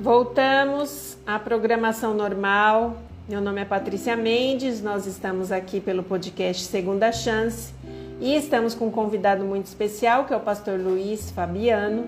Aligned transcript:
Voltamos 0.00 1.18
à 1.26 1.38
programação 1.38 2.14
normal. 2.14 2.96
Meu 3.28 3.38
nome 3.38 3.60
é 3.60 3.66
Patrícia 3.66 4.16
Mendes, 4.16 4.82
nós 4.82 5.04
estamos 5.04 5.52
aqui 5.52 5.78
pelo 5.78 6.02
podcast 6.02 6.64
Segunda 6.64 7.12
Chance 7.12 7.74
e 8.18 8.34
estamos 8.34 8.74
com 8.74 8.86
um 8.86 8.90
convidado 8.90 9.44
muito 9.44 9.66
especial 9.66 10.24
que 10.24 10.32
é 10.32 10.36
o 10.38 10.40
pastor 10.40 10.80
Luiz 10.80 11.30
Fabiano. 11.30 12.06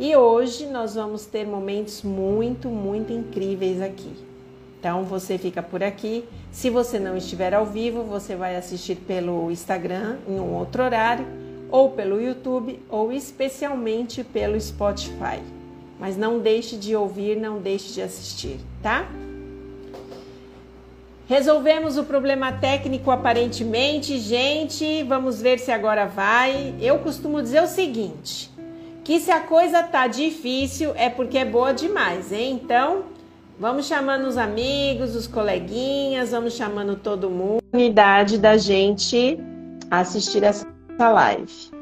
E 0.00 0.16
hoje 0.16 0.64
nós 0.64 0.94
vamos 0.94 1.26
ter 1.26 1.46
momentos 1.46 2.02
muito, 2.02 2.70
muito 2.70 3.12
incríveis 3.12 3.82
aqui. 3.82 4.12
Então 4.80 5.04
você 5.04 5.36
fica 5.36 5.62
por 5.62 5.82
aqui. 5.84 6.24
Se 6.50 6.70
você 6.70 6.98
não 6.98 7.18
estiver 7.18 7.52
ao 7.52 7.66
vivo, 7.66 8.02
você 8.02 8.34
vai 8.34 8.56
assistir 8.56 8.96
pelo 8.96 9.50
Instagram 9.50 10.16
em 10.26 10.40
um 10.40 10.54
outro 10.54 10.82
horário, 10.82 11.26
ou 11.70 11.90
pelo 11.90 12.18
YouTube, 12.18 12.80
ou 12.88 13.12
especialmente 13.12 14.24
pelo 14.24 14.58
Spotify. 14.58 15.53
Mas 16.04 16.18
não 16.18 16.38
deixe 16.38 16.76
de 16.76 16.94
ouvir, 16.94 17.34
não 17.34 17.60
deixe 17.60 17.94
de 17.94 18.02
assistir, 18.02 18.60
tá? 18.82 19.08
Resolvemos 21.26 21.96
o 21.96 22.04
problema 22.04 22.52
técnico 22.52 23.10
aparentemente, 23.10 24.18
gente. 24.18 25.02
Vamos 25.04 25.40
ver 25.40 25.58
se 25.58 25.72
agora 25.72 26.04
vai. 26.04 26.74
Eu 26.78 26.98
costumo 26.98 27.40
dizer 27.40 27.62
o 27.62 27.66
seguinte: 27.66 28.50
que 29.02 29.18
se 29.18 29.30
a 29.30 29.40
coisa 29.40 29.82
tá 29.82 30.06
difícil 30.06 30.92
é 30.94 31.08
porque 31.08 31.38
é 31.38 31.44
boa 31.46 31.72
demais, 31.72 32.30
hein? 32.30 32.60
Então, 32.62 33.04
vamos 33.58 33.86
chamando 33.86 34.26
os 34.26 34.36
amigos, 34.36 35.16
os 35.16 35.26
coleguinhas, 35.26 36.32
vamos 36.32 36.52
chamando 36.52 36.96
todo 36.96 37.30
mundo. 37.30 37.62
Unidade 37.72 38.36
da 38.36 38.58
gente 38.58 39.38
assistir 39.90 40.42
essa 40.42 40.66
live. 40.98 41.73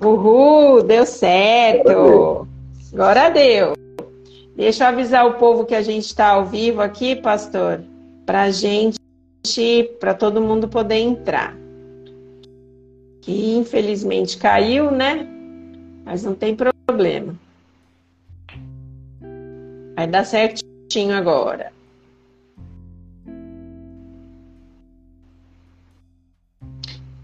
Uhul, 0.00 0.82
deu 0.82 1.04
certo. 1.04 2.46
Agora 2.92 3.28
deu. 3.30 3.74
Deixa 4.54 4.84
eu 4.84 4.88
avisar 4.88 5.26
o 5.26 5.34
povo 5.34 5.64
que 5.64 5.74
a 5.74 5.82
gente 5.82 6.06
está 6.06 6.30
ao 6.30 6.46
vivo 6.46 6.80
aqui, 6.80 7.16
pastor, 7.16 7.80
para 8.24 8.50
gente, 8.50 8.98
para 10.00 10.14
todo 10.14 10.40
mundo 10.40 10.68
poder 10.68 10.96
entrar. 10.96 11.56
Que 13.20 13.56
infelizmente 13.56 14.38
caiu, 14.38 14.90
né? 14.90 15.26
Mas 16.04 16.22
não 16.22 16.34
tem 16.34 16.56
problema. 16.56 17.34
Vai 19.94 20.06
dar 20.06 20.24
certinho 20.24 21.14
agora. 21.14 21.72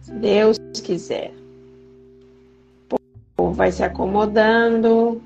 Se 0.02 0.12
Deus 0.12 0.58
quiser. 0.82 1.43
O 3.44 3.48
povo 3.48 3.52
vai 3.52 3.70
se 3.70 3.82
acomodando. 3.82 5.20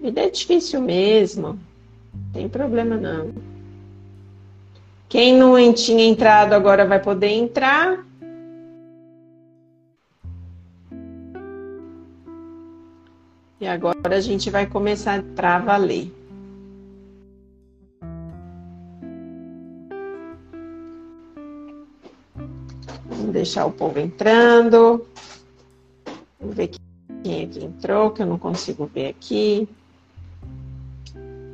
Vida 0.00 0.20
é 0.20 0.30
difícil 0.30 0.80
mesmo. 0.80 1.58
Tem 2.32 2.48
problema 2.48 2.96
não. 2.96 3.32
Quem 5.08 5.36
não 5.36 5.72
tinha 5.72 6.04
entrado 6.04 6.52
agora 6.52 6.86
vai 6.86 7.00
poder 7.00 7.30
entrar. 7.30 8.06
E 13.60 13.66
agora 13.66 14.16
a 14.16 14.20
gente 14.20 14.50
vai 14.50 14.66
começar 14.66 15.20
para 15.34 15.58
valer. 15.58 16.12
Vamos 23.08 23.32
deixar 23.32 23.66
o 23.66 23.72
povo 23.72 23.98
entrando. 23.98 25.06
Vamos 26.40 26.56
ver 26.56 26.70
quem 27.22 27.42
é 27.42 27.46
que 27.46 27.64
entrou, 27.64 28.10
que 28.10 28.22
eu 28.22 28.26
não 28.26 28.38
consigo 28.38 28.90
ver 28.92 29.08
aqui. 29.08 29.68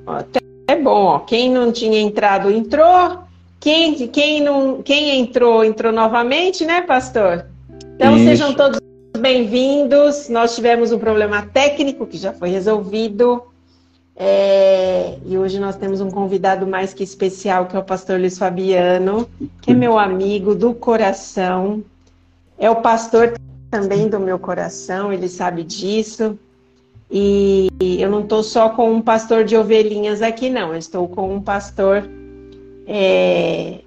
Até 0.06 0.40
é 0.68 0.76
bom, 0.76 1.04
ó. 1.04 1.18
quem 1.20 1.50
não 1.50 1.70
tinha 1.70 2.00
entrado 2.00 2.50
entrou, 2.50 3.18
quem, 3.60 4.08
quem, 4.08 4.40
não, 4.40 4.82
quem 4.82 5.20
entrou, 5.20 5.64
entrou 5.64 5.92
novamente, 5.92 6.64
né, 6.64 6.82
pastor? 6.82 7.46
Então 7.94 8.16
Isso. 8.16 8.24
sejam 8.24 8.54
todos 8.54 8.80
bem-vindos. 9.18 10.28
Nós 10.28 10.54
tivemos 10.54 10.90
um 10.90 10.98
problema 10.98 11.42
técnico 11.42 12.06
que 12.06 12.16
já 12.16 12.32
foi 12.32 12.48
resolvido. 12.48 13.51
É, 14.14 15.18
e 15.24 15.38
hoje 15.38 15.58
nós 15.58 15.76
temos 15.76 16.00
um 16.00 16.10
convidado 16.10 16.66
mais 16.66 16.92
que 16.92 17.02
especial, 17.02 17.66
que 17.66 17.76
é 17.76 17.78
o 17.78 17.84
pastor 17.84 18.18
Luiz 18.18 18.38
Fabiano, 18.38 19.28
que 19.60 19.72
é 19.72 19.74
meu 19.74 19.98
amigo 19.98 20.54
do 20.54 20.74
coração. 20.74 21.82
É 22.58 22.70
o 22.70 22.76
pastor 22.76 23.34
também 23.70 24.08
do 24.08 24.20
meu 24.20 24.38
coração, 24.38 25.12
ele 25.12 25.28
sabe 25.28 25.64
disso. 25.64 26.38
E 27.10 27.68
eu 27.80 28.10
não 28.10 28.20
estou 28.20 28.42
só 28.42 28.70
com 28.70 28.90
um 28.90 29.02
pastor 29.02 29.44
de 29.44 29.56
ovelhinhas 29.56 30.22
aqui, 30.22 30.48
não. 30.48 30.72
Eu 30.72 30.78
estou 30.78 31.06
com 31.08 31.34
um 31.34 31.42
pastor 31.42 32.08
é, 32.86 33.80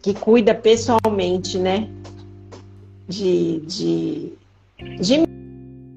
que 0.00 0.14
cuida 0.14 0.54
pessoalmente, 0.54 1.58
né? 1.58 1.88
De, 3.08 3.60
de, 3.60 4.32
de 5.00 5.25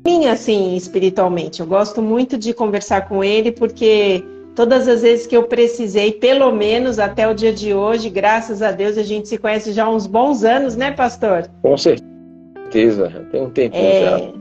mim, 0.06 0.26
assim, 0.28 0.76
espiritualmente. 0.76 1.60
Eu 1.60 1.68
gosto 1.68 2.02
muito 2.02 2.38
de 2.38 2.54
conversar 2.54 3.08
com 3.08 3.24
ele, 3.24 3.52
porque 3.52 4.24
todas 4.56 4.88
as 4.88 5.02
vezes 5.02 5.28
que 5.28 5.36
eu 5.36 5.44
precisei, 5.44 6.12
pelo 6.12 6.52
menos 6.52 7.00
até 7.00 7.28
o 7.28 7.34
dia 7.34 7.54
de 7.54 7.74
hoje, 7.74 8.10
graças 8.10 8.62
a 8.62 8.72
Deus, 8.72 8.98
a 8.98 9.04
gente 9.04 9.28
se 9.28 9.38
conhece 9.38 9.72
já 9.72 9.86
há 9.86 9.90
uns 9.90 10.08
bons 10.08 10.44
anos, 10.44 10.76
né, 10.76 10.92
pastor? 10.92 11.50
Com 11.62 11.78
certeza, 11.78 13.28
tem 13.32 13.42
um 13.42 13.50
tempinho 13.50 13.84
é... 13.84 14.02
já. 14.04 14.34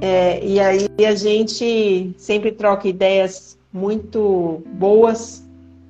É, 0.00 0.44
e 0.44 0.60
aí 0.60 0.88
a 1.04 1.14
gente 1.14 2.14
sempre 2.16 2.52
troca 2.52 2.86
ideias 2.86 3.58
muito 3.72 4.62
boas 4.74 5.44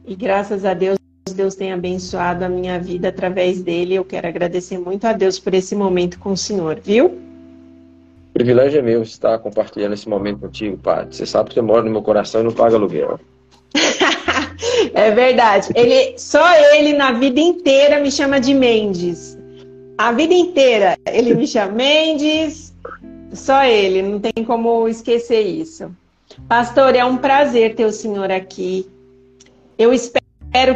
e 0.07 0.15
graças 0.15 0.65
a 0.65 0.73
Deus 0.75 0.99
Deus 1.35 1.55
tem 1.55 1.73
abençoado 1.73 2.45
a 2.45 2.49
minha 2.49 2.79
vida 2.81 3.09
através 3.09 3.63
dele. 3.63 3.95
Eu 3.95 4.05
quero 4.05 4.27
agradecer 4.27 4.79
muito 4.79 5.05
a 5.05 5.13
Deus 5.13 5.39
por 5.39 5.55
esse 5.55 5.77
momento 5.77 6.19
com 6.19 6.33
o 6.33 6.37
Senhor, 6.37 6.81
viu? 6.83 7.30
Privilégio 8.33 8.79
é 8.79 8.83
meu 8.83 9.03
estar 9.03 9.39
compartilhando 9.39 9.95
esse 9.95 10.09
momento 10.09 10.41
contigo, 10.41 10.77
Pai. 10.79 11.07
Você 11.11 11.27
sabe 11.27 11.51
que 11.51 11.55
você 11.55 11.63
mora 11.63 11.83
no 11.83 11.91
meu 11.91 12.03
coração 12.03 12.41
e 12.41 12.45
não 12.45 12.53
paga 12.53 12.77
aluguel. 12.77 13.19
é 14.95 15.11
verdade. 15.11 15.69
Ele, 15.75 16.17
só 16.19 16.45
ele 16.75 16.93
na 16.93 17.13
vida 17.13 17.41
inteira 17.41 17.99
me 17.99 18.11
chama 18.11 18.39
de 18.39 18.55
Mendes. 18.55 19.39
A 19.99 20.13
vida 20.13 20.33
inteira 20.33 20.97
ele 21.07 21.35
me 21.35 21.47
chama 21.47 21.73
Mendes, 21.73 22.73
só 23.33 23.65
ele, 23.65 24.03
não 24.03 24.21
tem 24.21 24.45
como 24.45 24.89
esquecer 24.89 25.43
isso. 25.43 25.91
Pastor, 26.49 26.95
é 26.95 27.05
um 27.05 27.17
prazer 27.17 27.75
ter 27.75 27.85
o 27.85 27.93
senhor 27.93 28.31
aqui. 28.31 28.89
Eu 29.79 29.93
espero 29.93 30.20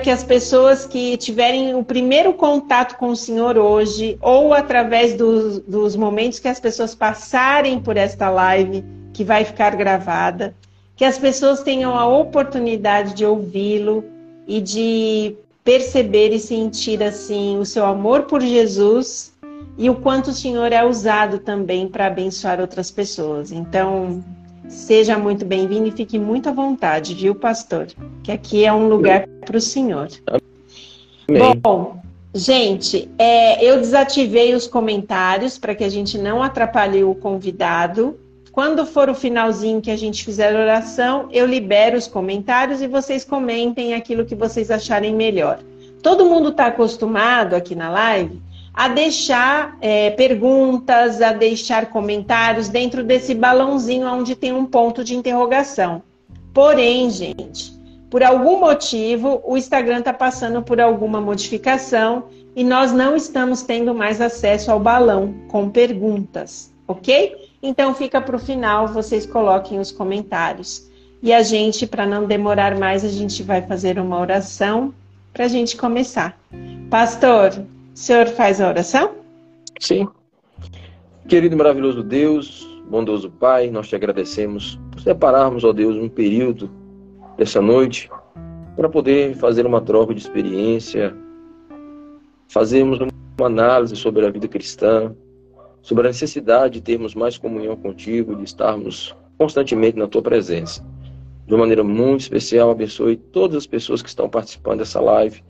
que 0.02 0.10
as 0.10 0.22
pessoas 0.22 0.86
que 0.86 1.16
tiverem 1.16 1.74
o 1.74 1.82
primeiro 1.82 2.32
contato 2.32 2.96
com 2.96 3.08
o 3.08 3.16
senhor 3.16 3.58
hoje, 3.58 4.16
ou 4.20 4.54
através 4.54 5.14
dos, 5.14 5.58
dos 5.60 5.96
momentos 5.96 6.38
que 6.38 6.48
as 6.48 6.60
pessoas 6.60 6.94
passarem 6.94 7.80
por 7.80 7.96
esta 7.96 8.30
live, 8.30 8.84
que 9.12 9.24
vai 9.24 9.44
ficar 9.44 9.74
gravada, 9.74 10.54
que 10.96 11.04
as 11.04 11.18
pessoas 11.18 11.62
tenham 11.62 11.96
a 11.96 12.06
oportunidade 12.06 13.14
de 13.14 13.24
ouvi-lo 13.24 14.04
e 14.46 14.60
de 14.60 15.36
perceber 15.64 16.28
e 16.32 16.38
sentir 16.38 17.02
assim 17.02 17.58
o 17.58 17.64
seu 17.64 17.84
amor 17.84 18.24
por 18.24 18.40
Jesus 18.42 19.32
e 19.76 19.90
o 19.90 19.96
quanto 19.96 20.28
o 20.28 20.32
Senhor 20.32 20.72
é 20.72 20.84
usado 20.84 21.38
também 21.38 21.88
para 21.88 22.06
abençoar 22.06 22.60
outras 22.60 22.90
pessoas. 22.90 23.50
Então, 23.50 24.22
seja 24.69 25.19
muito 25.19 25.44
bem-vindo 25.44 25.88
e 25.88 25.92
fique 25.92 26.19
muito 26.19 26.48
à 26.48 26.52
vontade, 26.52 27.14
viu, 27.14 27.34
pastor? 27.34 27.86
Que 28.22 28.32
aqui 28.32 28.64
é 28.64 28.72
um 28.72 28.88
lugar 28.88 29.26
para 29.44 29.56
o 29.56 29.61
Senhor. 29.61 30.08
Amém. 31.28 31.56
Bom, 31.56 31.99
gente, 32.34 33.08
é, 33.19 33.64
eu 33.64 33.78
desativei 33.78 34.55
os 34.55 34.66
comentários 34.66 35.58
para 35.58 35.75
que 35.75 35.84
a 35.84 35.88
gente 35.88 36.19
não 36.19 36.43
atrapalhe 36.43 37.05
o 37.05 37.14
convidado. 37.14 38.19
Quando 38.52 38.87
for 38.87 39.08
o 39.08 39.14
finalzinho 39.14 39.81
que 39.81 39.90
a 39.90 39.96
gente 39.96 40.25
fizer 40.25 40.55
a 40.55 40.61
oração, 40.61 41.28
eu 41.32 41.46
libero 41.46 41.96
os 41.96 42.06
comentários 42.06 42.81
e 42.81 42.87
vocês 42.87 43.25
comentem 43.25 43.94
aquilo 43.94 44.25
que 44.25 44.34
vocês 44.34 44.70
acharem 44.70 45.14
melhor. 45.14 45.58
Todo 46.02 46.26
mundo 46.26 46.50
está 46.50 46.66
acostumado 46.66 47.55
aqui 47.55 47.75
na 47.75 47.90
live 47.90 48.40
a 48.75 48.88
deixar 48.88 49.79
é, 49.81 50.11
perguntas, 50.11 51.23
a 51.23 51.32
deixar 51.32 51.87
comentários 51.87 52.69
dentro 52.69 53.05
desse 53.05 53.32
balãozinho 53.32 54.09
onde 54.09 54.35
tem 54.35 54.53
um 54.53 54.67
ponto 54.67 55.05
de 55.05 55.15
interrogação. 55.15 56.03
Porém, 56.53 57.09
gente, 57.09 57.73
por 58.11 58.23
algum 58.23 58.59
motivo, 58.59 59.41
o 59.44 59.56
Instagram 59.56 60.00
está 60.00 60.12
passando 60.12 60.61
por 60.61 60.81
alguma 60.81 61.21
modificação 61.21 62.25
e 62.56 62.65
nós 62.65 62.93
não 62.93 63.15
estamos 63.15 63.62
tendo 63.62 63.94
mais 63.94 64.21
acesso 64.21 64.73
ao 64.73 64.81
balão 64.81 65.35
com 65.49 65.71
perguntas, 65.71 66.73
ok? 66.87 67.37
Então 67.62 67.94
fica 67.94 68.21
para 68.21 68.37
o 68.37 68.38
final, 68.38 68.88
vocês 68.88 69.25
coloquem 69.25 69.79
os 69.79 69.91
comentários. 69.91 70.88
E 71.23 71.32
a 71.32 71.43
gente, 71.43 71.87
para 71.87 72.05
não 72.05 72.26
demorar 72.26 72.76
mais, 72.79 73.05
a 73.05 73.09
gente 73.09 73.43
vai 73.43 73.62
fazer 73.62 73.99
uma 73.99 74.21
oração 74.21 74.93
para 75.32 75.47
a 75.47 75.49
gente 75.49 75.76
começar. 75.76 76.38
Pastor, 76.91 77.65
O 77.94 77.96
senhor 77.96 78.26
faz 78.26 78.61
a 78.61 78.69
oração? 78.69 79.12
Sim. 79.79 80.08
Querido 81.29 81.55
e 81.55 81.56
maravilhoso 81.56 82.02
Deus, 82.02 82.67
bondoso 82.91 83.31
Pai, 83.31 83.70
nós 83.70 83.88
te 83.88 83.94
agradecemos 83.94 84.81
por 84.91 85.00
separarmos, 85.00 85.62
ó 85.62 85.73
Deus, 85.73 85.94
um 85.94 86.08
período 86.08 86.69
dessa 87.37 87.62
noite 87.62 88.11
para 88.75 88.88
poder 88.88 89.37
fazer 89.37 89.64
uma 89.64 89.81
troca 89.81 90.12
de 90.12 90.20
experiência, 90.20 91.17
fazermos 92.49 92.99
uma 92.99 93.46
análise 93.46 93.94
sobre 93.94 94.26
a 94.26 94.31
vida 94.31 94.49
cristã, 94.49 95.14
sobre 95.81 96.08
a 96.08 96.11
necessidade 96.11 96.75
de 96.75 96.81
termos 96.81 97.14
mais 97.14 97.38
comunhão 97.38 97.76
contigo, 97.76 98.35
de 98.35 98.43
estarmos 98.43 99.14
constantemente 99.38 99.97
na 99.97 100.08
tua 100.08 100.20
presença. 100.20 100.85
De 101.47 101.55
uma 101.55 101.61
maneira 101.61 101.85
muito 101.85 102.23
especial, 102.23 102.73
abençoe 102.73 103.17
todas 103.17 103.58
as 103.58 103.67
pessoas 103.69 104.02
que 104.02 104.08
estão 104.08 104.29
participando 104.29 104.81
dessa 104.81 105.00
live 105.00 105.44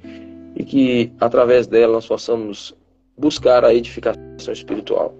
e 0.56 0.64
que, 0.64 1.12
através 1.20 1.66
dela, 1.66 1.94
nós 1.94 2.06
possamos 2.06 2.74
buscar 3.16 3.64
a 3.64 3.74
edificação 3.74 4.52
espiritual. 4.52 5.14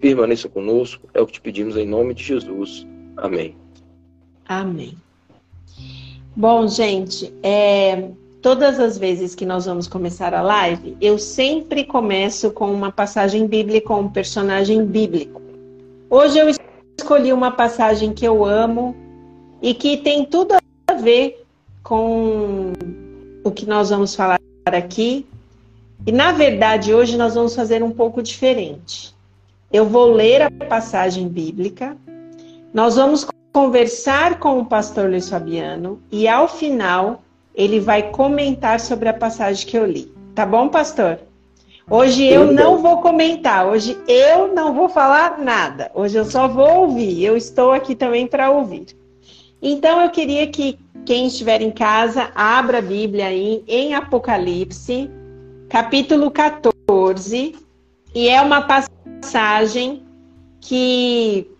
Permaneça 0.00 0.48
conosco, 0.48 1.08
é 1.14 1.20
o 1.20 1.26
que 1.26 1.34
te 1.34 1.40
pedimos 1.40 1.76
em 1.76 1.86
nome 1.86 2.14
de 2.14 2.22
Jesus. 2.22 2.86
Amém. 3.16 3.56
Amém. 4.46 4.96
Bom, 6.36 6.66
gente, 6.66 7.32
é, 7.42 8.10
todas 8.42 8.78
as 8.78 8.98
vezes 8.98 9.34
que 9.34 9.46
nós 9.46 9.66
vamos 9.66 9.86
começar 9.86 10.34
a 10.34 10.42
live, 10.42 10.96
eu 11.00 11.18
sempre 11.18 11.84
começo 11.84 12.50
com 12.50 12.70
uma 12.72 12.92
passagem 12.92 13.46
bíblica, 13.46 13.88
com 13.88 14.00
um 14.00 14.08
personagem 14.10 14.84
bíblico. 14.84 15.40
Hoje 16.10 16.38
eu 16.38 16.48
escolhi 16.98 17.32
uma 17.32 17.50
passagem 17.50 18.12
que 18.12 18.26
eu 18.26 18.44
amo 18.44 18.94
e 19.62 19.72
que 19.72 19.96
tem 19.96 20.24
tudo 20.24 20.56
a 20.86 20.94
ver 20.94 21.42
com 21.82 22.72
o 23.44 23.50
que 23.50 23.64
nós 23.64 23.90
vamos 23.90 24.14
falar 24.14 24.38
aqui. 24.74 25.26
E 26.06 26.12
na 26.12 26.32
verdade, 26.32 26.92
hoje 26.92 27.16
nós 27.16 27.34
vamos 27.34 27.54
fazer 27.54 27.82
um 27.82 27.90
pouco 27.90 28.22
diferente. 28.22 29.14
Eu 29.72 29.86
vou 29.86 30.12
ler 30.12 30.42
a 30.42 30.50
passagem 30.50 31.28
bíblica, 31.28 31.96
nós 32.72 32.96
vamos 32.96 33.26
conversar 33.52 34.38
com 34.38 34.58
o 34.58 34.66
pastor 34.66 35.08
Luiz 35.08 35.28
Fabiano 35.28 36.00
e 36.10 36.28
ao 36.28 36.48
final 36.48 37.22
ele 37.54 37.78
vai 37.78 38.10
comentar 38.10 38.80
sobre 38.80 39.08
a 39.08 39.14
passagem 39.14 39.66
que 39.66 39.78
eu 39.78 39.86
li. 39.86 40.12
Tá 40.34 40.44
bom, 40.44 40.68
pastor? 40.68 41.20
Hoje 41.88 42.24
eu 42.24 42.50
não 42.50 42.78
vou 42.78 43.02
comentar, 43.02 43.66
hoje 43.66 43.96
eu 44.08 44.52
não 44.54 44.74
vou 44.74 44.88
falar 44.88 45.38
nada. 45.38 45.90
Hoje 45.94 46.16
eu 46.16 46.24
só 46.24 46.48
vou 46.48 46.80
ouvir. 46.80 47.22
Eu 47.22 47.36
estou 47.36 47.72
aqui 47.72 47.94
também 47.94 48.26
para 48.26 48.50
ouvir. 48.50 48.86
Então 49.66 50.02
eu 50.02 50.10
queria 50.10 50.46
que 50.46 50.78
quem 51.06 51.26
estiver 51.26 51.62
em 51.62 51.70
casa 51.70 52.30
abra 52.34 52.80
a 52.80 52.82
Bíblia 52.82 53.28
aí 53.28 53.64
em 53.66 53.94
Apocalipse, 53.94 55.10
capítulo 55.70 56.30
14, 56.30 57.56
e 58.14 58.28
é 58.28 58.42
uma 58.42 58.60
passagem 58.60 60.02
que 60.60 61.50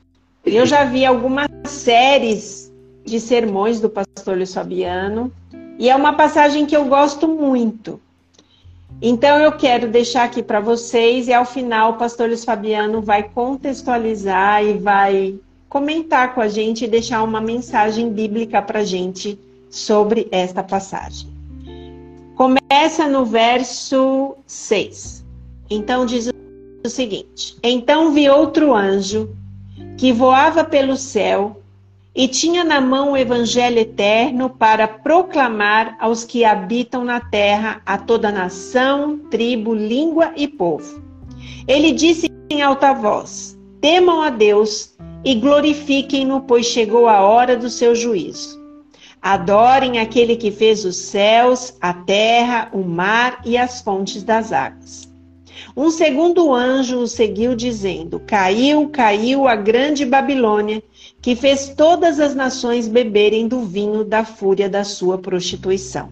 eu 0.44 0.66
já 0.66 0.84
vi 0.84 1.06
algumas 1.06 1.48
séries 1.64 2.70
de 3.06 3.18
sermões 3.18 3.80
do 3.80 3.88
pastor 3.88 4.36
Luiz 4.36 4.52
Fabiano 4.52 5.32
e 5.78 5.88
é 5.88 5.96
uma 5.96 6.12
passagem 6.12 6.66
que 6.66 6.76
eu 6.76 6.84
gosto 6.84 7.26
muito. 7.26 7.98
Então 9.00 9.38
eu 9.38 9.52
quero 9.52 9.88
deixar 9.88 10.24
aqui 10.24 10.42
para 10.42 10.60
vocês 10.60 11.26
e 11.26 11.32
ao 11.32 11.46
final 11.46 11.92
o 11.92 11.96
pastor 11.96 12.28
Luiz 12.28 12.44
Fabiano 12.44 13.00
vai 13.00 13.22
contextualizar 13.22 14.62
e 14.62 14.74
vai 14.74 15.40
comentar 15.74 16.36
com 16.36 16.40
a 16.40 16.46
gente 16.46 16.84
e 16.84 16.88
deixar 16.88 17.24
uma 17.24 17.40
mensagem 17.40 18.08
bíblica 18.08 18.62
para 18.62 18.78
a 18.78 18.84
gente 18.84 19.36
sobre 19.68 20.28
esta 20.30 20.62
passagem. 20.62 21.28
Começa 22.36 23.08
no 23.08 23.24
verso 23.24 24.36
6. 24.46 25.24
Então 25.68 26.06
diz 26.06 26.28
o 26.28 26.88
seguinte: 26.88 27.56
Então 27.60 28.12
vi 28.12 28.30
outro 28.30 28.72
anjo 28.72 29.34
que 29.98 30.12
voava 30.12 30.62
pelo 30.62 30.96
céu 30.96 31.60
e 32.14 32.28
tinha 32.28 32.62
na 32.62 32.80
mão 32.80 33.10
o 33.10 33.16
evangelho 33.16 33.80
eterno 33.80 34.50
para 34.50 34.86
proclamar 34.86 35.96
aos 35.98 36.22
que 36.22 36.44
habitam 36.44 37.04
na 37.04 37.18
terra, 37.18 37.82
a 37.84 37.98
toda 37.98 38.30
nação, 38.30 39.18
tribo, 39.28 39.74
língua 39.74 40.32
e 40.36 40.46
povo. 40.46 41.02
Ele 41.66 41.90
disse 41.90 42.30
em 42.48 42.62
alta 42.62 42.92
voz: 42.92 43.58
Temam 43.80 44.22
a 44.22 44.30
Deus 44.30 44.93
e 45.24 45.34
glorifiquem-no, 45.34 46.42
pois 46.42 46.66
chegou 46.66 47.08
a 47.08 47.20
hora 47.22 47.56
do 47.56 47.70
seu 47.70 47.94
juízo. 47.94 48.62
Adorem 49.22 49.98
aquele 49.98 50.36
que 50.36 50.50
fez 50.50 50.84
os 50.84 50.96
céus, 50.96 51.74
a 51.80 51.94
terra, 51.94 52.68
o 52.74 52.82
mar 52.82 53.40
e 53.44 53.56
as 53.56 53.80
fontes 53.80 54.22
das 54.22 54.52
águas. 54.52 55.08
Um 55.74 55.90
segundo 55.90 56.52
anjo 56.52 56.98
o 56.98 57.08
seguiu, 57.08 57.54
dizendo: 57.54 58.20
Caiu, 58.26 58.88
caiu 58.90 59.48
a 59.48 59.56
grande 59.56 60.04
Babilônia, 60.04 60.82
que 61.22 61.34
fez 61.34 61.70
todas 61.70 62.20
as 62.20 62.34
nações 62.34 62.86
beberem 62.86 63.48
do 63.48 63.60
vinho 63.62 64.04
da 64.04 64.24
fúria 64.24 64.68
da 64.68 64.84
sua 64.84 65.16
prostituição. 65.16 66.10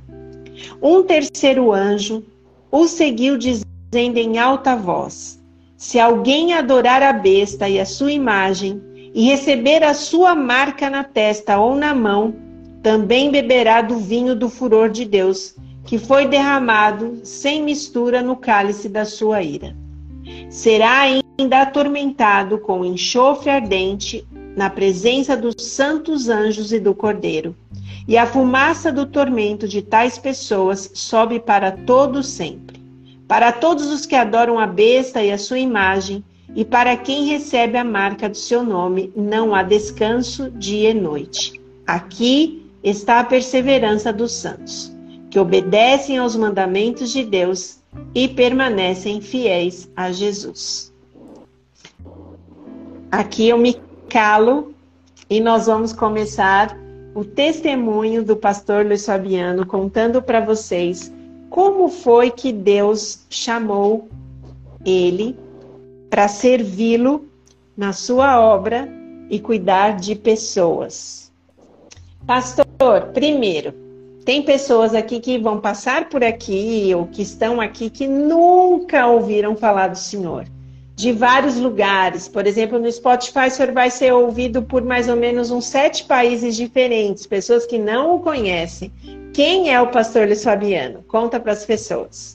Um 0.81 1.03
terceiro 1.03 1.71
anjo 1.71 2.25
o 2.71 2.87
seguiu, 2.89 3.37
dizendo 3.37 3.67
em 3.93 4.39
alta 4.39 4.75
voz: 4.75 5.39
Se 5.77 6.01
alguém 6.01 6.55
adorar 6.55 7.03
a 7.03 7.13
besta 7.13 7.69
e 7.69 7.79
a 7.79 7.85
sua 7.85 8.11
imagem, 8.11 8.81
e 9.15 9.29
receber 9.29 9.83
a 9.83 9.95
sua 9.95 10.35
marca 10.35 10.89
na 10.89 11.05
testa 11.05 11.59
ou 11.59 11.75
na 11.77 11.95
mão, 11.95 12.35
também 12.83 13.31
beberá 13.31 13.83
do 13.83 13.99
vinho 13.99 14.35
do 14.35 14.49
furor 14.49 14.89
de 14.89 15.05
Deus 15.05 15.55
que 15.85 15.99
foi 15.99 16.27
derramado 16.27 17.21
sem 17.25 17.63
mistura 17.63 18.23
no 18.23 18.37
cálice 18.37 18.89
da 18.89 19.05
sua 19.05 19.43
ira. 19.43 19.77
Será 20.49 21.01
ainda 21.01 21.63
atormentado 21.63 22.59
com 22.59 22.85
enxofre 22.85 23.51
ardente 23.51 24.27
na 24.57 24.71
presença 24.71 25.37
dos 25.37 25.55
santos 25.59 26.29
anjos 26.29 26.73
e 26.73 26.79
do 26.79 26.95
Cordeiro. 26.95 27.57
E 28.07 28.17
a 28.19 28.27
fumaça 28.27 28.93
do 28.93 29.07
tormento 29.07 29.67
de 29.67 29.81
tais 29.81 30.19
pessoas 30.19 30.91
sobe 30.95 31.39
para 31.41 31.73
todo 31.73 32.23
sempre. 32.23 32.83
Para 33.29 33.53
todos 33.53 33.87
os 33.87 34.05
que 34.05 34.15
adoram 34.15 34.59
a 34.59 34.67
besta 34.67 35.23
e 35.23 35.31
a 35.31 35.39
sua 35.39 35.59
imagem, 35.59 36.23
e 36.55 36.65
para 36.65 36.97
quem 36.97 37.27
recebe 37.27 37.79
a 37.79 37.85
marca 37.85 38.29
do 38.29 38.37
seu 38.37 38.63
nome, 38.63 39.13
não 39.17 39.55
há 39.55 39.63
descanso 39.63 40.51
dia 40.51 40.91
e 40.91 40.95
noite. 40.95 41.61
Aqui 41.87 42.67
está 42.83 43.21
a 43.21 43.25
perseverança 43.25 44.13
dos 44.13 44.33
santos 44.33 44.93
que 45.31 45.39
obedecem 45.39 46.19
aos 46.19 46.37
mandamentos 46.37 47.11
de 47.11 47.25
Deus 47.25 47.79
e 48.15 48.29
permanecem 48.29 49.21
fiéis 49.21 49.89
a 49.97 50.13
Jesus. 50.13 50.93
Aqui 53.11 53.49
eu 53.49 53.57
me 53.57 53.81
calo 54.11 54.75
e 55.31 55.41
nós 55.41 55.67
vamos 55.67 55.93
começar 55.93 56.77
o 57.15 57.25
testemunho 57.25 58.23
do 58.23 58.37
pastor 58.37 58.85
Luiz 58.85 59.07
Fabiano 59.07 59.67
contando 59.67 60.21
para 60.21 60.41
vocês 60.41 61.11
como 61.49 61.89
foi 61.89 62.31
que 62.31 62.53
Deus 62.53 63.25
chamou 63.31 64.09
ele 64.85 65.37
para 66.13 66.29
servi-lo 66.29 67.27
na 67.75 67.95
sua 67.95 68.39
obra 68.39 68.87
e 69.31 69.41
cuidar 69.41 69.97
de 69.97 70.15
pessoas. 70.15 71.33
Pastor, 72.27 72.67
primeiro, 73.15 73.73
tem 74.23 74.43
pessoas 74.43 74.95
aqui 74.95 75.19
que 75.21 75.39
vão 75.39 75.59
passar 75.59 76.11
por 76.11 76.23
aqui 76.23 76.93
ou 76.95 77.07
que 77.07 77.23
estão 77.23 77.63
aqui 77.63 77.89
que 77.89 78.07
nunca 78.07 79.07
ouviram 79.07 79.57
falar 79.57 79.89
do 79.89 79.97
Senhor. 79.97 80.45
De 80.95 81.13
vários 81.13 81.57
lugares. 81.57 82.29
Por 82.29 82.47
exemplo, 82.47 82.79
no 82.79 82.93
Spotify, 82.93 83.47
o 83.47 83.51
senhor 83.51 83.73
vai 83.73 83.91
ser 83.91 84.13
ouvido 84.13 84.63
por 84.63 84.85
mais 84.85 85.09
ou 85.09 85.17
menos 85.17 85.51
uns 85.51 85.65
sete 85.65 86.05
países 86.05 86.55
diferentes, 86.55 87.27
pessoas 87.27 87.65
que 87.65 87.79
não 87.79 88.17
o 88.17 88.21
conhecem. 88.21 88.93
Quem 89.33 89.73
é 89.73 89.81
o 89.81 89.89
pastor 89.89 90.27
Luiz 90.27 90.45
Fabiano? 90.45 91.03
Conta 91.09 91.41
para 91.41 91.53
as 91.53 91.65
pessoas. 91.65 92.35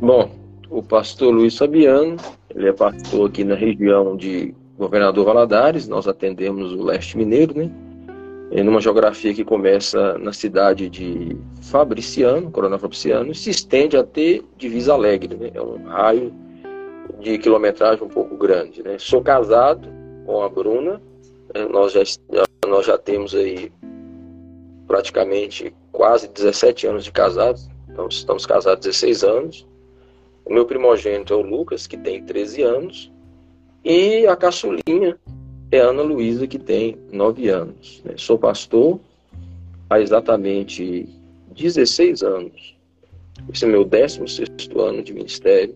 Bom, 0.00 0.30
o 0.70 0.82
pastor 0.82 1.32
Luiz 1.32 1.56
Fabiano, 1.56 2.16
ele 2.56 2.70
é 2.70 2.72
pastor 2.72 3.28
aqui 3.28 3.44
na 3.44 3.54
região 3.54 4.16
de 4.16 4.54
Governador 4.78 5.26
Valadares, 5.26 5.86
nós 5.86 6.08
atendemos 6.08 6.72
o 6.72 6.82
leste 6.82 7.16
mineiro, 7.16 7.56
né? 7.56 7.70
numa 8.62 8.80
geografia 8.80 9.34
que 9.34 9.44
começa 9.44 10.16
na 10.18 10.32
cidade 10.32 10.88
de 10.88 11.36
Fabriciano, 11.62 12.50
Coronel 12.50 12.78
Fabriciano, 12.78 13.30
e 13.30 13.34
se 13.34 13.50
estende 13.50 13.96
até 13.96 14.40
Divisa 14.56 14.94
Alegre, 14.94 15.36
né? 15.36 15.50
é 15.52 15.60
um 15.60 15.84
raio 15.84 16.32
de 17.20 17.36
quilometragem 17.38 18.04
um 18.04 18.08
pouco 18.08 18.36
grande. 18.36 18.82
Né? 18.82 18.96
Sou 18.98 19.20
casado 19.20 19.88
com 20.24 20.42
a 20.42 20.48
Bruna, 20.48 21.00
né? 21.54 21.66
nós, 21.70 21.92
já, 21.92 22.02
nós 22.66 22.86
já 22.86 22.96
temos 22.96 23.34
aí 23.34 23.70
praticamente 24.86 25.74
quase 25.92 26.28
17 26.28 26.86
anos 26.86 27.04
de 27.04 27.12
casados, 27.12 27.68
então 27.90 28.08
estamos 28.08 28.46
casados 28.46 28.86
16 28.86 29.24
anos. 29.24 29.66
O 30.46 30.54
meu 30.54 30.64
primogênito 30.64 31.34
é 31.34 31.36
o 31.36 31.42
Lucas, 31.42 31.88
que 31.88 31.96
tem 31.96 32.22
13 32.22 32.62
anos, 32.62 33.12
e 33.84 34.24
a 34.28 34.36
caçulinha, 34.36 35.18
é 35.72 35.80
Ana 35.80 36.02
Luísa, 36.02 36.46
que 36.46 36.58
tem 36.58 36.96
nove 37.12 37.48
anos. 37.48 38.00
Né? 38.04 38.14
Sou 38.16 38.38
pastor 38.38 39.00
há 39.90 40.00
exatamente 40.00 41.08
16 41.50 42.22
anos. 42.22 42.76
Esse 43.52 43.64
é 43.64 43.68
meu 43.68 43.84
16 43.84 44.70
ano 44.76 45.02
de 45.02 45.12
ministério. 45.12 45.74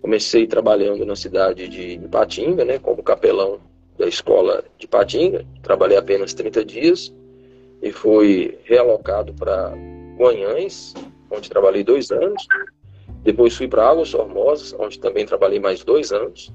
Comecei 0.00 0.48
trabalhando 0.48 1.06
na 1.06 1.14
cidade 1.14 1.68
de 1.68 2.00
Patinga, 2.08 2.64
né, 2.64 2.80
como 2.80 3.04
capelão 3.04 3.60
da 3.96 4.08
escola 4.08 4.64
de 4.78 4.88
Patinga. 4.88 5.46
Trabalhei 5.62 5.96
apenas 5.96 6.34
30 6.34 6.64
dias 6.64 7.14
e 7.80 7.92
fui 7.92 8.58
realocado 8.64 9.32
para 9.32 9.72
Guanhães, 10.16 10.92
onde 11.30 11.48
trabalhei 11.48 11.84
dois 11.84 12.10
anos. 12.10 12.48
Depois 13.22 13.56
fui 13.56 13.68
para 13.68 13.88
Águas 13.88 14.10
Formosas, 14.10 14.74
onde 14.78 14.98
também 14.98 15.24
trabalhei 15.24 15.60
mais 15.60 15.84
dois 15.84 16.12
anos. 16.12 16.52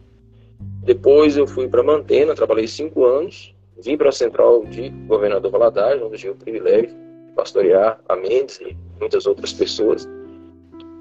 Depois 0.84 1.38
eu 1.38 1.48
fui 1.48 1.68
para 1.68 1.84
Mantena, 1.84 2.36
trabalhei 2.36 2.68
cinco 2.68 3.06
anos. 3.06 3.56
Vim 3.84 3.96
para 3.96 4.10
a 4.10 4.12
Central 4.12 4.66
de 4.66 4.90
Governador 5.08 5.52
Valadares, 5.52 6.02
onde 6.02 6.18
tive 6.18 6.32
o 6.32 6.36
privilégio 6.36 6.90
de 6.90 7.34
pastorear 7.36 8.00
a 8.10 8.16
Mendes 8.16 8.60
e 8.60 8.76
muitas 9.00 9.26
outras 9.26 9.54
pessoas. 9.54 10.08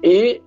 E 0.03 0.41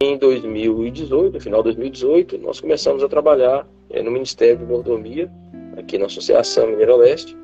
em 0.00 0.16
2018, 0.16 1.34
no 1.34 1.40
final 1.40 1.60
de 1.60 1.70
2018, 1.70 2.38
nós 2.38 2.60
começamos 2.60 3.02
a 3.02 3.08
trabalhar 3.08 3.66
é, 3.90 4.02
no 4.02 4.10
Ministério 4.10 4.58
de 4.58 4.64
Mordomia, 4.64 5.30
aqui 5.76 5.98
na 5.98 6.06
Associação 6.06 6.68
Mineiro 6.68 6.96
Leste. 6.96 7.36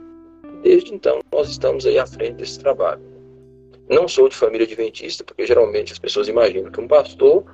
Desde 0.63 0.95
então, 0.95 1.21
nós 1.33 1.49
estamos 1.49 1.87
aí 1.87 1.99
à 1.99 2.07
frente 2.07 2.37
desse 2.37 2.59
trabalho. 2.59 3.18
Não 3.89 4.07
sou 4.07 4.29
de 4.29 4.37
família 4.37 4.67
adventista, 4.67 5.25
porque 5.25 5.47
geralmente 5.47 5.93
as 5.93 5.99
pessoas 5.99 6.29
imaginam 6.29 6.71
que 6.71 6.81
um 6.81 6.87
pastor, 6.87 7.45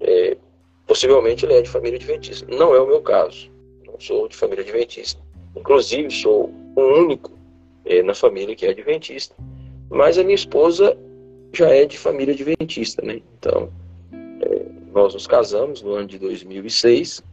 é, 0.00 0.36
possivelmente 0.86 1.44
ele 1.44 1.54
é 1.54 1.62
de 1.62 1.68
família 1.68 1.96
adventista. 1.96 2.46
Não 2.54 2.74
é 2.74 2.80
o 2.80 2.86
meu 2.86 3.00
caso. 3.00 3.50
Não 3.86 3.98
sou 3.98 4.28
de 4.28 4.36
família 4.36 4.62
adventista. 4.62 5.20
Inclusive, 5.56 6.10
sou 6.10 6.52
o 6.76 6.80
único 6.80 7.32
é, 7.84 8.02
na 8.02 8.14
família 8.14 8.54
que 8.54 8.66
é 8.66 8.70
adventista. 8.70 9.34
Mas 9.90 10.18
a 10.18 10.22
minha 10.22 10.34
esposa 10.34 10.96
já 11.52 11.68
é 11.68 11.84
de 11.84 11.98
família 11.98 12.34
adventista, 12.34 13.02
né? 13.02 13.20
Então, 13.38 13.70
é, 14.12 14.62
nós 14.92 15.14
nos 15.14 15.26
casamos 15.26 15.82
no 15.82 15.92
ano 15.92 16.06
de 16.06 16.18
2006 16.18 17.24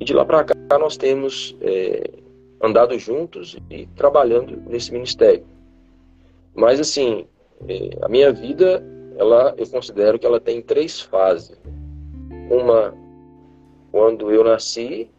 e 0.00 0.04
de 0.04 0.12
lá 0.12 0.24
para 0.24 0.44
cá 0.44 0.78
nós 0.78 0.96
temos 0.96 1.56
é, 1.60 2.10
andado 2.62 2.98
juntos 2.98 3.56
e 3.70 3.86
trabalhando 3.96 4.56
nesse 4.68 4.92
ministério. 4.92 5.44
Mas 6.54 6.80
assim, 6.80 7.26
a 8.02 8.08
minha 8.08 8.32
vida, 8.32 8.82
ela, 9.16 9.54
eu 9.56 9.66
considero 9.66 10.18
que 10.18 10.26
ela 10.26 10.40
tem 10.40 10.62
três 10.62 11.00
fases. 11.00 11.60
Uma 12.50 12.94
quando 13.92 14.30
eu 14.30 14.44
nasci, 14.44 15.10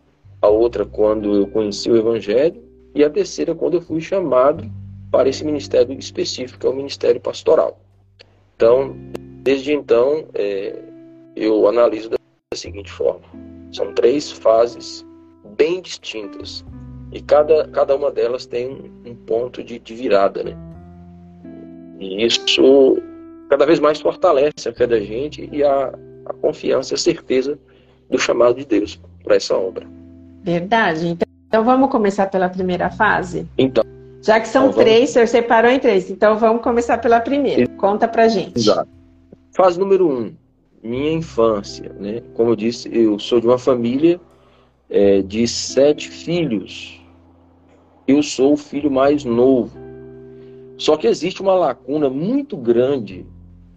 a 0.41 0.47
outra 0.47 0.85
quando 0.85 1.35
eu 1.35 1.47
conheci 1.47 1.89
o 1.89 1.97
Evangelho 1.97 2.63
e 2.95 3.03
a 3.03 3.09
terceira 3.09 3.53
quando 3.53 3.75
eu 3.75 3.81
fui 3.81 4.01
chamado 4.01 4.69
para 5.11 5.29
esse 5.29 5.43
ministério 5.43 5.97
específico, 5.97 6.59
que 6.59 6.65
é 6.65 6.69
o 6.69 6.75
ministério 6.75 7.19
pastoral. 7.19 7.79
Então, 8.55 8.95
desde 9.43 9.73
então, 9.73 10.25
é, 10.33 10.75
eu 11.35 11.67
analiso 11.67 12.09
da 12.09 12.17
seguinte 12.55 12.91
forma: 12.91 13.25
são 13.71 13.93
três 13.93 14.31
fases 14.31 15.05
bem 15.57 15.81
distintas 15.81 16.65
e 17.11 17.21
cada, 17.21 17.67
cada 17.67 17.95
uma 17.95 18.09
delas 18.09 18.45
tem 18.45 18.69
um, 18.69 19.11
um 19.11 19.15
ponto 19.15 19.63
de, 19.63 19.79
de 19.79 19.93
virada, 19.93 20.43
né? 20.43 20.70
E 22.01 22.25
isso 22.25 22.97
cada 23.47 23.65
vez 23.65 23.79
mais 23.79 24.01
fortalece 24.01 24.67
a 24.67 24.73
fé 24.73 24.87
da 24.87 24.99
gente 24.99 25.47
e 25.51 25.63
a, 25.63 25.93
a 26.25 26.33
confiança, 26.33 26.95
a 26.95 26.97
certeza 26.97 27.59
do 28.09 28.17
chamado 28.17 28.55
de 28.55 28.65
Deus 28.65 28.99
para 29.23 29.35
essa 29.35 29.55
obra. 29.55 29.85
Verdade. 30.43 31.07
Então, 31.07 31.27
então 31.47 31.63
vamos 31.63 31.91
começar 31.91 32.27
pela 32.27 32.49
primeira 32.49 32.89
fase? 32.89 33.47
Então. 33.57 33.83
Já 34.21 34.39
que 34.39 34.47
são 34.47 34.69
então, 34.69 34.81
três, 34.81 35.09
o 35.09 35.13
senhor 35.13 35.27
separou 35.27 35.69
em 35.69 35.79
três. 35.79 36.09
Então 36.09 36.37
vamos 36.37 36.63
começar 36.63 36.97
pela 36.97 37.19
primeira. 37.19 37.67
Conta 37.77 38.07
pra 38.07 38.27
gente. 38.27 38.57
Exato. 38.57 38.89
Fase 39.51 39.79
número 39.79 40.09
um, 40.09 40.33
minha 40.81 41.13
infância. 41.13 41.91
Né? 41.99 42.21
Como 42.33 42.51
eu 42.51 42.55
disse, 42.55 42.89
eu 42.91 43.19
sou 43.19 43.39
de 43.39 43.47
uma 43.47 43.57
família 43.57 44.19
é, 44.89 45.21
de 45.21 45.47
sete 45.47 46.09
filhos. 46.09 46.99
Eu 48.07 48.23
sou 48.23 48.53
o 48.53 48.57
filho 48.57 48.89
mais 48.89 49.23
novo. 49.23 49.77
Só 50.81 50.97
que 50.97 51.05
existe 51.05 51.43
uma 51.43 51.53
lacuna 51.53 52.09
muito 52.09 52.57
grande 52.57 53.23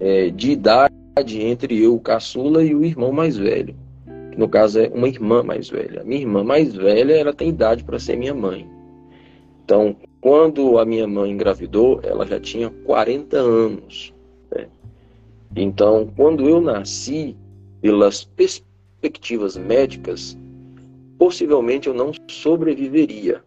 é, 0.01 0.31
de 0.31 0.53
idade 0.53 0.91
entre 1.39 1.79
eu, 1.79 1.97
o 1.97 2.01
caçula, 2.01 2.65
e 2.65 2.75
o 2.75 2.83
irmão 2.83 3.13
mais 3.13 3.37
velho. 3.37 3.77
No 4.39 4.49
caso 4.49 4.81
é 4.81 4.89
uma 4.89 5.07
irmã 5.07 5.43
mais 5.43 5.69
velha. 5.69 6.01
A 6.01 6.05
minha 6.05 6.23
irmã 6.23 6.43
mais 6.43 6.75
velha, 6.75 7.13
ela 7.13 7.35
tem 7.35 7.51
idade 7.51 7.85
para 7.85 7.99
ser 7.99 8.17
minha 8.17 8.33
mãe. 8.33 8.67
Então, 9.63 9.95
quando 10.19 10.79
a 10.79 10.87
minha 10.87 11.07
mãe 11.07 11.31
engravidou, 11.31 12.01
ela 12.03 12.27
já 12.27 12.41
tinha 12.41 12.71
40 12.87 13.37
anos. 13.37 14.15
Né? 14.51 14.67
Então, 15.55 16.11
quando 16.17 16.49
eu 16.49 16.59
nasci, 16.59 17.37
pelas 17.83 18.25
perspectivas 18.25 19.59
médicas, 19.59 20.39
possivelmente 21.19 21.87
eu 21.87 21.93
não 21.93 22.13
sobreviveria. 22.31 23.45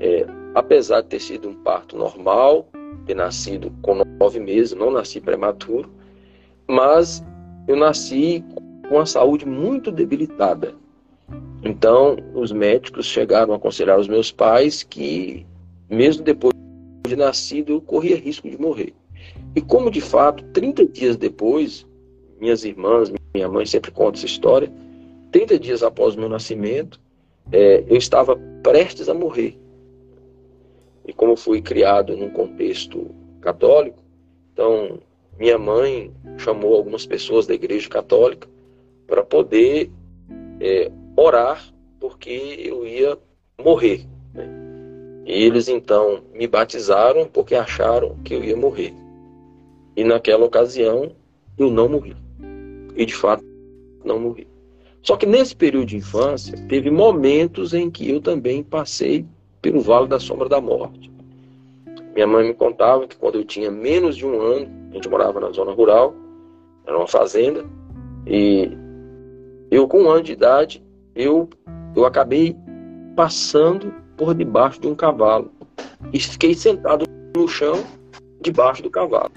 É, 0.00 0.26
apesar 0.54 1.02
de 1.02 1.08
ter 1.08 1.20
sido 1.20 1.48
um 1.48 1.54
parto 1.54 1.96
normal, 1.96 2.66
ter 3.06 3.14
nascido 3.14 3.72
com 3.82 4.02
nove 4.18 4.40
meses, 4.40 4.72
não 4.72 4.90
nasci 4.90 5.20
prematuro, 5.20 5.90
mas 6.66 7.22
eu 7.68 7.76
nasci 7.76 8.44
com 8.88 8.98
a 8.98 9.06
saúde 9.06 9.46
muito 9.46 9.92
debilitada. 9.92 10.74
Então, 11.62 12.16
os 12.34 12.50
médicos 12.50 13.06
chegaram 13.06 13.52
a 13.52 13.56
aconselhar 13.56 13.98
os 13.98 14.08
meus 14.08 14.32
pais 14.32 14.82
que, 14.82 15.46
mesmo 15.88 16.24
depois 16.24 16.54
de 17.06 17.14
nascido, 17.14 17.72
eu 17.72 17.80
corria 17.80 18.16
risco 18.16 18.48
de 18.48 18.58
morrer. 18.58 18.94
E 19.54 19.60
como 19.60 19.90
de 19.90 20.00
fato, 20.00 20.42
30 20.52 20.86
dias 20.86 21.16
depois, 21.16 21.86
minhas 22.40 22.64
irmãs, 22.64 23.12
minha 23.34 23.48
mãe 23.48 23.66
sempre 23.66 23.90
conta 23.90 24.18
essa 24.18 24.26
história, 24.26 24.72
30 25.30 25.58
dias 25.58 25.82
após 25.82 26.14
o 26.14 26.18
meu 26.18 26.28
nascimento, 26.28 27.00
é, 27.52 27.84
eu 27.86 27.96
estava 27.96 28.36
prestes 28.62 29.08
a 29.08 29.14
morrer. 29.14 29.59
E 31.10 31.12
como 31.12 31.34
fui 31.34 31.60
criado 31.60 32.16
num 32.16 32.30
contexto 32.30 33.10
católico, 33.40 34.00
então 34.52 35.00
minha 35.36 35.58
mãe 35.58 36.12
chamou 36.38 36.76
algumas 36.76 37.04
pessoas 37.04 37.48
da 37.48 37.54
igreja 37.54 37.88
católica 37.88 38.48
para 39.08 39.24
poder 39.24 39.90
é, 40.60 40.88
orar, 41.16 41.74
porque 41.98 42.30
eu 42.60 42.86
ia 42.86 43.18
morrer. 43.60 44.06
Né? 44.32 44.48
E 45.26 45.42
eles 45.42 45.66
então 45.66 46.22
me 46.32 46.46
batizaram 46.46 47.26
porque 47.26 47.56
acharam 47.56 48.16
que 48.22 48.32
eu 48.32 48.44
ia 48.44 48.56
morrer. 48.56 48.94
E 49.96 50.04
naquela 50.04 50.44
ocasião 50.44 51.10
eu 51.58 51.72
não 51.72 51.88
morri. 51.88 52.14
E 52.94 53.04
de 53.04 53.16
fato 53.16 53.42
não 54.04 54.20
morri. 54.20 54.46
Só 55.02 55.16
que 55.16 55.26
nesse 55.26 55.56
período 55.56 55.86
de 55.86 55.96
infância, 55.96 56.56
teve 56.68 56.88
momentos 56.88 57.74
em 57.74 57.90
que 57.90 58.08
eu 58.08 58.20
também 58.20 58.62
passei 58.62 59.26
pelo 59.62 59.80
vale 59.80 60.08
da 60.08 60.18
sombra 60.18 60.48
da 60.48 60.60
morte. 60.60 61.10
Minha 62.14 62.26
mãe 62.26 62.48
me 62.48 62.54
contava 62.54 63.06
que 63.06 63.16
quando 63.16 63.36
eu 63.36 63.44
tinha 63.44 63.70
menos 63.70 64.16
de 64.16 64.26
um 64.26 64.40
ano, 64.40 64.68
a 64.90 64.94
gente 64.94 65.08
morava 65.08 65.40
na 65.40 65.50
zona 65.52 65.72
rural, 65.72 66.14
era 66.86 66.96
uma 66.96 67.06
fazenda, 67.06 67.64
e 68.26 68.70
eu 69.70 69.86
com 69.86 70.02
um 70.02 70.10
ano 70.10 70.22
de 70.22 70.32
idade, 70.32 70.84
eu, 71.14 71.48
eu 71.94 72.04
acabei 72.04 72.56
passando 73.14 73.92
por 74.16 74.34
debaixo 74.34 74.80
de 74.80 74.88
um 74.88 74.94
cavalo 74.94 75.50
e 76.12 76.18
fiquei 76.18 76.54
sentado 76.54 77.04
no 77.36 77.46
chão 77.46 77.84
debaixo 78.40 78.82
do 78.82 78.90
cavalo. 78.90 79.32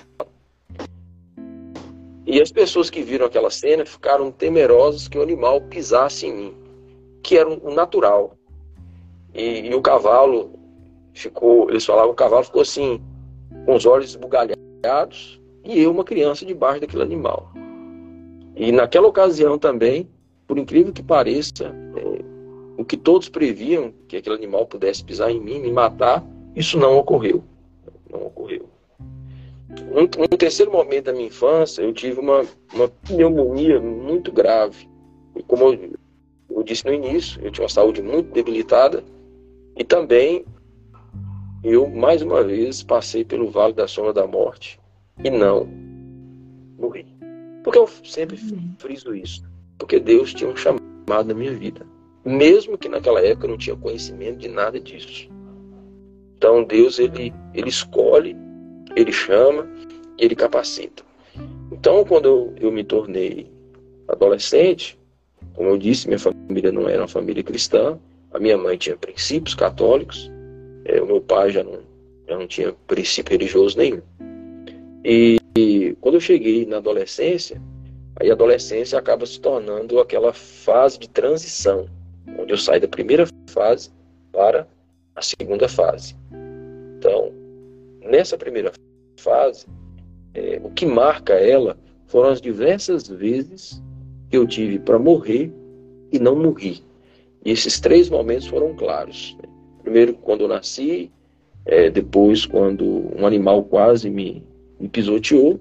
E 2.26 2.42
as 2.42 2.52
pessoas 2.52 2.90
que 2.90 3.04
viram 3.04 3.26
aquela 3.26 3.52
cena 3.52 3.86
ficaram 3.86 4.32
temerosas 4.32 5.08
que 5.08 5.18
o 5.18 5.22
animal 5.22 5.62
pisasse 5.62 6.26
em 6.26 6.34
mim, 6.34 6.58
que 7.22 7.38
era 7.38 7.50
o 7.50 7.74
natural. 7.74 8.38
E, 9.34 9.68
e 9.68 9.74
o 9.74 9.82
cavalo 9.82 10.52
ficou, 11.14 11.70
eles 11.70 11.86
falavam, 11.86 12.12
o 12.12 12.16
cavalo 12.16 12.44
ficou 12.44 12.62
assim, 12.62 13.02
com 13.66 13.76
os 13.76 13.86
olhos 13.86 14.12
esbugalhados, 14.12 15.42
e 15.64 15.82
eu, 15.82 15.92
uma 15.92 16.04
criança, 16.04 16.46
debaixo 16.46 16.82
daquele 16.82 17.04
animal. 17.04 17.52
E 18.56 18.72
naquela 18.72 19.08
ocasião 19.08 19.58
também, 19.58 20.08
por 20.46 20.58
incrível 20.58 20.94
que 20.94 21.02
pareça, 21.02 21.74
é, 21.96 22.24
o 22.78 22.86
que 22.86 22.98
todos 22.98 23.30
previam, 23.30 23.94
que 24.08 24.18
aquele 24.18 24.36
animal 24.36 24.66
pudesse 24.66 25.04
pisar 25.04 25.32
em 25.32 25.40
mim, 25.40 25.60
me 25.60 25.72
matar, 25.72 26.24
isso 26.56 26.78
não 26.78 26.98
ocorreu. 26.98 27.44
Não 28.12 28.28
ocorreu. 28.28 28.68
Um, 29.92 30.04
um 30.04 30.38
terceiro 30.38 30.72
momento 30.72 31.06
da 31.06 31.14
minha 31.14 31.28
infância, 31.28 31.82
eu 31.82 31.94
tive 31.94 32.20
uma, 32.20 32.46
uma 32.74 32.88
pneumonia 32.88 33.80
muito 33.80 34.32
grave. 34.32 34.88
E 35.36 35.42
como 35.44 35.74
eu, 35.74 35.94
eu 36.52 36.64
disse 36.64 36.86
no 36.86 36.94
início, 36.94 37.42
eu 37.44 37.52
tinha 37.52 37.64
uma 37.64 37.70
saúde 37.70 38.02
muito 38.02 38.32
debilitada, 38.32 39.04
e 39.76 39.84
também 39.84 40.46
eu, 41.64 41.90
mais 41.90 42.22
uma 42.22 42.44
vez, 42.44 42.84
passei 42.84 43.24
pelo 43.24 43.50
vale 43.50 43.74
da 43.74 43.88
sombra 43.88 44.14
da 44.14 44.28
morte 44.28 44.80
e 45.24 45.30
não 45.30 45.66
morri. 46.78 47.06
Porque 47.64 47.80
eu 47.80 47.88
sempre 48.04 48.38
friso 48.78 49.16
isso. 49.16 49.44
Porque 49.78 50.00
Deus 50.00 50.34
tinha 50.34 50.50
um 50.50 50.56
chamado 50.56 51.28
na 51.28 51.34
minha 51.34 51.54
vida. 51.54 51.86
Mesmo 52.26 52.78
que 52.78 52.90
naquela 52.90 53.22
época 53.22 53.46
eu 53.46 53.52
não 53.52 53.58
tinha 53.58 53.76
conhecimento 53.76 54.40
de 54.40 54.50
nada 54.50 54.80
disso. 54.80 55.30
Então 56.38 56.64
Deus, 56.64 57.00
ele, 57.00 57.34
ele 57.54 57.70
escolhe, 57.70 58.36
ele 58.96 59.12
chama, 59.12 59.68
ele 60.18 60.36
capacita. 60.36 61.04
Então, 61.72 62.06
quando 62.06 62.26
eu, 62.26 62.54
eu 62.60 62.72
me 62.72 62.84
tornei 62.84 63.50
adolescente, 64.08 65.00
como 65.54 65.70
eu 65.70 65.78
disse, 65.78 66.08
minha 66.08 66.20
família 66.20 66.72
não 66.72 66.88
era 66.88 67.02
uma 67.02 67.08
família 67.08 67.44
cristã, 67.44 67.98
a 68.34 68.40
minha 68.40 68.58
mãe 68.58 68.78
tinha 68.78 68.98
princípios 68.98 69.56
católicos, 69.56 70.30
é, 70.86 71.02
o 71.02 71.06
meu 71.06 71.22
pai 71.22 71.52
já 71.52 71.64
não, 71.64 71.80
já 72.28 72.38
não 72.38 72.48
tinha 72.48 72.74
princípio 72.88 73.32
religioso 73.32 73.78
nenhum. 73.78 74.02
E, 75.06 75.38
e 75.56 75.96
quando 76.02 76.16
eu 76.16 76.22
cheguei 76.22 76.66
na 76.66 76.78
adolescência, 76.78 77.62
aí 78.20 78.30
a 78.30 78.34
adolescência 78.34 78.98
acaba 78.98 79.26
se 79.26 79.40
tornando 79.40 80.00
aquela 80.00 80.34
fase 80.34 80.98
de 80.98 81.08
transição, 81.08 81.88
onde 82.40 82.52
eu 82.54 82.58
saio 82.58 82.82
da 82.82 82.88
primeira 82.88 83.28
fase 83.50 83.92
para 84.32 84.68
a 85.16 85.22
segunda 85.22 85.70
fase. 85.70 86.16
Então, 86.98 87.32
nessa 88.02 88.38
primeira 88.38 88.72
fase, 89.18 89.68
é, 90.34 90.60
o 90.64 90.72
que 90.72 90.86
marca 90.86 91.34
ela 91.34 91.78
foram 92.08 92.30
as 92.30 92.42
diversas 92.42 93.08
vezes 93.08 93.82
que 94.30 94.38
eu 94.38 94.48
tive 94.48 94.80
para 94.80 94.98
morrer 94.98 95.52
e 96.12 96.18
não 96.18 96.36
morri. 96.36 96.84
E 97.46 97.52
esses 97.52 97.80
três 97.80 98.10
momentos 98.10 98.48
foram 98.48 98.74
claros. 98.74 99.36
Né? 99.42 99.50
Primeiro, 99.84 100.14
quando 100.14 100.42
eu 100.42 100.48
nasci, 100.48 101.12
é, 101.66 101.90
depois, 101.90 102.46
quando 102.46 103.12
um 103.18 103.26
animal 103.26 103.64
quase 103.64 104.10
me, 104.10 104.44
me 104.80 104.88
pisoteou, 104.88 105.60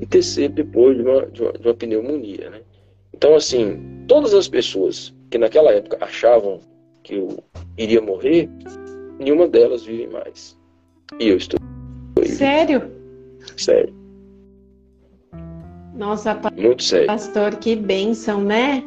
e 0.00 0.06
terceiro, 0.06 0.52
depois 0.52 0.96
de 0.96 1.02
uma, 1.02 1.26
de 1.26 1.42
uma, 1.42 1.52
de 1.52 1.66
uma 1.66 1.74
pneumonia. 1.74 2.50
Né? 2.50 2.60
Então, 3.14 3.34
assim, 3.34 4.04
todas 4.06 4.34
as 4.34 4.48
pessoas 4.48 5.14
que 5.30 5.38
naquela 5.38 5.72
época 5.72 5.96
achavam 6.00 6.60
que 7.02 7.14
eu 7.14 7.42
iria 7.78 8.00
morrer, 8.00 8.48
nenhuma 9.18 9.48
delas 9.48 9.84
vive 9.84 10.08
mais. 10.08 10.58
E 11.18 11.28
eu 11.28 11.36
estou. 11.36 11.58
Sério? 12.24 12.82
Sério. 13.56 13.94
Nossa, 15.94 16.38
Muito 16.56 16.82
sério. 16.82 17.06
pastor, 17.06 17.56
que 17.56 17.76
bênção, 17.76 18.42
né? 18.42 18.82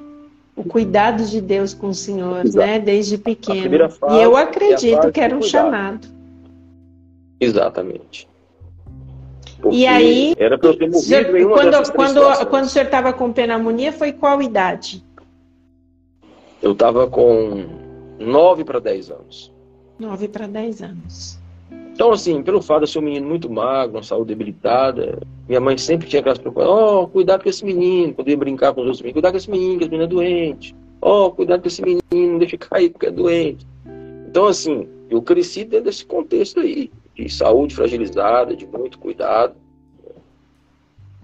O 0.56 0.64
cuidado 0.64 1.26
de 1.26 1.42
Deus 1.42 1.74
com 1.74 1.88
o 1.88 1.94
Senhor, 1.94 2.46
Exato. 2.46 2.66
né? 2.66 2.80
Desde 2.80 3.18
pequeno. 3.18 3.90
Fase, 3.90 4.16
e 4.16 4.22
eu 4.24 4.38
acredito 4.38 5.08
é 5.08 5.12
que 5.12 5.20
era 5.20 5.36
um 5.36 5.42
chamado. 5.42 6.08
Exatamente. 7.40 8.28
Porque 9.62 9.78
e 9.78 9.88
aí, 9.88 10.36
era 10.38 10.58
para 10.58 10.70
eu 10.70 10.78
ter 10.78 10.90
morrido 10.90 11.38
em 11.38 11.46
uma 11.46 11.56
quando, 11.56 11.92
quando, 11.94 12.46
quando 12.48 12.64
o 12.66 12.70
senhor 12.70 12.86
estava 12.86 13.12
com 13.12 13.34
pneumonia, 13.34 13.92
foi 13.92 14.14
qual 14.14 14.42
idade? 14.42 15.04
Eu 16.62 16.72
estava 16.72 17.08
com 17.08 17.66
9 18.20 18.64
para 18.64 18.80
10 18.80 19.12
anos. 19.12 19.54
9 20.00 20.28
para 20.28 20.48
10 20.48 20.82
anos. 20.82 21.40
Então, 21.96 22.12
assim, 22.12 22.44
pelo 22.44 22.62
fato 22.62 22.80
de 22.80 22.84
eu 22.84 22.88
ser 22.88 23.00
um 23.00 23.04
menino 23.04 23.26
muito 23.26 23.50
magro, 23.50 23.96
uma 23.96 24.04
saúde 24.04 24.28
debilitada, 24.28 25.18
minha 25.48 25.62
mãe 25.62 25.78
sempre 25.78 26.10
tinha 26.10 26.20
aquelas 26.20 26.38
preocupações, 26.38 26.78
oh, 26.78 27.08
cuidado 27.08 27.42
com 27.42 27.50
esse 27.50 27.64
menino, 27.64 28.14
poder 28.14 28.36
brincar 28.36 28.74
com 28.74 28.82
os 28.82 28.88
outros 28.88 29.02
meninos, 29.02 29.14
cuidado 29.14 29.32
com 29.32 29.38
esse 29.38 29.50
menino, 29.50 29.78
que 29.78 29.84
esse 29.86 29.92
menino 29.92 30.04
é 30.04 30.08
doente. 30.08 30.76
Oh, 31.00 31.32
cuidado 31.32 31.62
com 31.62 31.68
esse 31.70 31.82
menino, 31.82 32.04
não 32.12 32.38
deixe 32.38 32.58
cair 32.58 32.90
porque 32.90 33.06
é 33.06 33.12
doente. 33.12 33.66
Então, 34.28 34.48
assim, 34.48 34.90
eu 35.10 35.22
cresci 35.22 35.64
dentro 35.64 35.86
desse 35.86 36.06
contexto 36.06 36.60
aí, 36.60 36.92
de 37.16 37.30
saúde 37.30 37.74
fragilizada, 37.74 38.58
de 38.58 38.68
muito 38.68 39.00
cuidado. 39.00 39.56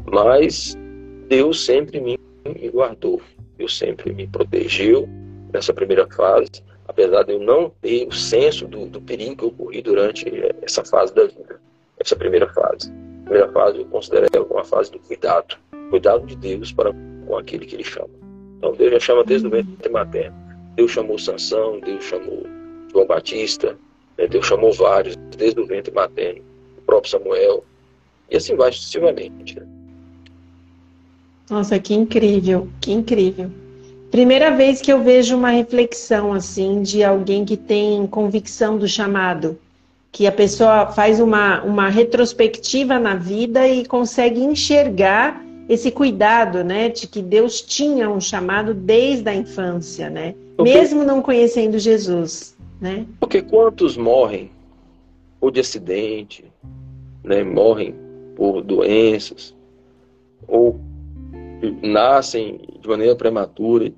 Mas 0.10 0.78
Deus 1.28 1.66
sempre 1.66 2.00
me 2.00 2.18
guardou, 2.70 3.22
Deus 3.58 3.78
sempre 3.78 4.14
me 4.14 4.26
protegeu 4.26 5.06
nessa 5.52 5.74
primeira 5.74 6.08
fase 6.08 6.64
apesar 6.88 7.24
de 7.24 7.34
eu 7.34 7.40
não 7.40 7.72
ter 7.82 8.08
o 8.08 8.12
senso 8.12 8.68
do, 8.68 8.86
do 8.86 9.02
perigo 9.02 9.36
que 9.36 9.44
eu 9.46 9.52
corri 9.52 9.82
durante 9.82 10.26
essa 10.62 10.84
fase 10.84 11.14
da 11.14 11.26
vida, 11.26 11.60
essa 12.00 12.16
primeira 12.16 12.48
fase. 12.54 12.92
A 12.92 13.24
primeira 13.26 13.52
fase 13.52 13.80
eu 13.80 13.86
considero 13.86 14.28
ela 14.34 14.46
como 14.46 14.60
uma 14.60 14.66
fase 14.66 14.92
do 14.92 15.00
cuidado, 15.00 15.58
cuidado 15.90 16.26
de 16.26 16.36
Deus 16.36 16.72
para 16.72 16.92
com 17.26 17.38
aquele 17.38 17.66
que 17.66 17.76
Ele 17.76 17.84
chama. 17.84 18.10
Então 18.58 18.74
Deus 18.74 18.92
já 18.92 19.00
chama 19.00 19.24
desde 19.24 19.48
o 19.48 19.50
ventre 19.50 19.90
materno. 19.90 20.36
Deus 20.76 20.92
chamou 20.92 21.18
Sansão, 21.18 21.80
Deus 21.80 22.04
chamou 22.04 22.44
João 22.92 23.06
Batista, 23.06 23.78
né? 24.18 24.28
Deus 24.28 24.46
chamou 24.46 24.72
vários 24.72 25.16
desde 25.38 25.60
o 25.60 25.66
ventre 25.66 25.94
materno, 25.94 26.44
o 26.78 26.82
próprio 26.82 27.12
Samuel, 27.12 27.64
e 28.30 28.38
assim 28.38 28.56
vai 28.56 28.72
sucessivamente. 28.72 29.60
Né? 29.60 29.68
Nossa, 31.50 31.80
que 31.80 31.94
incrível, 31.94 32.70
que 32.80 32.92
incrível. 32.92 33.52
Primeira 34.12 34.52
vez 34.52 34.82
que 34.82 34.92
eu 34.92 35.02
vejo 35.02 35.38
uma 35.38 35.52
reflexão 35.52 36.34
assim 36.34 36.82
de 36.82 37.02
alguém 37.02 37.46
que 37.46 37.56
tem 37.56 38.06
convicção 38.06 38.78
do 38.78 38.86
chamado, 38.86 39.58
que 40.12 40.28
a 40.28 40.32
pessoa 40.34 40.88
faz 40.88 41.22
uma, 41.22 41.64
uma 41.64 41.88
retrospectiva 41.88 43.00
na 43.00 43.16
vida 43.16 43.66
e 43.70 43.86
consegue 43.86 44.42
enxergar 44.42 45.42
esse 45.70 45.90
cuidado, 45.90 46.62
né, 46.62 46.90
de 46.90 47.08
que 47.08 47.22
Deus 47.22 47.62
tinha 47.62 48.10
um 48.10 48.20
chamado 48.20 48.74
desde 48.74 49.30
a 49.30 49.34
infância, 49.34 50.10
né, 50.10 50.36
Porque... 50.58 50.74
mesmo 50.74 51.06
não 51.06 51.22
conhecendo 51.22 51.80
Jesus, 51.80 52.58
né? 52.82 53.06
Porque 53.18 53.42
quantos 53.42 53.96
morrem 53.96 54.52
ou 55.40 55.50
de 55.50 55.62
acidente, 55.62 56.44
né, 57.24 57.46
morrem 57.46 57.96
por 58.36 58.62
doenças 58.62 59.56
ou 60.46 60.78
nascem 61.82 62.60
de 62.82 62.90
maneira 62.90 63.16
prematura 63.16 63.94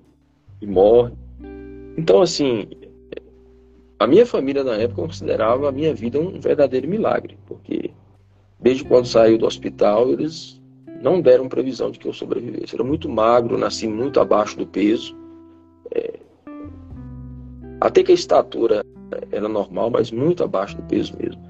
e 0.64 0.68
morre. 0.68 1.12
Então, 1.98 2.22
assim, 2.22 2.68
a 4.00 4.08
minha 4.08 4.26
família 4.26 4.64
na 4.64 4.76
época 4.76 5.02
considerava 5.02 5.70
a 5.70 5.72
minha 5.72 5.94
vida 5.94 6.20
um 6.20 6.40
verdadeiro 6.40 6.88
milagre, 6.88 7.38
porque 7.46 7.92
desde 8.60 8.84
quando 8.86 9.06
saiu 9.06 9.38
do 9.38 9.46
hospital 9.46 10.10
eles 10.10 10.62
não 11.02 11.22
deram 11.22 11.50
previsão 11.50 11.92
de 11.92 12.00
que 12.00 12.08
eu 12.08 12.14
sobrevivesse. 12.14 12.74
era 12.74 12.84
muito 12.84 13.10
magro, 13.10 13.58
nasci 13.58 13.88
muito 13.88 14.20
abaixo 14.20 14.58
do 14.58 14.66
peso. 14.66 15.16
É... 15.94 16.14
Até 17.82 18.02
que 18.02 18.12
a 18.14 18.16
estatura 18.16 18.84
era 19.30 19.50
normal, 19.50 19.90
mas 19.90 20.12
muito 20.12 20.44
abaixo 20.44 20.78
do 20.78 20.84
peso 20.84 21.14
mesmo. 21.22 21.42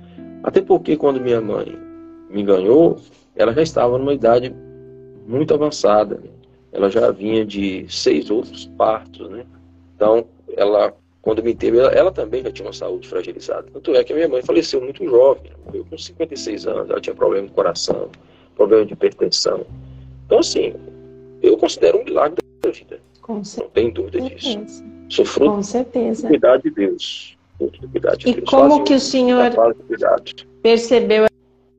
Até 0.42 0.60
porque 0.60 0.98
quando 0.98 1.22
minha 1.22 1.40
mãe 1.40 1.78
me 2.32 2.44
ganhou, 2.44 2.98
ela 3.36 3.54
já 3.54 3.62
estava 3.62 3.98
numa 3.98 4.14
idade 4.14 4.54
muito 5.28 5.54
avançada. 5.54 6.16
Né? 6.16 6.30
Ela 6.74 6.90
já 6.90 7.12
vinha 7.12 7.46
de 7.46 7.86
seis 7.88 8.30
outros 8.30 8.66
partos, 8.78 9.30
né? 9.30 9.46
Então, 9.96 10.26
ela, 10.58 10.94
quando 11.22 11.44
me 11.44 11.54
teve, 11.54 11.78
ela, 11.78 11.92
ela, 11.92 12.12
também 12.12 12.44
já 12.44 12.52
tinha 12.52 12.66
uma 12.66 12.74
saúde 12.74 13.08
fragilizada. 13.08 13.68
Tanto 13.72 13.96
é 13.96 14.04
que 14.04 14.12
a 14.12 14.16
minha 14.16 14.28
mãe 14.28 14.42
faleceu 14.42 14.82
muito 14.82 15.06
jovem, 15.06 15.52
morreu 15.66 15.86
com 15.88 15.98
56 15.98 16.68
anos, 16.68 16.90
ela 16.90 17.00
tinha 17.00 17.16
problema 17.16 17.48
de 17.48 17.54
coração, 17.54 18.10
problema 18.56 18.86
de 18.86 18.94
hipertensão. 18.94 19.66
Então, 20.26 20.40
assim, 20.40 20.74
eu 21.44 21.56
considero 21.58 22.00
um 22.00 22.04
milagre 22.04 22.38
da 22.62 22.72
vida. 22.72 23.00
Com 23.22 23.36
Não 23.36 23.70
tem 23.70 23.92
dúvida 23.92 24.20
disso. 24.20 24.84
Sou 25.10 25.26
fruto 25.26 25.52
com 25.52 25.64
certeza. 25.64 26.24
do 26.24 26.28
cuidado 26.30 26.64
de 26.64 26.72
Deus. 26.72 27.38
Fruto 27.58 27.80
do 27.82 27.88
cuidado 27.88 28.18
de 28.18 28.30
e 28.30 28.34
Deus. 28.34 28.50
como 28.50 28.84
que 28.84 28.96
o 28.96 29.00
senhor 29.00 29.52
percebeu 30.62 31.26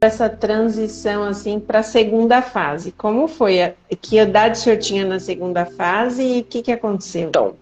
essa 0.05 0.29
transição 0.29 1.25
assim 1.25 1.59
para 1.59 1.81
a 1.81 1.83
segunda 1.83 2.43
fase? 2.43 2.93
Como 2.93 3.27
foi? 3.27 3.75
Que 4.01 4.19
idade 4.19 4.59
o 4.59 4.61
senhor 4.63 4.79
tinha 4.79 5.05
na 5.05 5.19
segunda 5.19 5.67
fase 5.67 6.23
e 6.23 6.41
o 6.41 6.45
que, 6.45 6.63
que 6.63 6.73
aconteceu? 6.73 7.29
Então, 7.29 7.55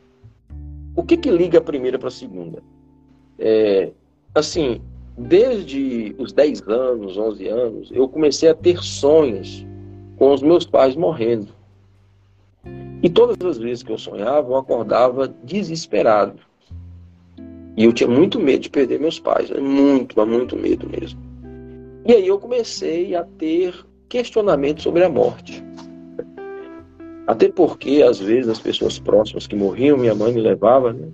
o 0.95 1.03
que, 1.03 1.17
que 1.17 1.31
liga 1.31 1.59
a 1.59 1.63
primeira 1.63 1.99
para 1.99 2.09
a 2.09 2.13
segunda? 2.13 2.63
É, 3.39 3.91
assim, 4.35 4.81
desde 5.17 6.15
os 6.19 6.33
10 6.33 6.63
anos, 6.69 7.17
11 7.17 7.49
anos, 7.49 7.91
eu 7.93 8.09
comecei 8.09 8.49
a 8.49 8.55
ter 8.55 8.83
sonhos 8.83 9.67
com 10.17 10.33
os 10.33 10.43
meus 10.43 10.67
pais 10.67 10.97
morrendo. 10.97 11.49
E 13.03 13.09
todas 13.09 13.37
as 13.45 13.59
vezes 13.59 13.83
que 13.83 13.91
eu 13.91 13.99
sonhava, 13.99 14.49
eu 14.49 14.57
acordava 14.57 15.29
desesperado. 15.43 16.39
E 17.77 17.85
eu 17.85 17.93
tinha 17.93 18.09
muito 18.09 18.39
medo 18.39 18.61
de 18.61 18.71
perder 18.71 19.01
meus 19.01 19.19
pais, 19.19 19.49
né? 19.49 19.59
muito, 19.59 20.27
muito 20.27 20.57
medo 20.57 20.89
mesmo. 20.89 21.21
E 22.05 22.13
aí 22.13 22.27
eu 22.27 22.39
comecei 22.39 23.15
a 23.15 23.25
ter 23.39 23.75
questionamentos 24.09 24.83
sobre 24.83 25.05
a 25.05 25.09
morte. 25.09 25.63
Até 27.27 27.49
porque, 27.49 28.03
às 28.03 28.19
vezes, 28.19 28.49
as 28.49 28.59
pessoas 28.59 28.99
próximas 28.99 29.47
que 29.47 29.55
morriam, 29.55 29.97
minha 29.97 30.15
mãe 30.15 30.33
me 30.33 30.41
levava 30.41 30.93
né, 30.93 31.09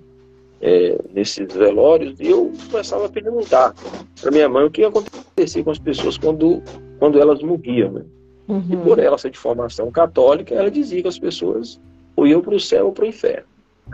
é, 0.61 0.97
nesses 1.13 1.53
velórios, 1.53 2.19
e 2.19 2.27
eu 2.27 2.51
começava 2.71 3.05
a 3.05 3.09
perguntar 3.09 3.75
para 4.19 4.31
minha 4.31 4.49
mãe 4.49 4.65
o 4.65 4.71
que 4.71 4.81
ia 4.81 4.87
acontecer 4.87 5.63
com 5.63 5.71
as 5.71 5.79
pessoas 5.79 6.17
quando, 6.17 6.61
quando 6.97 7.19
elas 7.19 7.41
morriam. 7.43 7.91
Né? 7.91 8.01
Uhum. 8.47 8.63
E 8.71 8.77
por 8.77 8.97
ela 8.97 9.17
ser 9.17 9.29
de 9.29 9.37
formação 9.37 9.91
católica, 9.91 10.55
ela 10.55 10.71
dizia 10.71 11.01
que 11.03 11.07
as 11.07 11.19
pessoas 11.19 11.79
ou 12.15 12.25
iam 12.25 12.41
para 12.41 12.55
o 12.55 12.59
céu 12.59 12.87
ou 12.87 12.91
para 12.91 13.05
o 13.05 13.07
inferno. 13.07 13.45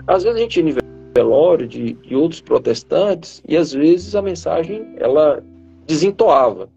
Às 0.07 0.23
vezes 0.23 0.37
a 0.37 0.41
gente 0.41 0.59
ia 0.59 0.75
velório 1.13 1.67
de, 1.67 1.93
de 1.93 2.15
outros 2.15 2.41
protestantes, 2.41 3.41
e 3.47 3.55
às 3.55 3.71
vezes 3.71 4.15
a 4.15 4.21
mensagem 4.21 4.95
ela 4.97 5.43
desentoava 5.85 6.69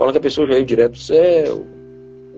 falando 0.00 0.14
que 0.14 0.18
a 0.18 0.22
pessoa 0.22 0.46
já 0.46 0.58
ia 0.58 0.64
direto 0.64 0.92
do 0.92 0.98
céu, 0.98 1.66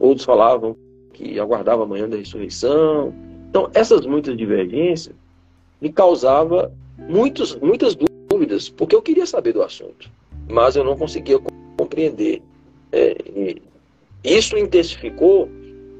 outros 0.00 0.24
falavam 0.24 0.76
que 1.12 1.38
aguardava 1.38 1.84
amanhã 1.84 2.08
da 2.08 2.16
ressurreição. 2.16 3.14
Então, 3.48 3.70
essas 3.72 4.04
muitas 4.04 4.36
divergências 4.36 5.14
me 5.80 5.92
causava 5.92 6.72
muitos, 7.08 7.54
muitas 7.60 7.96
dúvidas, 8.28 8.68
porque 8.68 8.96
eu 8.96 9.00
queria 9.00 9.26
saber 9.26 9.52
do 9.52 9.62
assunto, 9.62 10.10
mas 10.50 10.74
eu 10.74 10.82
não 10.82 10.96
conseguia 10.96 11.38
compreender. 11.78 12.42
É, 12.90 13.16
Isso 14.24 14.58
intensificou 14.58 15.48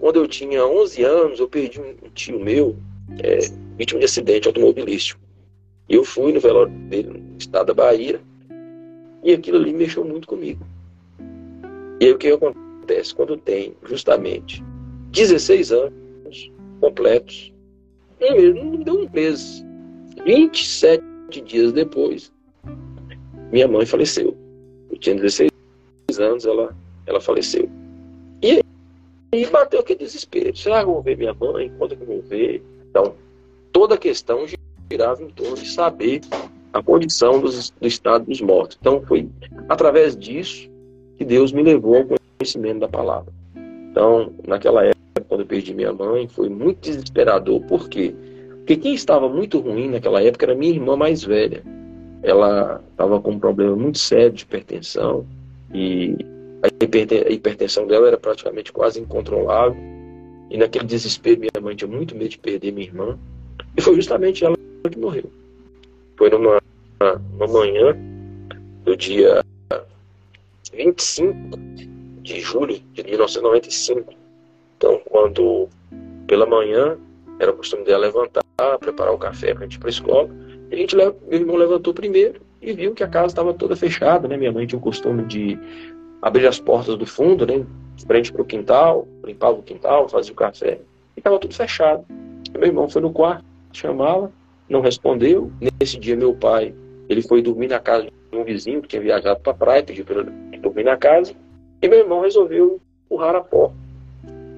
quando 0.00 0.16
eu 0.16 0.26
tinha 0.26 0.66
11 0.66 1.04
anos, 1.04 1.38
eu 1.38 1.48
perdi 1.48 1.80
um 1.80 2.10
tio 2.12 2.40
meu, 2.40 2.76
é, 3.22 3.38
vítima 3.78 4.00
de 4.00 4.06
acidente 4.06 4.48
automobilístico. 4.48 5.20
Eu 5.88 6.02
fui 6.02 6.32
no 6.32 6.40
velório 6.40 6.72
dele 6.88 7.10
no 7.10 7.38
estado 7.38 7.66
da 7.66 7.74
Bahia 7.74 8.20
e 9.22 9.32
aquilo 9.32 9.58
ali 9.58 9.72
mexeu 9.72 10.04
muito 10.04 10.26
comigo. 10.26 10.66
E 12.02 12.06
aí 12.06 12.12
o 12.12 12.18
que 12.18 12.32
acontece? 12.32 13.14
Quando 13.14 13.36
tem 13.36 13.76
justamente 13.84 14.60
16 15.12 15.70
anos 15.70 16.50
completos, 16.80 17.54
mês, 18.20 18.56
não 18.56 18.74
deu 18.82 19.02
um 19.02 19.08
mês, 19.08 19.64
27 20.26 21.00
dias 21.44 21.72
depois, 21.72 22.32
minha 23.52 23.68
mãe 23.68 23.86
faleceu. 23.86 24.36
Eu 24.90 24.98
tinha 24.98 25.14
16 25.14 25.52
anos, 26.18 26.44
ela, 26.44 26.76
ela 27.06 27.20
faleceu. 27.20 27.70
E 28.42 28.60
aí 29.32 29.46
bateu 29.46 29.78
aquele 29.78 30.00
desespero. 30.00 30.56
Será 30.56 30.82
que 30.82 30.90
eu 30.90 30.94
vou 30.94 31.02
ver 31.02 31.16
minha 31.16 31.34
mãe? 31.34 31.72
Quando 31.78 31.94
que 31.94 32.02
eu 32.02 32.06
vou 32.08 32.22
ver? 32.22 32.64
Então, 32.90 33.14
toda 33.70 33.94
a 33.94 33.98
questão 33.98 34.44
girava 34.90 35.22
em 35.22 35.28
torno 35.28 35.54
de 35.54 35.68
saber 35.68 36.20
a 36.72 36.82
condição 36.82 37.40
dos, 37.40 37.70
do 37.70 37.86
estado 37.86 38.24
dos 38.24 38.40
mortos. 38.40 38.76
Então, 38.80 39.00
foi 39.06 39.30
através 39.68 40.16
disso 40.16 40.71
que 41.22 41.24
Deus 41.24 41.52
me 41.52 41.62
levou 41.62 41.98
ao 41.98 42.04
conhecimento 42.38 42.80
da 42.80 42.88
palavra. 42.88 43.32
Então, 43.90 44.32
naquela 44.44 44.84
época, 44.84 45.24
quando 45.28 45.42
eu 45.42 45.46
perdi 45.46 45.72
minha 45.72 45.92
mãe, 45.92 46.26
foi 46.26 46.48
muito 46.48 46.80
desesperador. 46.80 47.60
Por 47.62 47.88
quê? 47.88 48.12
Porque 48.58 48.76
quem 48.76 48.94
estava 48.94 49.28
muito 49.28 49.60
ruim 49.60 49.90
naquela 49.90 50.20
época 50.20 50.46
era 50.46 50.54
minha 50.54 50.72
irmã 50.72 50.96
mais 50.96 51.22
velha. 51.22 51.62
Ela 52.24 52.82
estava 52.90 53.20
com 53.20 53.32
um 53.32 53.38
problema 53.38 53.76
muito 53.76 53.98
sério 53.98 54.32
de 54.32 54.42
hipertensão 54.42 55.24
e 55.72 56.16
a 56.62 57.32
hipertensão 57.32 57.86
dela 57.86 58.08
era 58.08 58.18
praticamente 58.18 58.72
quase 58.72 59.00
incontrolável. 59.00 59.76
E 60.50 60.56
naquele 60.56 60.86
desespero, 60.86 61.40
minha 61.40 61.50
mãe 61.62 61.76
tinha 61.76 61.88
muito 61.88 62.16
medo 62.16 62.30
de 62.30 62.38
perder 62.38 62.72
minha 62.72 62.86
irmã. 62.86 63.18
E 63.76 63.80
foi 63.80 63.94
justamente 63.94 64.44
ela 64.44 64.56
que 64.90 64.98
morreu. 64.98 65.30
Foi 66.16 66.30
numa, 66.30 66.60
numa 67.32 67.46
manhã 67.46 67.96
do 68.84 68.96
dia 68.96 69.42
25 70.72 71.58
de 72.22 72.40
julho 72.40 72.80
de 72.92 73.02
1995. 73.02 74.12
Então, 74.76 75.00
quando 75.10 75.68
pela 76.26 76.46
manhã 76.46 76.96
era 77.38 77.52
costume 77.52 77.84
dela 77.84 78.06
levantar, 78.06 78.42
preparar 78.80 79.12
o 79.12 79.18
café 79.18 79.52
para 79.52 79.64
a 79.64 79.66
gente 79.66 79.76
ir 79.76 79.78
para 79.78 79.88
a 79.88 79.90
escola, 79.90 80.30
a 80.70 80.76
gente, 80.76 80.96
meu 80.96 81.14
irmão 81.30 81.56
levantou 81.56 81.92
primeiro 81.92 82.40
e 82.60 82.72
viu 82.72 82.94
que 82.94 83.02
a 83.02 83.08
casa 83.08 83.28
estava 83.28 83.52
toda 83.52 83.76
fechada, 83.76 84.28
né? 84.28 84.36
Minha 84.36 84.52
mãe 84.52 84.66
tinha 84.66 84.78
o 84.78 84.82
costume 84.82 85.24
de 85.24 85.58
abrir 86.22 86.46
as 86.46 86.58
portas 86.60 86.96
do 86.96 87.04
fundo, 87.04 87.46
né? 87.46 87.66
Frente 88.06 88.32
para 88.32 88.42
o 88.42 88.44
quintal, 88.44 89.06
limpava 89.24 89.58
o 89.58 89.62
quintal, 89.62 90.08
fazia 90.08 90.32
o 90.32 90.36
café, 90.36 90.80
e 91.16 91.20
estava 91.20 91.38
tudo 91.38 91.54
fechado. 91.54 92.04
Meu 92.52 92.66
irmão 92.66 92.88
foi 92.88 93.02
no 93.02 93.12
quarto 93.12 93.44
chamá-la, 93.72 94.30
não 94.68 94.80
respondeu. 94.80 95.50
Nesse 95.80 95.98
dia, 95.98 96.16
meu 96.16 96.34
pai, 96.34 96.74
ele 97.08 97.22
foi 97.22 97.42
dormir 97.42 97.68
na 97.68 97.80
casa 97.80 98.04
de 98.04 98.38
um 98.38 98.44
vizinho 98.44 98.80
que 98.82 98.88
tinha 98.88 99.02
viajado 99.02 99.40
para 99.40 99.52
a 99.52 99.56
praia, 99.56 99.82
pediu 99.82 100.04
para 100.04 100.24
dormir 100.62 100.84
na 100.84 100.96
casa, 100.96 101.34
e 101.80 101.88
meu 101.88 101.98
irmão 101.98 102.20
resolveu 102.20 102.80
empurrar 103.04 103.34
a 103.34 103.40
porta. 103.40 103.76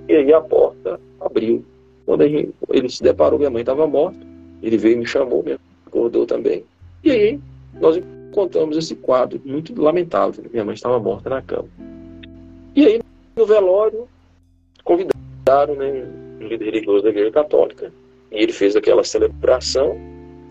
E 0.08 0.14
aí 0.14 0.32
a 0.32 0.40
porta 0.40 1.00
abriu. 1.20 1.64
Quando 2.04 2.28
gente, 2.28 2.54
ele 2.68 2.88
se 2.88 3.02
deparou, 3.02 3.38
minha 3.38 3.50
mãe 3.50 3.62
estava 3.62 3.86
morta, 3.86 4.18
ele 4.62 4.76
veio 4.76 4.94
e 4.94 4.98
me 4.98 5.06
chamou, 5.06 5.42
me 5.42 5.58
acordou 5.86 6.26
também. 6.26 6.64
E 7.02 7.10
aí 7.10 7.40
nós 7.80 7.96
encontramos 7.96 8.76
esse 8.76 8.94
quadro 8.94 9.40
muito 9.44 9.80
lamentável. 9.80 10.44
Minha 10.52 10.64
mãe 10.64 10.74
estava 10.74 10.98
morta 10.98 11.30
na 11.30 11.40
cama. 11.40 11.68
E 12.76 12.86
aí, 12.86 13.00
no 13.36 13.46
velório, 13.46 14.06
convidaram 14.82 15.74
né, 15.76 16.06
um 16.40 16.46
líder 16.46 16.64
religioso 16.66 17.04
da 17.04 17.10
Igreja 17.10 17.30
Católica 17.30 17.92
e 18.30 18.42
ele 18.42 18.52
fez 18.52 18.76
aquela 18.76 19.04
celebração. 19.04 19.96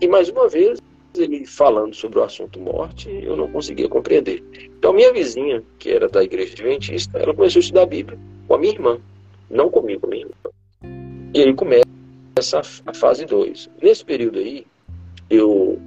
E 0.00 0.08
mais 0.08 0.28
uma 0.28 0.48
vez, 0.48 0.80
ele 1.18 1.46
falando 1.46 1.94
sobre 1.94 2.18
o 2.18 2.22
assunto 2.22 2.58
morte, 2.58 3.08
eu 3.22 3.36
não 3.36 3.50
conseguia 3.50 3.88
compreender. 3.88 4.42
Então, 4.78 4.92
minha 4.92 5.12
vizinha, 5.12 5.62
que 5.78 5.90
era 5.90 6.08
da 6.08 6.22
igreja 6.22 6.52
adventista, 6.52 7.18
ela 7.18 7.34
começou 7.34 7.60
a 7.60 7.62
estudar 7.62 7.82
a 7.82 7.86
Bíblia 7.86 8.18
com 8.46 8.54
a 8.54 8.58
minha 8.58 8.72
irmã, 8.72 8.98
não 9.50 9.70
comigo, 9.70 10.06
minha 10.06 10.22
irmã. 10.22 10.34
E 11.34 11.42
aí 11.42 11.54
começa 11.54 12.62
a 12.86 12.94
fase 12.94 13.24
2. 13.24 13.70
Nesse 13.82 14.04
período 14.04 14.38
aí, 14.38 14.66
eu, 15.30 15.80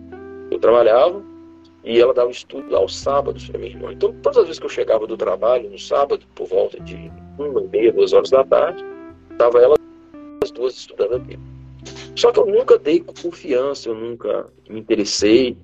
eu 0.52 0.60
trabalhava 0.60 1.24
e 1.84 2.00
ela 2.00 2.13
dava 2.13 2.32
estudo 2.32 2.76
aos 2.76 2.98
sábados 2.98 3.48
para 3.48 3.60
minha 3.60 3.72
irmã. 3.72 3.94
Então, 3.94 4.13
todas 4.22 4.40
as 4.40 4.46
vezes 4.46 4.60
que 4.60 4.66
eu 4.66 4.70
chegava 4.70 5.08
do 5.08 5.16
trabalho, 5.16 5.70
no 5.70 5.80
sábado, 5.80 6.26
por 6.36 6.48
volta 6.48 6.80
de 6.82 7.12
uma 7.38 7.62
e 7.62 7.68
meia, 7.68 7.94
duas 7.94 8.13
horas 8.13 8.30
da 8.30 8.44
tarde, 8.44 8.84
estava 9.32 9.60
ela 9.60 9.76
as 10.44 10.52
duas 10.52 10.76
estudando 10.76 11.16
a 11.16 11.20
Bíblia. 11.20 11.57
Só 12.16 12.32
que 12.32 12.40
eu 12.40 12.46
nunca 12.46 12.78
dei 12.78 13.00
confiança, 13.00 13.90
eu 13.90 13.96
nunca 13.96 14.48
me 14.70 14.80
interessei. 14.80 15.56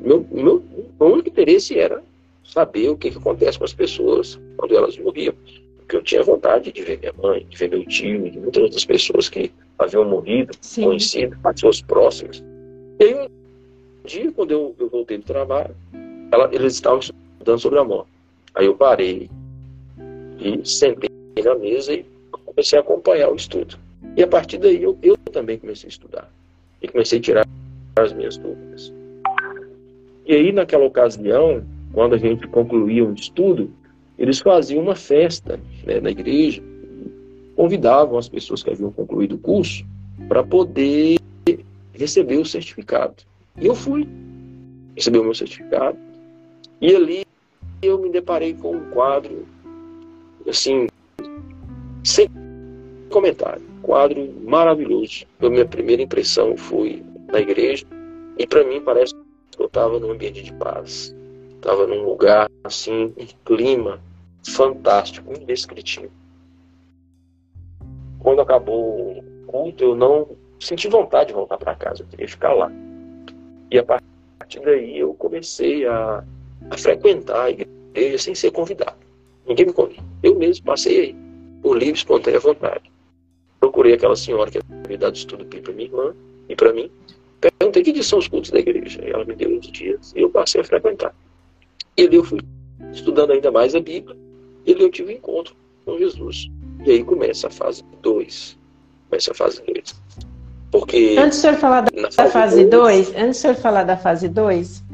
Meu, 0.00 0.26
meu, 0.30 0.62
meu 1.00 1.12
único 1.12 1.28
interesse 1.28 1.78
era 1.78 2.02
saber 2.44 2.88
o 2.88 2.96
que, 2.96 3.10
que 3.10 3.18
acontece 3.18 3.58
com 3.58 3.64
as 3.64 3.72
pessoas 3.72 4.38
quando 4.56 4.76
elas 4.76 4.96
morriam. 4.98 5.34
Porque 5.78 5.96
eu 5.96 6.02
tinha 6.02 6.22
vontade 6.22 6.72
de 6.72 6.82
ver 6.82 6.98
minha 6.98 7.12
mãe, 7.20 7.46
de 7.48 7.56
ver 7.56 7.70
meu 7.70 7.84
tio, 7.86 8.26
e 8.26 8.38
muitas 8.38 8.62
outras 8.62 8.84
pessoas 8.84 9.28
que 9.28 9.50
haviam 9.78 10.04
morrido, 10.04 10.52
Sim. 10.60 10.84
conhecido, 10.84 11.36
pessoas 11.42 11.80
próximas. 11.82 12.42
E 12.98 13.04
aí, 13.04 13.14
um 13.14 13.28
dia, 14.06 14.32
quando 14.32 14.50
eu, 14.50 14.74
eu 14.78 14.88
voltei 14.88 15.18
do 15.18 15.24
trabalho, 15.24 15.74
ela, 16.32 16.48
eles 16.52 16.74
estavam 16.74 17.00
estudando 17.00 17.58
sobre 17.58 17.78
a 17.78 17.84
morte. 17.84 18.10
Aí 18.54 18.66
eu 18.66 18.74
parei 18.74 19.28
e 20.38 20.66
sentei 20.66 21.10
na 21.44 21.54
mesa 21.54 21.92
e 21.92 22.04
comecei 22.44 22.78
a 22.78 22.82
acompanhar 22.82 23.30
o 23.30 23.36
estudo. 23.36 23.78
E 24.16 24.22
a 24.22 24.26
partir 24.26 24.58
daí 24.58 24.82
eu, 24.82 24.96
eu 25.02 25.15
também 25.30 25.58
comecei 25.58 25.88
a 25.88 25.90
estudar. 25.90 26.32
E 26.80 26.88
comecei 26.88 27.18
a 27.18 27.22
tirar 27.22 27.48
as 27.96 28.12
minhas 28.12 28.36
dúvidas. 28.36 28.92
E 30.26 30.34
aí, 30.34 30.52
naquela 30.52 30.84
ocasião, 30.84 31.64
quando 31.92 32.14
a 32.14 32.18
gente 32.18 32.46
concluía 32.48 33.04
o 33.04 33.14
estudo, 33.14 33.70
eles 34.18 34.40
faziam 34.40 34.82
uma 34.82 34.94
festa 34.94 35.60
né, 35.84 36.00
na 36.00 36.10
igreja, 36.10 36.62
convidavam 37.54 38.18
as 38.18 38.28
pessoas 38.28 38.62
que 38.62 38.70
haviam 38.70 38.90
concluído 38.90 39.36
o 39.36 39.38
curso 39.38 39.84
para 40.28 40.42
poder 40.42 41.18
receber 41.92 42.38
o 42.38 42.44
certificado. 42.44 43.14
E 43.58 43.66
eu 43.66 43.74
fui 43.74 44.06
receber 44.94 45.18
o 45.18 45.24
meu 45.24 45.34
certificado. 45.34 45.96
E 46.80 46.94
ali 46.94 47.24
eu 47.82 47.98
me 47.98 48.10
deparei 48.10 48.54
com 48.54 48.76
um 48.76 48.90
quadro, 48.90 49.46
assim, 50.46 50.86
sem 52.04 52.28
comentário 53.10 53.75
quadro 53.86 54.34
maravilhoso. 54.42 55.24
A 55.40 55.48
minha 55.48 55.64
primeira 55.64 56.02
impressão 56.02 56.56
foi 56.56 57.02
na 57.28 57.38
igreja 57.38 57.86
e 58.36 58.44
para 58.44 58.64
mim 58.64 58.80
parece 58.80 59.14
que 59.52 59.62
eu 59.62 59.66
estava 59.66 60.00
num 60.00 60.10
ambiente 60.10 60.42
de 60.42 60.52
paz. 60.54 61.14
Estava 61.54 61.86
num 61.86 62.04
lugar 62.04 62.50
assim, 62.64 63.14
um 63.16 63.26
clima 63.44 64.00
fantástico, 64.44 65.32
indescritível. 65.32 66.10
Quando 68.18 68.40
acabou 68.40 69.18
o 69.18 69.24
culto, 69.46 69.84
eu 69.84 69.94
não 69.94 70.28
senti 70.58 70.88
vontade 70.88 71.28
de 71.28 71.34
voltar 71.34 71.56
para 71.56 71.76
casa, 71.76 72.02
eu 72.02 72.06
queria 72.08 72.28
ficar 72.28 72.52
lá. 72.52 72.70
E 73.70 73.78
a 73.78 73.84
partir 73.84 74.60
daí 74.64 74.98
eu 74.98 75.14
comecei 75.14 75.86
a, 75.86 76.24
a 76.70 76.76
frequentar 76.76 77.44
a 77.44 77.50
igreja 77.50 78.18
sem 78.18 78.34
ser 78.34 78.50
convidado. 78.50 78.96
Ninguém 79.46 79.66
me 79.66 79.72
convidou. 79.72 80.04
Eu 80.24 80.34
mesmo 80.34 80.64
passei 80.64 81.00
aí, 81.00 81.16
por 81.62 81.78
livre, 81.78 81.94
espontânea 81.94 82.40
vontade 82.40 82.95
procurei 83.66 83.94
aquela 83.94 84.16
senhora 84.16 84.50
que 84.50 84.60
havia 84.84 84.98
dado 84.98 85.16
estudo 85.16 85.44
para 85.44 85.72
minha 85.72 85.88
irmã 85.88 86.14
e 86.48 86.54
para 86.54 86.72
mim. 86.72 86.90
Perguntei 87.40 87.82
que 87.82 88.02
são 88.02 88.18
os 88.18 88.28
cultos 88.28 88.50
da 88.50 88.58
igreja. 88.58 89.02
E 89.04 89.10
ela 89.10 89.24
me 89.24 89.34
deu 89.34 89.50
uns 89.50 89.70
dias 89.70 90.12
e 90.14 90.20
eu 90.20 90.30
passei 90.30 90.60
a 90.60 90.64
frequentar. 90.64 91.14
E 91.96 92.02
ali 92.02 92.16
eu 92.16 92.24
fui 92.24 92.40
estudando 92.92 93.32
ainda 93.32 93.50
mais 93.50 93.74
a 93.74 93.80
Bíblia. 93.80 94.16
E 94.64 94.72
ali 94.72 94.82
eu 94.82 94.90
tive 94.90 95.12
um 95.12 95.16
encontro 95.16 95.54
com 95.84 95.98
Jesus. 95.98 96.48
E 96.84 96.90
aí 96.90 97.04
começa 97.04 97.48
a 97.48 97.50
fase 97.50 97.82
2. 98.02 98.56
Começa 99.10 99.32
a 99.32 99.34
fase 99.34 99.62
2. 99.66 100.00
Porque. 100.70 101.16
Antes 101.18 101.38
do 101.38 101.42
senhor 101.42 101.56
falar 101.56 101.80
da, 101.82 102.08
da 102.08 102.30
fase 102.30 102.64
2, 102.64 103.14
antes 103.16 103.38
do 103.38 103.42
senhor 103.42 103.56
falar 103.56 103.84
da 103.84 103.96
fase 103.96 104.28
2, 104.28 104.84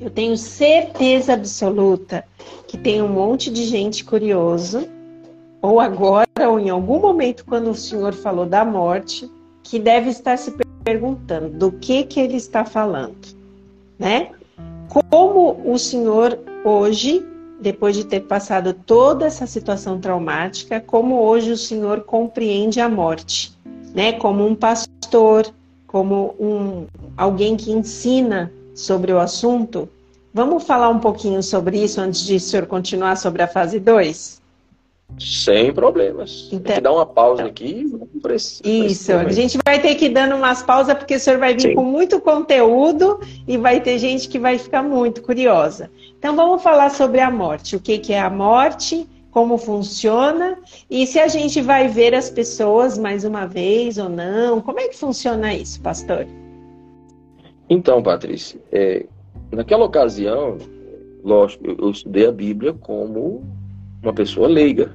eu 0.00 0.10
tenho 0.10 0.36
certeza 0.36 1.34
absoluta 1.34 2.24
que 2.66 2.76
tem 2.76 3.02
um 3.02 3.08
monte 3.08 3.50
de 3.50 3.64
gente 3.64 4.04
curioso 4.04 4.88
ou 5.60 5.78
agora, 5.78 6.26
ou 6.48 6.58
em 6.58 6.70
algum 6.70 7.00
momento, 7.00 7.44
quando 7.44 7.70
o 7.70 7.74
Senhor 7.74 8.12
falou 8.12 8.46
da 8.46 8.64
morte, 8.64 9.30
que 9.62 9.78
deve 9.78 10.10
estar 10.10 10.36
se 10.36 10.52
perguntando 10.84 11.48
do 11.50 11.72
que 11.72 12.04
que 12.04 12.20
ele 12.20 12.36
está 12.36 12.64
falando, 12.64 13.16
né? 13.98 14.30
Como 15.10 15.62
o 15.64 15.78
Senhor 15.78 16.38
hoje, 16.64 17.24
depois 17.60 17.96
de 17.96 18.04
ter 18.04 18.20
passado 18.20 18.74
toda 18.74 19.26
essa 19.26 19.46
situação 19.46 20.00
traumática, 20.00 20.80
como 20.80 21.22
hoje 21.22 21.52
o 21.52 21.56
Senhor 21.56 22.00
compreende 22.02 22.80
a 22.80 22.88
morte, 22.88 23.56
né? 23.94 24.12
Como 24.12 24.44
um 24.46 24.54
pastor, 24.54 25.46
como 25.86 26.34
um 26.40 26.86
alguém 27.16 27.56
que 27.56 27.70
ensina 27.70 28.52
sobre 28.74 29.12
o 29.12 29.20
assunto. 29.20 29.88
Vamos 30.34 30.64
falar 30.64 30.88
um 30.88 30.98
pouquinho 30.98 31.42
sobre 31.42 31.84
isso 31.84 32.00
antes 32.00 32.24
de 32.24 32.36
o 32.36 32.40
senhor 32.40 32.66
continuar 32.66 33.16
sobre 33.16 33.42
a 33.42 33.46
fase 33.48 33.78
2? 33.78 34.41
Sem 35.18 35.72
problemas. 35.72 36.48
Então, 36.48 36.60
Tem 36.60 36.74
que 36.76 36.80
dar 36.80 36.92
uma 36.92 37.06
pausa 37.06 37.44
aqui. 37.44 37.86
Isso, 38.64 39.12
a 39.12 39.30
gente 39.30 39.58
vai 39.64 39.80
ter 39.80 39.94
que 39.94 40.06
ir 40.06 40.08
dando 40.08 40.34
umas 40.34 40.62
pausas, 40.62 40.94
porque 40.94 41.14
o 41.14 41.20
senhor 41.20 41.38
vai 41.38 41.54
vir 41.54 41.60
Sim. 41.60 41.74
com 41.74 41.84
muito 41.84 42.20
conteúdo 42.20 43.20
e 43.46 43.56
vai 43.56 43.80
ter 43.80 43.98
gente 43.98 44.28
que 44.28 44.38
vai 44.38 44.58
ficar 44.58 44.82
muito 44.82 45.22
curiosa. 45.22 45.90
Então 46.18 46.34
vamos 46.34 46.62
falar 46.62 46.90
sobre 46.90 47.20
a 47.20 47.30
morte. 47.30 47.76
O 47.76 47.80
que, 47.80 47.98
que 47.98 48.12
é 48.12 48.20
a 48.20 48.30
morte? 48.30 49.06
Como 49.30 49.56
funciona? 49.56 50.58
E 50.90 51.06
se 51.06 51.18
a 51.18 51.28
gente 51.28 51.60
vai 51.60 51.88
ver 51.88 52.14
as 52.14 52.28
pessoas 52.28 52.98
mais 52.98 53.24
uma 53.24 53.46
vez 53.46 53.98
ou 53.98 54.08
não? 54.08 54.60
Como 54.60 54.78
é 54.78 54.88
que 54.88 54.96
funciona 54.96 55.54
isso, 55.54 55.80
pastor? 55.80 56.26
Então, 57.68 58.02
Patrícia, 58.02 58.60
é, 58.70 59.06
naquela 59.50 59.84
ocasião, 59.84 60.58
lógico, 61.24 61.64
eu 61.66 61.90
estudei 61.90 62.26
a 62.26 62.32
Bíblia 62.32 62.74
como 62.74 63.42
uma 64.02 64.12
pessoa 64.12 64.48
leiga. 64.48 64.92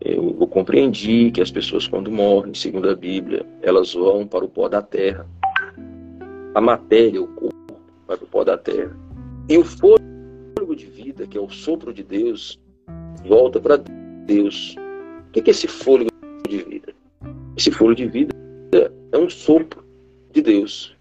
Eu, 0.00 0.36
eu, 0.40 0.46
compreendi 0.46 1.30
que 1.30 1.42
as 1.42 1.50
pessoas, 1.50 1.86
quando 1.86 2.10
morrem, 2.10 2.54
segundo 2.54 2.88
a 2.88 2.96
Bíblia, 2.96 3.44
elas 3.60 3.92
vão 3.92 4.26
para 4.26 4.44
o 4.44 4.48
pó 4.48 4.68
da 4.68 4.80
terra. 4.80 5.26
A 6.54 6.60
matéria, 6.60 7.22
o 7.22 7.28
corpo, 7.28 7.80
vai 8.06 8.16
para 8.16 8.24
o 8.24 8.28
pó 8.28 8.42
da 8.42 8.56
terra. 8.56 8.96
E 9.48 9.58
o 9.58 9.64
fôlego 9.64 10.74
de 10.74 10.86
vida, 10.86 11.26
que 11.26 11.36
é 11.36 11.40
o 11.40 11.50
sopro 11.50 11.92
de 11.92 12.02
Deus, 12.02 12.58
volta 13.26 13.60
para 13.60 13.76
Deus. 14.26 14.74
O 15.28 15.32
que 15.32 15.40
é 15.40 15.50
esse 15.50 15.68
fôlego 15.68 16.10
de 16.48 16.58
vida? 16.58 16.94
Esse 17.56 17.70
fôlego 17.70 17.96
de 17.96 18.06
vida 18.06 18.34
é 19.12 19.18
um 19.18 19.28
sopro 19.28 19.84
de 20.32 20.40
Deus. 20.40 20.96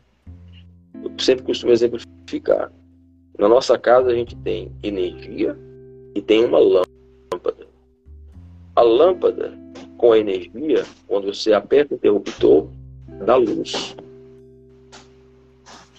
Eu 1.02 1.12
sempre 1.18 1.46
costumo 1.46 1.72
exemplificar. 1.72 2.72
Na 3.38 3.48
nossa 3.48 3.78
casa 3.78 4.10
a 4.10 4.14
gente 4.14 4.36
tem 4.38 4.72
energia 4.84 5.58
e 6.14 6.22
tem 6.22 6.44
uma 6.44 6.60
lâmpada. 6.60 6.89
A 8.80 8.82
lâmpada 8.82 9.52
com 9.98 10.14
a 10.14 10.18
energia, 10.18 10.86
quando 11.06 11.34
você 11.34 11.52
aperta 11.52 11.94
o 11.94 11.98
interruptor, 11.98 12.70
dá 13.26 13.36
luz. 13.36 13.94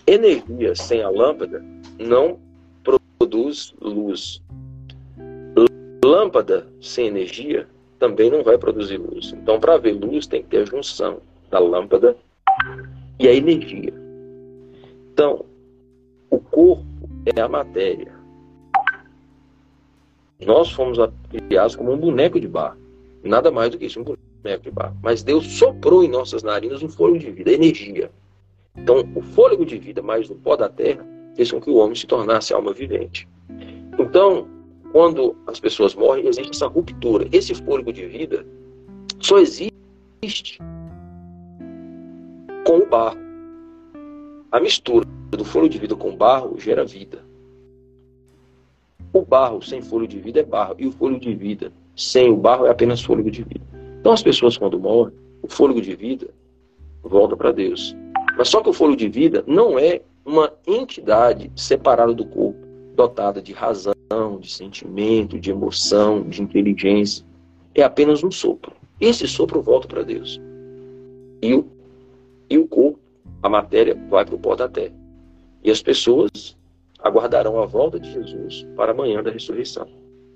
Energia 0.06 0.74
sem 0.74 1.02
a 1.02 1.10
lâmpada 1.10 1.62
não 1.98 2.38
produz 2.82 3.74
luz. 3.82 4.42
Lâmpada 6.02 6.66
sem 6.80 7.08
energia 7.08 7.68
também 7.98 8.30
não 8.30 8.42
vai 8.42 8.56
produzir 8.56 8.96
luz. 8.96 9.34
Então, 9.34 9.60
para 9.60 9.76
ver 9.76 9.92
luz, 9.92 10.26
tem 10.26 10.42
que 10.42 10.48
ter 10.48 10.62
a 10.62 10.64
junção 10.64 11.20
da 11.50 11.58
lâmpada 11.58 12.16
e 13.18 13.28
a 13.28 13.34
energia. 13.34 13.92
Então, 15.12 15.44
o 16.30 16.38
corpo 16.38 16.82
é 17.26 17.42
a 17.42 17.46
matéria. 17.46 18.19
Nós 20.46 20.70
fomos 20.70 20.98
criados 21.48 21.76
como 21.76 21.92
um 21.92 21.98
boneco 21.98 22.40
de 22.40 22.48
barro. 22.48 22.78
Nada 23.22 23.50
mais 23.50 23.70
do 23.70 23.78
que 23.78 23.86
isso, 23.86 24.00
um 24.00 24.04
boneco 24.04 24.64
de 24.64 24.70
barro. 24.70 24.96
Mas 25.02 25.22
Deus 25.22 25.46
soprou 25.46 26.02
em 26.02 26.08
nossas 26.08 26.42
narinas 26.42 26.82
um 26.82 26.88
fôlego 26.88 27.18
de 27.18 27.30
vida, 27.30 27.52
energia. 27.52 28.10
Então, 28.76 29.04
o 29.14 29.20
fôlego 29.20 29.66
de 29.66 29.78
vida 29.78 30.02
mais 30.02 30.28
no 30.28 30.36
pó 30.36 30.56
da 30.56 30.68
terra 30.68 31.06
fez 31.34 31.50
com 31.50 31.60
que 31.60 31.70
o 31.70 31.76
homem 31.76 31.94
se 31.94 32.06
tornasse 32.06 32.54
alma 32.54 32.72
vivente. 32.72 33.28
Então, 33.98 34.48
quando 34.92 35.36
as 35.46 35.60
pessoas 35.60 35.94
morrem, 35.94 36.26
existe 36.26 36.50
essa 36.50 36.66
ruptura. 36.66 37.28
Esse 37.32 37.54
fôlego 37.54 37.92
de 37.92 38.06
vida 38.06 38.46
só 39.20 39.38
existe 39.38 40.58
com 42.64 42.78
o 42.78 42.86
barro. 42.86 43.18
A 44.50 44.58
mistura 44.58 45.06
do 45.30 45.44
fôlego 45.44 45.72
de 45.72 45.78
vida 45.78 45.94
com 45.94 46.10
o 46.10 46.16
barro 46.16 46.58
gera 46.58 46.84
vida. 46.84 47.29
O 49.12 49.22
barro 49.22 49.60
sem 49.60 49.82
fôlego 49.82 50.12
de 50.12 50.20
vida 50.20 50.40
é 50.40 50.44
barro, 50.44 50.76
e 50.78 50.86
o 50.86 50.92
fôlego 50.92 51.20
de 51.20 51.34
vida 51.34 51.72
sem 51.96 52.30
o 52.30 52.36
barro 52.36 52.66
é 52.66 52.70
apenas 52.70 53.02
fôlego 53.02 53.30
de 53.30 53.42
vida. 53.42 53.64
Então, 54.00 54.12
as 54.12 54.22
pessoas, 54.22 54.56
quando 54.56 54.78
morrem, 54.78 55.14
o 55.42 55.48
fôlego 55.48 55.80
de 55.80 55.94
vida 55.94 56.28
volta 57.02 57.36
para 57.36 57.52
Deus. 57.52 57.94
Mas 58.36 58.48
só 58.48 58.62
que 58.62 58.68
o 58.68 58.72
fôlego 58.72 58.96
de 58.96 59.08
vida 59.08 59.44
não 59.46 59.78
é 59.78 60.00
uma 60.24 60.52
entidade 60.66 61.50
separada 61.56 62.14
do 62.14 62.24
corpo, 62.24 62.58
dotada 62.94 63.42
de 63.42 63.52
razão, 63.52 63.94
de 64.40 64.50
sentimento, 64.50 65.38
de 65.38 65.50
emoção, 65.50 66.22
de 66.22 66.42
inteligência. 66.42 67.24
É 67.74 67.82
apenas 67.82 68.22
um 68.22 68.30
sopro. 68.30 68.72
Esse 69.00 69.26
sopro 69.26 69.60
volta 69.60 69.88
para 69.88 70.02
Deus. 70.02 70.40
E 71.42 71.54
o, 71.54 71.66
e 72.48 72.58
o 72.58 72.66
corpo, 72.66 72.98
a 73.42 73.48
matéria, 73.48 73.96
vai 74.08 74.24
para 74.24 74.34
o 74.34 74.38
pó 74.38 74.54
da 74.54 74.68
terra. 74.68 74.94
E 75.64 75.70
as 75.70 75.82
pessoas 75.82 76.56
aguardarão 77.02 77.60
a 77.60 77.66
volta 77.66 77.98
de 77.98 78.12
Jesus 78.12 78.66
para 78.76 78.92
amanhã 78.92 79.22
da 79.22 79.30
ressurreição. 79.30 79.86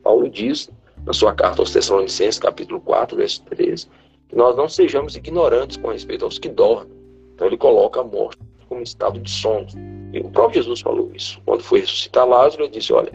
Paulo 0.03 0.29
diz 0.29 0.71
na 1.05 1.13
sua 1.13 1.35
carta 1.35 1.63
aos 1.63 1.73
Tessalonicenses, 1.73 2.39
capítulo 2.39 2.81
4, 2.81 3.17
verso 3.17 3.43
13, 3.45 3.89
que 4.29 4.37
nós 4.37 4.57
não 4.57 4.69
sejamos 4.69 5.17
ignorantes 5.17 5.77
com 5.77 5.89
respeito 5.89 6.25
aos 6.25 6.39
que 6.39 6.49
dormem. 6.49 6.93
Então 7.35 7.47
ele 7.47 7.57
coloca 7.57 8.01
a 8.01 8.05
morte 8.05 8.39
como 8.69 8.83
estado 8.83 9.21
de 9.21 9.31
sono. 9.31 9.67
E 10.13 10.21
o 10.21 10.31
próprio 10.31 10.63
Jesus 10.63 10.81
falou 10.81 11.11
isso. 11.15 11.41
Quando 11.45 11.63
foi 11.63 11.81
ressuscitar 11.81 12.27
Lázaro, 12.27 12.65
ele 12.65 12.73
disse: 12.73 12.93
Olha, 12.93 13.13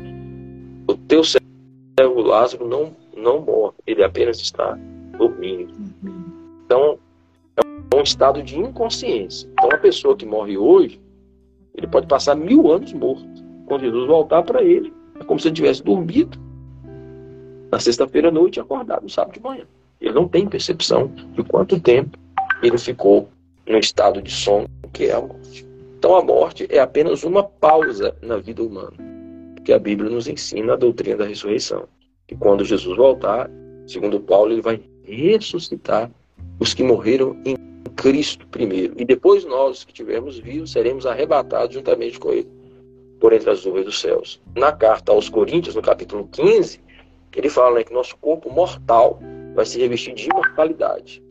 o 0.88 0.96
teu 0.96 1.24
servo 1.24 2.22
Lázaro 2.22 2.68
não, 2.68 2.96
não 3.16 3.42
morre, 3.42 3.74
ele 3.88 4.04
apenas 4.04 4.40
está 4.40 4.78
dormindo. 5.18 5.74
Então, 6.66 7.00
é 7.92 7.96
um 7.96 8.02
estado 8.02 8.44
de 8.44 8.58
inconsciência. 8.58 9.50
Então, 9.54 9.70
a 9.72 9.78
pessoa 9.78 10.16
que 10.16 10.26
morre 10.26 10.58
hoje, 10.58 11.02
ele 11.76 11.88
pode 11.88 12.08
passar 12.08 12.36
mil 12.36 12.72
anos 12.72 12.94
morto. 12.94 13.28
Quando 13.66 13.82
Jesus 13.82 14.08
voltar 14.08 14.44
para 14.44 14.64
ele, 14.64 14.94
é 15.20 15.24
como 15.24 15.40
se 15.40 15.48
ele 15.48 15.56
tivesse 15.56 15.84
dormido 15.84 16.38
na 17.72 17.80
sexta-feira 17.80 18.30
à 18.30 18.32
noite 18.32 18.58
e 18.58 18.60
acordado 18.60 19.04
no 19.04 19.10
sábado 19.10 19.34
de 19.34 19.42
manhã. 19.42 19.64
Ele 20.02 20.14
não 20.14 20.28
tem 20.28 20.48
percepção 20.48 21.12
de 21.34 21.44
quanto 21.44 21.80
tempo 21.80 22.18
ele 22.64 22.78
ficou 22.78 23.30
no 23.68 23.78
estado 23.78 24.22
de 24.22 24.32
sono, 24.32 24.68
que 24.94 25.06
é 25.06 25.14
a 25.14 25.22
morte. 25.22 25.66
Então 25.98 26.16
a 26.16 26.24
morte 26.24 26.66
é 26.70 26.80
apenas 26.80 27.24
uma 27.24 27.44
pausa 27.44 28.16
na 28.22 28.38
vida 28.38 28.64
humana, 28.64 28.94
porque 29.56 29.74
a 29.74 29.80
Bíblia 29.80 30.10
nos 30.10 30.28
ensina 30.28 30.74
a 30.74 30.78
doutrina 30.78 31.18
da 31.18 31.26
ressurreição. 31.26 31.86
Que 32.28 32.36
quando 32.36 32.64
Jesus 32.64 32.96
voltar, 32.96 33.50
segundo 33.86 34.20
Paulo, 34.20 34.54
ele 34.54 34.62
vai 34.62 34.82
ressuscitar 35.04 36.10
os 36.60 36.74
que 36.74 36.84
morreram 36.84 37.36
em 37.46 37.56
Cristo 38.00 38.48
primeiro. 38.48 38.94
E 38.98 39.04
depois 39.04 39.44
nós, 39.44 39.84
que 39.84 39.94
tivermos 39.94 40.40
vivos, 40.40 40.72
seremos 40.72 41.06
arrebatados 41.06 41.76
juntamente 41.76 42.18
com 42.18 42.32
ele, 42.32 42.48
por 43.20 43.34
entre 43.34 43.50
as 43.50 43.66
nuvens 43.66 43.86
dos 43.86 44.00
céus. 44.00 44.42
Na 44.56 44.72
carta 44.72 45.12
aos 45.12 45.28
Coríntios, 45.28 45.76
no 45.76 45.82
capítulo 45.82 46.28
15, 46.32 46.80
ele 47.36 47.50
fala 47.50 47.76
né, 47.76 47.84
que 47.84 47.94
nosso 47.94 48.18
corpo 48.18 48.52
mortal 48.52 49.20
vai 49.54 49.66
se 49.66 49.80
revestir 49.80 50.14
de 50.14 50.30
imortalidade. 50.30 51.24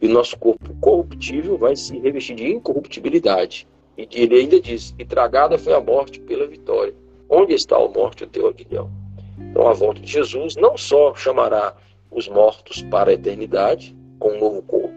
E 0.00 0.08
nosso 0.08 0.38
corpo 0.38 0.74
corruptível 0.80 1.56
vai 1.56 1.74
se 1.74 1.98
revestir 1.98 2.34
de 2.34 2.52
incorruptibilidade. 2.52 3.66
E 3.96 4.08
ele 4.12 4.36
ainda 4.36 4.60
diz: 4.60 4.94
E 4.98 5.04
tragada 5.04 5.56
foi 5.58 5.72
a 5.72 5.80
morte 5.80 6.20
pela 6.20 6.46
vitória. 6.46 6.94
Onde 7.28 7.54
está 7.54 7.76
a 7.76 7.88
morte, 7.88 8.24
o 8.24 8.26
teu 8.26 8.46
aguilhão? 8.46 8.90
Então, 9.38 9.66
a 9.66 9.72
volta 9.72 10.00
de 10.00 10.10
Jesus 10.10 10.56
não 10.56 10.76
só 10.76 11.14
chamará 11.14 11.74
os 12.10 12.28
mortos 12.28 12.82
para 12.82 13.10
a 13.10 13.14
eternidade, 13.14 13.96
com 14.18 14.32
um 14.32 14.40
novo 14.40 14.62
corpo, 14.62 14.95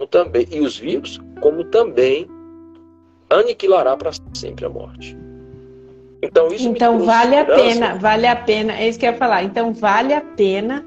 como 0.00 0.06
também, 0.06 0.46
e 0.50 0.60
os 0.60 0.78
vivos, 0.78 1.20
como 1.40 1.64
também 1.64 2.26
aniquilará 3.28 3.96
para 3.96 4.10
sempre 4.34 4.64
a 4.64 4.68
morte. 4.68 5.16
Então, 6.22 6.48
isso 6.48 6.68
então 6.68 7.00
vale 7.00 7.36
a 7.36 7.44
pena, 7.44 7.94
vale 7.96 8.26
a 8.26 8.36
pena, 8.36 8.72
é 8.78 8.88
isso 8.88 8.98
que 8.98 9.06
eu 9.06 9.12
ia 9.12 9.18
falar. 9.18 9.42
Então, 9.42 9.72
vale 9.74 10.14
a 10.14 10.20
pena, 10.20 10.84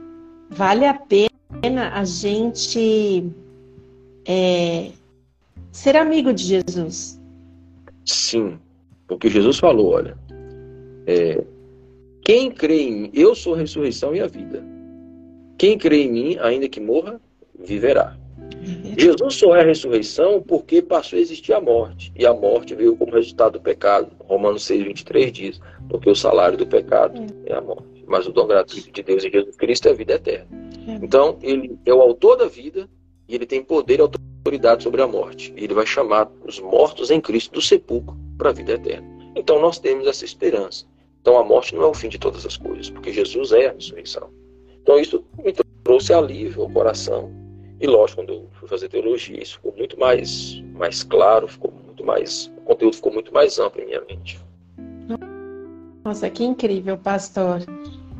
vale 0.49 0.85
a 0.85 0.93
pena 0.93 1.91
a 1.93 2.03
gente 2.03 3.31
é, 4.27 4.89
ser 5.71 5.95
amigo 5.95 6.33
de 6.33 6.43
Jesus. 6.43 7.19
Sim, 8.05 8.59
porque 9.07 9.29
Jesus 9.29 9.59
falou, 9.59 9.93
olha, 9.93 10.17
é, 11.05 11.43
quem 12.23 12.51
crê 12.51 12.81
em 12.81 12.91
mim, 12.91 13.11
eu 13.13 13.35
sou 13.35 13.53
a 13.53 13.57
ressurreição 13.57 14.15
e 14.15 14.21
a 14.21 14.27
vida. 14.27 14.63
Quem 15.57 15.77
crê 15.77 16.03
em 16.03 16.11
mim, 16.11 16.37
ainda 16.39 16.67
que 16.67 16.79
morra, 16.79 17.21
viverá. 17.59 18.17
Jesus 18.97 19.35
só 19.35 19.55
é 19.55 19.61
a 19.61 19.65
ressurreição 19.65 20.41
porque 20.41 20.81
passou 20.81 21.17
a 21.17 21.21
existir 21.21 21.53
a 21.53 21.61
morte. 21.61 22.11
E 22.15 22.25
a 22.25 22.33
morte 22.33 22.75
veio 22.75 22.95
como 22.95 23.13
resultado 23.13 23.53
do 23.53 23.61
pecado. 23.61 24.11
Romanos 24.19 24.63
6, 24.65 24.83
23 24.83 25.31
diz: 25.31 25.61
Porque 25.89 26.09
o 26.09 26.15
salário 26.15 26.57
do 26.57 26.65
pecado 26.65 27.21
é 27.45 27.53
a 27.53 27.61
morte. 27.61 28.03
Mas 28.07 28.27
o 28.27 28.31
dom 28.31 28.47
gratuito 28.47 28.91
de 28.91 29.03
Deus 29.03 29.23
em 29.23 29.31
Jesus 29.31 29.55
Cristo 29.55 29.87
é 29.87 29.91
a 29.91 29.95
vida 29.95 30.13
eterna. 30.13 30.47
Então, 31.01 31.37
ele 31.41 31.77
é 31.85 31.93
o 31.93 32.01
autor 32.01 32.37
da 32.37 32.47
vida 32.47 32.89
e 33.27 33.35
ele 33.35 33.45
tem 33.45 33.63
poder 33.63 33.99
e 33.99 34.01
autoridade 34.01 34.83
sobre 34.83 35.01
a 35.01 35.07
morte. 35.07 35.53
Ele 35.55 35.73
vai 35.73 35.85
chamar 35.85 36.29
os 36.45 36.59
mortos 36.59 37.09
em 37.09 37.21
Cristo 37.21 37.53
do 37.53 37.61
sepulcro 37.61 38.15
para 38.37 38.49
a 38.49 38.53
vida 38.53 38.73
eterna. 38.73 39.07
Então, 39.35 39.59
nós 39.59 39.79
temos 39.79 40.05
essa 40.05 40.25
esperança. 40.25 40.85
Então, 41.21 41.37
a 41.37 41.43
morte 41.43 41.73
não 41.73 41.83
é 41.83 41.87
o 41.87 41.93
fim 41.93 42.09
de 42.09 42.19
todas 42.19 42.45
as 42.45 42.57
coisas, 42.57 42.89
porque 42.89 43.13
Jesus 43.13 43.53
é 43.53 43.67
a 43.67 43.71
ressurreição. 43.71 44.29
Então, 44.81 44.99
isso 44.99 45.23
me 45.43 45.53
trouxe 45.83 46.13
alívio 46.13 46.63
ao 46.63 46.69
coração 46.69 47.42
e 47.83 47.87
lógico, 47.87 48.21
quando 48.21 48.31
eu 48.31 48.47
fui 48.53 48.69
fazer 48.69 48.87
teologia, 48.87 49.43
isso 49.43 49.55
ficou 49.55 49.73
muito 49.77 49.99
mais, 49.99 50.63
mais 50.73 51.03
claro, 51.03 51.49
ficou 51.49 51.73
muito 51.85 52.05
mais. 52.05 52.49
O 52.59 52.61
conteúdo 52.61 52.95
ficou 52.95 53.11
muito 53.11 53.33
mais 53.33 53.59
amplo 53.59 53.81
em 53.81 53.87
minha 53.87 54.01
mente. 54.09 54.39
Nossa, 56.01 56.29
que 56.29 56.45
incrível, 56.45 56.97
pastor. 56.97 57.61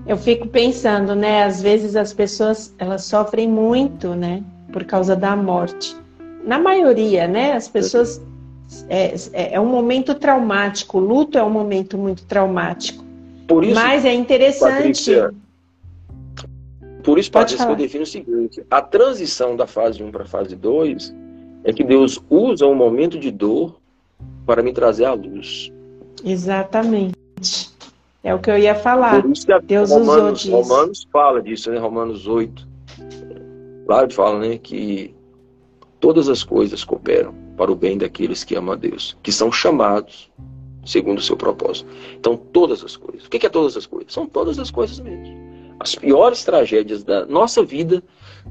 Eu 0.05 0.17
fico 0.17 0.49
pensando, 0.49 1.15
né? 1.15 1.45
Às 1.45 1.61
vezes 1.61 1.95
as 1.95 2.11
pessoas 2.11 2.75
elas 2.77 3.05
sofrem 3.05 3.47
muito, 3.47 4.13
né? 4.13 4.43
Por 4.73 4.83
causa 4.83 5.15
da 5.15 5.33
morte. 5.33 5.95
Na 6.43 6.59
maioria, 6.59 7.25
né? 7.25 7.53
As 7.53 7.69
pessoas 7.69 8.21
é, 8.89 9.15
é, 9.31 9.53
é 9.53 9.59
um 9.61 9.65
momento 9.65 10.13
traumático. 10.13 10.97
O 10.97 11.01
luto 11.01 11.37
é 11.37 11.43
um 11.43 11.49
momento 11.49 11.97
muito 11.97 12.25
traumático. 12.25 13.01
Por 13.47 13.63
isso, 13.63 13.75
Mas 13.75 14.03
é 14.03 14.13
interessante. 14.13 14.75
Patrícia, 14.75 15.33
por 17.03 17.19
isso, 17.19 17.31
Patrícia, 17.31 17.65
que 17.65 17.71
eu 17.71 17.75
defino 17.75 18.03
o 18.03 18.07
seguinte: 18.07 18.65
a 18.69 18.81
transição 18.81 19.55
da 19.55 19.67
fase 19.67 20.01
1 20.01 20.11
para 20.11 20.23
a 20.23 20.27
fase 20.27 20.55
2 20.55 21.13
é 21.63 21.73
que 21.73 21.83
Deus 21.83 22.19
usa 22.29 22.65
um 22.65 22.75
momento 22.75 23.19
de 23.19 23.31
dor 23.31 23.79
para 24.45 24.61
me 24.61 24.73
trazer 24.73 25.05
a 25.05 25.13
luz. 25.13 25.71
Exatamente. 26.23 27.13
É 28.23 28.33
o 28.33 28.39
que 28.39 28.49
eu 28.49 28.57
ia 28.57 28.73
falar. 28.73 29.21
Por 29.21 29.31
isso 29.31 29.45
que 29.45 29.59
Deus 29.61 29.89
Romanos, 29.89 30.15
usou 30.15 30.31
disso. 30.31 30.51
Romanos 30.51 31.07
fala 31.11 31.41
disso, 31.41 31.71
né? 31.71 31.77
Romanos 31.77 32.27
8. 32.27 32.67
Lá 33.85 34.03
ele 34.03 34.13
fala, 34.13 34.39
né, 34.39 34.57
que 34.57 35.13
todas 35.99 36.29
as 36.29 36.41
coisas 36.41 36.85
cooperam 36.85 37.33
para 37.57 37.69
o 37.69 37.75
bem 37.75 37.97
daqueles 37.97 38.43
que 38.43 38.55
amam 38.55 38.73
a 38.73 38.77
Deus, 38.77 39.17
que 39.21 39.31
são 39.31 39.51
chamados 39.51 40.31
segundo 40.85 41.19
o 41.19 41.21
seu 41.21 41.35
propósito. 41.35 41.89
Então, 42.17 42.37
todas 42.37 42.83
as 42.83 42.95
coisas. 42.95 43.25
O 43.25 43.29
que 43.29 43.45
é 43.45 43.49
todas 43.49 43.75
as 43.75 43.85
coisas? 43.85 44.13
São 44.13 44.25
todas 44.25 44.59
as 44.59 44.71
coisas 44.71 44.99
mesmo. 44.99 45.42
As 45.83 45.95
piores 45.95 46.45
tragédias 46.45 47.03
da 47.03 47.25
nossa 47.25 47.61
vida, 47.61 48.01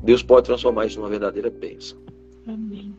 Deus 0.02 0.22
pode 0.22 0.44
transformar 0.44 0.84
isso 0.84 0.98
numa 0.98 1.08
verdadeira 1.08 1.48
bênção. 1.48 1.96
Amém. 2.46 2.94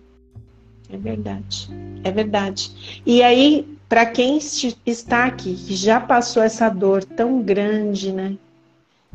É 0.91 0.98
verdade. 0.98 1.69
É 2.04 2.10
verdade. 2.10 3.02
E 3.06 3.22
aí, 3.22 3.78
para 3.88 4.08
quem 4.08 4.39
está 4.88 5.26
aqui, 5.26 5.54
que 5.54 5.76
já 5.76 6.00
passou 6.00 6.41
essa 6.41 6.67
dor 6.67 7.04
tão 7.04 7.43
grande, 7.43 8.12
né? 8.12 8.36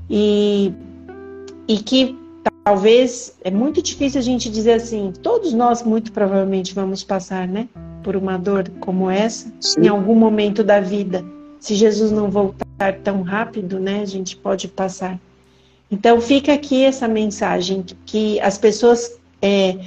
E, 0.09 0.73
e 1.67 1.79
que 1.79 2.17
talvez 2.63 3.37
é 3.43 3.51
muito 3.51 3.83
difícil 3.83 4.21
a 4.21 4.23
gente 4.23 4.49
dizer 4.49 4.75
assim, 4.75 5.13
todos 5.21 5.53
nós 5.53 5.83
muito 5.83 6.13
provavelmente 6.13 6.73
vamos 6.73 7.03
passar, 7.03 7.49
né? 7.49 7.69
Por 8.05 8.15
uma 8.15 8.39
dor 8.39 8.71
como 8.79 9.11
essa, 9.11 9.53
Sim. 9.61 9.81
em 9.81 9.89
algum 9.89 10.15
momento 10.15 10.63
da 10.63 10.81
vida. 10.81 11.25
Se 11.61 11.75
Jesus 11.75 12.11
não 12.11 12.31
voltar 12.31 13.01
tão 13.03 13.23
rápido, 13.23 13.79
né? 13.79 14.01
A 14.03 14.07
gente 14.07 14.37
pode 14.37 14.69
passar. 14.69 15.19
Então 15.91 16.21
fica 16.21 16.53
aqui 16.53 16.85
essa 16.85 17.09
mensagem 17.09 17.85
que 18.05 18.39
as 18.41 18.59
pessoas 18.59 19.19
é, 19.41 19.79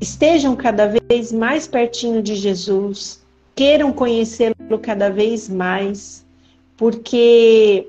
estejam 0.00 0.56
cada 0.56 0.86
vez 0.86 1.32
mais 1.32 1.66
pertinho 1.66 2.22
de 2.22 2.34
Jesus, 2.34 3.22
queiram 3.54 3.92
conhecê-lo 3.92 4.78
cada 4.82 5.08
vez 5.10 5.48
mais, 5.48 6.26
porque 6.76 7.86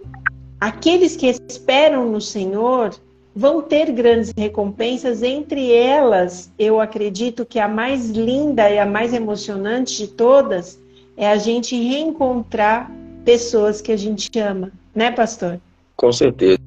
aqueles 0.62 1.16
que 1.16 1.28
esperam 1.28 2.12
no 2.12 2.22
Senhor 2.22 2.96
vão 3.36 3.62
ter 3.62 3.92
grandes 3.92 4.32
recompensas, 4.38 5.22
entre 5.22 5.74
elas, 5.74 6.50
eu 6.58 6.80
acredito 6.80 7.46
que 7.46 7.60
a 7.60 7.68
mais 7.68 8.10
linda 8.10 8.70
e 8.70 8.80
a 8.80 8.86
mais 8.86 9.14
emocionante 9.14 9.98
de 9.98 10.08
todas 10.08 10.80
é 11.18 11.28
a 11.28 11.36
gente 11.36 11.76
reencontrar 11.76 12.90
pessoas 13.26 13.82
que 13.82 13.92
a 13.92 13.98
gente 13.98 14.30
ama, 14.40 14.72
né, 14.94 15.12
pastor? 15.12 15.60
Com 15.98 16.12
certeza. 16.14 16.60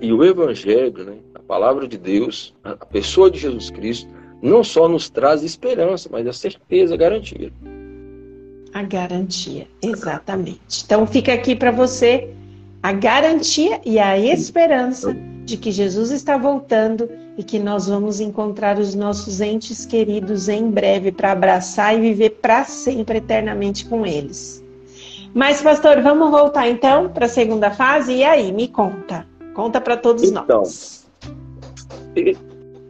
E 0.00 0.12
o 0.12 0.24
evangelho, 0.24 1.04
né, 1.04 1.16
a 1.34 1.40
palavra 1.40 1.88
de 1.88 1.98
Deus, 1.98 2.54
a 2.62 2.86
pessoa 2.86 3.30
de 3.30 3.38
Jesus 3.38 3.70
Cristo, 3.70 4.08
não 4.40 4.62
só 4.62 4.88
nos 4.88 5.10
traz 5.10 5.42
esperança, 5.42 6.08
mas 6.10 6.26
a 6.26 6.32
certeza, 6.32 6.94
a 6.94 6.96
garantia. 6.96 7.52
A 8.72 8.82
garantia, 8.82 9.66
exatamente. 9.82 10.84
Então 10.84 11.06
fica 11.06 11.34
aqui 11.34 11.56
para 11.56 11.72
você 11.72 12.32
a 12.82 12.92
garantia 12.92 13.80
e 13.84 13.98
a 13.98 14.18
esperança 14.18 15.14
de 15.44 15.56
que 15.56 15.72
Jesus 15.72 16.10
está 16.10 16.38
voltando 16.38 17.10
e 17.36 17.42
que 17.42 17.58
nós 17.58 17.88
vamos 17.88 18.20
encontrar 18.20 18.78
os 18.78 18.94
nossos 18.94 19.40
entes 19.40 19.84
queridos 19.84 20.48
em 20.48 20.70
breve 20.70 21.10
para 21.10 21.32
abraçar 21.32 21.96
e 21.96 22.00
viver 22.00 22.30
para 22.42 22.64
sempre 22.64 23.18
eternamente 23.18 23.84
com 23.86 24.06
eles. 24.06 24.59
Mas, 25.34 25.62
pastor, 25.62 26.00
vamos 26.02 26.30
voltar 26.30 26.68
então 26.68 27.08
para 27.08 27.26
a 27.26 27.28
segunda 27.28 27.70
fase? 27.70 28.14
E 28.14 28.24
aí, 28.24 28.52
me 28.52 28.68
conta. 28.68 29.26
Conta 29.54 29.80
para 29.80 29.96
todos 29.96 30.24
então, 30.24 30.44
nós. 30.48 31.08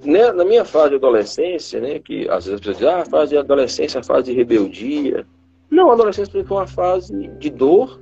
Né, 0.04 0.32
na 0.32 0.44
minha 0.44 0.64
fase 0.64 0.90
de 0.90 0.96
adolescência, 0.96 1.80
né, 1.80 1.98
que 1.98 2.28
às 2.30 2.46
vezes 2.46 2.60
você 2.60 2.72
diz, 2.72 2.84
ah, 2.84 3.00
a 3.00 3.04
fase 3.04 3.30
de 3.30 3.38
adolescência, 3.38 4.00
a 4.00 4.02
fase 4.02 4.30
de 4.30 4.32
rebeldia, 4.32 5.26
não, 5.70 5.90
a 5.90 5.92
adolescência 5.92 6.44
foi 6.44 6.56
uma 6.56 6.66
fase 6.66 7.28
de 7.38 7.48
dor 7.48 8.00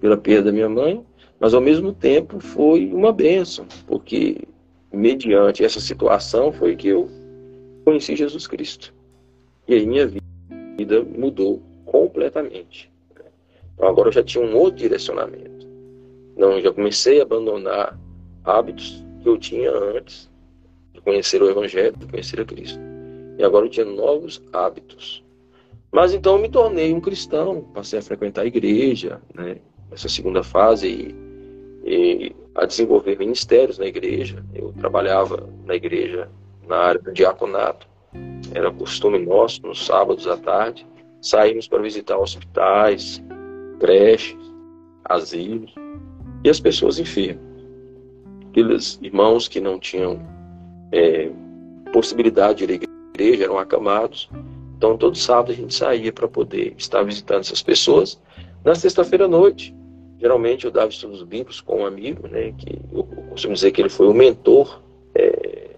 pela 0.00 0.16
perda 0.16 0.44
da 0.44 0.52
minha 0.52 0.68
mãe, 0.68 1.04
mas 1.38 1.52
ao 1.52 1.60
mesmo 1.60 1.92
tempo 1.92 2.40
foi 2.40 2.90
uma 2.92 3.12
benção, 3.12 3.66
porque 3.86 4.38
mediante 4.90 5.62
essa 5.62 5.78
situação 5.78 6.50
foi 6.50 6.74
que 6.74 6.88
eu 6.88 7.10
conheci 7.84 8.16
Jesus 8.16 8.46
Cristo. 8.46 8.94
E 9.68 9.74
aí 9.74 9.86
minha 9.86 10.06
vida 10.06 11.04
mudou 11.16 11.60
completamente. 11.84 12.90
Então 13.76 13.88
agora 13.88 14.08
eu 14.08 14.12
já 14.12 14.22
tinha 14.22 14.44
um 14.44 14.56
outro 14.56 14.78
direcionamento. 14.78 15.68
Não, 16.36 16.60
já 16.60 16.72
comecei 16.72 17.20
a 17.20 17.22
abandonar 17.22 17.98
hábitos 18.42 19.04
que 19.22 19.28
eu 19.28 19.38
tinha 19.38 19.70
antes 19.70 20.30
de 20.92 21.00
conhecer 21.00 21.42
o 21.42 21.48
Evangelho, 21.48 21.96
de 21.96 22.06
conhecer 22.06 22.40
a 22.40 22.44
Cristo. 22.44 22.80
E 23.38 23.44
agora 23.44 23.66
eu 23.66 23.70
tinha 23.70 23.86
novos 23.86 24.42
hábitos. 24.52 25.24
Mas 25.92 26.12
então 26.12 26.34
eu 26.34 26.42
me 26.42 26.48
tornei 26.48 26.92
um 26.92 27.00
cristão, 27.00 27.62
passei 27.74 27.98
a 27.98 28.02
frequentar 28.02 28.42
a 28.42 28.46
igreja, 28.46 29.20
né, 29.34 29.58
nessa 29.90 30.08
segunda 30.08 30.42
fase, 30.42 30.88
e, 30.88 31.14
e 31.84 32.36
a 32.54 32.66
desenvolver 32.66 33.18
ministérios 33.18 33.78
na 33.78 33.86
igreja. 33.86 34.44
Eu 34.54 34.72
trabalhava 34.72 35.48
na 35.64 35.74
igreja 35.74 36.28
na 36.66 36.76
área 36.76 37.00
do 37.00 37.12
diaconato, 37.12 37.86
era 38.54 38.70
costume 38.70 39.18
nosso, 39.18 39.62
nos 39.66 39.84
sábados 39.86 40.26
à 40.26 40.36
tarde, 40.36 40.86
saímos 41.20 41.68
para 41.68 41.82
visitar 41.82 42.18
hospitais, 42.18 43.22
creches, 43.78 44.38
asilos 45.04 45.74
e 46.44 46.50
as 46.50 46.60
pessoas 46.60 46.98
enfermas. 46.98 47.44
Aqueles 48.48 48.98
irmãos 49.02 49.48
que 49.48 49.60
não 49.60 49.78
tinham 49.78 50.20
é, 50.92 51.30
possibilidade 51.92 52.66
de 52.66 52.72
ir 52.72 52.80
à 52.80 53.14
igreja 53.14 53.44
eram 53.44 53.58
acamados 53.58 54.28
então, 54.76 54.96
todo 54.96 55.16
sábado 55.16 55.52
a 55.52 55.54
gente 55.54 55.74
saía 55.74 56.12
para 56.12 56.28
poder 56.28 56.74
estar 56.76 57.02
visitando 57.02 57.40
essas 57.40 57.62
pessoas. 57.62 58.20
Na 58.62 58.74
sexta-feira 58.74 59.24
à 59.24 59.28
noite, 59.28 59.74
geralmente 60.18 60.66
eu 60.66 60.70
dava 60.70 60.88
estudos 60.88 61.22
bíblicos 61.22 61.60
com 61.60 61.80
um 61.80 61.86
amigo, 61.86 62.28
né, 62.28 62.52
que 62.52 62.78
eu 62.92 63.04
costumo 63.30 63.54
dizer 63.54 63.70
que 63.70 63.80
ele 63.80 63.88
foi 63.88 64.06
o 64.06 64.14
mentor 64.14 64.82
é, 65.14 65.70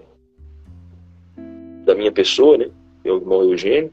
da 1.85 1.95
minha 1.95 2.11
pessoa, 2.11 2.59
né, 2.59 2.69
meu 3.05 3.19
irmão 3.19 3.43
Eugênio, 3.43 3.93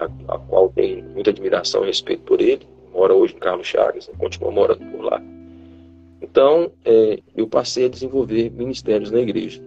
a, 0.00 0.06
a, 0.34 0.38
qual 0.38 0.68
tenho 0.70 1.04
muita 1.10 1.30
admiração 1.30 1.84
e 1.84 1.86
respeito 1.86 2.22
por 2.24 2.40
ele. 2.40 2.66
Mora 2.94 3.12
hoje 3.12 3.34
em 3.34 3.38
Carlos 3.38 3.66
Chagas, 3.66 4.08
continua 4.18 4.52
morando 4.52 4.84
por 4.92 5.02
lá. 5.02 5.20
Então, 6.22 6.70
é, 6.84 7.18
eu 7.36 7.46
passei 7.46 7.86
a 7.86 7.88
desenvolver 7.88 8.50
ministérios 8.50 9.10
na 9.10 9.18
igreja. 9.20 9.60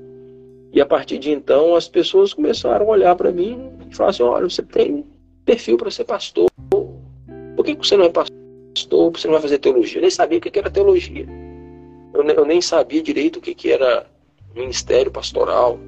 E 0.72 0.82
a 0.82 0.86
partir 0.86 1.18
de 1.20 1.32
então, 1.32 1.76
as 1.76 1.88
pessoas 1.88 2.34
começaram 2.34 2.86
a 2.86 2.90
olhar 2.90 3.16
para 3.16 3.32
mim 3.32 3.70
e 3.90 3.96
falar 3.96 4.10
assim: 4.10 4.24
olha, 4.24 4.50
você 4.50 4.64
tem 4.64 5.06
perfil 5.46 5.78
para 5.78 5.92
ser 5.92 6.06
pastor. 6.06 6.50
Por 7.56 7.66
que 7.66 7.76
você 7.76 7.98
não 7.98 8.06
é 8.06 8.10
pastor? 8.10 9.12
Você 9.12 9.28
não 9.28 9.34
vai 9.34 9.42
fazer 9.42 9.60
teologia? 9.60 9.98
Eu 9.98 10.02
nem 10.02 10.12
sabia 10.12 10.38
o 10.38 10.42
que 10.42 10.58
era 10.58 10.70
teologia. 10.70 11.26
Eu 12.14 12.24
eu 12.24 12.46
nem 12.46 12.62
sabia 12.62 13.02
direito 13.02 13.38
o 13.38 13.42
que 13.42 13.72
era 13.72 14.06
ministério 14.56 15.12
pastoral. 15.12 15.80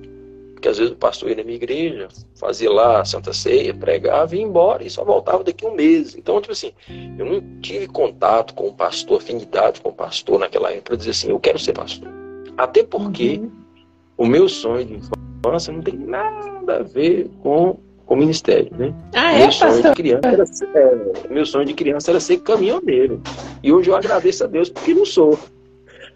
Porque 0.60 0.68
às 0.68 0.78
vezes 0.78 0.92
o 0.92 0.98
pastor 0.98 1.30
ia 1.30 1.38
na 1.38 1.44
minha 1.44 1.56
igreja, 1.56 2.10
fazia 2.36 2.70
lá 2.70 3.00
a 3.00 3.06
Santa 3.06 3.32
Ceia, 3.32 3.74
pregava 3.74 4.36
e 4.36 4.40
ia 4.40 4.44
embora 4.44 4.84
e 4.84 4.90
só 4.90 5.06
voltava 5.06 5.42
daqui 5.42 5.66
a 5.66 5.70
um 5.70 5.74
mês. 5.74 6.16
Então, 6.16 6.42
tipo 6.42 6.52
assim, 6.52 6.74
eu 7.18 7.26
não 7.26 7.62
tive 7.62 7.88
contato 7.88 8.54
com 8.54 8.68
o 8.68 8.74
pastor, 8.74 9.22
afinidade 9.22 9.80
com 9.80 9.88
o 9.88 9.94
pastor 9.94 10.38
naquela 10.38 10.70
época 10.70 10.84
para 10.84 10.96
dizer 10.98 11.12
assim: 11.12 11.30
eu 11.30 11.40
quero 11.40 11.58
ser 11.58 11.72
pastor. 11.72 12.10
Até 12.58 12.84
porque 12.84 13.38
uhum. 13.38 13.52
o 14.18 14.26
meu 14.26 14.50
sonho 14.50 14.86
de 14.86 14.96
infância 14.96 15.72
não 15.72 15.82
tem 15.82 15.96
nada 15.96 16.80
a 16.80 16.84
ver 16.84 17.30
com 17.42 17.80
o 18.06 18.16
ministério, 18.18 18.70
né? 18.78 18.94
Ah, 19.16 19.32
é, 19.32 19.40
meu 19.44 19.52
sonho 19.54 19.72
pastor? 19.72 19.92
de 19.92 19.96
criança 19.96 20.28
era 20.28 20.46
ser, 20.46 20.70
é, 20.76 21.28
meu 21.30 21.46
sonho 21.46 21.66
de 21.66 21.74
criança 21.74 22.12
era 22.12 22.20
ser 22.20 22.38
caminhoneiro. 22.40 23.22
E 23.64 23.72
hoje 23.72 23.90
eu 23.90 23.96
agradeço 23.96 24.44
a 24.44 24.48
Deus 24.48 24.70
porque 24.70 24.94
não 24.94 25.06
sou. 25.06 25.40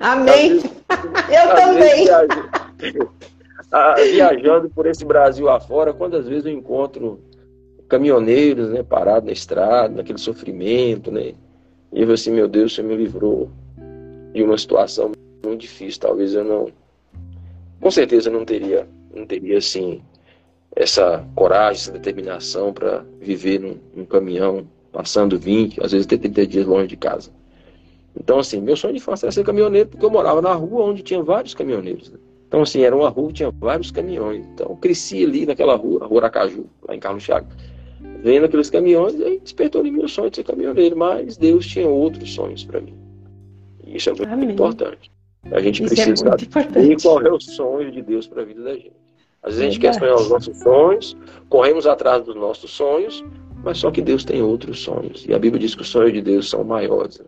Amém. 0.02 0.56
Vezes, 0.56 0.66
eu 1.32 1.56
também. 1.56 2.08
Ah, 3.74 3.96
viajando 3.96 4.70
por 4.70 4.86
esse 4.86 5.04
Brasil 5.04 5.50
afora, 5.50 5.92
quantas 5.92 6.28
vezes 6.28 6.46
eu 6.46 6.52
encontro 6.52 7.20
caminhoneiros, 7.90 8.70
né, 8.70 8.84
parados 8.84 9.26
na 9.26 9.32
estrada, 9.32 9.96
naquele 9.96 10.20
sofrimento, 10.20 11.12
né? 11.12 11.34
E 11.92 12.04
eu 12.04 12.12
assim, 12.12 12.32
meu 12.32 12.48
Deus, 12.48 12.76
você 12.76 12.84
me 12.84 12.96
livrou 12.96 13.50
de 14.32 14.44
uma 14.44 14.58
situação 14.60 15.12
muito 15.44 15.62
difícil. 15.62 16.00
Talvez 16.00 16.36
eu 16.36 16.44
não, 16.44 16.68
com 17.82 17.90
certeza 17.90 18.30
não 18.30 18.46
teria, 18.46 18.88
não 19.12 19.26
teria 19.26 19.58
assim 19.58 20.04
essa 20.76 21.26
coragem, 21.36 21.82
essa 21.82 21.92
determinação 21.92 22.72
para 22.74 23.04
viver 23.20 23.60
num, 23.60 23.78
num, 23.96 24.06
caminhão, 24.06 24.68
passando 24.92 25.38
20, 25.40 25.84
às 25.84 25.92
vezes 25.92 26.06
até 26.06 26.18
30 26.18 26.46
dias 26.46 26.66
longe 26.68 26.88
de 26.88 26.98
casa. 26.98 27.32
Então, 28.16 28.38
assim, 28.38 28.62
meu 28.62 28.76
sonho 28.76 28.94
de 28.94 29.00
infância 29.00 29.26
era 29.26 29.32
ser 29.32 29.44
caminhoneiro 29.44 29.90
porque 29.90 30.06
eu 30.06 30.12
morava 30.12 30.42
na 30.44 30.54
rua 30.54 30.86
onde 30.86 31.02
tinha 31.02 31.24
vários 31.24 31.56
caminhoneiros. 31.56 32.12
Né? 32.12 32.20
Então, 32.54 32.62
assim, 32.62 32.84
era 32.84 32.95
uma 32.95 33.10
rua 33.10 33.30
que 33.30 33.34
tinha 33.34 33.49
vários 33.49 33.89
caminhões. 33.89 34.45
Então, 34.54 34.68
eu 34.70 34.76
cresci 34.76 35.26
ali 35.26 35.43
naquela 35.43 35.76
rua, 35.76 36.04
a 36.04 36.06
Rua 36.06 36.20
Aracaju, 36.20 36.68
lá 36.88 36.95
em 36.95 36.99
Carlos 36.99 37.24
Chagas, 37.24 37.51
vendo 38.22 38.45
aqueles 38.45 38.70
caminhões, 38.70 39.16
e 39.16 39.24
aí 39.24 39.39
despertou 39.39 39.84
em 39.84 39.91
meu 39.91 40.08
sonho 40.08 40.30
de 40.30 40.36
ser 40.36 40.43
caminhoneiro, 40.43 40.95
mas 40.95 41.36
Deus 41.36 41.66
tinha 41.66 41.88
outros 41.88 42.32
sonhos 42.32 42.64
para 42.64 42.80
mim. 42.80 42.93
E 43.84 43.97
isso 43.97 44.12
é 44.12 44.14
muito 44.14 44.32
Amém. 44.32 44.51
importante. 44.51 45.12
A 45.51 45.60
gente 45.62 45.84
isso 45.84 45.93
é 45.93 46.06
precisa 46.06 46.30
é 46.30 46.64
saber 46.64 47.01
qual 47.01 47.22
é 47.24 47.32
o 47.32 47.39
sonho 47.41 47.91
de 47.91 48.04
Deus 48.04 48.28
para 48.28 48.43
a 48.43 48.45
vida 48.45 48.62
da 48.62 48.76
gente. 48.76 48.93
Às 49.41 49.56
vezes 49.56 49.60
a 49.60 49.72
gente 49.72 49.80
quer 49.80 49.95
sonhar 49.95 50.14
os 50.14 50.30
nossos 50.30 50.56
sonhos, 50.60 51.18
corremos 51.49 51.88
atrás 51.88 52.24
dos 52.24 52.36
nossos 52.36 52.70
sonhos, 52.70 53.26
mas 53.64 53.80
só 53.80 53.89
que 53.89 53.99
Deus 53.99 54.24
tem 54.24 54.43
outros 54.43 54.80
sonhos. 54.80 55.26
E 55.28 55.34
a 55.34 55.39
Bíblia 55.39 55.60
diz 55.60 55.74
que 55.74 55.82
os 55.82 55.89
sonhos 55.89 56.14
de 56.14 56.22
Deus 56.22 56.51
são 56.51 56.64
maiores. 56.64 57.18
Né? 57.18 57.26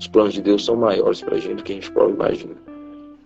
Os 0.00 0.08
planos 0.08 0.34
de 0.34 0.42
Deus 0.42 0.64
são 0.64 0.74
maiores 0.74 1.20
para 1.20 1.36
a 1.36 1.38
gente 1.38 1.58
do 1.58 1.62
que 1.62 1.70
a 1.70 1.74
gente 1.76 1.92
pode 1.92 2.12
imaginar. 2.12 2.77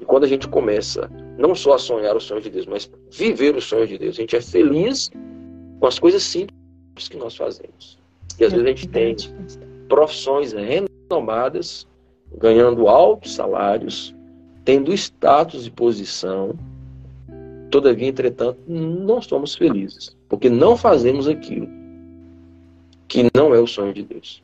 E 0.03 0.05
quando 0.05 0.25
a 0.25 0.29
gente 0.29 0.47
começa 0.49 1.09
não 1.39 1.55
só 1.55 1.75
a 1.75 1.79
sonhar 1.79 2.15
os 2.15 2.25
sonhos 2.25 2.45
de 2.45 2.51
Deus, 2.51 2.67
mas 2.67 2.91
viver 3.11 3.57
os 3.57 3.65
sonhos 3.65 3.89
de 3.89 3.97
Deus, 3.97 4.17
a 4.19 4.21
gente 4.21 4.37
é 4.37 4.41
feliz 4.41 5.11
com 5.81 5.87
as 5.87 5.99
coisas 5.99 6.23
simples 6.23 7.09
que 7.09 7.17
nós 7.17 7.35
fazemos. 7.35 7.99
E 8.39 8.45
às 8.45 8.53
vezes 8.53 8.67
a 8.67 8.69
gente 8.69 8.89
tem 8.89 9.17
profissões 9.89 10.53
renomadas, 10.53 11.87
ganhando 12.37 12.89
altos 12.89 13.35
salários, 13.35 14.15
tendo 14.65 14.93
status 14.93 15.67
e 15.67 15.71
posição, 15.71 16.55
Todavia, 17.73 18.09
entretanto, 18.09 18.59
não 18.69 19.23
somos 19.23 19.55
felizes, 19.55 20.15
porque 20.29 20.51
não 20.51 20.77
fazemos 20.77 21.27
aquilo 21.27 21.67
que 23.09 23.31
não 23.35 23.55
é 23.55 23.59
o 23.59 23.67
sonho 23.67 23.95
de 23.95 24.03
Deus. 24.03 24.43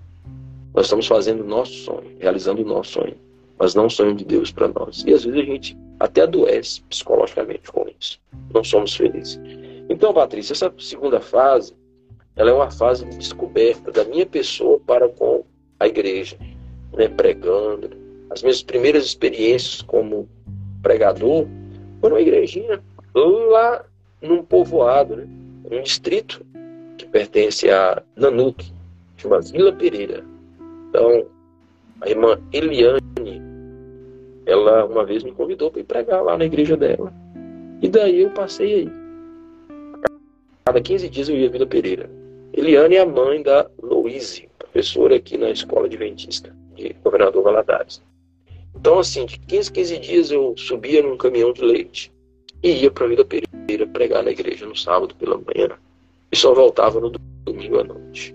Nós 0.75 0.87
estamos 0.87 1.07
fazendo 1.07 1.45
o 1.45 1.47
nosso 1.47 1.75
sonho, 1.75 2.17
realizando 2.19 2.63
o 2.63 2.65
nosso 2.65 2.93
sonho, 2.93 3.15
mas 3.59 3.75
não 3.75 3.91
sonho 3.91 4.15
de 4.15 4.25
Deus 4.25 4.51
para 4.51 4.69
nós. 4.69 5.05
E 5.07 5.13
às 5.13 5.25
vezes 5.25 5.41
a 5.41 5.45
gente 5.45 5.79
até 5.99 6.23
adoece 6.23 6.83
psicologicamente 6.83 7.71
com 7.73 7.87
isso. 7.99 8.21
Não 8.55 8.63
somos 8.63 8.95
felizes. 8.95 9.41
Então, 9.89 10.13
Patrícia, 10.13 10.53
essa 10.53 10.73
segunda 10.79 11.21
fase, 11.21 11.75
ela 12.37 12.51
é 12.51 12.53
uma 12.53 12.71
fase 12.71 13.05
de 13.05 13.17
descoberta 13.17 13.91
da 13.91 14.05
minha 14.05 14.27
pessoa 14.27 14.79
para 14.87 15.09
com 15.09 15.45
a 15.81 15.89
igreja, 15.89 16.37
né, 16.93 17.09
pregando. 17.09 17.91
As 18.31 18.43
minhas 18.43 18.63
primeiras 18.63 19.05
experiências 19.07 19.83
como 19.83 20.29
pregador 20.83 21.47
foram 22.01 22.17
uma 22.17 22.21
igrejinha 22.21 22.81
lá 23.15 23.85
num 24.23 24.43
povoado, 24.43 25.17
né? 25.17 25.27
um 25.71 25.83
distrito 25.83 26.45
que 26.97 27.07
pertence 27.07 27.71
a 27.71 28.03
Nanuque, 28.17 28.73
chama 29.17 29.41
Vila 29.41 29.73
Pereira. 29.73 30.25
Então, 30.89 31.27
a 32.01 32.09
irmã 32.09 32.41
Eliane, 32.53 33.01
ela 34.49 34.87
uma 34.87 35.05
vez 35.05 35.23
me 35.23 35.31
convidou 35.31 35.71
para 35.71 35.85
pregar 35.85 36.23
lá 36.23 36.39
na 36.39 36.47
igreja 36.47 36.75
dela. 36.75 37.13
E 37.83 37.89
daí 37.89 38.23
eu 38.23 38.31
passei 38.31 38.75
aí. 38.75 38.89
Cada 40.65 40.81
15 40.81 41.09
dias 41.11 41.29
eu 41.29 41.37
ia 41.37 41.49
a 41.49 41.51
Vila 41.51 41.67
Pereira. 41.67 42.11
Eliane 42.55 42.97
é 42.97 43.01
a 43.01 43.07
mãe 43.07 43.43
da 43.43 43.71
Louise, 43.83 44.49
professora 44.59 45.17
aqui 45.17 45.37
na 45.37 45.51
escola 45.51 45.85
adventista 45.85 46.55
de 46.75 46.97
Governador 47.05 47.43
Valadares. 47.43 48.03
Então, 48.75 48.99
assim, 48.99 49.27
de 49.27 49.39
15 49.39 49.71
15 49.71 49.99
dias 49.99 50.31
eu 50.31 50.55
subia 50.57 51.03
num 51.03 51.17
caminhão 51.19 51.53
de 51.53 51.63
leite 51.63 52.11
e 52.63 52.73
ia 52.73 52.91
para 52.91 53.07
Vila 53.07 53.27
Pereira 53.27 53.87
pregar 53.87 54.23
na 54.23 54.31
igreja 54.31 54.65
no 54.67 54.75
sábado 54.75 55.15
pela 55.17 55.37
manhã 55.37 55.77
e 56.33 56.37
só 56.37 56.55
voltava 56.55 56.99
no 56.99 57.13
domingo 57.45 57.81
à 57.81 57.85
noite. 57.85 58.35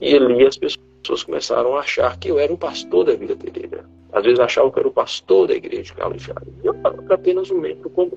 E 0.00 0.16
ali 0.16 0.44
as 0.46 0.56
pessoas 0.56 1.22
começaram 1.22 1.76
a 1.76 1.80
achar 1.80 2.18
que 2.18 2.28
eu 2.28 2.40
era 2.40 2.52
um 2.52 2.56
pastor 2.56 3.04
da 3.04 3.14
Vila 3.14 3.36
Pereira. 3.36 3.84
Às 4.14 4.22
vezes 4.24 4.38
achavam 4.38 4.70
que 4.70 4.78
era 4.78 4.88
o 4.88 4.92
pastor 4.92 5.48
da 5.48 5.54
igreja 5.54 5.82
de 5.82 5.92
Carlos. 5.92 6.26
E 6.26 6.66
eu 6.66 6.74
era 6.74 7.14
apenas 7.14 7.50
um 7.50 7.58
membro 7.58 7.90
comum. 7.90 8.16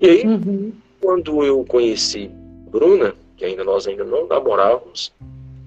E 0.00 0.06
aí, 0.06 0.26
uhum. 0.26 0.72
quando 1.00 1.42
eu 1.42 1.64
conheci 1.64 2.30
Bruna, 2.70 3.14
que 3.36 3.44
ainda 3.44 3.64
nós 3.64 3.86
ainda 3.86 4.04
não 4.04 4.26
namorávamos, 4.26 5.12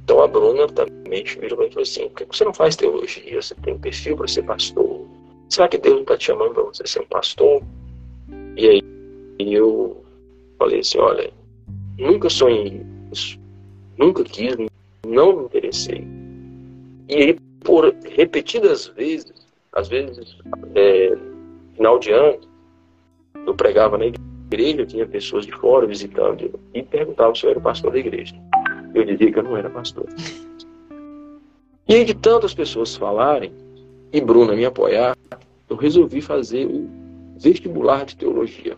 então 0.03 0.21
a 0.21 0.27
Bruna 0.27 0.67
também 0.67 1.23
virou 1.23 1.63
e 1.63 1.69
falou 1.69 1.81
assim: 1.81 2.07
por 2.09 2.17
que 2.17 2.37
você 2.37 2.45
não 2.45 2.53
faz 2.53 2.75
teologia? 2.75 3.41
Você 3.41 3.55
tem 3.55 3.77
perfil 3.77 4.15
para 4.15 4.27
ser 4.27 4.43
pastor? 4.43 5.01
Será 5.49 5.67
que 5.67 5.77
Deus 5.77 5.95
não 5.95 6.01
está 6.03 6.17
te 6.17 6.25
chamando 6.25 6.53
para 6.53 6.63
você 6.63 6.85
ser 6.85 7.01
um 7.01 7.07
pastor? 7.07 7.63
E 8.55 8.67
aí 8.67 8.81
eu 9.39 10.03
falei 10.59 10.79
assim, 10.79 10.97
olha, 10.97 11.31
nunca 11.97 12.29
sonhei 12.29 12.81
isso, 13.11 13.39
nunca 13.97 14.23
quis, 14.23 14.55
não 15.05 15.37
me 15.37 15.45
interessei. 15.45 16.05
E 17.09 17.15
aí, 17.15 17.33
por 17.63 17.95
repetidas 18.05 18.87
vezes, 18.87 19.46
às 19.77 19.87
vezes, 19.87 20.35
é, 20.73 21.15
final 21.75 21.99
de 21.99 22.11
ano, 22.11 22.39
eu 23.45 23.53
pregava 23.53 23.95
na 23.95 24.07
igreja, 24.07 24.87
tinha 24.87 25.05
pessoas 25.05 25.45
de 25.45 25.51
fora 25.51 25.85
visitando 25.85 26.59
e 26.73 26.81
perguntavam 26.81 27.35
se 27.35 27.45
eu 27.45 27.51
era 27.51 27.59
o 27.59 27.61
pastor 27.61 27.91
da 27.91 27.99
igreja. 27.99 28.35
Eu 28.95 29.05
dizia 29.05 29.31
que 29.31 29.37
eu 29.37 29.43
não 29.43 29.55
era 29.55 29.69
pastor. 29.69 30.07
E 31.87 31.93
aí, 31.93 32.03
de 32.03 32.15
tantas 32.15 32.55
pessoas 32.55 32.95
falarem, 32.95 33.53
e 34.11 34.19
Bruna 34.19 34.55
me 34.55 34.65
apoiar, 34.65 35.15
eu 35.69 35.75
resolvi 35.75 36.21
fazer 36.21 36.65
o 36.65 36.89
vestibular 37.37 38.03
de 38.03 38.15
teologia. 38.15 38.75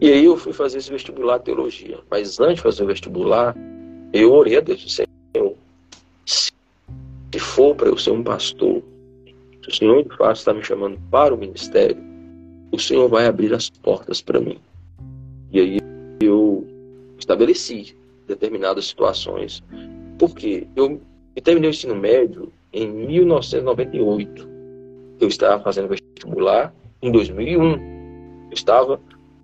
E 0.00 0.10
aí 0.10 0.24
eu 0.24 0.36
fui 0.36 0.52
fazer 0.52 0.78
esse 0.78 0.90
vestibular 0.90 1.38
de 1.38 1.44
teologia. 1.44 2.00
Mas 2.10 2.40
antes 2.40 2.56
de 2.56 2.62
fazer 2.62 2.82
o 2.82 2.86
vestibular, 2.86 3.54
eu 4.12 4.32
orei 4.32 4.56
a 4.56 4.60
Deus, 4.60 5.07
for 7.58 7.74
para 7.74 7.88
eu 7.88 7.98
ser 7.98 8.12
um 8.12 8.22
pastor, 8.22 8.80
se 9.64 9.68
o 9.68 9.74
Senhor 9.74 10.04
de 10.04 10.16
fato 10.16 10.36
está 10.36 10.54
me 10.54 10.62
chamando 10.62 10.96
para 11.10 11.34
o 11.34 11.36
ministério, 11.36 12.00
o 12.70 12.78
Senhor 12.78 13.08
vai 13.08 13.26
abrir 13.26 13.52
as 13.52 13.68
portas 13.68 14.22
para 14.22 14.38
mim. 14.38 14.60
E 15.50 15.58
aí 15.58 15.78
eu 16.22 16.64
estabeleci 17.18 17.96
determinadas 18.28 18.86
situações. 18.86 19.60
Porque 20.20 20.68
eu, 20.76 21.00
eu 21.34 21.42
terminei 21.42 21.70
o 21.70 21.72
ensino 21.72 21.96
médio 21.96 22.52
em 22.72 22.86
1998. 22.86 24.48
Eu 25.18 25.26
estava 25.26 25.60
fazendo 25.60 25.88
vestibular 25.88 26.72
em 27.02 27.10
2001 27.10 28.52
estava 28.52 29.00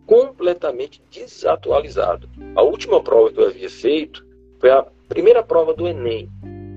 completamente 0.06 1.02
desatualizado. 1.10 2.28
A 2.54 2.62
última 2.62 3.02
prova 3.02 3.32
que 3.32 3.40
eu 3.40 3.48
havia 3.48 3.68
feito 3.68 4.24
foi 4.60 4.70
a 4.70 4.86
primeira 5.08 5.42
prova 5.42 5.74
do 5.74 5.88
Enem. 5.88 6.30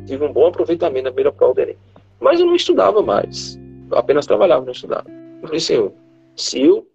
Tive 0.07 0.25
um 0.25 0.31
bom 0.31 0.47
aproveitamento 0.47 1.03
na 1.03 1.11
primeira 1.11 1.31
prova 1.31 1.53
do 1.53 1.61
Enem. 1.61 1.77
Mas 2.19 2.39
eu 2.39 2.47
não 2.47 2.55
estudava 2.55 3.01
mais. 3.01 3.59
Eu 3.91 3.97
apenas 3.97 4.25
trabalhava, 4.25 4.65
não 4.65 4.71
estudava. 4.71 5.05
Eu 5.41 5.47
falei, 5.47 5.59
Senhor, 5.59 5.91
se 6.35 6.61
eu, 6.61 6.87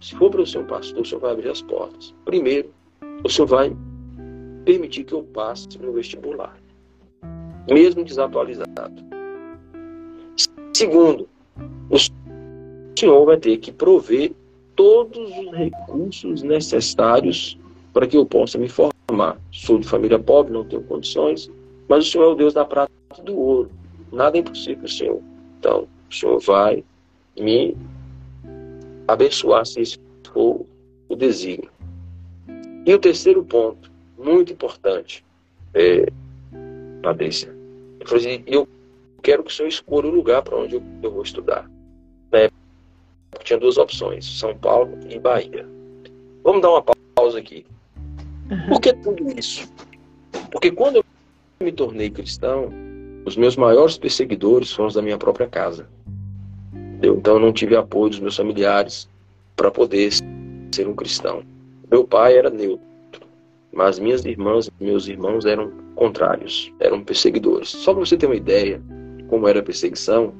se 0.00 0.14
for 0.16 0.30
para 0.30 0.44
ser 0.44 0.58
um 0.58 0.66
pastor, 0.66 1.00
o 1.00 1.04
Senhor 1.04 1.20
vai 1.20 1.32
abrir 1.32 1.48
as 1.48 1.62
portas. 1.62 2.12
Primeiro, 2.24 2.70
o 3.24 3.28
Senhor 3.30 3.46
vai 3.46 3.74
permitir 4.64 5.04
que 5.04 5.12
eu 5.12 5.22
passe 5.22 5.78
no 5.80 5.92
vestibular, 5.92 6.56
mesmo 7.70 8.04
desatualizado. 8.04 9.02
Segundo, 10.74 11.28
o 11.90 11.96
Senhor 12.98 13.24
vai 13.24 13.36
ter 13.36 13.56
que 13.58 13.70
prover 13.70 14.32
todos 14.74 15.30
os 15.38 15.52
recursos 15.52 16.42
necessários 16.42 17.58
para 17.92 18.06
que 18.06 18.16
eu 18.16 18.26
possa 18.26 18.58
me 18.58 18.68
formar. 18.68 19.38
Sou 19.52 19.78
de 19.78 19.86
família 19.86 20.18
pobre, 20.18 20.52
não 20.52 20.64
tenho 20.64 20.82
condições, 20.82 21.50
mas 21.92 22.08
o 22.08 22.10
Senhor 22.10 22.24
é 22.24 22.28
o 22.28 22.34
Deus 22.34 22.54
da 22.54 22.64
prata 22.64 22.90
e 23.18 23.20
do 23.20 23.38
ouro. 23.38 23.70
Nada 24.10 24.38
é 24.38 24.40
impossível, 24.40 24.88
Senhor. 24.88 25.20
Então, 25.58 25.86
o 26.10 26.14
Senhor 26.14 26.40
vai 26.40 26.82
me 27.38 27.76
abençoar 29.06 29.66
se 29.66 29.82
esse 29.82 29.98
for 30.32 30.64
o 31.10 31.14
desígnio. 31.14 31.70
E 32.86 32.94
o 32.94 32.98
terceiro 32.98 33.44
ponto, 33.44 33.90
muito 34.16 34.54
importante, 34.54 35.22
é, 35.74 36.06
Patrícia, 37.02 37.54
eu 38.00 38.06
falei 38.06 38.42
eu 38.46 38.66
quero 39.22 39.42
que 39.42 39.50
o 39.50 39.54
Senhor 39.54 39.68
escolha 39.68 40.08
o 40.08 40.14
lugar 40.14 40.40
para 40.40 40.56
onde 40.56 40.76
eu, 40.76 40.82
eu 41.02 41.10
vou 41.10 41.22
estudar. 41.22 41.70
Na 42.30 42.38
época, 42.38 42.56
tinha 43.44 43.58
duas 43.58 43.76
opções, 43.76 44.24
São 44.38 44.56
Paulo 44.56 44.98
e 45.10 45.18
Bahia. 45.18 45.68
Vamos 46.42 46.62
dar 46.62 46.70
uma 46.70 46.82
pausa 47.14 47.38
aqui. 47.38 47.66
Por 48.66 48.80
que 48.80 48.94
tudo 48.94 49.30
isso? 49.38 49.70
Porque 50.50 50.70
quando 50.70 50.96
eu 50.96 51.04
me 51.62 51.72
tornei 51.72 52.10
cristão, 52.10 52.70
os 53.24 53.36
meus 53.36 53.56
maiores 53.56 53.96
perseguidores 53.96 54.72
foram 54.72 54.88
os 54.88 54.94
da 54.94 55.02
minha 55.02 55.16
própria 55.16 55.46
casa. 55.46 55.86
Então 57.02 57.34
eu 57.34 57.40
não 57.40 57.52
tive 57.52 57.76
apoio 57.76 58.10
dos 58.10 58.20
meus 58.20 58.36
familiares 58.36 59.08
para 59.56 59.70
poder 59.70 60.12
ser 60.72 60.86
um 60.86 60.94
cristão. 60.94 61.42
Meu 61.90 62.04
pai 62.04 62.36
era 62.36 62.50
neutro, 62.50 62.82
mas 63.72 63.98
minhas 63.98 64.24
irmãs 64.24 64.68
e 64.80 64.84
meus 64.84 65.08
irmãos 65.08 65.44
eram 65.44 65.70
contrários, 65.94 66.72
eram 66.80 67.02
perseguidores. 67.02 67.68
Só 67.68 67.92
para 67.92 68.04
você 68.04 68.16
ter 68.16 68.26
uma 68.26 68.36
ideia 68.36 68.80
de 69.16 69.24
como 69.24 69.48
era 69.48 69.60
a 69.60 69.62
perseguição, 69.62 70.32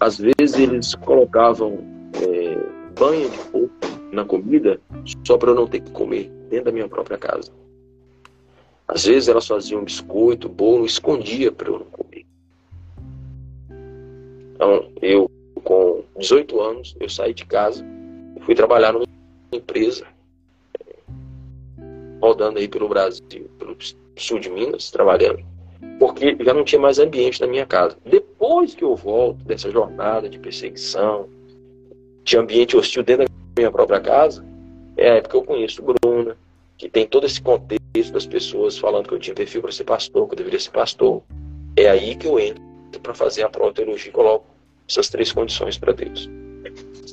às 0.00 0.18
vezes 0.18 0.58
eles 0.58 0.94
colocavam 0.94 1.78
é, 2.22 2.56
banha 2.98 3.28
de 3.28 3.38
porco 3.50 3.74
na 4.12 4.24
comida 4.24 4.80
só 5.26 5.36
para 5.36 5.50
eu 5.50 5.54
não 5.54 5.66
ter 5.66 5.80
que 5.80 5.90
comer 5.90 6.30
dentro 6.50 6.66
da 6.66 6.72
minha 6.72 6.88
própria 6.88 7.18
casa. 7.18 7.50
Às 8.86 9.06
vezes 9.06 9.28
elas 9.28 9.46
faziam 9.46 9.82
biscoito, 9.82 10.48
bolo, 10.48 10.84
escondia 10.84 11.50
para 11.50 11.68
eu 11.68 11.78
não 11.78 11.86
comer. 11.86 12.26
Então, 14.54 14.88
eu, 15.00 15.30
com 15.62 16.04
18 16.18 16.60
anos, 16.60 16.96
eu 17.00 17.08
saí 17.08 17.32
de 17.32 17.46
casa, 17.46 17.84
fui 18.42 18.54
trabalhar 18.54 18.92
numa 18.92 19.06
empresa, 19.52 20.06
rodando 22.20 22.58
aí 22.58 22.68
pelo 22.68 22.88
Brasil, 22.88 23.50
pelo 23.58 23.76
sul 24.16 24.38
de 24.38 24.50
Minas, 24.50 24.90
trabalhando, 24.90 25.42
porque 25.98 26.36
já 26.40 26.52
não 26.52 26.64
tinha 26.64 26.80
mais 26.80 26.98
ambiente 26.98 27.40
na 27.40 27.46
minha 27.46 27.66
casa. 27.66 27.96
Depois 28.04 28.74
que 28.74 28.84
eu 28.84 28.94
volto 28.94 29.42
dessa 29.44 29.70
jornada 29.70 30.28
de 30.28 30.38
perseguição, 30.38 31.28
de 32.22 32.36
ambiente 32.36 32.76
hostil 32.76 33.02
dentro 33.02 33.26
da 33.26 33.32
minha 33.56 33.70
própria 33.70 34.00
casa, 34.00 34.44
é 34.96 35.10
a 35.10 35.14
época 35.14 35.30
que 35.30 35.36
eu 35.36 35.44
conheço 35.44 35.82
Bruna, 35.82 36.36
que 36.76 36.88
tem 36.88 37.06
todo 37.06 37.26
esse 37.26 37.40
contexto 37.40 37.83
das 38.10 38.26
pessoas 38.26 38.76
falando 38.76 39.06
que 39.06 39.14
eu 39.14 39.20
tinha 39.20 39.34
perfil 39.34 39.62
para 39.62 39.70
ser 39.70 39.84
pastor, 39.84 40.26
que 40.26 40.34
eu 40.34 40.38
deveria 40.38 40.58
ser 40.58 40.70
pastor. 40.70 41.22
É 41.76 41.88
aí 41.88 42.16
que 42.16 42.26
eu 42.26 42.40
entro 42.40 42.60
para 43.00 43.14
fazer 43.14 43.44
a 43.44 43.48
prova 43.48 43.70
de 43.70 43.76
teologia 43.76 44.08
e 44.08 44.12
coloco 44.12 44.46
essas 44.88 45.08
três 45.08 45.30
condições 45.30 45.78
para 45.78 45.92
Deus. 45.92 46.28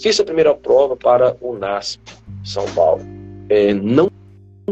Fiz 0.02 0.20
a 0.20 0.24
primeira 0.24 0.56
prova 0.56 0.96
para 0.96 1.38
o 1.40 1.56
NASP, 1.56 2.02
São 2.44 2.66
Paulo. 2.74 3.04
É, 3.50 3.74
não 3.74 4.10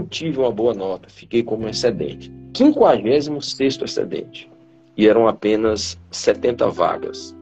tive 0.10 0.40
uma 0.40 0.52
boa 0.52 0.74
nota, 0.74 1.08
fiquei 1.10 1.44
como 1.44 1.70
excedente. 1.70 2.32
56 2.56 3.80
excedente. 3.84 4.50
E 4.98 5.08
eram 5.08 5.28
apenas 5.28 6.00
70 6.10 6.70
vagas. 6.70 7.36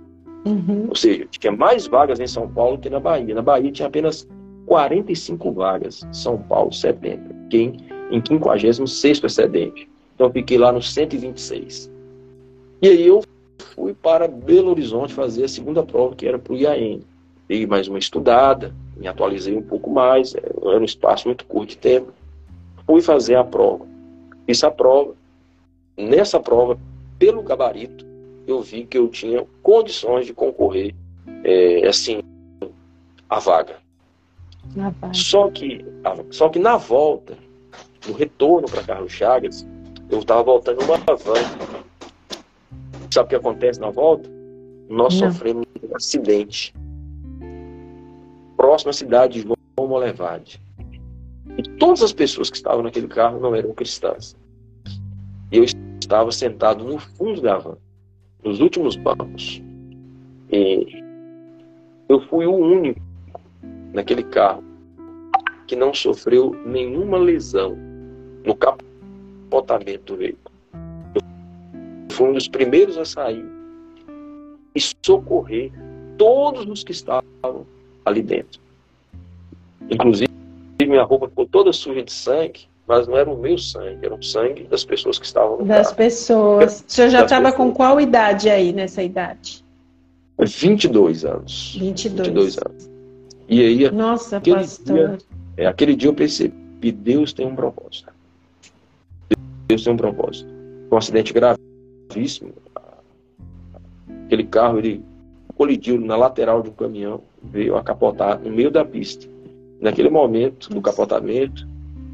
Uhum. 0.46 0.88
Ou 0.90 0.96
seja, 0.96 1.26
tinha 1.32 1.54
mais 1.54 1.88
vagas 1.88 2.20
em 2.20 2.28
São 2.28 2.50
Paulo 2.50 2.78
que 2.78 2.90
na 2.90 3.00
Bahia. 3.00 3.34
Na 3.34 3.42
Bahia 3.42 3.72
tinha 3.72 3.88
apenas 3.88 4.28
45 4.66 5.54
vagas, 5.54 6.06
São 6.12 6.38
Paulo 6.38 6.74
70. 6.74 7.34
Quem 7.50 7.78
em 8.10 8.24
56 8.26 9.24
excedente. 9.24 9.90
Então 10.16 10.32
fiquei 10.32 10.58
lá 10.58 10.72
no 10.72 10.82
126. 10.82 11.92
E 12.82 12.88
aí 12.88 13.08
eu 13.08 13.24
fui 13.76 13.94
para 13.94 14.28
Belo 14.28 14.72
Horizonte 14.72 15.14
fazer 15.14 15.46
a 15.46 15.48
segunda 15.48 15.84
prova, 15.84 16.16
que 16.16 16.28
era 16.28 16.40
para 16.40 16.54
o 16.54 16.58
IAN. 16.58 17.00
Dei 17.48 17.66
mais 17.66 17.88
uma 17.88 18.00
estudada, 18.00 18.74
me 18.98 19.08
atualizei 19.08 19.56
um 19.56 19.62
pouco 19.62 19.90
mais, 19.90 20.36
era 20.36 20.80
um 20.80 20.84
espaço 20.84 21.28
muito 21.28 21.46
curto 21.46 21.70
de 21.70 21.78
tempo. 21.78 22.12
Fui 22.86 23.02
fazer 23.02 23.36
a 23.36 23.44
prova. 23.44 23.86
Fiz 24.46 24.64
a 24.64 24.72
prova. 24.72 25.16
Nessa 25.96 26.40
prova, 26.40 26.78
pelo 27.18 27.42
gabarito, 27.42 28.06
eu 28.46 28.62
vi 28.62 28.86
que 28.86 28.98
eu 28.98 29.08
tinha 29.08 29.46
condições 29.62 30.26
de 30.26 30.34
concorrer, 30.34 30.94
é, 31.44 31.88
assim, 31.88 32.22
a 33.30 33.40
vaga. 33.40 33.78
Só 35.14 35.50
que, 35.50 35.86
só 36.32 36.50
que 36.50 36.60
na 36.60 36.78
volta, 36.78 37.38
no 38.06 38.14
retorno 38.14 38.68
para 38.70 38.84
Carlos 38.84 39.12
Chagas, 39.12 39.68
eu 40.10 40.20
estava 40.20 40.44
voltando 40.44 40.82
uma 40.84 40.98
van. 40.98 41.34
Sabe 43.12 43.26
o 43.26 43.30
que 43.30 43.36
acontece 43.36 43.80
na 43.80 43.90
volta? 43.90 44.30
Nós 44.90 45.20
Não. 45.20 45.32
sofremos 45.32 45.66
um 45.84 45.96
acidente. 45.96 46.74
Próxima 48.56 48.94
cidade 48.94 49.42
de 49.42 49.48
João 49.48 49.90
Molevade. 49.90 50.62
E 51.58 51.64
todas 51.78 52.02
as 52.04 52.14
pessoas 52.14 52.50
que 52.50 52.58
estavam 52.58 52.84
naquele 52.84 53.08
carro 53.08 53.40
não 53.40 53.56
eram 53.56 53.74
cristãs. 53.74 54.36
Eu 55.52 55.64
estava 55.64 56.32
sentado 56.32 56.84
no 56.84 57.00
fundo 57.00 57.42
da 57.42 57.58
van, 57.58 57.78
nos 58.44 58.60
últimos 58.60 58.96
bancos. 58.96 59.62
E 60.52 61.04
eu 62.08 62.22
fui 62.28 62.46
o 62.46 62.56
único 62.56 63.02
naquele 63.94 64.24
carro 64.24 64.64
que 65.68 65.76
não 65.76 65.94
sofreu 65.94 66.56
nenhuma 66.66 67.18
lesão 67.18 67.87
no 68.48 68.56
capotamento 68.56 70.14
do 70.14 70.18
veículo. 70.18 70.56
Eu 71.14 71.22
fui 72.12 72.30
um 72.30 72.34
dos 72.34 72.48
primeiros 72.48 72.98
a 72.98 73.04
sair 73.06 73.46
e 74.74 74.80
socorrer 75.06 75.72
todos 76.18 76.66
os 76.68 76.84
que 76.84 76.92
estavam 76.94 77.66
ali 78.06 78.22
dentro. 78.22 78.60
Inclusive, 79.90 80.30
minha 80.82 81.04
roupa 81.04 81.28
ficou 81.28 81.46
toda 81.46 81.74
suja 81.74 82.02
de 82.02 82.12
sangue, 82.12 82.62
mas 82.88 83.06
não 83.08 83.18
era 83.18 83.30
o 83.30 83.38
meu 83.38 83.58
sangue, 83.58 84.06
era 84.06 84.16
o 84.16 84.24
sangue 84.24 84.64
das 84.64 84.86
pessoas 84.86 85.20
que 85.20 85.26
estavam 85.26 85.58
no 85.58 85.66
Das 85.66 85.88
carro. 85.88 85.98
pessoas. 85.98 86.86
O 86.88 86.92
senhor 86.92 87.10
já 87.10 87.24
estava 87.26 87.52
com 87.52 87.72
qual 87.74 88.00
idade 88.00 88.50
aí, 88.50 88.72
nessa 88.72 89.04
idade? 89.04 89.64
22 90.40 91.26
anos. 91.26 91.76
22. 91.78 92.28
22 92.28 92.58
anos. 92.60 92.90
E 93.50 93.62
aí, 93.62 93.92
Nossa, 93.92 94.40
pastor. 94.40 94.96
Dia, 94.96 95.18
é, 95.58 95.66
aquele 95.66 95.96
dia 95.96 96.10
eu 96.10 96.14
percebi, 96.14 96.92
Deus 96.92 97.34
tem 97.34 97.46
um 97.46 97.56
propósito. 97.56 98.08
Deus 99.68 99.84
tem 99.84 99.94
um 99.94 99.98
propósito. 99.98 100.50
Um 100.92 100.98
acidente 100.98 101.34
gravíssimo. 101.34 102.54
Aquele 104.26 104.46
carro, 104.46 104.80
ele 104.80 105.04
colidiu 105.56 106.00
na 106.00 106.16
lateral 106.16 106.62
de 106.62 106.70
um 106.70 106.74
caminhão, 106.74 107.22
veio 107.44 107.76
a 107.76 107.84
capotar 107.84 108.40
no 108.40 108.50
meio 108.50 108.72
da 108.72 108.86
pista. 108.86 109.28
Naquele 109.82 110.10
momento 110.10 110.70
do 110.70 110.82
capotamento, 110.82 111.68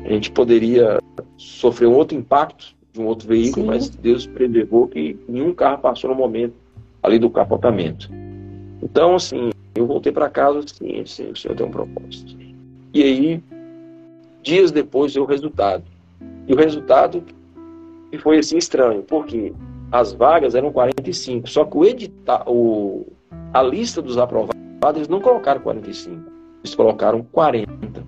a 0.03 0.09
gente 0.09 0.31
poderia 0.31 0.99
sofrer 1.37 1.87
um 1.87 1.93
outro 1.93 2.17
impacto 2.17 2.75
de 2.91 2.99
um 2.99 3.05
outro 3.05 3.27
veículo, 3.27 3.65
Sim. 3.65 3.67
mas 3.67 3.89
Deus 3.89 4.25
preservou 4.25 4.87
que 4.87 5.17
nenhum 5.27 5.53
carro 5.53 5.79
passou 5.79 6.09
no 6.09 6.15
momento 6.15 6.55
ali 7.01 7.19
do 7.19 7.29
capotamento. 7.29 8.09
Então, 8.81 9.15
assim, 9.15 9.51
eu 9.75 9.85
voltei 9.85 10.11
para 10.11 10.29
casa 10.29 10.59
assim, 10.59 10.99
assim, 10.99 11.31
o 11.31 11.35
Senhor 11.35 11.55
tem 11.55 11.65
um 11.65 11.71
propósito. 11.71 12.35
E 12.93 13.03
aí, 13.03 13.43
dias 14.41 14.71
depois, 14.71 15.13
deu 15.13 15.23
o 15.23 15.27
resultado. 15.27 15.83
E 16.47 16.53
o 16.53 16.57
resultado 16.57 17.23
foi 18.17 18.39
assim 18.39 18.57
estranho, 18.57 19.03
porque 19.03 19.53
as 19.91 20.13
vagas 20.13 20.55
eram 20.55 20.71
45, 20.71 21.49
só 21.49 21.65
que 21.65 21.77
o 21.77 21.85
edital, 21.85 22.43
o, 22.47 23.07
a 23.53 23.61
lista 23.61 24.01
dos 24.01 24.17
aprovados, 24.17 24.55
eles 24.95 25.07
não 25.07 25.21
colocaram 25.21 25.61
45, 25.61 26.31
eles 26.63 26.75
colocaram 26.75 27.23
40. 27.31 28.03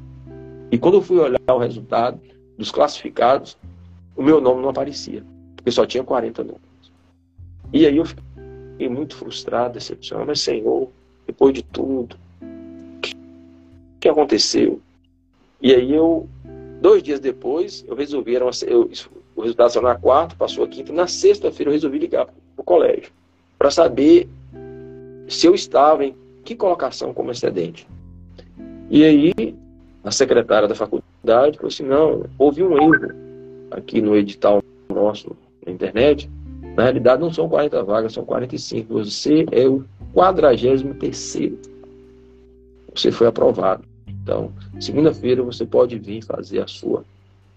E 0.71 0.77
quando 0.77 0.95
eu 0.95 1.01
fui 1.01 1.17
olhar 1.17 1.39
o 1.47 1.57
resultado 1.57 2.19
dos 2.57 2.71
classificados, 2.71 3.57
o 4.15 4.23
meu 4.23 4.41
nome 4.41 4.61
não 4.61 4.69
aparecia, 4.69 5.23
porque 5.55 5.71
só 5.71 5.85
tinha 5.85 6.03
40 6.03 6.43
números. 6.43 6.91
E 7.73 7.85
aí 7.85 7.97
eu 7.97 8.05
fiquei 8.05 8.89
muito 8.89 9.15
frustrado, 9.15 9.73
decepcionado, 9.73 10.27
mas 10.27 10.41
Senhor, 10.41 10.89
depois 11.27 11.53
de 11.53 11.63
tudo, 11.63 12.17
o 12.41 12.99
que, 13.01 13.15
que 13.99 14.09
aconteceu? 14.09 14.81
E 15.61 15.73
aí 15.73 15.93
eu, 15.93 16.27
dois 16.81 17.01
dias 17.01 17.19
depois, 17.19 17.83
eu 17.87 17.95
resolvi, 17.95 18.33
eu, 18.33 18.89
o 19.35 19.41
resultado 19.41 19.71
saiu 19.71 19.83
na 19.83 19.95
quarta, 19.95 20.35
passou 20.35 20.63
a 20.63 20.67
quinta, 20.67 20.93
na 20.93 21.07
sexta-feira 21.07 21.69
eu 21.69 21.73
resolvi 21.73 21.99
ligar 21.99 22.25
para 22.25 22.33
o 22.57 22.63
colégio, 22.63 23.11
para 23.57 23.69
saber 23.69 24.27
se 25.27 25.47
eu 25.47 25.53
estava 25.55 26.05
em 26.05 26.15
que 26.43 26.55
colocação 26.55 27.13
como 27.13 27.31
excedente. 27.31 27.87
E 28.89 29.03
aí 29.03 29.55
a 30.03 30.11
secretária 30.11 30.67
da 30.67 30.75
faculdade 30.75 31.57
falou 31.57 31.67
assim, 31.67 31.83
não, 31.83 32.25
houve 32.37 32.63
um 32.63 32.77
erro 32.77 33.11
aqui 33.71 34.01
no 34.01 34.15
edital 34.15 34.63
nosso 34.87 35.35
na 35.65 35.71
internet, 35.71 36.29
na 36.75 36.83
realidade 36.83 37.21
não 37.21 37.31
são 37.31 37.47
40 37.47 37.83
vagas, 37.83 38.13
são 38.13 38.25
45. 38.25 38.93
Você 38.93 39.45
é 39.51 39.65
o 39.67 39.83
43 40.13 40.83
Você 42.93 43.11
foi 43.11 43.27
aprovado. 43.27 43.83
Então, 44.07 44.51
segunda-feira 44.79 45.41
você 45.41 45.65
pode 45.65 45.97
vir 45.97 46.23
fazer 46.23 46.61
a 46.61 46.67
sua 46.67 47.03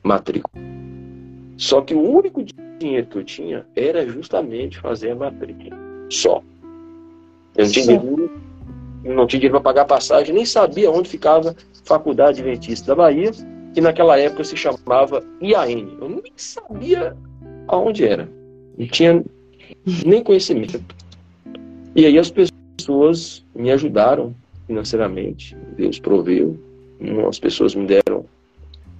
matrícula. 0.02 0.62
Só 1.58 1.82
que 1.82 1.92
o 1.92 2.00
único 2.00 2.42
dinheiro 2.78 3.06
que 3.08 3.18
eu 3.18 3.24
tinha 3.24 3.66
era 3.74 4.06
justamente 4.08 4.78
fazer 4.78 5.10
a 5.10 5.16
matrícula. 5.16 5.76
Só. 6.08 6.40
Eu 7.56 7.64
não 7.64 7.72
tinha 7.72 7.84
dinheiro, 7.84 8.40
não 9.04 9.26
tinha 9.26 9.40
dinheiro 9.40 9.60
para 9.60 9.60
pagar 9.60 9.84
passagem, 9.84 10.34
nem 10.34 10.46
sabia 10.46 10.88
onde 10.88 11.08
ficava 11.08 11.50
a 11.50 11.54
Faculdade 11.84 12.40
Adventista 12.40 12.86
da 12.86 12.94
Bahia, 12.94 13.32
que 13.74 13.80
naquela 13.80 14.16
época 14.16 14.44
se 14.44 14.56
chamava 14.56 15.22
IAN. 15.42 15.88
Eu 16.00 16.08
nem 16.08 16.32
sabia 16.36 17.16
aonde 17.66 18.04
era. 18.04 18.28
Não 18.78 18.86
tinha 18.86 19.24
nem 20.06 20.22
conhecimento. 20.22 20.80
E 21.96 22.06
aí 22.06 22.16
as 22.18 22.30
pessoas 22.30 23.44
me 23.52 23.72
ajudaram 23.72 24.32
financeiramente. 24.68 25.56
Deus 25.76 25.98
proveu. 25.98 26.56
As 27.28 27.40
pessoas 27.40 27.74
me 27.74 27.86
deram 27.86 28.24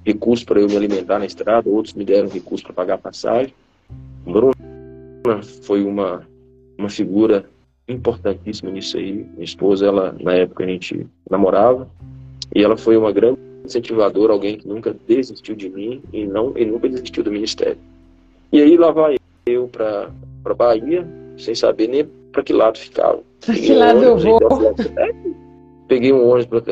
recursos 0.09 0.43
para 0.43 0.59
eu 0.59 0.67
me 0.67 0.75
alimentar 0.75 1.19
na 1.19 1.27
estrada, 1.27 1.69
outros 1.69 1.93
me 1.93 2.03
deram 2.03 2.29
recursos 2.29 2.63
para 2.63 2.73
pagar 2.73 2.95
a 2.95 2.99
passagem. 2.99 3.53
Bruna 4.25 4.55
foi 5.63 5.85
uma, 5.85 6.27
uma 6.79 6.89
figura 6.89 7.45
importantíssima 7.87 8.71
nisso 8.71 8.97
aí. 8.97 9.27
Minha 9.35 9.45
esposa, 9.45 9.87
ela 9.87 10.17
na 10.19 10.33
época 10.33 10.65
a 10.65 10.67
gente 10.67 11.07
namorava 11.31 11.87
e 12.55 12.63
ela 12.63 12.79
foi 12.79 12.97
uma 12.97 13.13
grande 13.13 13.39
incentivadora, 13.63 14.33
alguém 14.33 14.57
que 14.57 14.67
nunca 14.67 14.97
desistiu 15.07 15.55
de 15.55 15.69
mim 15.69 16.03
e 16.11 16.27
não 16.27 16.57
e 16.57 16.65
nunca 16.65 16.89
desistiu 16.89 17.23
do 17.23 17.31
ministério. 17.31 17.79
E 18.51 18.63
aí 18.63 18.79
lá 18.79 18.91
vai 18.91 19.17
eu 19.47 19.69
para 19.69 20.11
para 20.43 20.55
Bahia, 20.55 21.07
sem 21.37 21.55
saber 21.55 21.89
nem 21.89 22.07
para 22.33 22.43
que 22.43 22.55
lado 22.55 22.79
ficava. 22.79 23.21
Para 23.45 23.55
que 23.55 23.75
lado 23.75 24.03
eu 24.03 24.17
vou? 24.17 24.41
Peguei 25.87 26.13
um 26.13 26.27
ônibus 26.31 26.63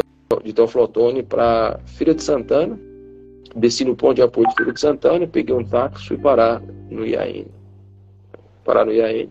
de 0.43 0.53
Teoflotone 0.55 1.23
para 1.23 1.79
Filha 1.85 2.15
de 2.15 2.23
Santana, 2.23 2.79
desci 3.57 3.85
no 3.85 3.97
ponto 3.97 4.15
de 4.15 4.23
apoio 4.23 4.49
de 4.49 4.55
Filha 4.55 4.73
de 4.73 4.81
Santana, 4.81 5.27
peguei 5.27 5.55
um 5.55 5.65
táxi, 5.65 6.09
fui 6.09 6.19
parar 6.19 6.63
no 6.91 7.07
IAN. 7.07 7.47
Parar 8.65 8.85
no 8.85 8.93
IAN. 8.93 9.29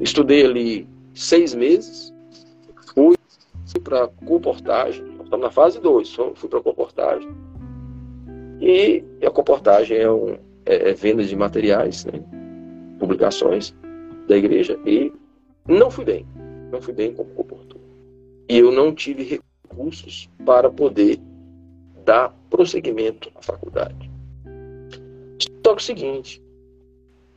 Estudei 0.00 0.44
ali 0.44 0.88
seis 1.14 1.54
meses, 1.54 2.14
fui 2.94 3.16
para 3.82 4.08
comportagem, 4.24 5.04
estamos 5.22 5.40
na 5.40 5.50
fase 5.50 5.80
2, 5.80 6.16
fui 6.34 6.48
para 6.48 6.60
comportagem. 6.60 7.28
E 8.60 9.04
a 9.24 9.30
comportagem 9.30 9.98
é, 9.98 10.10
um, 10.10 10.36
é, 10.66 10.90
é 10.90 10.92
venda 10.92 11.22
de 11.22 11.34
materiais, 11.36 12.04
né? 12.04 12.20
publicações 12.98 13.74
da 14.28 14.36
igreja, 14.36 14.78
e 14.84 15.12
não 15.66 15.90
fui 15.90 16.04
bem, 16.04 16.26
não 16.70 16.80
fui 16.80 16.92
bem 16.92 17.12
como 17.12 17.30
comportou. 17.30 17.80
E 18.48 18.58
eu 18.58 18.70
não 18.70 18.94
tive 18.94 19.22
recursos 19.22 20.28
para 20.44 20.70
poder 20.70 21.18
dar 22.04 22.34
prosseguimento 22.48 23.30
à 23.34 23.42
faculdade. 23.42 24.10
Só 25.64 25.74
que 25.74 25.82
o 25.82 25.84
seguinte, 25.84 26.42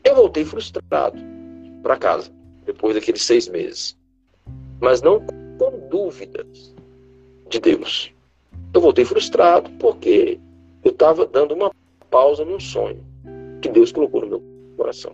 eu 0.04 0.16
voltei 0.16 0.44
frustrado 0.46 1.18
para 1.82 1.98
casa, 1.98 2.32
depois 2.66 2.96
daqueles 2.96 3.22
seis 3.22 3.48
meses. 3.48 3.98
Mas 4.80 5.02
não 5.02 5.22
com 5.58 5.88
dúvidas 5.90 6.74
de 7.50 7.60
Deus. 7.60 8.12
Eu 8.74 8.82
voltei 8.82 9.06
frustrado 9.06 9.70
porque 9.80 10.40
eu 10.84 10.92
estava 10.92 11.26
dando 11.26 11.54
uma 11.54 11.72
pausa 12.10 12.44
num 12.44 12.60
sonho 12.60 13.04
que 13.62 13.70
Deus 13.70 13.92
colocou 13.92 14.22
no 14.22 14.28
meu 14.28 14.44
coração. 14.76 15.14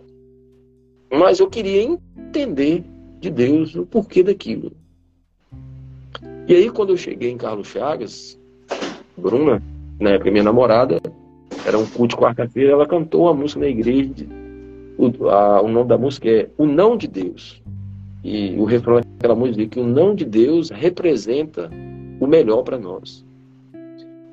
Mas 1.12 1.40
eu 1.40 1.48
queria 1.48 1.82
entender 1.82 2.84
de 3.20 3.30
Deus 3.30 3.74
o 3.74 3.84
porquê 3.84 4.22
daquilo. 4.22 4.72
E 6.48 6.54
aí, 6.54 6.70
quando 6.70 6.90
eu 6.90 6.96
cheguei 6.96 7.30
em 7.30 7.36
Carlos 7.36 7.68
Chagas, 7.68 8.39
Bruna, 9.20 9.62
na 10.00 10.10
época 10.10 10.30
minha 10.30 10.44
namorada, 10.44 11.00
era 11.66 11.78
um 11.78 11.86
culto 11.86 12.16
de 12.16 12.20
quarta-feira, 12.20 12.72
ela 12.72 12.86
cantou 12.86 13.28
a 13.28 13.34
música 13.34 13.60
na 13.60 13.68
igreja. 13.68 14.26
O, 14.98 15.28
a, 15.28 15.62
o 15.62 15.68
nome 15.68 15.88
da 15.88 15.98
música 15.98 16.28
é 16.28 16.48
O 16.58 16.66
Não 16.66 16.96
de 16.96 17.06
Deus. 17.06 17.62
E 18.22 18.54
o 18.58 18.64
refrão 18.64 19.00
daquela 19.00 19.34
música 19.34 19.58
diz 19.58 19.68
que 19.68 19.80
o 19.80 19.86
não 19.86 20.14
de 20.14 20.24
Deus 20.24 20.70
representa 20.70 21.70
o 22.20 22.26
melhor 22.26 22.62
para 22.62 22.78
nós. 22.78 23.24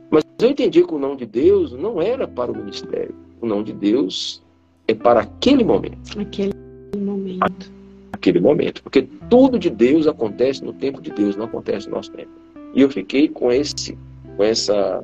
Mas 0.10 0.24
eu 0.42 0.50
entendi 0.50 0.84
que 0.84 0.94
o 0.94 1.00
não 1.00 1.16
de 1.16 1.26
Deus 1.26 1.72
não 1.72 2.02
era 2.02 2.28
para 2.28 2.52
o 2.52 2.58
ministério. 2.58 3.16
O 3.42 3.46
não 3.46 3.64
de 3.64 3.72
Deus 3.72 4.44
é 4.88 4.94
para 4.94 5.22
aquele 5.22 5.64
momento. 5.64 6.20
Aquele 6.20 6.54
momento. 6.98 7.72
Aquele 8.12 8.40
momento. 8.40 8.84
Porque 8.84 9.08
tudo 9.30 9.58
de 9.58 9.70
Deus 9.70 10.08
acontece 10.08 10.64
no 10.64 10.74
tempo 10.74 11.02
de 11.02 11.12
Deus, 11.12 11.36
não 11.36 11.46
acontece 11.46 11.88
no 11.88 11.96
nosso 11.96 12.12
tempo. 12.12 12.32
E 12.74 12.82
eu 12.82 12.90
fiquei 12.90 13.30
com 13.30 13.52
esse, 13.52 13.98
com 14.38 14.44
essa 14.44 15.04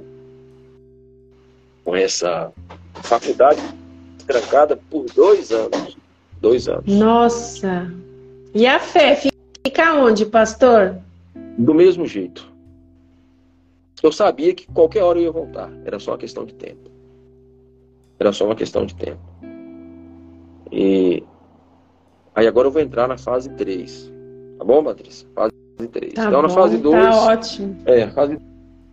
com 1.84 1.96
essa 1.96 2.54
faculdade 2.94 3.62
trancada 4.26 4.80
por 4.90 5.06
dois 5.14 5.52
anos. 5.52 5.98
Dois 6.40 6.70
anos. 6.70 6.86
Nossa! 6.86 7.92
E 8.54 8.66
a 8.66 8.80
fé 8.80 9.16
fica 9.66 9.94
onde, 9.96 10.26
pastor? 10.26 10.98
Do 11.58 11.74
mesmo 11.74 12.06
jeito. 12.06 12.52
Eu 14.02 14.12
sabia 14.12 14.54
que 14.54 14.68
qualquer 14.68 15.04
hora 15.04 15.20
eu 15.20 15.24
ia 15.24 15.32
voltar. 15.32 15.70
Era 15.84 16.00
só 16.00 16.12
uma 16.12 16.18
questão 16.18 16.46
de 16.46 16.54
tempo. 16.54 16.90
Era 18.20 18.32
só 18.32 18.46
uma 18.46 18.56
questão 18.56 18.86
de 18.86 18.96
tempo. 18.96 19.22
E 20.72 21.24
aí 22.36 22.48
agora 22.48 22.68
eu 22.68 22.72
vou 22.72 22.82
entrar 22.82 23.08
na 23.08 23.18
fase 23.18 23.50
3. 23.52 24.12
Tá 24.58 24.64
bom, 24.64 24.84
Patrícia? 24.84 25.28
Fase 25.34 25.54
3. 25.92 26.14
Tá 26.14 26.26
então 26.26 26.42
bom, 26.42 26.48
na 26.48 26.50
fase 26.50 26.78
2. 26.78 26.96
Tá 26.96 27.26
ótimo. 27.26 27.78
É, 27.86 28.08
fase 28.10 28.38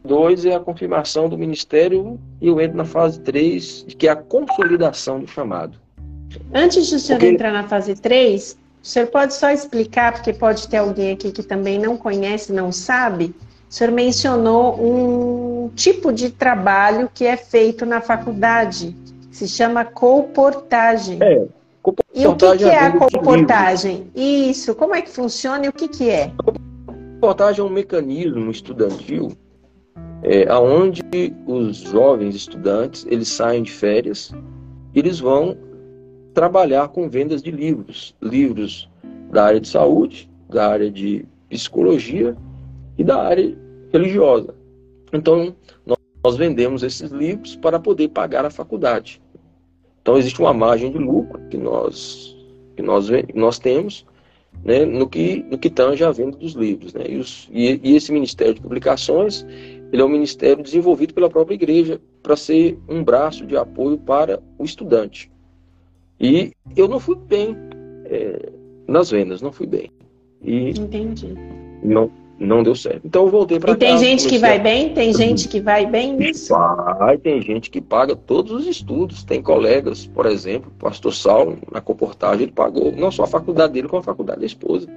2 0.04 0.46
é 0.46 0.54
a 0.54 0.60
confirmação 0.60 1.28
do 1.28 1.36
ministério 1.36 2.18
e 2.40 2.48
eu 2.48 2.60
entro 2.60 2.76
na 2.76 2.84
fase 2.84 3.20
3, 3.20 3.86
que 3.98 4.08
é 4.08 4.10
a 4.10 4.16
consolidação 4.16 5.20
do 5.20 5.26
chamado. 5.26 5.78
Antes 6.54 6.86
de 6.86 6.96
o 6.96 6.98
senhor 6.98 7.18
porque... 7.18 7.32
entrar 7.32 7.52
na 7.52 7.68
fase 7.68 7.94
3, 7.94 8.56
o 8.82 8.86
senhor 8.86 9.06
pode 9.08 9.34
só 9.34 9.50
explicar, 9.50 10.12
porque 10.12 10.32
pode 10.32 10.66
ter 10.68 10.78
alguém 10.78 11.12
aqui 11.12 11.30
que 11.30 11.42
também 11.42 11.78
não 11.78 11.96
conhece, 11.96 12.52
não 12.52 12.72
sabe. 12.72 13.34
O 13.68 13.72
senhor 13.72 13.92
mencionou 13.92 14.74
um 14.80 15.70
tipo 15.74 16.12
de 16.12 16.30
trabalho 16.30 17.10
que 17.12 17.26
é 17.26 17.36
feito 17.36 17.84
na 17.84 18.00
faculdade, 18.00 18.96
se 19.30 19.46
chama 19.46 19.84
colportagem. 19.84 21.18
É, 21.20 21.46
e 22.14 22.26
o 22.26 22.34
que, 22.34 22.56
que 22.58 22.64
é 22.64 22.78
a 22.78 22.92
colportagem? 22.92 24.10
Isso, 24.14 24.74
como 24.74 24.94
é 24.94 25.02
que 25.02 25.10
funciona 25.10 25.66
e 25.66 25.68
o 25.68 25.72
que, 25.72 25.88
que 25.88 26.10
é? 26.10 26.32
A 26.88 26.92
colportagem 27.20 27.60
é 27.60 27.64
um 27.64 27.70
mecanismo 27.70 28.50
estudantil 28.50 29.36
é, 30.22 30.48
aonde 30.48 31.02
os 31.46 31.78
jovens 31.78 32.34
estudantes 32.34 33.06
eles 33.08 33.28
saem 33.28 33.62
de 33.62 33.70
férias, 33.70 34.32
eles 34.94 35.18
vão 35.20 35.56
trabalhar 36.34 36.88
com 36.88 37.08
vendas 37.08 37.42
de 37.42 37.50
livros, 37.50 38.14
livros 38.20 38.88
da 39.30 39.44
área 39.44 39.60
de 39.60 39.68
saúde, 39.68 40.30
da 40.48 40.68
área 40.68 40.90
de 40.90 41.24
psicologia 41.48 42.36
e 42.98 43.04
da 43.04 43.22
área 43.22 43.56
religiosa. 43.92 44.54
Então 45.12 45.54
nós 46.22 46.36
vendemos 46.36 46.82
esses 46.82 47.10
livros 47.10 47.56
para 47.56 47.80
poder 47.80 48.08
pagar 48.08 48.44
a 48.44 48.50
faculdade. 48.50 49.20
Então 50.02 50.18
existe 50.18 50.40
uma 50.40 50.52
margem 50.52 50.90
de 50.90 50.98
lucro 50.98 51.40
que 51.48 51.56
nós 51.56 52.36
que 52.76 52.82
nós 52.82 53.08
nós 53.34 53.58
temos 53.58 54.06
né, 54.64 54.84
no 54.84 55.08
que 55.08 55.44
no 55.50 55.58
que 55.58 55.70
tange 55.70 56.04
a 56.04 56.10
venda 56.10 56.36
dos 56.36 56.52
livros, 56.52 56.92
né? 56.92 57.04
E, 57.08 57.16
os, 57.16 57.48
e, 57.50 57.80
e 57.82 57.96
esse 57.96 58.12
Ministério 58.12 58.54
de 58.54 58.60
Publicações 58.60 59.46
ele 59.92 60.02
é 60.02 60.04
um 60.04 60.08
ministério 60.08 60.62
desenvolvido 60.62 61.14
pela 61.14 61.28
própria 61.28 61.54
igreja 61.54 62.00
para 62.22 62.36
ser 62.36 62.78
um 62.88 63.02
braço 63.02 63.44
de 63.46 63.56
apoio 63.56 63.98
para 63.98 64.40
o 64.58 64.64
estudante. 64.64 65.30
E 66.20 66.52
eu 66.76 66.86
não 66.86 67.00
fui 67.00 67.16
bem 67.16 67.56
é, 68.04 68.52
nas 68.86 69.10
vendas, 69.10 69.40
não 69.40 69.52
fui 69.52 69.66
bem. 69.66 69.90
E 70.42 70.70
Entendi. 70.70 71.34
Não, 71.82 72.10
não 72.38 72.62
deu 72.62 72.74
certo. 72.74 73.00
Então 73.04 73.24
eu 73.24 73.30
voltei 73.30 73.58
para 73.58 73.72
E 73.72 73.76
tem 73.76 73.92
casa, 73.92 74.04
gente 74.04 74.28
que 74.28 74.38
vai 74.38 74.56
a... 74.56 74.58
bem? 74.58 74.94
Tem 74.94 75.12
gente 75.12 75.48
que 75.48 75.60
vai 75.60 75.86
bem 75.86 76.16
nisso? 76.16 76.54
Vai, 76.54 77.18
tem 77.18 77.40
gente 77.42 77.70
que 77.70 77.80
paga 77.80 78.14
todos 78.14 78.52
os 78.52 78.66
estudos. 78.66 79.24
Tem 79.24 79.42
colegas, 79.42 80.06
por 80.06 80.26
exemplo, 80.26 80.70
o 80.74 80.80
pastor 80.80 81.14
Saulo, 81.14 81.58
na 81.72 81.80
comportagem, 81.80 82.44
ele 82.44 82.52
pagou 82.52 82.92
não 82.92 83.10
só 83.10 83.24
a 83.24 83.26
faculdade 83.26 83.72
dele, 83.72 83.88
como 83.88 84.00
a 84.00 84.04
faculdade 84.04 84.40
da 84.40 84.46
esposa. 84.46 84.88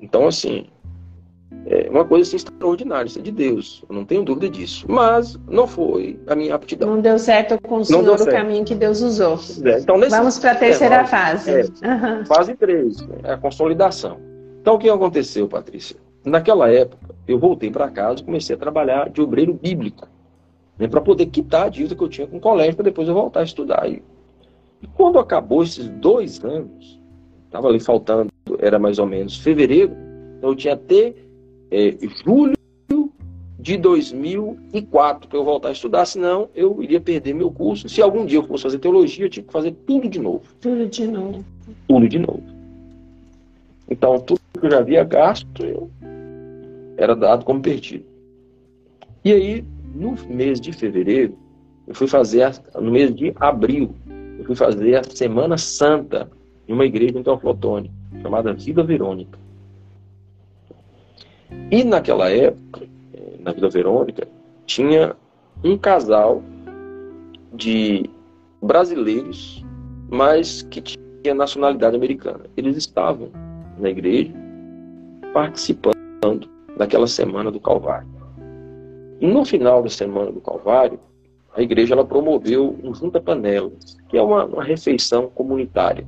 Então, 0.00 0.26
assim, 0.26 0.66
é 1.66 1.88
uma 1.88 2.04
coisa 2.04 2.28
assim, 2.28 2.36
extraordinária, 2.36 3.06
isso 3.06 3.18
é 3.18 3.22
de 3.22 3.30
Deus, 3.30 3.82
eu 3.88 3.94
não 3.94 4.04
tenho 4.04 4.22
dúvida 4.22 4.48
disso. 4.50 4.84
Mas 4.88 5.38
não 5.48 5.66
foi 5.66 6.18
a 6.26 6.34
minha 6.34 6.54
aptidão. 6.54 6.90
Não 6.90 7.00
deu 7.00 7.18
certo 7.18 7.58
com 7.62 7.76
o 7.76 7.84
Senhor 7.84 8.20
o 8.20 8.26
caminho 8.26 8.64
que 8.64 8.74
Deus 8.74 9.00
usou. 9.00 9.38
É, 9.64 9.78
então, 9.78 9.96
nesse, 9.96 10.16
Vamos 10.16 10.38
para 10.38 10.52
a 10.52 10.54
terceira 10.56 10.96
é, 10.96 11.04
fase. 11.06 11.50
É, 11.50 11.62
uhum. 11.62 12.26
Fase 12.26 12.54
3, 12.54 13.00
né, 13.06 13.16
é 13.24 13.32
a 13.32 13.38
consolidação. 13.38 14.18
Então, 14.60 14.74
o 14.74 14.78
que 14.78 14.88
aconteceu, 14.88 15.48
Patrícia? 15.48 15.96
Naquela 16.24 16.70
época, 16.70 17.14
eu 17.26 17.38
voltei 17.38 17.70
para 17.70 17.90
casa 17.90 18.20
e 18.20 18.24
comecei 18.24 18.54
a 18.54 18.58
trabalhar 18.58 19.08
de 19.08 19.20
obreiro 19.22 19.54
bíblico, 19.54 20.06
né, 20.78 20.86
para 20.86 21.00
poder 21.00 21.26
quitar 21.26 21.66
a 21.66 21.68
dívida 21.68 21.94
que 21.94 22.02
eu 22.02 22.08
tinha 22.08 22.26
com 22.26 22.36
o 22.36 22.40
colégio, 22.40 22.76
para 22.76 22.84
depois 22.84 23.08
eu 23.08 23.14
voltar 23.14 23.40
a 23.40 23.44
estudar. 23.44 23.88
E, 23.88 24.02
e 24.82 24.86
quando 24.88 25.18
acabou 25.18 25.62
esses 25.62 25.88
dois 25.88 26.44
anos, 26.44 27.00
estava 27.46 27.68
ali 27.68 27.80
faltando, 27.80 28.30
era 28.58 28.78
mais 28.78 28.98
ou 28.98 29.06
menos 29.06 29.38
fevereiro, 29.38 29.94
então 30.36 30.50
eu 30.50 30.56
tinha 30.56 30.74
até 30.74 31.14
é, 31.70 31.96
julho 32.24 32.54
de 33.64 33.78
2004 33.78 35.26
para 35.26 35.38
eu 35.38 35.42
voltar 35.42 35.68
a 35.68 35.72
estudar, 35.72 36.04
senão 36.04 36.50
eu 36.54 36.82
iria 36.82 37.00
perder 37.00 37.32
meu 37.32 37.50
curso. 37.50 37.88
Se 37.88 38.02
algum 38.02 38.26
dia 38.26 38.36
eu 38.36 38.46
fosse 38.46 38.64
fazer 38.64 38.78
teologia, 38.78 39.24
eu 39.24 39.30
tinha 39.30 39.42
que 39.42 39.52
fazer 39.52 39.72
tudo 39.86 40.06
de 40.06 40.18
novo. 40.18 40.42
Tudo 40.60 40.86
de 40.86 41.06
novo. 41.06 41.44
Tudo 41.88 42.06
de 42.06 42.18
novo. 42.18 42.42
Então, 43.88 44.18
tudo 44.20 44.38
que 44.60 44.66
eu 44.66 44.70
já 44.70 44.78
havia 44.80 45.02
gasto, 45.02 45.64
eu 45.64 45.90
era 46.98 47.16
dado 47.16 47.44
como 47.46 47.62
perdido. 47.62 48.04
E 49.24 49.32
aí, 49.32 49.64
no 49.94 50.14
mês 50.28 50.60
de 50.60 50.70
fevereiro, 50.70 51.34
eu 51.86 51.94
fui 51.94 52.06
fazer, 52.06 52.42
a, 52.42 52.52
no 52.78 52.90
mês 52.90 53.14
de 53.14 53.32
abril, 53.36 53.94
eu 54.38 54.44
fui 54.44 54.54
fazer 54.54 54.96
a 54.96 55.04
Semana 55.04 55.56
Santa 55.56 56.30
em 56.68 56.74
uma 56.74 56.84
igreja 56.84 57.18
em 57.18 57.22
Teoflotone, 57.22 57.90
chamada 58.20 58.52
Vida 58.52 58.82
Verônica. 58.82 59.38
E 61.70 61.84
naquela 61.84 62.30
época, 62.30 62.82
na 63.40 63.52
Vila 63.52 63.68
Verônica, 63.68 64.26
tinha 64.66 65.14
um 65.62 65.76
casal 65.76 66.42
de 67.52 68.08
brasileiros, 68.62 69.64
mas 70.10 70.62
que 70.62 70.80
tinha 70.80 71.34
nacionalidade 71.34 71.96
americana. 71.96 72.40
Eles 72.56 72.76
estavam 72.76 73.28
na 73.78 73.90
igreja 73.90 74.32
participando 75.32 76.48
daquela 76.76 77.06
semana 77.06 77.50
do 77.50 77.60
Calvário. 77.60 78.08
E 79.20 79.26
no 79.26 79.44
final 79.44 79.82
da 79.82 79.88
semana 79.88 80.30
do 80.30 80.40
Calvário, 80.40 80.98
a 81.56 81.62
igreja 81.62 81.94
ela 81.94 82.04
promoveu 82.04 82.76
um 82.82 82.94
junta 82.94 83.20
panelas, 83.20 83.96
que 84.08 84.16
é 84.16 84.22
uma, 84.22 84.44
uma 84.44 84.64
refeição 84.64 85.28
comunitária. 85.28 86.06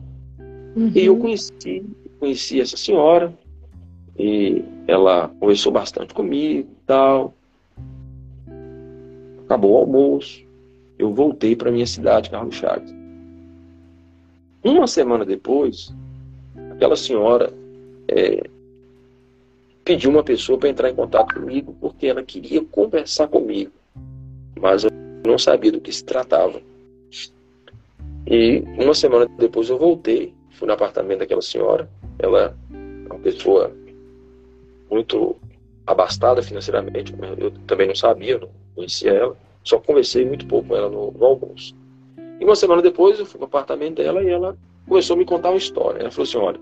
Uhum. 0.76 0.90
E 0.94 1.06
eu 1.06 1.16
conheci, 1.16 1.84
conheci 2.18 2.60
essa 2.60 2.76
senhora, 2.76 3.32
e 4.18 4.64
ela 4.86 5.28
conversou 5.40 5.72
bastante 5.72 6.14
comigo 6.14 6.68
tal. 6.86 7.34
Acabou 9.44 9.72
o 9.72 9.78
almoço. 9.78 10.44
Eu 10.98 11.12
voltei 11.12 11.54
para 11.54 11.70
minha 11.70 11.86
cidade, 11.86 12.30
Carlos 12.30 12.54
Chagas. 12.54 12.94
Uma 14.64 14.86
semana 14.86 15.24
depois, 15.24 15.94
aquela 16.72 16.96
senhora 16.96 17.52
é, 18.08 18.48
pediu 19.84 20.10
uma 20.10 20.24
pessoa 20.24 20.58
para 20.58 20.68
entrar 20.68 20.90
em 20.90 20.94
contato 20.94 21.34
comigo 21.34 21.76
porque 21.80 22.06
ela 22.06 22.22
queria 22.22 22.64
conversar 22.64 23.28
comigo, 23.28 23.70
mas 24.60 24.82
eu 24.82 24.90
não 25.24 25.38
sabia 25.38 25.70
do 25.70 25.80
que 25.80 25.92
se 25.92 26.04
tratava. 26.04 26.60
E 28.26 28.64
uma 28.76 28.94
semana 28.94 29.28
depois 29.38 29.70
eu 29.70 29.78
voltei, 29.78 30.34
fui 30.52 30.66
no 30.66 30.74
apartamento 30.74 31.20
daquela 31.20 31.42
senhora. 31.42 31.88
Ela 32.18 32.56
é 32.72 33.12
uma 33.12 33.20
pessoa 33.20 33.72
muito 34.90 35.36
abastada 35.86 36.42
financeiramente, 36.42 37.14
eu 37.38 37.50
também 37.66 37.88
não 37.88 37.94
sabia, 37.94 38.38
não 38.38 38.48
conhecia 38.74 39.12
ela, 39.12 39.36
só 39.62 39.78
conversei 39.78 40.24
muito 40.24 40.46
pouco 40.46 40.68
com 40.68 40.76
ela 40.76 40.88
no, 40.88 41.10
no 41.12 41.24
almoço. 41.24 41.74
E 42.40 42.44
uma 42.44 42.56
semana 42.56 42.82
depois 42.82 43.18
eu 43.18 43.26
fui 43.26 43.40
no 43.40 43.46
apartamento 43.46 43.96
dela 43.96 44.22
e 44.22 44.28
ela 44.28 44.56
começou 44.88 45.14
a 45.14 45.18
me 45.18 45.24
contar 45.24 45.50
uma 45.50 45.58
história. 45.58 46.00
Ela 46.00 46.10
falou 46.10 46.24
assim: 46.24 46.38
olha, 46.38 46.60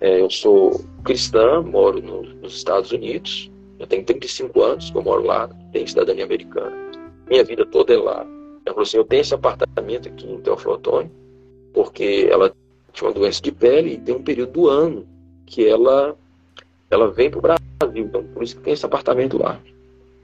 é, 0.00 0.20
eu 0.20 0.30
sou 0.30 0.84
cristã, 1.04 1.62
moro 1.62 2.02
no, 2.02 2.22
nos 2.22 2.56
Estados 2.56 2.90
Unidos, 2.90 3.50
eu 3.78 3.86
tenho 3.86 4.04
35 4.04 4.62
anos 4.62 4.90
que 4.90 4.96
eu 4.96 5.02
moro 5.02 5.24
lá, 5.24 5.48
tenho 5.72 5.88
cidadania 5.88 6.24
americana, 6.24 6.76
minha 7.28 7.44
vida 7.44 7.64
toda 7.66 7.92
é 7.92 7.96
lá. 7.96 8.26
Ela 8.64 8.74
falou 8.74 8.82
assim: 8.82 8.96
eu 8.96 9.04
tenho 9.04 9.20
esse 9.20 9.34
apartamento 9.34 10.08
aqui 10.08 10.26
em 10.26 10.40
Teófilo 10.40 10.74
Otoni, 10.74 11.10
porque 11.72 12.28
ela 12.30 12.52
tinha 12.92 13.08
uma 13.08 13.14
doença 13.14 13.42
de 13.42 13.52
pele 13.52 13.94
e 13.94 13.98
tem 13.98 14.14
um 14.14 14.22
período 14.22 14.52
do 14.52 14.68
ano 14.68 15.06
que 15.46 15.66
ela, 15.66 16.16
ela 16.94 17.10
vem 17.10 17.30
para 17.30 17.38
o 17.38 17.42
Brasil, 17.42 18.04
então 18.04 18.22
por 18.22 18.42
isso 18.42 18.56
que 18.56 18.62
tem 18.62 18.72
esse 18.72 18.86
apartamento 18.86 19.36
lá. 19.36 19.58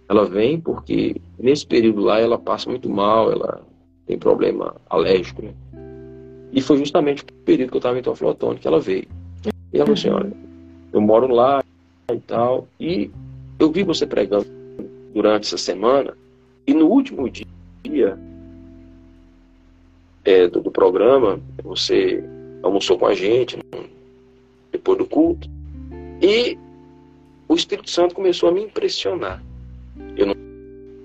Ela 0.08 0.24
vem 0.24 0.60
porque 0.60 1.16
nesse 1.38 1.66
período 1.66 2.00
lá 2.00 2.20
ela 2.20 2.38
passa 2.38 2.70
muito 2.70 2.88
mal, 2.88 3.30
ela 3.30 3.60
tem 4.06 4.18
problema 4.18 4.74
alérgico, 4.88 5.42
né? 5.42 5.52
E 6.52 6.60
foi 6.60 6.78
justamente 6.78 7.22
o 7.22 7.26
período 7.44 7.70
que 7.70 7.76
eu 7.76 7.80
estava 7.80 7.98
em 7.98 8.02
Teófilo 8.02 8.30
Otoni 8.30 8.58
que 8.58 8.66
ela 8.66 8.80
veio. 8.80 9.06
E 9.72 9.76
ela 9.76 9.86
falou 9.86 9.94
assim, 9.94 10.10
olha, 10.10 10.32
eu 10.92 11.00
moro 11.00 11.32
lá 11.32 11.62
e 12.12 12.18
tal, 12.20 12.66
e 12.78 13.10
eu 13.58 13.70
vi 13.70 13.84
você 13.84 14.06
pregando 14.06 14.46
durante 15.14 15.46
essa 15.46 15.58
semana, 15.58 16.16
e 16.66 16.74
no 16.74 16.86
último 16.86 17.28
dia 17.28 18.18
é, 20.24 20.48
do, 20.48 20.60
do, 20.60 20.70
programa, 20.70 21.40
você 21.62 22.22
almoçou 22.62 22.98
com 22.98 23.06
a 23.06 23.14
gente 23.14 23.58
depois 24.72 24.98
do 24.98 25.06
culto, 25.06 25.48
e 26.20 26.58
o 27.48 27.54
Espírito 27.54 27.90
Santo 27.90 28.14
começou 28.14 28.48
a 28.48 28.52
me 28.52 28.62
impressionar. 28.62 29.42
Eu 30.16 30.26
não, 30.26 30.34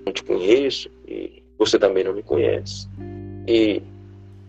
não 0.04 0.12
te 0.12 0.22
conheço, 0.22 0.90
e 1.08 1.42
você 1.58 1.78
também 1.78 2.04
não 2.04 2.12
me 2.12 2.22
conhece. 2.22 2.88
E 3.48 3.82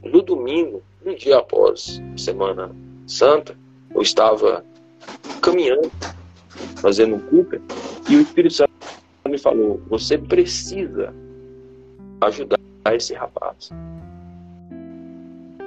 no 0.03 0.21
domingo, 0.21 0.81
um 1.05 1.15
dia 1.15 1.37
após 1.37 2.01
a 2.13 2.17
Semana 2.17 2.75
Santa, 3.05 3.57
eu 3.95 4.01
estava 4.01 4.63
caminhando, 5.41 5.91
fazendo 6.81 7.15
um 7.15 7.19
Cooper, 7.19 7.61
e 8.09 8.15
o 8.15 8.21
Espírito 8.21 8.55
Santo 8.55 8.71
me 9.27 9.37
falou: 9.37 9.81
você 9.87 10.17
precisa 10.17 11.13
ajudar 12.21 12.59
esse 12.93 13.13
rapaz. 13.13 13.69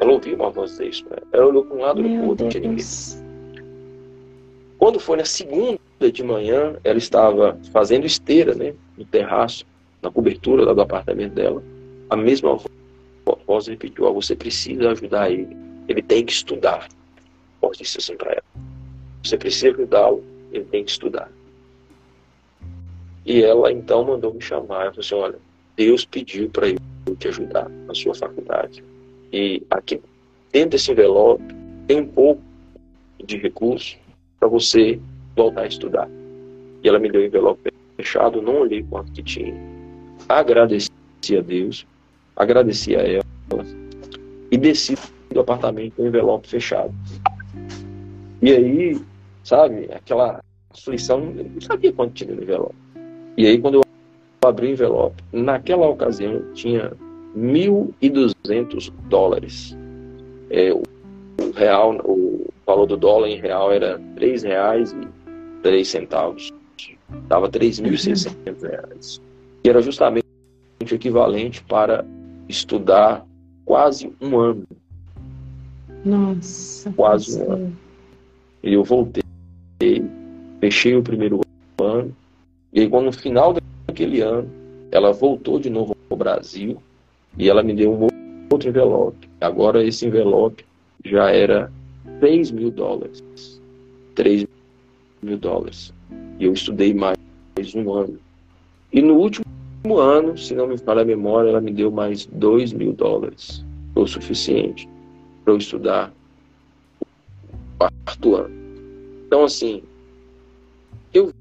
Ela 0.01 0.12
ouviu 0.12 0.34
uma 0.36 0.51
voz 0.51 0.78
disso. 0.78 1.05
Né? 1.11 1.16
Ela 1.32 1.46
olhou 1.46 1.64
para 1.64 1.76
um 1.76 1.80
lado 1.80 2.01
e 2.01 2.05
para 2.05 2.24
o 2.24 2.28
outro, 2.28 2.44
não 2.44 2.51
tinha 2.51 2.62
ninguém. 2.62 3.30
Quando 4.81 4.99
foi 4.99 5.18
na 5.18 5.26
segunda 5.26 5.78
de 6.11 6.24
manhã, 6.24 6.74
ela 6.83 6.97
estava 6.97 7.61
fazendo 7.70 8.07
esteira 8.07 8.55
né, 8.55 8.72
no 8.97 9.05
terraço, 9.05 9.66
na 10.01 10.11
cobertura 10.11 10.74
do 10.74 10.81
apartamento 10.81 11.35
dela. 11.35 11.62
A 12.09 12.16
mesma 12.16 12.59
voz 13.47 13.66
repetiu: 13.66 14.07
oh, 14.07 14.14
você 14.14 14.35
precisa 14.35 14.91
ajudar 14.91 15.31
ele. 15.31 15.55
Ele 15.87 16.01
tem 16.01 16.24
que 16.24 16.33
estudar. 16.33 16.89
Pode 17.61 17.76
disse 17.76 17.99
assim 17.99 18.16
para 18.16 18.33
ela: 18.33 18.64
Você 19.22 19.37
precisa 19.37 19.68
ajudá-lo, 19.68 20.24
ele 20.51 20.64
tem 20.64 20.83
que 20.83 20.93
estudar. 20.93 21.31
E 23.26 23.43
ela 23.43 23.70
então 23.70 24.03
mandou 24.03 24.33
me 24.33 24.41
chamar. 24.41 24.85
Ela 24.85 24.93
falou 24.93 25.01
assim: 25.01 25.14
Olha, 25.14 25.39
Deus 25.76 26.07
pediu 26.07 26.49
para 26.49 26.70
eu 26.70 27.16
te 27.18 27.28
ajudar 27.28 27.68
na 27.68 27.95
sua 27.95 28.14
faculdade. 28.14 28.83
E 29.31 29.62
aqui 29.70 30.01
dentro 30.51 30.70
desse 30.70 30.91
envelope 30.91 31.45
tem 31.87 32.01
um 32.01 32.07
pouco 32.07 32.41
de 33.22 33.37
recurso 33.37 33.99
para 34.41 34.49
você 34.49 34.99
voltar 35.36 35.62
a 35.62 35.66
estudar. 35.66 36.09
E 36.82 36.88
ela 36.88 36.99
me 36.99 37.11
deu 37.11 37.20
o 37.20 37.24
envelope 37.24 37.70
fechado, 37.97 38.41
não 38.41 38.62
olhei 38.62 38.82
quanto 38.82 39.12
que 39.12 39.22
tinha. 39.22 39.55
Agradeci 40.28 40.91
a 41.36 41.43
Deus, 41.43 41.86
agradeci 42.34 42.97
a 42.97 43.01
ela 43.01 43.24
e 44.51 44.57
desci 44.57 44.97
do 45.30 45.41
apartamento 45.41 45.95
com 45.95 46.05
o 46.05 46.07
envelope 46.07 46.49
fechado. 46.49 46.93
E 48.43 48.51
aí, 48.51 49.01
sabe, 49.45 49.88
aquela 49.93 50.43
aflição, 50.70 51.20
eu 51.36 51.45
não 51.45 51.61
sabia 51.61 51.93
quanto 51.93 52.14
tinha 52.14 52.34
no 52.34 52.43
envelope. 52.43 52.74
E 53.36 53.47
aí, 53.47 53.59
quando 53.59 53.74
eu 53.74 53.82
abri 54.49 54.68
o 54.68 54.70
envelope, 54.70 55.22
naquela 55.32 55.86
ocasião 55.86 56.43
tinha 56.55 56.93
1.200 57.36 58.91
dólares. 59.09 59.76
É, 60.49 60.72
o, 61.41 61.51
real, 61.53 61.97
o 62.05 62.47
valor 62.66 62.86
do 62.86 62.97
dólar 62.97 63.28
em 63.28 63.41
real 63.41 63.72
era 63.72 64.01
R$ 64.16 64.36
reais 64.38 64.93
e 64.93 65.09
três 65.62 65.88
centavos. 65.88 66.53
Dava 67.28 67.49
3.600 67.49 68.62
reais. 68.62 69.20
Que 69.62 69.70
era 69.70 69.82
justamente 69.82 70.24
o 70.80 70.95
equivalente 70.95 71.62
para 71.64 72.05
estudar 72.49 73.26
quase 73.64 74.12
um 74.20 74.38
ano. 74.38 74.64
Nossa. 76.05 76.93
Quase 76.93 77.43
um 77.43 77.53
ano. 77.53 77.76
E 78.62 78.74
eu 78.74 78.84
voltei, 78.84 79.22
fechei 80.61 80.95
o 80.95 81.03
primeiro 81.03 81.41
ano, 81.80 82.14
e 82.72 82.80
aí 82.80 82.88
quando 82.88 83.07
no 83.07 83.12
final 83.12 83.57
daquele 83.86 84.20
ano, 84.20 84.51
ela 84.93 85.12
voltou 85.12 85.59
de 85.59 85.70
novo 85.70 85.97
ao 86.11 86.16
Brasil 86.16 86.76
e 87.38 87.49
ela 87.49 87.62
me 87.62 87.74
deu 87.74 87.93
um 87.93 88.09
outro 88.53 88.68
envelope. 88.68 89.28
Agora 89.41 89.82
esse 89.82 90.07
envelope 90.07 90.64
já 91.05 91.30
era 91.30 91.70
3 92.20 92.51
mil 92.51 92.70
dólares. 92.70 93.22
3 94.14 94.46
mil 95.22 95.38
dólares. 95.38 95.92
E 96.38 96.44
eu 96.44 96.53
estudei 96.53 96.94
mais, 96.94 97.18
mais 97.57 97.74
um 97.74 97.92
ano. 97.92 98.18
E 98.92 99.01
no 99.01 99.14
último 99.14 99.44
ano, 99.98 100.36
se 100.36 100.55
não 100.55 100.66
me 100.66 100.78
falha 100.78 101.03
a 101.03 101.05
memória, 101.05 101.51
ela 101.51 101.61
me 101.61 101.72
deu 101.72 101.90
mais 101.90 102.26
2 102.26 102.72
mil 102.72 102.92
dólares. 102.92 103.64
Foi 103.94 104.05
o 104.05 104.07
suficiente 104.07 104.88
para 105.44 105.55
eu 105.55 105.59
estudar 105.59 106.12
quarto 107.78 108.36
ano. 108.36 108.55
Então, 109.26 109.44
assim, 109.44 109.82
eu 111.14 111.32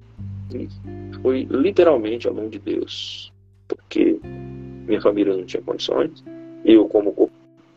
foi 1.22 1.48
literalmente 1.50 2.28
a 2.28 2.34
mão 2.34 2.48
de 2.48 2.60
Deus, 2.60 3.32
porque 3.68 4.20
minha 4.88 5.02
família 5.02 5.36
não 5.36 5.44
tinha 5.46 5.62
condições, 5.62 6.24
eu, 6.64 6.88
como 6.88 7.30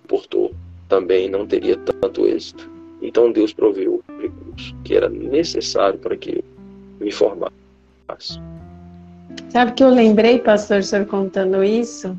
portor, 0.06 0.51
também 0.92 1.26
não 1.26 1.46
teria 1.46 1.74
tanto 1.78 2.26
êxito. 2.26 2.70
Então, 3.00 3.32
Deus 3.32 3.50
proveu 3.50 4.02
o 4.06 4.20
recurso 4.20 4.76
que 4.84 4.94
era 4.94 5.08
necessário 5.08 5.98
para 5.98 6.14
que 6.18 6.32
eu 6.36 6.44
me 7.00 7.10
formasse. 7.10 7.50
Sabe 9.48 9.72
que 9.72 9.82
eu 9.82 9.88
lembrei, 9.88 10.38
pastor, 10.38 10.80
o 10.80 10.82
senhor 10.82 11.06
contando 11.06 11.64
isso? 11.64 12.14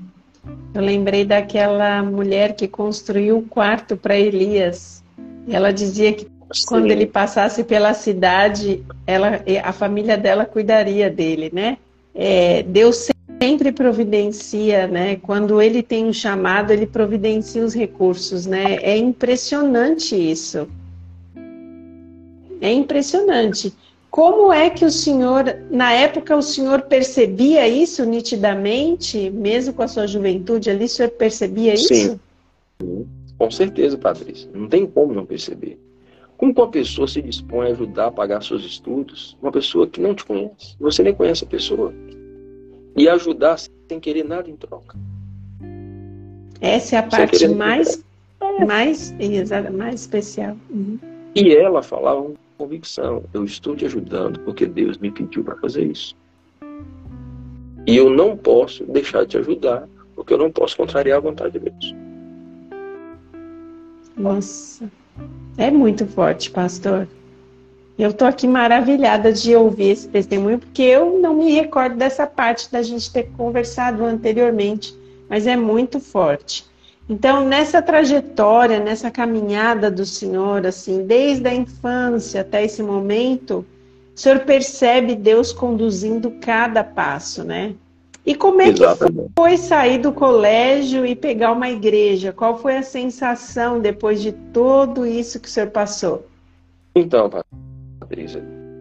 Eu 0.73 0.81
lembrei 0.81 1.23
daquela 1.23 2.01
mulher 2.01 2.55
que 2.55 2.67
construiu 2.67 3.37
o 3.37 3.43
quarto 3.43 3.95
para 3.95 4.17
Elias. 4.17 5.03
Ela 5.47 5.71
dizia 5.71 6.11
que 6.11 6.25
Sim. 6.51 6.65
quando 6.67 6.89
ele 6.89 7.05
passasse 7.05 7.63
pela 7.63 7.93
cidade, 7.93 8.83
ela, 9.05 9.39
a 9.63 9.71
família 9.71 10.17
dela 10.17 10.45
cuidaria 10.45 11.11
dele, 11.11 11.51
né? 11.53 11.77
É, 12.15 12.63
Deus 12.63 12.95
sempre 12.95 13.22
providencia, 13.73 14.87
né? 14.87 15.15
Quando 15.17 15.61
ele 15.61 15.83
tem 15.83 16.05
um 16.05 16.13
chamado, 16.13 16.71
ele 16.71 16.85
providencia 16.85 17.63
os 17.63 17.73
recursos, 17.73 18.45
né? 18.45 18.75
É 18.81 18.97
impressionante 18.97 20.15
isso. 20.15 20.67
É 22.61 22.71
impressionante. 22.71 23.73
Como 24.09 24.53
é 24.53 24.69
que 24.69 24.85
o 24.85 24.91
senhor, 24.91 25.43
na 25.71 25.91
época, 25.91 26.37
o 26.37 26.41
senhor 26.41 26.83
percebia 26.83 27.67
isso 27.67 28.05
nitidamente, 28.05 29.29
mesmo 29.31 29.73
com 29.73 29.81
a 29.81 29.87
sua 29.87 30.05
juventude 30.05 30.69
ali, 30.69 30.85
o 30.85 30.89
senhor 30.89 31.09
percebia 31.09 31.73
isso? 31.73 31.93
Sim, 31.93 32.19
com 33.37 33.51
certeza, 33.51 33.97
Patrícia. 33.97 34.47
Não 34.53 34.67
tem 34.67 34.85
como 34.85 35.13
não 35.13 35.25
perceber. 35.25 35.79
Como 36.37 36.53
uma 36.53 36.69
pessoa 36.69 37.07
se 37.07 37.21
dispõe 37.21 37.67
a 37.67 37.71
ajudar 37.71 38.07
a 38.07 38.11
pagar 38.11 38.43
seus 38.43 38.63
estudos? 38.63 39.35
Uma 39.41 39.51
pessoa 39.51 39.87
que 39.87 39.99
não 39.99 40.13
te 40.13 40.23
conhece. 40.25 40.75
Você 40.79 41.01
nem 41.01 41.13
conhece 41.13 41.43
a 41.43 41.47
pessoa. 41.47 41.93
E 42.95 43.09
ajudar 43.09 43.57
sem 43.57 43.99
querer 43.99 44.23
nada 44.23 44.49
em 44.49 44.55
troca. 44.55 44.97
Essa 46.61 46.95
é 46.95 46.99
a 46.99 47.03
parte 47.03 47.47
mais, 47.49 48.03
mais, 48.65 49.13
mais 49.73 50.01
especial. 50.01 50.55
Uhum. 50.69 50.97
E 51.35 51.53
ela 51.55 51.81
falava 51.81 52.21
com 52.21 52.35
convicção: 52.57 53.23
eu 53.33 53.43
estou 53.43 53.75
te 53.75 53.85
ajudando 53.85 54.39
porque 54.41 54.65
Deus 54.65 54.97
me 54.97 55.11
pediu 55.11 55.43
para 55.43 55.55
fazer 55.57 55.85
isso. 55.85 56.15
E 57.85 57.97
eu 57.97 58.09
não 58.09 58.37
posso 58.37 58.85
deixar 58.85 59.23
de 59.23 59.31
te 59.31 59.37
ajudar 59.39 59.87
porque 60.15 60.33
eu 60.33 60.37
não 60.37 60.51
posso 60.51 60.77
contrariar 60.77 61.17
a 61.17 61.21
vontade 61.21 61.59
de 61.59 61.69
Deus. 61.69 61.95
Nossa. 64.15 64.89
É 65.57 65.69
muito 65.69 66.05
forte, 66.07 66.49
pastor. 66.49 67.07
Eu 67.97 68.09
estou 68.09 68.27
aqui 68.27 68.47
maravilhada 68.47 69.31
de 69.31 69.55
ouvir 69.55 69.89
esse 69.89 70.07
testemunho, 70.07 70.57
porque 70.57 70.81
eu 70.81 71.19
não 71.19 71.35
me 71.35 71.51
recordo 71.51 71.95
dessa 71.95 72.25
parte 72.25 72.71
da 72.71 72.81
gente 72.81 73.11
ter 73.11 73.29
conversado 73.37 74.03
anteriormente, 74.03 74.97
mas 75.29 75.45
é 75.45 75.55
muito 75.55 75.99
forte. 75.99 76.65
Então, 77.07 77.45
nessa 77.45 77.81
trajetória, 77.81 78.79
nessa 78.79 79.11
caminhada 79.11 79.91
do 79.91 80.05
Senhor, 80.05 80.65
assim, 80.65 81.05
desde 81.05 81.47
a 81.47 81.53
infância 81.53 82.41
até 82.41 82.63
esse 82.63 82.81
momento, 82.81 83.65
o 84.15 84.19
Senhor 84.19 84.39
percebe 84.39 85.13
Deus 85.13 85.51
conduzindo 85.51 86.31
cada 86.41 86.83
passo, 86.83 87.43
né? 87.43 87.75
E 88.25 88.33
como 88.33 88.61
é 88.61 88.69
Exatamente. 88.69 89.27
que 89.27 89.33
foi 89.35 89.57
sair 89.57 89.97
do 89.97 90.13
colégio 90.13 91.05
e 91.05 91.13
pegar 91.13 91.51
uma 91.51 91.69
igreja? 91.69 92.31
Qual 92.31 92.57
foi 92.57 92.77
a 92.77 92.83
sensação 92.83 93.81
depois 93.81 94.21
de 94.21 94.31
tudo 94.31 95.05
isso 95.05 95.39
que 95.41 95.47
o 95.47 95.51
senhor 95.51 95.69
passou? 95.71 96.25
Então, 96.95 97.29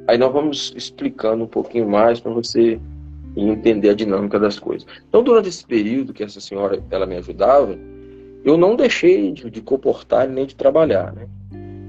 Aí 0.08 0.18
nós 0.18 0.32
vamos 0.32 0.72
explicando 0.76 1.44
um 1.44 1.48
pouquinho 1.48 1.88
mais 1.88 2.20
para 2.20 2.32
você 2.32 2.80
entender 3.36 3.90
a 3.90 3.94
dinâmica 3.94 4.38
das 4.38 4.58
coisas. 4.58 4.86
Então, 5.08 5.22
durante 5.22 5.48
esse 5.48 5.64
período 5.64 6.12
que 6.12 6.22
essa 6.22 6.40
senhora 6.40 6.82
ela 6.90 7.06
me 7.06 7.16
ajudava, 7.16 7.78
eu 8.44 8.56
não 8.56 8.76
deixei 8.76 9.32
de, 9.32 9.48
de 9.48 9.60
comportar 9.62 10.28
nem 10.28 10.44
de 10.44 10.54
trabalhar, 10.54 11.12
né? 11.12 11.26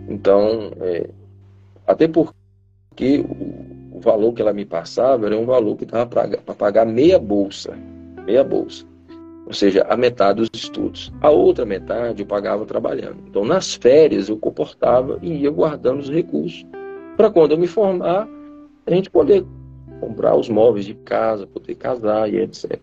Então, 0.07 0.71
é, 0.79 1.09
até 1.87 2.07
porque 2.07 3.25
o, 3.27 3.97
o, 3.97 3.99
valor 3.99 4.33
que 4.33 4.41
ela 4.41 4.53
me 4.53 4.65
passava 4.65 5.25
era 5.25 5.37
um 5.37 5.45
valor 5.45 5.75
que 5.75 5.85
dava 5.85 6.05
para 6.05 6.55
pagar 6.55 6.85
meia 6.85 7.17
bolsa, 7.17 7.77
meia 8.25 8.43
bolsa, 8.43 8.85
ou 9.45 9.53
seja, 9.53 9.85
a 9.89 9.97
metade 9.97 10.39
dos 10.39 10.49
estudos. 10.53 11.11
A 11.19 11.29
outra 11.29 11.65
metade 11.65 12.21
eu 12.21 12.27
pagava 12.27 12.65
trabalhando. 12.65 13.17
Então, 13.27 13.43
nas 13.43 13.73
férias 13.73 14.29
eu 14.29 14.37
comportava 14.37 15.17
e 15.21 15.41
ia 15.41 15.49
guardando 15.49 15.99
os 15.99 16.09
recursos 16.09 16.65
para 17.15 17.29
quando 17.29 17.51
eu 17.51 17.57
me 17.57 17.67
formar 17.67 18.27
a 18.85 18.91
gente 18.91 19.09
poder 19.09 19.45
comprar 19.99 20.35
os 20.35 20.49
móveis 20.49 20.85
de 20.85 20.93
casa, 20.93 21.47
poder 21.47 21.75
casar 21.75 22.31
e 22.31 22.37
etc. 22.37 22.79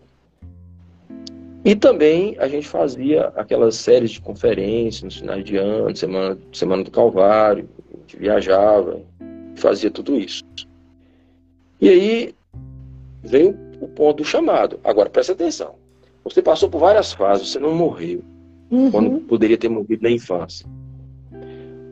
E 1.63 1.75
também 1.75 2.35
a 2.39 2.47
gente 2.47 2.67
fazia 2.67 3.27
aquelas 3.35 3.75
séries 3.75 4.11
de 4.11 4.21
conferências 4.21 5.03
nos 5.03 5.17
finais 5.17 5.43
de 5.43 5.57
ano, 5.57 5.95
semana, 5.95 6.37
semana 6.51 6.83
do 6.83 6.89
Calvário, 6.89 7.69
a 7.93 7.97
gente 7.99 8.17
viajava, 8.17 8.99
fazia 9.55 9.91
tudo 9.91 10.17
isso. 10.17 10.43
E 11.79 11.87
aí 11.87 12.35
veio 13.23 13.55
o 13.79 13.87
ponto 13.87 14.17
do 14.17 14.25
chamado. 14.25 14.79
Agora, 14.83 15.09
presta 15.09 15.33
atenção. 15.33 15.75
Você 16.23 16.41
passou 16.41 16.69
por 16.69 16.79
várias 16.79 17.13
fases, 17.13 17.49
você 17.49 17.59
não 17.59 17.75
morreu. 17.75 18.23
Uhum. 18.71 18.89
Quando 18.89 19.19
poderia 19.21 19.57
ter 19.57 19.69
morrido 19.69 20.01
na 20.01 20.09
infância. 20.09 20.65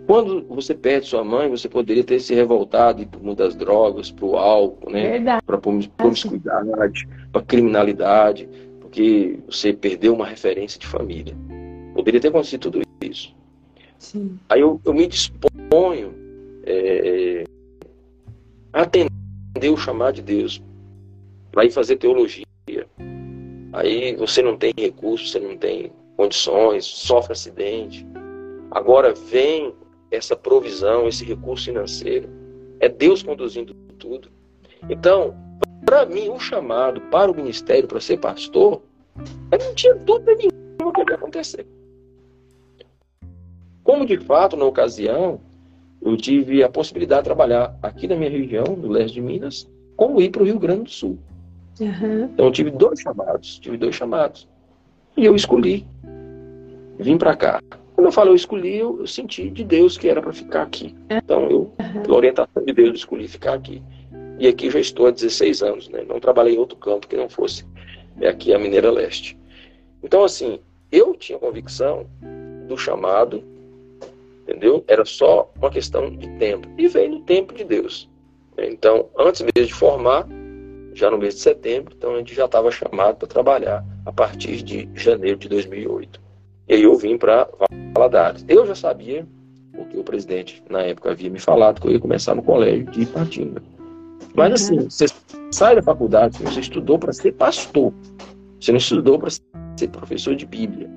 Quando 0.10 0.44
você 0.48 0.74
perde 0.74 1.06
sua 1.06 1.24
mãe, 1.24 1.48
você 1.48 1.70
poderia 1.70 2.04
ter 2.04 2.20
se 2.20 2.34
revoltado 2.34 3.08
mundo 3.22 3.38
das 3.38 3.56
drogas, 3.56 4.10
para 4.10 4.26
o 4.26 4.38
álcool, 4.38 4.90
né? 4.90 5.20
para 5.46 5.56
a 5.56 5.60
promiscuidade, 5.60 7.08
para 7.32 7.44
criminalidade 7.44 8.50
porque 8.90 9.38
você 9.46 9.72
perdeu 9.72 10.16
uma 10.16 10.26
referência 10.26 10.80
de 10.80 10.88
família. 10.88 11.36
Poderia 11.94 12.20
ter 12.20 12.30
acontecido 12.30 12.72
tudo 12.72 12.82
isso. 13.04 13.36
Sim. 14.00 14.40
Aí 14.50 14.62
eu, 14.62 14.82
eu 14.84 14.94
me 14.96 15.06
disponho 15.06 16.16
é, 16.64 17.44
a 18.74 18.82
atender 18.82 19.70
o 19.72 19.78
chamado 19.78 20.16
de 20.16 20.22
Deus 20.24 20.60
para 21.52 21.66
ir 21.66 21.72
fazer 21.72 21.98
teologia. 21.98 22.48
Aí 23.74 24.16
você 24.16 24.42
não 24.42 24.58
tem 24.58 24.74
recursos, 24.76 25.32
você 25.32 25.40
não 25.40 25.56
tem 25.56 25.92
condições, 26.18 26.84
sofre 26.84 27.34
acidente. 27.34 28.08
Agora 28.72 29.14
vem 29.14 29.72
essa 30.12 30.36
provisão, 30.36 31.08
esse 31.08 31.24
recurso 31.24 31.66
financeiro. 31.66 32.30
É 32.80 32.88
Deus 32.88 33.22
conduzindo 33.22 33.74
tudo. 33.98 34.30
Então, 34.90 35.36
para 35.86 36.06
mim, 36.06 36.30
o 36.30 36.40
chamado 36.40 37.02
para 37.10 37.32
o 37.32 37.36
ministério, 37.36 37.88
para 37.88 38.00
ser 38.00 38.18
pastor, 38.18 38.82
eu 39.52 39.60
não 39.60 39.76
tinha 39.76 39.96
dúvida 39.96 40.36
nenhuma 40.36 40.94
que 40.94 41.12
ia 41.12 41.16
acontecer. 41.16 41.66
Como 43.84 44.06
de 44.06 44.18
fato, 44.20 44.56
na 44.56 44.66
ocasião, 44.66 45.42
eu 46.02 46.16
tive 46.16 46.64
a 46.64 46.70
possibilidade 46.70 47.24
de 47.24 47.26
trabalhar 47.26 47.78
aqui 47.82 48.08
na 48.08 48.16
minha 48.16 48.30
região, 48.30 48.64
no 48.78 48.88
leste 48.88 49.16
de 49.16 49.22
Minas, 49.22 49.68
como 49.98 50.22
ir 50.22 50.30
para 50.30 50.44
o 50.44 50.46
Rio 50.46 50.60
Grande 50.60 50.84
do 50.84 50.90
Sul. 50.90 51.20
Uhum. 51.80 52.26
Então 52.26 52.46
eu 52.46 52.52
tive 52.52 52.72
dois 52.72 53.00
chamados, 53.00 53.60
tive 53.60 53.78
dois 53.78 53.96
chamados. 53.96 54.48
E 55.18 55.26
eu 55.26 55.36
escolhi. 55.36 55.86
Vim 57.00 57.18
para 57.18 57.36
cá. 57.36 57.60
Quando 58.00 58.06
eu 58.06 58.12
falo 58.14 58.30
eu 58.30 58.36
escolhi, 58.36 58.78
eu, 58.78 58.98
eu 59.02 59.06
senti 59.06 59.50
de 59.50 59.62
Deus 59.62 59.98
que 59.98 60.08
era 60.08 60.22
para 60.22 60.32
ficar 60.32 60.62
aqui. 60.62 60.96
Então 61.10 61.52
eu, 61.52 61.74
pela 62.02 62.16
orientação 62.16 62.64
de 62.64 62.72
Deus, 62.72 63.00
escolhi 63.00 63.28
ficar 63.28 63.56
aqui. 63.56 63.84
E 64.40 64.48
aqui 64.48 64.72
já 64.72 64.80
estou 64.80 65.08
há 65.08 65.12
16 65.12 65.62
anos, 65.62 65.90
né? 65.90 66.06
Não 66.08 66.18
trabalhei 66.18 66.56
em 66.56 66.58
outro 66.58 66.78
campo 66.78 67.10
que 67.10 67.18
não 67.18 67.28
fosse 67.28 67.66
aqui 68.26 68.54
a 68.54 68.58
Mineira 68.58 68.90
Leste. 68.90 69.38
Então, 70.02 70.24
assim, 70.24 70.62
eu 70.90 71.14
tinha 71.14 71.38
convicção 71.38 72.08
do 72.70 72.78
chamado, 72.78 73.44
entendeu? 74.44 74.82
Era 74.88 75.04
só 75.04 75.52
uma 75.58 75.70
questão 75.70 76.10
de 76.10 76.30
tempo. 76.38 76.70
E 76.78 76.88
veio 76.88 77.10
no 77.10 77.20
tempo 77.24 77.54
de 77.54 77.66
Deus. 77.66 78.10
Então, 78.58 79.10
antes 79.18 79.42
mesmo 79.42 79.68
de 79.68 79.74
formar, 79.74 80.26
já 80.94 81.12
no 81.12 81.18
mês 81.18 81.36
de 81.36 81.42
setembro, 81.42 81.94
então 81.98 82.16
a 82.16 82.18
gente 82.20 82.34
já 82.34 82.46
estava 82.46 82.72
chamado 82.72 83.18
para 83.18 83.28
trabalhar 83.28 83.84
a 84.06 84.12
partir 84.14 84.64
de 84.64 84.88
janeiro 84.96 85.38
de 85.38 85.50
2008. 85.50 86.29
E 86.70 86.76
aí 86.76 86.84
eu 86.84 86.96
vim 86.96 87.18
para 87.18 87.50
Valadares. 87.96 88.46
Eu 88.48 88.66
já 88.68 88.76
sabia, 88.76 89.28
porque 89.76 89.98
o 89.98 90.04
presidente 90.04 90.64
na 90.70 90.84
época 90.84 91.10
havia 91.10 91.30
me 91.30 91.40
falado 91.40 91.82
que 91.82 91.88
eu 91.88 91.92
ia 91.92 92.00
começar 92.00 92.36
no 92.36 92.44
colégio 92.44 92.86
de 92.92 93.02
Ipatinga. 93.02 93.62
Mas 94.36 94.54
assim, 94.54 94.78
uhum. 94.78 94.90
você 94.90 95.08
sai 95.52 95.76
da 95.76 95.82
faculdade, 95.82 96.38
você 96.44 96.60
estudou 96.60 97.00
para 97.00 97.12
ser 97.12 97.32
pastor. 97.34 97.92
Você 98.60 98.72
não 98.72 98.78
estudou 98.78 99.18
para 99.18 99.32
ser 99.32 99.88
professor 99.92 100.36
de 100.36 100.46
Bíblia. 100.46 100.88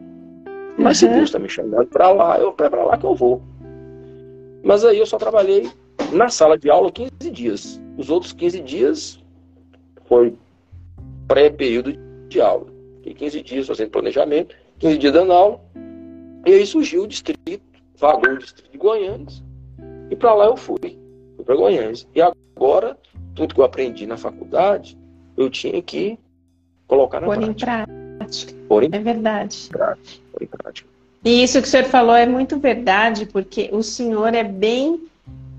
Mas 0.77 1.01
uhum. 1.01 1.09
se 1.09 1.15
Deus 1.15 1.25
está 1.25 1.39
me 1.39 1.49
chamando 1.49 1.87
para 1.87 2.11
lá, 2.11 2.39
eu 2.39 2.51
é 2.51 2.69
para 2.69 2.85
lá 2.85 2.99
que 2.99 3.07
eu 3.07 3.15
vou. 3.15 3.43
Mas 4.63 4.85
aí 4.85 4.99
eu 4.99 5.07
só 5.07 5.17
trabalhei 5.17 5.71
na 6.13 6.29
sala 6.29 6.59
de 6.59 6.71
aula 6.71 6.93
15 6.93 7.11
dias. 7.31 7.81
Os 7.97 8.11
outros 8.11 8.35
15 8.35 8.61
dias 8.61 9.25
foi 10.05 10.37
pré-período 11.27 11.95
de 12.29 12.41
aula. 12.43 12.67
Fiquei 12.99 13.15
15 13.15 13.43
dias 13.43 13.67
fazendo 13.67 13.91
planejamento, 13.91 14.55
15 14.83 14.99
dias 14.99 15.13
dando 15.13 15.33
aula. 15.33 15.61
E 16.45 16.53
aí 16.53 16.67
surgiu 16.67 17.05
o 17.05 17.07
distrito, 17.07 17.63
vagou 17.97 18.33
o 18.33 18.39
distrito 18.39 18.73
de 18.73 18.77
Goiânia. 18.77 19.27
E 20.11 20.17
para 20.17 20.35
lá 20.35 20.47
eu 20.47 20.57
fui. 20.57 20.99
Fui 21.37 21.45
para 21.45 21.55
Goiânia. 21.55 22.05
E 22.13 22.21
agora 22.21 22.99
tudo 23.33 23.55
que 23.55 23.61
eu 23.61 23.65
aprendi 23.65 24.07
na 24.07 24.17
faculdade, 24.17 24.99
eu 25.37 25.49
tinha 25.49 25.81
que 25.81 26.19
colocar 26.89 27.21
na 27.21 27.29
Por 27.29 27.37
prática. 27.37 27.73
em 27.73 28.19
prática. 28.19 28.55
Por 28.69 28.83
em 28.83 28.91
é 28.93 28.99
verdade. 28.99 29.69
Prática. 29.71 30.21
Por 30.33 30.43
em 30.43 30.47
prática. 30.47 30.89
E 31.25 31.45
isso 31.45 31.63
que 31.63 31.69
o 31.69 31.71
senhor 31.71 31.85
falou 31.85 32.17
é 32.17 32.27
muito 32.27 32.59
verdade, 32.59 33.27
porque 33.27 33.71
o 33.73 33.85
senhor 33.85 34.35
é 34.35 34.43
bem 34.43 35.01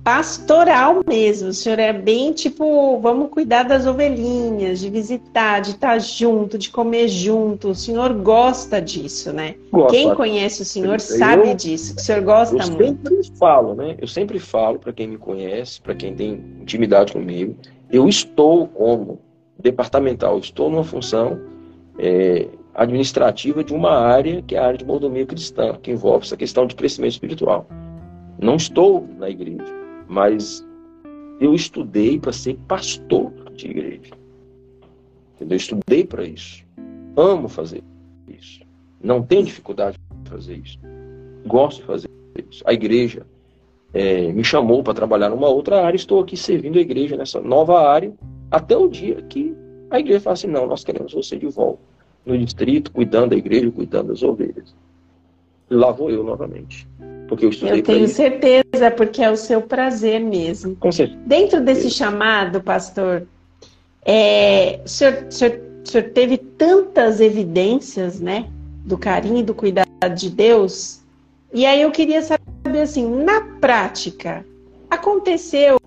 pastoral 0.03 1.01
mesmo. 1.07 1.49
O 1.49 1.53
senhor 1.53 1.79
é 1.79 1.93
bem 1.93 2.33
tipo, 2.33 2.99
vamos 2.99 3.29
cuidar 3.29 3.63
das 3.63 3.87
ovelhinhas, 3.87 4.79
de 4.79 4.89
visitar, 4.89 5.61
de 5.61 5.71
estar 5.71 5.97
junto, 5.99 6.57
de 6.57 6.69
comer 6.69 7.07
junto. 7.07 7.69
O 7.69 7.75
senhor 7.75 8.13
gosta 8.13 8.81
disso, 8.81 9.31
né? 9.31 9.55
Gosto, 9.71 9.91
quem 9.91 10.13
conhece 10.13 10.61
o 10.61 10.65
senhor 10.65 10.99
sabe 10.99 11.49
eu, 11.49 11.55
disso. 11.55 11.95
O 11.95 11.99
senhor 11.99 12.21
gosta 12.21 12.57
eu 12.57 12.71
muito. 12.71 13.11
Eu 13.11 13.23
sempre 13.23 13.37
falo, 13.39 13.73
né? 13.73 13.95
Eu 13.99 14.07
sempre 14.07 14.39
falo 14.39 14.77
para 14.77 14.91
quem 14.91 15.07
me 15.07 15.17
conhece, 15.17 15.79
para 15.79 15.95
quem 15.95 16.13
tem 16.13 16.43
intimidade 16.61 17.13
comigo, 17.13 17.55
eu 17.89 18.09
estou 18.09 18.67
como 18.67 19.19
departamental, 19.57 20.37
estou 20.39 20.69
numa 20.69 20.83
função 20.83 21.39
é, 21.97 22.47
administrativa 22.75 23.63
de 23.63 23.73
uma 23.73 23.91
área 23.91 24.41
que 24.41 24.55
é 24.55 24.59
a 24.59 24.65
área 24.65 24.77
de 24.77 24.85
mordomia 24.85 25.25
cristã, 25.25 25.77
que 25.81 25.91
envolve 25.91 26.25
essa 26.25 26.35
questão 26.35 26.65
de 26.65 26.75
crescimento 26.75 27.13
espiritual. 27.13 27.67
Não 28.39 28.55
estou 28.55 29.07
na 29.17 29.29
igreja 29.29 29.82
mas 30.07 30.65
eu 31.39 31.53
estudei 31.53 32.19
para 32.19 32.31
ser 32.31 32.57
pastor 32.67 33.31
de 33.55 33.67
igreja. 33.67 34.13
Entendeu? 35.35 35.55
Eu 35.55 35.57
estudei 35.57 36.05
para 36.05 36.23
isso. 36.23 36.63
Amo 37.15 37.47
fazer 37.47 37.83
isso. 38.27 38.61
Não 39.01 39.21
tenho 39.21 39.43
dificuldade 39.43 39.97
de 40.23 40.29
fazer 40.29 40.55
isso. 40.55 40.79
Gosto 41.45 41.81
de 41.81 41.85
fazer 41.85 42.09
isso. 42.49 42.63
A 42.65 42.73
igreja 42.73 43.25
é, 43.93 44.31
me 44.31 44.43
chamou 44.43 44.83
para 44.83 44.93
trabalhar 44.93 45.29
numa 45.29 45.49
outra 45.49 45.85
área. 45.85 45.95
Estou 45.95 46.21
aqui 46.21 46.37
servindo 46.37 46.77
a 46.77 46.81
igreja 46.81 47.17
nessa 47.17 47.39
nova 47.41 47.87
área 47.87 48.13
até 48.49 48.77
o 48.77 48.87
dia 48.87 49.21
que 49.23 49.55
a 49.89 49.99
igreja 49.99 50.21
fala 50.21 50.33
assim: 50.33 50.47
não, 50.47 50.65
nós 50.65 50.83
queremos 50.83 51.13
você 51.13 51.37
de 51.37 51.47
volta 51.47 51.81
no 52.25 52.37
distrito, 52.37 52.91
cuidando 52.91 53.31
da 53.31 53.35
igreja, 53.35 53.69
cuidando 53.69 54.07
das 54.07 54.23
ovelhas. 54.23 54.73
Lá 55.69 55.91
vou 55.91 56.09
eu 56.09 56.23
novamente. 56.23 56.87
Porque 57.27 57.45
eu 57.45 57.49
estudei 57.49 57.79
Eu 57.79 57.83
tenho 57.83 58.07
certeza, 58.07 58.91
porque 58.95 59.21
é 59.21 59.29
o 59.29 59.37
seu 59.37 59.61
prazer 59.61 60.19
mesmo. 60.19 60.75
Com 60.75 60.91
certeza. 60.91 61.19
Dentro 61.25 61.61
desse 61.61 61.89
chamado, 61.89 62.61
pastor, 62.61 63.27
é, 64.05 64.79
o, 64.83 64.87
senhor, 64.87 65.25
o, 65.27 65.31
senhor, 65.31 65.59
o 65.85 65.89
senhor 65.89 66.09
teve 66.09 66.37
tantas 66.37 67.19
evidências, 67.19 68.19
né? 68.19 68.47
Do 68.85 68.97
carinho 68.97 69.39
e 69.39 69.43
do 69.43 69.53
cuidado 69.53 69.87
de 70.15 70.29
Deus. 70.29 71.01
E 71.53 71.65
aí 71.65 71.81
eu 71.81 71.91
queria 71.91 72.21
saber 72.21 72.81
assim, 72.81 73.07
na 73.23 73.41
prática, 73.61 74.45
aconteceu, 74.89 75.79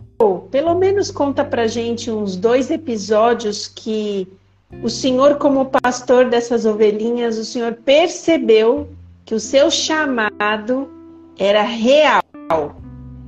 pelo 0.51 0.75
menos 0.75 1.11
conta 1.11 1.45
pra 1.45 1.67
gente 1.67 2.11
uns 2.11 2.37
dois 2.37 2.71
episódios 2.71 3.69
que 3.69 4.27
o 4.83 4.89
senhor, 4.89 5.37
como 5.37 5.67
pastor 5.67 6.29
dessas 6.29 6.65
ovelhinhas, 6.65 7.39
o 7.39 7.45
senhor 7.45 7.75
percebeu 7.85 8.89
que 9.25 9.35
o 9.35 9.41
seu 9.41 9.71
chamado 9.71 10.89
era 11.39 11.63
real. 11.63 12.23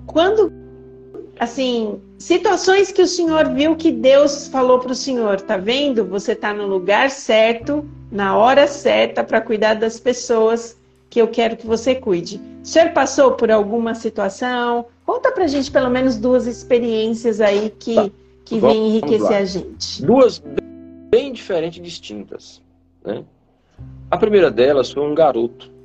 Quando, 0.06 0.52
assim, 1.38 2.00
situações 2.18 2.90
que 2.90 3.02
o 3.02 3.06
senhor 3.06 3.52
viu 3.52 3.76
que 3.76 3.90
Deus 3.90 4.48
falou 4.48 4.78
para 4.78 4.92
o 4.92 4.94
senhor, 4.94 5.40
tá 5.40 5.56
vendo? 5.56 6.04
Você 6.06 6.32
está 6.32 6.52
no 6.52 6.66
lugar 6.66 7.10
certo, 7.10 7.88
na 8.10 8.36
hora 8.36 8.66
certa 8.66 9.22
para 9.22 9.40
cuidar 9.40 9.74
das 9.74 10.00
pessoas 10.00 10.76
que 11.10 11.20
eu 11.20 11.28
quero 11.28 11.56
que 11.56 11.66
você 11.66 11.94
cuide. 11.94 12.40
O 12.62 12.66
senhor 12.66 12.90
passou 12.90 13.32
por 13.32 13.50
alguma 13.50 13.94
situação? 13.94 14.86
Conta 15.06 15.32
pra 15.32 15.46
gente 15.46 15.70
pelo 15.70 15.90
menos 15.90 16.16
duas 16.16 16.46
experiências 16.46 17.40
aí 17.40 17.72
que, 17.78 17.94
tá. 17.94 18.10
que 18.44 18.58
vêm 18.58 18.88
enriquecer 18.88 19.36
a 19.36 19.44
gente. 19.44 20.02
Duas 20.04 20.42
bem 21.10 21.32
diferentes 21.32 21.78
e 21.78 21.82
distintas. 21.82 22.62
Né? 23.04 23.24
A 24.10 24.16
primeira 24.18 24.50
delas 24.50 24.90
foi 24.90 25.02
um 25.02 25.14
garoto. 25.14 25.77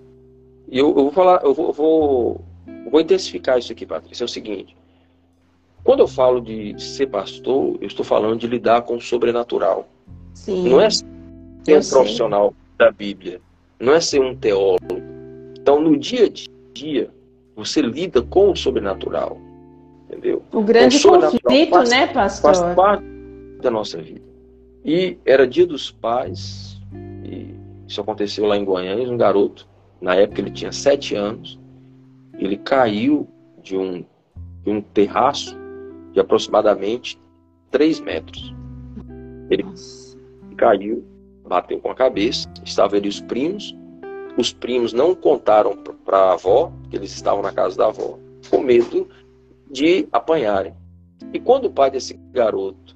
E 0.73 0.79
eu, 0.79 0.87
eu 0.87 1.03
vou 1.03 1.11
falar, 1.11 1.39
eu 1.43 1.53
vou, 1.53 1.67
eu 1.67 1.73
vou, 1.73 2.41
eu 2.65 2.89
vou 2.89 2.99
intensificar 2.99 3.59
isso 3.59 3.71
aqui, 3.71 3.85
Patrícia. 3.85 4.23
É 4.23 4.25
o 4.25 4.27
seguinte. 4.27 4.75
Quando 5.83 5.99
eu 5.99 6.07
falo 6.07 6.41
de 6.41 6.81
ser 6.81 7.05
pastor, 7.05 7.77
eu 7.79 7.85
estou 7.85 8.03
falando 8.03 8.39
de 8.39 8.47
lidar 8.47 8.81
com 8.81 8.95
o 8.95 9.01
sobrenatural. 9.01 9.87
Sim. 10.33 10.67
Não 10.67 10.81
é 10.81 10.89
ser 10.89 11.05
um 11.77 11.81
sei. 11.83 11.99
profissional 11.99 12.55
da 12.75 12.91
Bíblia. 12.91 13.39
Não 13.79 13.93
é 13.93 14.01
ser 14.01 14.19
um 14.19 14.35
teólogo. 14.35 14.99
Então, 15.59 15.79
no 15.79 15.95
dia 15.95 16.25
a 16.25 16.73
dia, 16.73 17.11
você 17.55 17.79
lida 17.79 18.23
com 18.23 18.49
o 18.49 18.55
sobrenatural. 18.55 19.37
Entendeu? 20.09 20.41
O 20.51 20.63
grande 20.63 20.97
o 20.97 21.19
conflito, 21.19 21.69
faz, 21.69 21.89
né, 21.91 22.07
pastor? 22.07 22.55
Faz 22.55 22.75
parte 22.75 23.05
da 23.61 23.69
nossa 23.69 24.01
vida. 24.01 24.25
E 24.83 25.19
era 25.23 25.45
dia 25.45 25.67
dos 25.67 25.91
pais, 25.91 26.81
e 27.23 27.53
isso 27.87 28.01
aconteceu 28.01 28.47
lá 28.47 28.57
em 28.57 28.65
Goiânia, 28.65 29.07
um 29.07 29.17
garoto, 29.17 29.71
na 30.03 30.15
época 30.15 30.41
ele 30.41 30.51
tinha 30.51 30.73
sete 30.73 31.15
anos, 31.15 31.57
ele 32.37 32.57
caiu 32.57 33.25
de 33.61 33.77
um, 33.77 34.03
de 34.61 34.69
um 34.69 34.81
terraço 34.81 35.57
de 36.11 36.19
aproximadamente 36.19 37.17
três 37.71 38.01
metros. 38.01 38.53
Ele 39.49 39.63
Nossa. 39.63 40.17
caiu, 40.57 41.05
bateu 41.47 41.79
com 41.79 41.89
a 41.89 41.95
cabeça, 41.95 42.49
estavam 42.65 42.99
ali 42.99 43.07
os 43.07 43.21
primos, 43.21 43.73
os 44.37 44.51
primos 44.51 44.91
não 44.91 45.15
contaram 45.15 45.77
para 46.03 46.17
a 46.17 46.33
avó, 46.33 46.69
que 46.89 46.97
eles 46.97 47.13
estavam 47.13 47.41
na 47.41 47.53
casa 47.53 47.77
da 47.77 47.87
avó, 47.87 48.19
com 48.49 48.59
medo 48.59 49.07
de 49.71 50.05
apanharem. 50.11 50.73
E 51.31 51.39
quando 51.39 51.65
o 51.65 51.71
pai 51.71 51.89
desse 51.89 52.15
garoto 52.33 52.93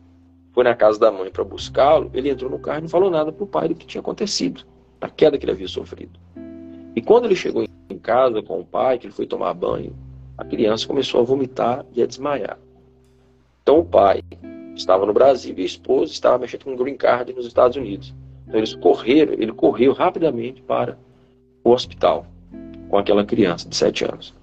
foi 0.51 0.65
na 0.65 0.75
casa 0.75 0.99
da 0.99 1.09
mãe 1.09 1.31
para 1.31 1.45
buscá-lo, 1.45 2.11
ele 2.13 2.29
entrou 2.29 2.51
no 2.51 2.59
carro 2.59 2.79
e 2.79 2.81
não 2.81 2.89
falou 2.89 3.09
nada 3.09 3.31
para 3.31 3.45
o 3.45 3.47
pai 3.47 3.69
do 3.69 3.75
que 3.75 3.87
tinha 3.87 4.01
acontecido, 4.01 4.65
da 4.99 5.09
queda 5.09 5.37
que 5.37 5.45
ele 5.45 5.53
havia 5.53 5.69
sofrido. 5.69 6.19
E 6.97 7.01
quando 7.03 7.25
ele 7.25 7.35
chegou 7.35 7.63
em 7.63 7.99
casa 7.99 8.41
com 8.41 8.59
o 8.59 8.65
pai, 8.65 8.97
que 8.97 9.05
ele 9.05 9.13
foi 9.13 9.27
tomar 9.27 9.53
banho, 9.53 9.95
a 10.35 10.43
criança 10.43 10.87
começou 10.87 11.21
a 11.21 11.23
vomitar 11.23 11.85
e 11.93 12.01
a 12.01 12.07
desmaiar. 12.07 12.57
Então 13.61 13.77
o 13.81 13.85
pai 13.85 14.23
estava 14.75 15.05
no 15.05 15.13
Brasil 15.13 15.53
e 15.55 15.61
a 15.61 15.65
esposa 15.65 16.11
estava 16.11 16.39
mexendo 16.39 16.63
com 16.63 16.71
um 16.71 16.75
green 16.75 16.97
card 16.97 17.31
nos 17.33 17.45
Estados 17.45 17.77
Unidos. 17.77 18.15
Então 18.47 18.59
eles 18.59 18.73
correram, 18.73 19.33
ele 19.33 19.51
correu 19.53 19.93
rapidamente 19.93 20.59
para 20.63 20.97
o 21.63 21.69
hospital 21.69 22.25
com 22.89 22.97
aquela 22.97 23.23
criança 23.23 23.69
de 23.69 23.75
7 23.75 24.03
anos. 24.05 24.33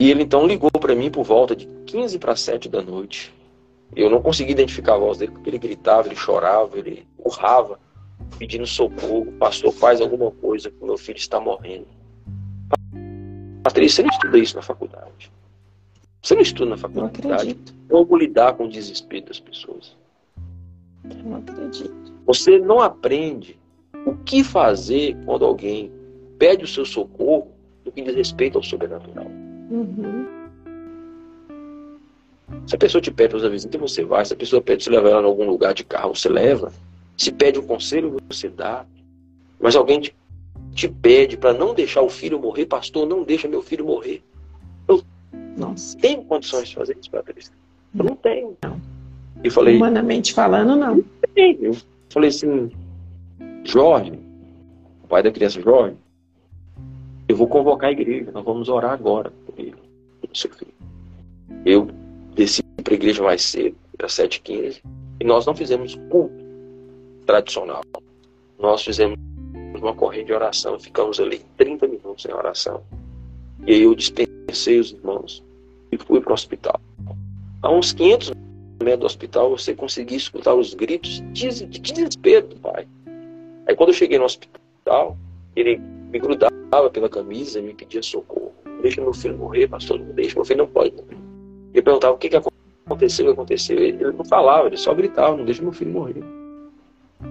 E 0.00 0.10
ele 0.10 0.24
então 0.24 0.44
ligou 0.44 0.72
para 0.72 0.96
mim 0.96 1.08
por 1.08 1.22
volta 1.22 1.54
de 1.54 1.68
15 1.86 2.18
para 2.18 2.34
7 2.34 2.68
da 2.68 2.82
noite 2.82 3.32
eu 3.94 4.08
não 4.08 4.22
consegui 4.22 4.52
identificar 4.52 4.94
a 4.94 4.98
voz 4.98 5.18
dele 5.18 5.32
porque 5.32 5.50
ele 5.50 5.58
gritava, 5.58 6.08
ele 6.08 6.16
chorava, 6.16 6.78
ele 6.78 7.06
urrava, 7.18 7.78
pedindo 8.38 8.66
socorro. 8.66 9.32
Pastor, 9.38 9.72
faz 9.72 10.00
alguma 10.00 10.30
coisa 10.30 10.70
que 10.70 10.84
meu 10.84 10.96
filho 10.96 11.16
está 11.16 11.40
morrendo. 11.40 11.86
Patrícia, 13.62 13.96
você 13.96 14.02
não 14.02 14.10
estuda 14.10 14.38
isso 14.38 14.56
na 14.56 14.62
faculdade. 14.62 15.32
Você 16.22 16.34
não 16.34 16.42
estuda 16.42 16.70
na 16.70 16.76
faculdade. 16.76 17.56
Como 17.88 18.16
lidar 18.16 18.54
com 18.54 18.64
o 18.64 18.68
desespero 18.68 19.26
das 19.26 19.40
pessoas. 19.40 19.96
Não 21.24 21.36
acredito. 21.36 22.12
Você 22.26 22.58
não 22.58 22.80
aprende 22.80 23.58
o 24.06 24.16
que 24.16 24.42
fazer 24.44 25.16
quando 25.24 25.44
alguém 25.44 25.90
pede 26.38 26.64
o 26.64 26.68
seu 26.68 26.84
socorro 26.84 27.48
no 27.84 27.92
que 27.92 28.02
diz 28.02 28.14
respeito 28.14 28.58
ao 28.58 28.64
sobrenatural. 28.64 29.26
Uhum. 29.70 30.26
Se 32.66 32.74
a 32.74 32.78
pessoa 32.78 33.00
te 33.00 33.10
pede 33.10 33.36
para 33.36 33.48
visita, 33.48 33.78
você 33.78 34.04
vai. 34.04 34.24
Se 34.24 34.34
a 34.34 34.36
pessoa 34.36 34.62
pede 34.62 34.84
para 34.84 34.84
você 34.84 34.90
levar 34.90 35.10
ela 35.10 35.22
em 35.22 35.26
algum 35.26 35.46
lugar 35.46 35.74
de 35.74 35.84
carro, 35.84 36.14
você 36.14 36.28
leva. 36.28 36.72
Se 37.16 37.30
pede 37.30 37.58
um 37.58 37.66
conselho, 37.66 38.16
você 38.28 38.48
dá. 38.48 38.84
Mas 39.60 39.76
alguém 39.76 40.00
te, 40.00 40.14
te 40.74 40.88
pede 40.88 41.36
para 41.36 41.52
não 41.52 41.74
deixar 41.74 42.02
o 42.02 42.08
filho 42.08 42.40
morrer, 42.40 42.66
pastor, 42.66 43.06
não 43.06 43.22
deixa 43.22 43.48
meu 43.48 43.62
filho 43.62 43.84
morrer. 43.84 44.22
Eu 44.88 45.02
Nossa. 45.56 45.96
tenho 45.98 46.22
condições 46.24 46.68
de 46.68 46.74
fazer 46.74 46.96
isso, 46.98 47.10
Patrícia? 47.10 47.52
Eu 47.96 48.04
não 48.04 48.16
tenho. 48.16 48.56
Não. 48.62 48.80
Eu 49.44 49.50
falei, 49.50 49.76
Humanamente 49.76 50.32
falando, 50.32 50.76
não. 50.76 51.04
Eu 51.36 51.76
falei 52.10 52.28
assim, 52.28 52.70
Jorge, 53.64 54.18
o 55.04 55.06
pai 55.06 55.22
da 55.22 55.30
criança 55.30 55.60
Jorge, 55.60 55.96
eu 57.28 57.36
vou 57.36 57.46
convocar 57.46 57.90
a 57.90 57.92
igreja, 57.92 58.30
nós 58.32 58.44
vamos 58.44 58.68
orar 58.68 58.92
agora 58.92 59.32
por 59.46 59.58
ele, 59.58 59.74
por 60.20 60.36
seu 60.36 60.50
filho. 60.50 60.72
Eu 61.64 61.88
desci 62.34 62.62
para 62.82 62.94
a 62.94 62.96
igreja 62.96 63.22
mais 63.22 63.42
cedo, 63.42 63.76
às 64.02 64.12
7h15, 64.12 64.82
e 65.20 65.24
nós 65.24 65.46
não 65.46 65.54
fizemos 65.54 65.94
culto 66.10 66.41
tradicional. 67.26 67.82
Nós 68.58 68.82
fizemos 68.82 69.18
uma 69.74 69.94
corrente 69.94 70.26
de 70.26 70.32
oração, 70.32 70.78
ficamos 70.78 71.18
ali 71.18 71.44
30 71.56 71.88
minutos 71.88 72.24
em 72.24 72.32
oração. 72.32 72.82
E 73.66 73.72
aí 73.72 73.82
eu 73.82 73.94
dispensei 73.94 74.78
os 74.78 74.92
irmãos 74.92 75.42
e 75.90 75.96
fui 75.98 76.20
para 76.20 76.30
o 76.30 76.34
hospital. 76.34 76.80
A 77.62 77.70
uns 77.70 77.92
500 77.92 78.32
metros 78.82 79.00
do 79.00 79.06
hospital, 79.06 79.50
você 79.50 79.74
conseguia 79.74 80.16
escutar 80.16 80.54
os 80.54 80.74
gritos 80.74 81.22
de 81.32 81.66
desespero 81.66 82.48
do 82.48 82.56
pai. 82.56 82.86
Aí 83.66 83.74
quando 83.76 83.90
eu 83.90 83.94
cheguei 83.94 84.18
no 84.18 84.24
hospital, 84.24 85.16
ele 85.54 85.78
me 85.78 86.18
grudava 86.18 86.52
pela 86.92 87.08
camisa 87.08 87.58
e 87.58 87.62
me 87.62 87.74
pedia 87.74 88.02
socorro. 88.02 88.52
Deixa 88.82 89.00
meu 89.00 89.12
filho 89.12 89.38
morrer, 89.38 89.68
pastor, 89.68 89.98
não 89.98 90.12
deixa, 90.12 90.34
meu 90.34 90.44
filho 90.44 90.58
não 90.58 90.66
pode 90.66 90.92
morrer. 90.92 91.18
Ele 91.72 91.82
perguntava 91.82 92.14
o 92.14 92.18
que, 92.18 92.28
que 92.28 92.36
aconteceu, 92.36 93.24
o 93.24 93.28
que 93.28 93.32
aconteceu. 93.32 93.78
Ele, 93.78 94.12
não 94.12 94.24
falava, 94.24 94.66
ele 94.66 94.76
só 94.76 94.92
gritava, 94.92 95.36
não 95.36 95.44
deixa 95.44 95.62
meu 95.62 95.72
filho 95.72 95.92
morrer. 95.92 96.41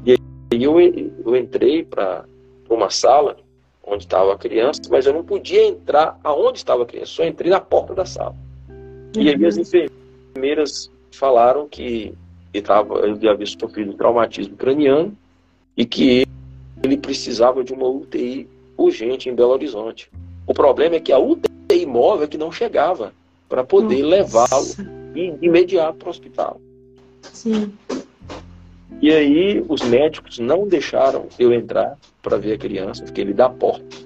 E 0.06 0.12
aí 0.12 0.64
eu, 0.64 0.80
eu 0.80 1.36
entrei 1.36 1.84
para 1.84 2.26
uma 2.70 2.90
sala 2.90 3.38
onde 3.84 4.04
estava 4.04 4.34
a 4.34 4.38
criança, 4.38 4.82
mas 4.90 5.06
eu 5.06 5.14
não 5.14 5.24
podia 5.24 5.66
entrar 5.66 6.20
aonde 6.24 6.60
estava 6.60 6.84
a 6.84 6.86
criança, 6.86 7.12
só 7.12 7.26
entrei 7.26 7.50
na 7.50 7.60
porta 7.60 7.94
da 7.94 8.06
sala. 8.06 8.36
E 9.18 9.30
aí 9.30 9.46
as 9.46 9.58
uhum. 9.58 9.64
enfermeiras 9.64 10.90
falaram 11.12 11.68
que 11.68 12.14
ele, 12.54 12.64
tava, 12.64 13.06
ele 13.06 13.28
havia 13.28 13.46
sofrido 13.46 13.94
traumatismo 13.94 14.56
craniano 14.56 15.16
e 15.76 15.86
que 15.86 16.26
ele 16.84 16.98
precisava 16.98 17.64
de 17.64 17.74
uma 17.74 17.88
UTI 17.88 18.48
urgente 18.78 19.30
em 19.30 19.36
Belo 19.36 19.52
Horizonte. 19.52 20.10
O 20.48 20.54
problema 20.54 20.96
é 20.96 21.00
que 21.00 21.12
a 21.12 21.20
UTI 21.20 21.86
móvel 21.86 22.26
é 22.26 22.28
que 22.28 22.38
não 22.38 22.52
chegava 22.52 23.14
para 23.48 23.64
poder 23.64 24.02
levá-lo 24.04 24.66
de 25.14 25.36
imediato 25.42 25.98
para 25.98 26.08
o 26.08 26.12
hospital. 26.12 26.62
Sim. 27.22 27.74
E 29.02 29.12
aí 29.12 29.64
os 29.68 29.82
médicos 29.82 30.38
não 30.40 30.68
deixaram 30.68 31.28
eu 31.40 31.52
entrar 31.52 31.98
para 32.22 32.38
ver 32.38 32.54
a 32.54 32.58
criança, 32.58 33.06
fiquei 33.06 33.24
ali 33.24 33.34
da 33.34 33.50
porta 33.50 33.98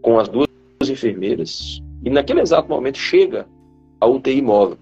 com 0.00 0.18
as 0.18 0.28
duas 0.28 0.48
enfermeiras 0.88 1.82
e 2.02 2.10
naquele 2.10 2.40
exato 2.40 2.68
momento 2.68 2.98
chega 2.98 3.46
a 4.00 4.06
UTI 4.06 4.40
móvel. 4.40 4.78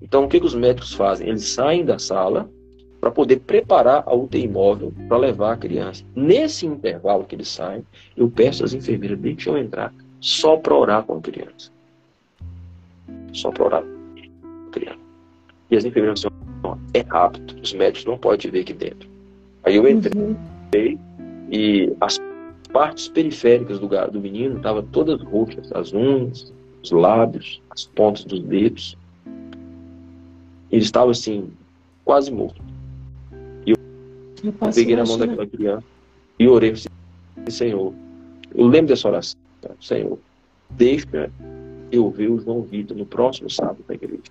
Então 0.00 0.24
o 0.24 0.28
que, 0.28 0.38
que 0.38 0.46
os 0.46 0.54
médicos 0.54 0.92
fazem? 0.92 1.28
Eles 1.28 1.44
saem 1.44 1.84
da 1.84 1.98
sala 1.98 2.48
para 3.00 3.10
poder 3.10 3.40
preparar 3.40 4.04
a 4.06 4.14
UTI 4.14 4.46
móvel 4.46 4.92
para 5.08 5.16
levar 5.16 5.54
a 5.54 5.56
criança. 5.56 6.04
Nesse 6.14 6.66
intervalo 6.66 7.24
que 7.24 7.34
eles 7.34 7.48
saem, 7.48 7.84
eu 8.16 8.30
peço 8.30 8.62
às 8.62 8.74
enfermeiras, 8.74 9.18
deixem 9.18 9.52
eu 9.52 9.58
entrar 9.58 9.92
só 10.20 10.56
para 10.56 10.76
orar 10.76 11.02
com 11.02 11.16
a 11.16 11.20
criança 11.20 11.72
só 13.32 13.50
para 13.50 13.64
orar 13.64 13.84
criança. 14.70 14.98
E 15.70 15.76
as 15.76 15.84
enfermeiras 15.84 16.20
é 16.94 17.00
rápido, 17.00 17.60
os 17.60 17.72
médicos 17.72 18.04
não 18.04 18.18
podem 18.18 18.50
ver 18.50 18.60
aqui 18.60 18.72
dentro. 18.72 19.08
Aí 19.64 19.76
eu 19.76 19.88
entrei 19.88 20.20
uhum. 20.20 20.36
e 21.50 21.92
as 22.00 22.20
partes 22.72 23.08
periféricas 23.08 23.78
do, 23.78 23.88
do 23.88 24.20
menino 24.20 24.56
estavam 24.56 24.82
todas 24.86 25.20
roxas, 25.22 25.70
as 25.72 25.92
unhas, 25.92 26.52
os 26.82 26.90
lábios, 26.90 27.60
as 27.70 27.84
pontas 27.86 28.24
dos 28.24 28.40
dedos. 28.40 28.96
Ele 30.70 30.82
estava 30.82 31.10
assim, 31.10 31.50
quase 32.04 32.30
morto. 32.30 32.60
E 33.66 33.70
eu, 33.70 33.76
eu 34.42 34.52
peguei 34.74 34.96
na 34.96 35.04
mão 35.04 35.18
daquela 35.18 35.46
criança 35.46 35.84
e 36.38 36.48
orei 36.48 36.72
assim, 36.72 36.88
Senhor, 37.48 37.92
eu 38.54 38.66
lembro 38.66 38.88
dessa 38.88 39.08
oração, 39.08 39.38
Senhor, 39.80 40.18
deixa 40.70 41.30
eu 41.90 42.10
ver 42.10 42.30
o 42.30 42.40
João 42.40 42.62
Vitor 42.62 42.96
no 42.96 43.06
próximo 43.06 43.50
sábado 43.50 43.84
na 43.88 43.94
igreja. 43.94 44.22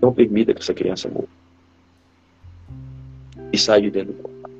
Não 0.00 0.12
permita 0.12 0.54
que 0.54 0.60
essa 0.60 0.74
criança 0.74 1.08
morra. 1.08 1.28
E 3.52 3.58
sai 3.58 3.82
de 3.82 3.90
dentro 3.90 4.12
do 4.12 4.22
corpo. 4.22 4.50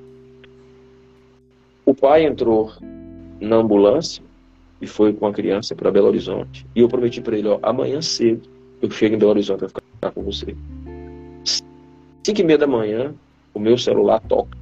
O 1.87 1.95
pai 1.95 2.25
entrou 2.25 2.73
na 3.41 3.57
ambulância 3.57 4.23
e 4.81 4.87
foi 4.87 5.13
com 5.13 5.27
a 5.27 5.33
criança 5.33 5.75
para 5.75 5.91
Belo 5.91 6.09
Horizonte. 6.09 6.67
E 6.75 6.81
eu 6.81 6.89
prometi 6.89 7.21
para 7.21 7.37
ele, 7.37 7.49
ó, 7.49 7.59
amanhã 7.63 8.01
cedo 8.01 8.49
eu 8.81 8.91
chego 8.91 9.15
em 9.15 9.19
Belo 9.19 9.33
Horizonte 9.33 9.61
para 9.61 9.69
ficar 9.69 10.11
com 10.13 10.23
você. 10.23 10.55
Cinco 11.45 12.41
e 12.41 12.45
meia 12.45 12.59
da 12.59 12.67
manhã, 12.67 13.15
o 13.53 13.59
meu 13.59 13.77
celular 13.77 14.21
toca. 14.21 14.57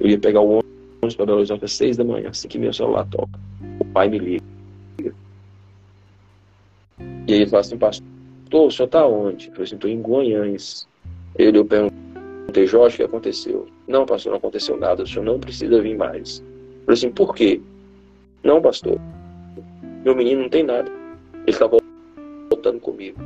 Eu 0.00 0.08
ia 0.08 0.18
pegar 0.18 0.40
o 0.40 0.60
ônibus 0.60 1.16
para 1.16 1.26
Belo 1.26 1.38
Horizonte 1.38 1.64
às 1.64 1.72
seis 1.72 1.96
da 1.96 2.04
manhã, 2.04 2.32
cinco 2.32 2.56
e 2.56 2.58
meia 2.58 2.70
o 2.70 2.74
celular 2.74 3.06
toca. 3.06 3.38
O 3.80 3.84
pai 3.84 4.08
me 4.08 4.18
liga. 4.18 4.44
E 7.26 7.32
aí 7.32 7.40
ele 7.40 7.46
fala 7.46 7.60
assim, 7.60 7.76
pastor, 7.76 8.06
o 8.62 8.70
senhor 8.70 8.86
está 8.86 9.06
onde? 9.06 9.48
Eu 9.48 9.52
falei 9.52 9.64
assim, 9.64 9.74
estou 9.74 9.90
em 9.90 10.00
Goiânia. 10.00 10.58
Ele, 11.36 11.58
eu 11.58 11.64
perguntei, 11.64 12.66
Jorge, 12.66 12.94
o 12.94 12.98
que 12.98 13.02
aconteceu? 13.04 13.66
Não, 13.88 14.06
pastor, 14.06 14.30
não 14.30 14.38
aconteceu 14.38 14.76
nada, 14.76 15.02
o 15.02 15.06
senhor 15.06 15.24
não 15.24 15.40
precisa 15.40 15.80
vir 15.80 15.96
mais. 15.96 16.38
Eu 16.38 16.84
falei 16.84 16.98
assim, 16.98 17.10
por 17.10 17.34
quê? 17.34 17.60
Não, 18.42 18.60
pastor, 18.60 18.98
meu 20.04 20.14
menino 20.14 20.42
não 20.42 20.48
tem 20.48 20.62
nada. 20.62 20.90
Ele 21.34 21.50
está 21.50 21.66
voltando 21.66 22.80
comigo. 22.80 23.20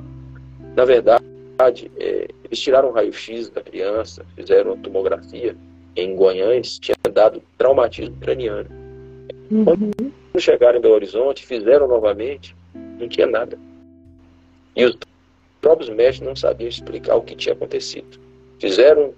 Na 0.76 0.84
verdade, 0.84 1.90
é, 1.98 2.28
eles 2.44 2.60
tiraram 2.60 2.90
o 2.90 2.92
raio-x 2.92 3.50
da 3.50 3.60
criança, 3.60 4.24
fizeram 4.36 4.72
a 4.72 4.76
tomografia 4.76 5.56
em 5.96 6.14
Goiânia, 6.14 6.62
tinha 6.62 6.96
dado 7.12 7.42
traumatismo 7.56 8.16
craniano. 8.20 8.68
Uhum. 9.50 9.64
Quando 9.64 10.40
chegaram 10.40 10.78
em 10.78 10.80
Belo 10.80 10.94
Horizonte, 10.94 11.44
fizeram 11.44 11.88
novamente, 11.88 12.54
não 12.98 13.08
tinha 13.08 13.26
nada. 13.26 13.58
E 14.76 14.84
os 14.84 14.96
próprios 15.60 15.90
médicos 15.90 16.26
não 16.26 16.36
sabiam 16.36 16.68
explicar 16.68 17.16
o 17.16 17.22
que 17.22 17.34
tinha 17.36 17.54
acontecido. 17.54 18.18
Fizeram 18.58 19.12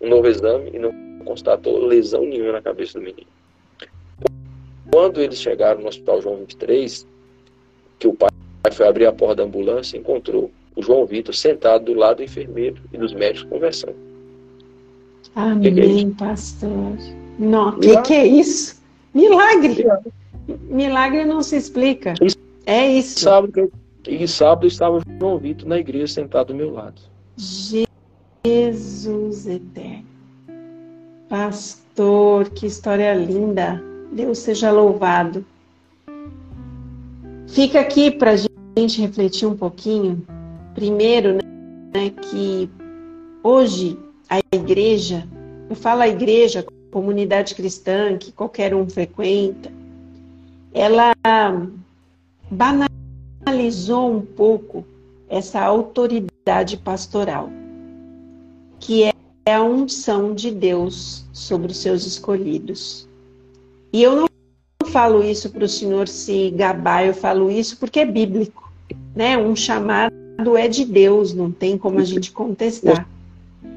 um 0.00 0.08
novo 0.08 0.28
exame 0.28 0.70
e 0.72 0.78
não 0.78 0.92
constatou 1.24 1.84
lesão 1.84 2.22
nenhuma 2.22 2.52
na 2.52 2.62
cabeça 2.62 2.98
do 2.98 3.04
menino. 3.04 3.26
Quando 4.90 5.20
eles 5.20 5.40
chegaram 5.40 5.80
no 5.82 5.88
Hospital 5.88 6.22
João 6.22 6.36
23, 6.38 7.06
que 7.98 8.08
o 8.08 8.14
pai 8.14 8.30
foi 8.72 8.88
abrir 8.88 9.06
a 9.06 9.12
porta 9.12 9.36
da 9.36 9.42
ambulância, 9.44 9.98
encontrou 9.98 10.50
o 10.74 10.82
João 10.82 11.04
Vitor 11.04 11.34
sentado 11.34 11.84
do 11.86 11.94
lado 11.94 12.18
do 12.18 12.22
enfermeiro 12.22 12.80
e 12.92 12.96
dos 12.96 13.12
médicos 13.12 13.50
conversando. 13.50 13.96
Amém, 15.34 15.74
que 15.74 15.80
que 15.82 16.00
é 16.00 16.26
pastor. 16.26 16.96
Não, 17.38 17.78
que 17.78 18.00
que 18.02 18.14
é 18.14 18.26
isso? 18.26 18.80
Milagre. 19.12 19.84
Milagre 20.68 21.24
não 21.24 21.42
se 21.42 21.56
explica. 21.56 22.14
é 22.64 22.86
isso. 22.86 23.20
Sábado, 23.20 23.70
e 24.06 24.26
sábado 24.26 24.66
estava 24.66 24.98
o 24.98 25.02
João 25.18 25.38
Vitor 25.38 25.68
na 25.68 25.78
igreja 25.78 26.06
sentado 26.06 26.48
do 26.48 26.54
meu 26.54 26.70
lado. 26.70 27.00
Jesus 28.44 29.46
eterno. 29.46 30.06
Pastor, 31.28 32.48
que 32.50 32.66
história 32.66 33.12
linda. 33.14 33.82
Deus 34.12 34.38
seja 34.38 34.70
louvado. 34.70 35.44
Fica 37.48 37.80
aqui 37.80 38.10
para 38.10 38.32
a 38.32 38.36
gente 38.36 39.00
refletir 39.00 39.46
um 39.46 39.56
pouquinho. 39.56 40.24
Primeiro, 40.74 41.34
né, 41.34 42.10
que 42.22 42.70
hoje 43.42 43.98
a 44.30 44.38
igreja, 44.54 45.26
eu 45.68 45.74
falo 45.74 46.02
a 46.02 46.08
igreja, 46.08 46.64
comunidade 46.92 47.54
cristã, 47.54 48.16
que 48.16 48.30
qualquer 48.30 48.74
um 48.74 48.88
frequenta, 48.88 49.70
ela 50.72 51.12
banalizou 52.50 54.14
um 54.14 54.20
pouco 54.20 54.84
essa 55.28 55.60
autoridade 55.60 56.76
pastoral, 56.76 57.50
que 58.80 59.04
é 59.04 59.12
a 59.52 59.62
unção 59.62 60.34
de 60.34 60.50
Deus 60.50 61.24
sobre 61.32 61.72
os 61.72 61.78
seus 61.78 62.06
escolhidos. 62.06 63.08
E 63.92 64.02
eu 64.02 64.16
não 64.16 64.28
falo 64.90 65.22
isso 65.22 65.50
para 65.50 65.64
o 65.64 65.68
senhor 65.68 66.08
se 66.08 66.50
gabar, 66.50 67.06
eu 67.06 67.14
falo 67.14 67.50
isso 67.50 67.76
porque 67.78 68.00
é 68.00 68.04
bíblico. 68.04 68.70
Né? 69.14 69.36
Um 69.36 69.54
chamado 69.54 70.56
é 70.56 70.68
de 70.68 70.84
Deus, 70.84 71.34
não 71.34 71.50
tem 71.50 71.76
como 71.76 71.98
a 71.98 72.04
gente 72.04 72.30
contestar. 72.30 73.08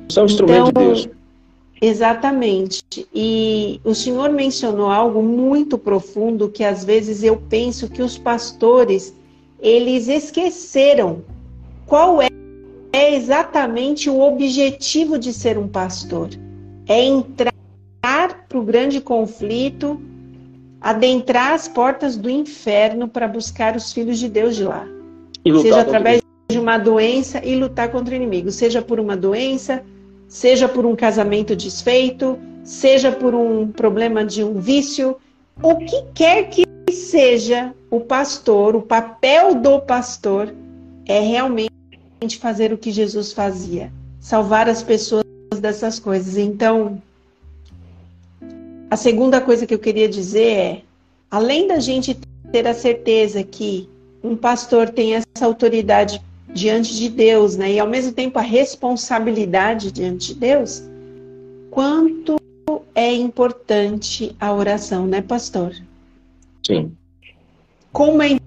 São 0.10 0.26
instrumentos 0.26 0.70
então, 0.70 0.94
de 0.94 1.08
Deus. 1.08 1.10
Exatamente. 1.82 2.84
E 3.14 3.82
o 3.84 3.96
senhor 3.96 4.30
mencionou 4.30 4.90
algo 4.90 5.24
muito 5.24 5.78
profundo 5.78 6.48
que 6.48 6.64
às 6.64 6.86
vezes 6.86 7.24
eu 7.24 7.38
penso 7.50 7.90
que 7.90 8.04
os 8.04 8.18
pastores 8.18 9.16
eles 9.60 10.08
esqueceram 10.08 11.24
qual 11.92 12.22
é, 12.22 12.30
é 12.94 13.14
exatamente 13.14 14.10
o 14.10 14.22
objetivo 14.22 15.20
de 15.20 15.34
ser 15.34 15.58
um 15.58 15.68
pastor. 15.68 16.30
É 16.88 17.04
entrar 17.04 17.52
para 18.48 18.58
o 18.58 18.64
grande 18.64 19.02
conflito, 19.02 20.02
adentrar 20.80 21.52
as 21.52 21.68
portas 21.68 22.16
do 22.16 22.30
inferno 22.30 23.10
para 23.10 23.28
buscar 23.28 23.76
os 23.76 23.92
filhos 23.92 24.20
de 24.20 24.30
Deus 24.30 24.56
de 24.56 24.64
lá. 24.64 24.88
Seja 25.62 25.82
através 25.82 26.22
de 26.50 26.58
uma 26.58 26.78
doença 26.78 27.46
e 27.46 27.58
lutar 27.58 27.92
contra 27.92 28.14
o 28.14 28.16
inimigo, 28.16 28.54
seja 28.54 28.82
por 28.82 28.98
uma 28.98 29.18
doença, 29.18 29.84
seja 30.30 30.70
por 30.70 30.86
um 30.86 30.96
casamento 30.96 31.58
desfeito, 31.58 32.40
seja 32.64 33.12
por 33.12 33.36
um 33.36 33.68
problema 33.68 34.24
de 34.24 34.46
um 34.46 34.62
vício, 34.62 35.18
o 35.62 35.76
que 35.76 36.04
quer 36.14 36.50
que 36.50 36.66
seja 36.90 37.74
o 37.90 38.00
pastor, 38.00 38.78
o 38.78 38.82
papel 38.82 39.56
do 39.56 39.82
pastor 39.82 40.56
é 41.06 41.20
realmente 41.20 41.81
fazer 42.30 42.72
o 42.72 42.78
que 42.78 42.92
Jesus 42.92 43.34
fazia, 43.34 43.92
salvar 44.20 44.70
as 44.70 44.84
pessoas 44.84 45.26
dessas 45.60 46.00
coisas. 46.00 46.38
Então, 46.38 47.02
a 48.90 48.96
segunda 48.96 49.42
coisa 49.42 49.66
que 49.66 49.74
eu 49.74 49.80
queria 49.80 50.08
dizer 50.08 50.52
é: 50.52 50.82
além 51.30 51.68
da 51.68 51.80
gente 51.80 52.18
ter 52.52 52.68
a 52.68 52.74
certeza 52.74 53.44
que 53.44 53.90
um 54.24 54.36
pastor 54.36 54.90
tem 54.90 55.16
essa 55.16 55.46
autoridade 55.46 56.22
diante 56.54 56.96
de 56.96 57.10
Deus, 57.10 57.56
né, 57.56 57.74
e 57.74 57.80
ao 57.80 57.88
mesmo 57.88 58.12
tempo 58.12 58.38
a 58.38 58.42
responsabilidade 58.42 59.92
diante 59.92 60.34
de 60.34 60.40
Deus, 60.40 60.84
quanto 61.72 62.40
é 62.94 63.12
importante 63.14 64.36
a 64.40 64.54
oração, 64.54 65.08
né, 65.08 65.22
pastor? 65.22 65.74
Sim. 66.66 66.92
Como 67.92 68.22
é 68.22 68.38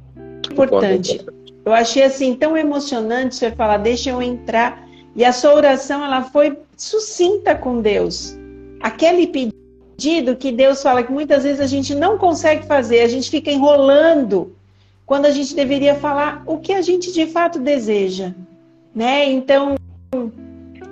importante. 0.53 1.25
Eu 1.65 1.73
achei 1.73 2.03
assim 2.03 2.35
tão 2.35 2.57
emocionante 2.57 3.37
você 3.37 3.51
falar, 3.51 3.79
deixa 3.79 4.11
eu 4.11 4.21
entrar. 4.21 4.87
E 5.17 5.25
a 5.25 5.33
sua 5.33 5.55
oração, 5.55 6.05
ela 6.05 6.23
foi 6.23 6.59
sucinta 6.77 7.55
com 7.55 7.81
Deus. 7.81 8.37
Aquele 8.81 9.27
pedido 9.27 10.37
que 10.37 10.53
Deus 10.53 10.83
fala 10.83 11.03
que 11.03 11.13
muitas 11.13 11.45
vezes 11.45 11.61
a 11.61 11.67
gente 11.67 11.95
não 11.95 12.19
consegue 12.19 12.67
fazer, 12.67 13.01
a 13.01 13.09
gente 13.09 13.31
fica 13.31 13.51
enrolando 13.51 14.53
quando 15.07 15.27
a 15.27 15.31
gente 15.31 15.55
deveria 15.55 15.95
falar 15.95 16.43
o 16.47 16.59
que 16.59 16.73
a 16.73 16.83
gente 16.83 17.13
de 17.13 17.27
fato 17.27 17.59
deseja, 17.59 18.35
né? 18.95 19.31
Então 19.31 19.77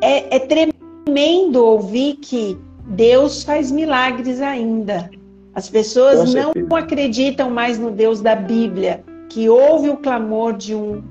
é, 0.00 0.36
é 0.36 0.38
tremendo 0.38 1.64
ouvir 1.64 2.14
que 2.16 2.56
Deus 2.86 3.42
faz 3.42 3.70
milagres 3.70 4.40
ainda. 4.40 5.10
As 5.54 5.68
pessoas 5.68 6.32
não 6.32 6.52
acreditam 6.76 7.50
mais 7.50 7.78
no 7.78 7.90
Deus 7.90 8.20
da 8.20 8.34
Bíblia, 8.34 9.04
que 9.32 9.48
ouve 9.48 9.88
o 9.88 9.96
clamor 9.96 10.52
de 10.52 10.74
um, 10.74 11.02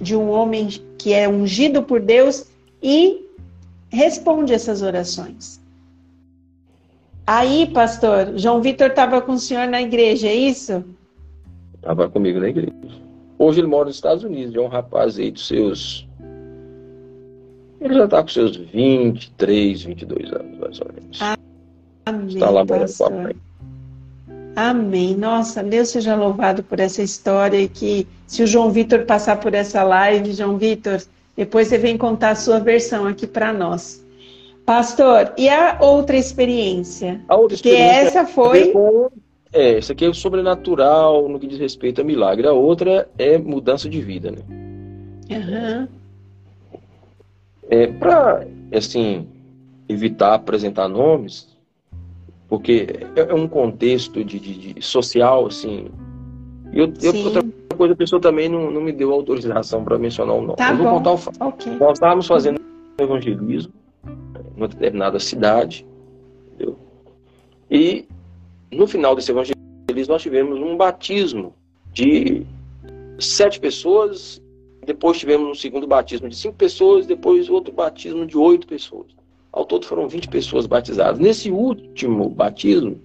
de 0.00 0.14
um 0.14 0.30
homem 0.30 0.68
que 0.96 1.12
é 1.12 1.28
ungido 1.28 1.82
por 1.82 2.00
Deus 2.00 2.46
e 2.80 3.26
responde 3.90 4.54
essas 4.54 4.80
orações. 4.80 5.60
Aí, 7.26 7.66
pastor, 7.72 8.32
João 8.36 8.62
Vitor 8.62 8.88
estava 8.88 9.20
com 9.20 9.32
o 9.32 9.38
senhor 9.38 9.66
na 9.66 9.82
igreja, 9.82 10.28
é 10.28 10.34
isso? 10.34 10.84
Estava 11.74 12.08
comigo 12.08 12.38
na 12.38 12.48
igreja. 12.48 12.72
Hoje 13.38 13.60
ele 13.60 13.66
mora 13.66 13.86
nos 13.86 13.96
Estados 13.96 14.22
Unidos, 14.22 14.54
é 14.54 14.60
um 14.60 14.68
rapaz 14.68 15.18
aí 15.18 15.32
dos 15.32 15.48
seus. 15.48 16.06
Ele 17.80 17.94
já 17.94 18.04
está 18.04 18.22
com 18.22 18.28
seus 18.28 18.56
23, 18.56 19.82
22 19.82 20.32
anos, 20.32 20.58
mais 20.58 20.80
ou 20.80 20.86
menos. 20.94 21.20
Amém. 22.06 22.26
Está 22.28 22.50
lá 22.50 22.64
morando 22.64 22.96
com 22.96 23.04
a 23.04 23.10
mãe. 23.10 23.36
Amém. 24.56 25.16
Nossa, 25.16 25.62
Deus 25.62 25.88
seja 25.88 26.14
louvado 26.14 26.62
por 26.62 26.78
essa 26.78 27.02
história 27.02 27.58
e 27.58 27.68
que 27.68 28.06
se 28.26 28.42
o 28.42 28.46
João 28.46 28.70
Vitor 28.70 29.04
passar 29.04 29.40
por 29.40 29.52
essa 29.54 29.82
live, 29.82 30.32
João 30.32 30.56
Vitor, 30.56 31.02
depois 31.36 31.68
você 31.68 31.78
vem 31.78 31.98
contar 31.98 32.30
a 32.30 32.34
sua 32.36 32.60
versão 32.60 33.06
aqui 33.06 33.26
para 33.26 33.52
nós. 33.52 34.04
Pastor, 34.64 35.32
e 35.36 35.48
a 35.48 35.78
outra 35.80 36.16
experiência? 36.16 37.20
A 37.28 37.36
outra 37.36 37.56
experiência. 37.56 37.86
Que 37.86 38.06
essa 38.06 38.26
foi. 38.26 38.72
É, 39.52 39.78
essa 39.78 39.92
aqui 39.92 40.04
é 40.04 40.12
sobrenatural 40.12 41.28
no 41.28 41.38
que 41.38 41.46
diz 41.46 41.58
respeito 41.58 42.00
a 42.00 42.04
milagre. 42.04 42.46
A 42.46 42.52
outra 42.52 43.08
é 43.18 43.36
mudança 43.36 43.88
de 43.88 44.00
vida, 44.00 44.30
né? 44.30 44.38
Uhum. 45.30 45.88
É, 47.68 47.86
Para, 47.88 48.46
assim, 48.72 49.26
evitar 49.88 50.34
apresentar 50.34 50.88
nomes, 50.88 51.53
porque 52.54 52.86
é, 53.16 53.20
é 53.20 53.34
um 53.34 53.48
contexto 53.48 54.22
de, 54.24 54.38
de, 54.38 54.74
de 54.74 54.80
social, 54.80 55.46
assim, 55.46 55.88
E 56.72 56.78
eu, 56.78 56.92
eu, 57.02 57.24
outra 57.24 57.42
coisa, 57.76 57.94
a 57.94 57.96
pessoa 57.96 58.20
também 58.22 58.48
não, 58.48 58.70
não 58.70 58.80
me 58.80 58.92
deu 58.92 59.12
autorização 59.12 59.82
para 59.82 59.98
mencionar 59.98 60.36
o 60.36 60.40
nome. 60.40 60.56
Tá 60.56 60.70
eu 60.70 60.76
vou 60.76 60.86
bom. 60.86 60.92
contar 60.98 61.10
o 61.10 61.18
fato. 61.18 61.36
Ok. 61.40 61.72
Nós 61.80 61.94
estávamos 61.94 62.28
fazendo 62.28 62.60
evangelismo 62.96 63.72
numa 64.56 64.68
determinada 64.68 65.18
cidade, 65.18 65.84
entendeu? 66.46 66.78
E 67.68 68.06
no 68.70 68.86
final 68.86 69.16
desse 69.16 69.32
evangelismo 69.32 69.56
nós 70.08 70.22
tivemos 70.22 70.60
um 70.60 70.76
batismo 70.76 71.54
de 71.92 72.46
sete 73.18 73.58
pessoas, 73.58 74.40
depois 74.86 75.18
tivemos 75.18 75.48
um 75.48 75.54
segundo 75.54 75.88
batismo 75.88 76.28
de 76.28 76.36
cinco 76.36 76.54
pessoas, 76.54 77.04
depois 77.04 77.50
outro 77.50 77.74
batismo 77.74 78.24
de 78.24 78.38
oito 78.38 78.64
pessoas. 78.64 79.08
Ao 79.54 79.64
todo 79.64 79.86
foram 79.86 80.08
20 80.08 80.28
pessoas 80.28 80.66
batizadas. 80.66 81.20
Nesse 81.20 81.48
último 81.48 82.28
batismo, 82.28 83.00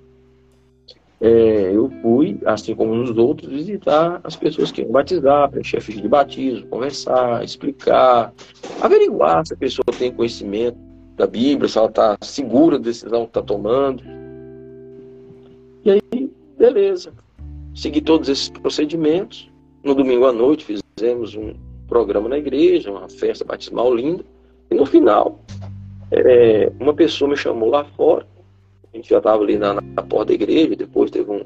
é, 1.22 1.72
eu 1.76 1.92
fui, 2.02 2.40
assim 2.44 2.74
como 2.74 2.96
nos 2.96 3.16
outros, 3.16 3.52
visitar 3.52 4.20
as 4.24 4.36
pessoas 4.36 4.72
que 4.72 4.82
iam 4.82 4.92
batizar, 4.92 5.48
preencher 5.52 5.78
a 5.78 5.82
ficha 5.82 6.02
de 6.02 6.08
batismo, 6.08 6.66
conversar, 6.66 7.44
explicar, 7.44 8.34
averiguar 8.82 9.46
se 9.46 9.54
a 9.54 9.58
pessoa 9.58 9.86
tem 9.96 10.12
conhecimento 10.12 10.76
da 11.16 11.28
Bíblia, 11.28 11.70
se 11.70 11.78
ela 11.78 11.88
está 11.88 12.18
segura 12.22 12.80
da 12.80 12.86
decisão 12.86 13.26
que 13.26 13.30
está 13.30 13.44
tomando. 13.44 14.04
E 15.86 15.92
aí, 15.92 16.32
beleza. 16.58 17.14
Segui 17.76 18.02
todos 18.02 18.28
esses 18.28 18.50
procedimentos. 18.50 19.48
No 19.84 19.94
domingo 19.94 20.26
à 20.26 20.34
noite 20.34 20.66
fizemos 20.98 21.36
um 21.36 21.54
programa 21.88 22.28
na 22.28 22.40
igreja, 22.40 22.90
uma 22.90 23.08
festa 23.08 23.46
batismal 23.46 23.94
linda. 23.94 24.26
E 24.72 24.76
no 24.76 24.86
final, 24.86 25.40
é, 26.12 26.72
uma 26.80 26.94
pessoa 26.94 27.30
me 27.30 27.38
chamou 27.38 27.70
lá 27.70 27.86
fora 27.86 28.26
a 28.94 28.98
gente 28.98 29.10
já 29.10 29.20
estava 29.20 29.44
ali 29.44 29.58
na, 29.58 29.76
na, 29.76 30.04
porta 30.04 30.26
da 30.26 30.34
igreja, 30.34 30.76
depois 30.76 31.12
teve 31.12 31.30
um, 31.30 31.46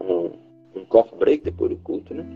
um, 0.00 0.30
um 0.74 0.84
coffee 0.86 1.18
break 1.18 1.44
depois 1.44 1.70
do 1.70 1.76
culto, 1.76 2.12
né? 2.12 2.26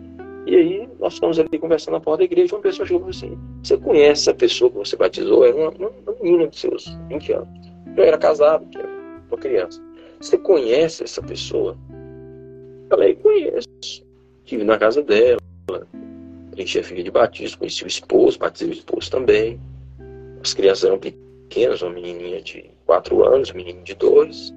E 0.47 0.55
aí 0.55 0.89
nós 0.98 1.14
ficamos 1.14 1.39
ali 1.39 1.59
conversando 1.59 1.94
na 1.94 2.01
porta 2.01 2.18
da 2.18 2.24
igreja, 2.24 2.55
uma 2.55 2.62
pessoa 2.62 2.86
chegou 2.86 3.09
assim, 3.09 3.36
você 3.62 3.76
conhece 3.76 4.22
essa 4.22 4.35
pessoa 4.35 4.70
que 4.70 4.78
você 4.78 4.97
batizou? 4.97 5.44
Era 5.44 5.56
uma, 5.56 5.70
uma, 5.70 5.89
uma 5.89 6.14
menina 6.22 6.48
de 6.48 6.59
seus 6.59 6.86
20 7.09 7.32
anos. 7.32 7.48
Eu 7.97 8.05
era 8.05 8.16
casado, 8.16 8.64
era 8.78 8.89
uma 9.28 9.36
criança. 9.36 9.82
Você 10.20 10.39
conhece 10.39 11.02
essa 11.02 11.20
pessoa? 11.20 11.76
Eu 12.85 12.89
falei, 12.89 13.14
conheço. 13.16 13.68
Estive 14.44 14.64
na 14.64 14.78
casa 14.78 15.02
dela, 15.02 15.40
a 15.68 16.82
filha 16.82 17.05
de 17.05 17.10
batismo, 17.10 17.59
conheci 17.59 17.85
o 17.85 17.86
esposo, 17.86 18.39
batizei 18.39 18.70
o 18.70 18.72
esposo 18.72 19.10
também. 19.10 19.60
As 20.43 20.55
crianças 20.55 20.85
eram 20.85 20.98
pequenas, 20.98 21.27
uma 21.82 21.90
menininha 21.90 22.40
de 22.40 22.70
quatro 22.86 23.24
anos, 23.24 23.50
um 23.50 23.54
menino 23.54 23.82
de 23.82 23.94
dois. 23.94 24.52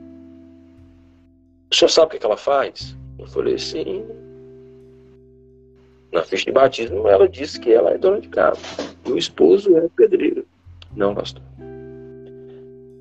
O 1.71 1.75
senhor 1.75 1.89
sabe 1.89 2.15
o 2.15 2.19
que 2.19 2.25
ela 2.25 2.37
faz? 2.37 2.95
Eu 3.17 3.27
falei 3.27 3.55
assim. 3.55 4.05
Na 6.11 6.23
ficha 6.23 6.45
de 6.45 6.51
batismo, 6.51 7.07
ela 7.07 7.27
disse 7.27 7.59
que 7.59 7.71
ela 7.71 7.91
é 7.91 7.97
dona 7.97 8.19
de 8.19 8.27
casa. 8.27 8.59
E 9.05 9.11
o 9.11 9.17
esposo 9.17 9.77
é 9.77 9.87
pedreiro. 9.95 10.45
Não, 10.95 11.15
pastor. 11.15 11.41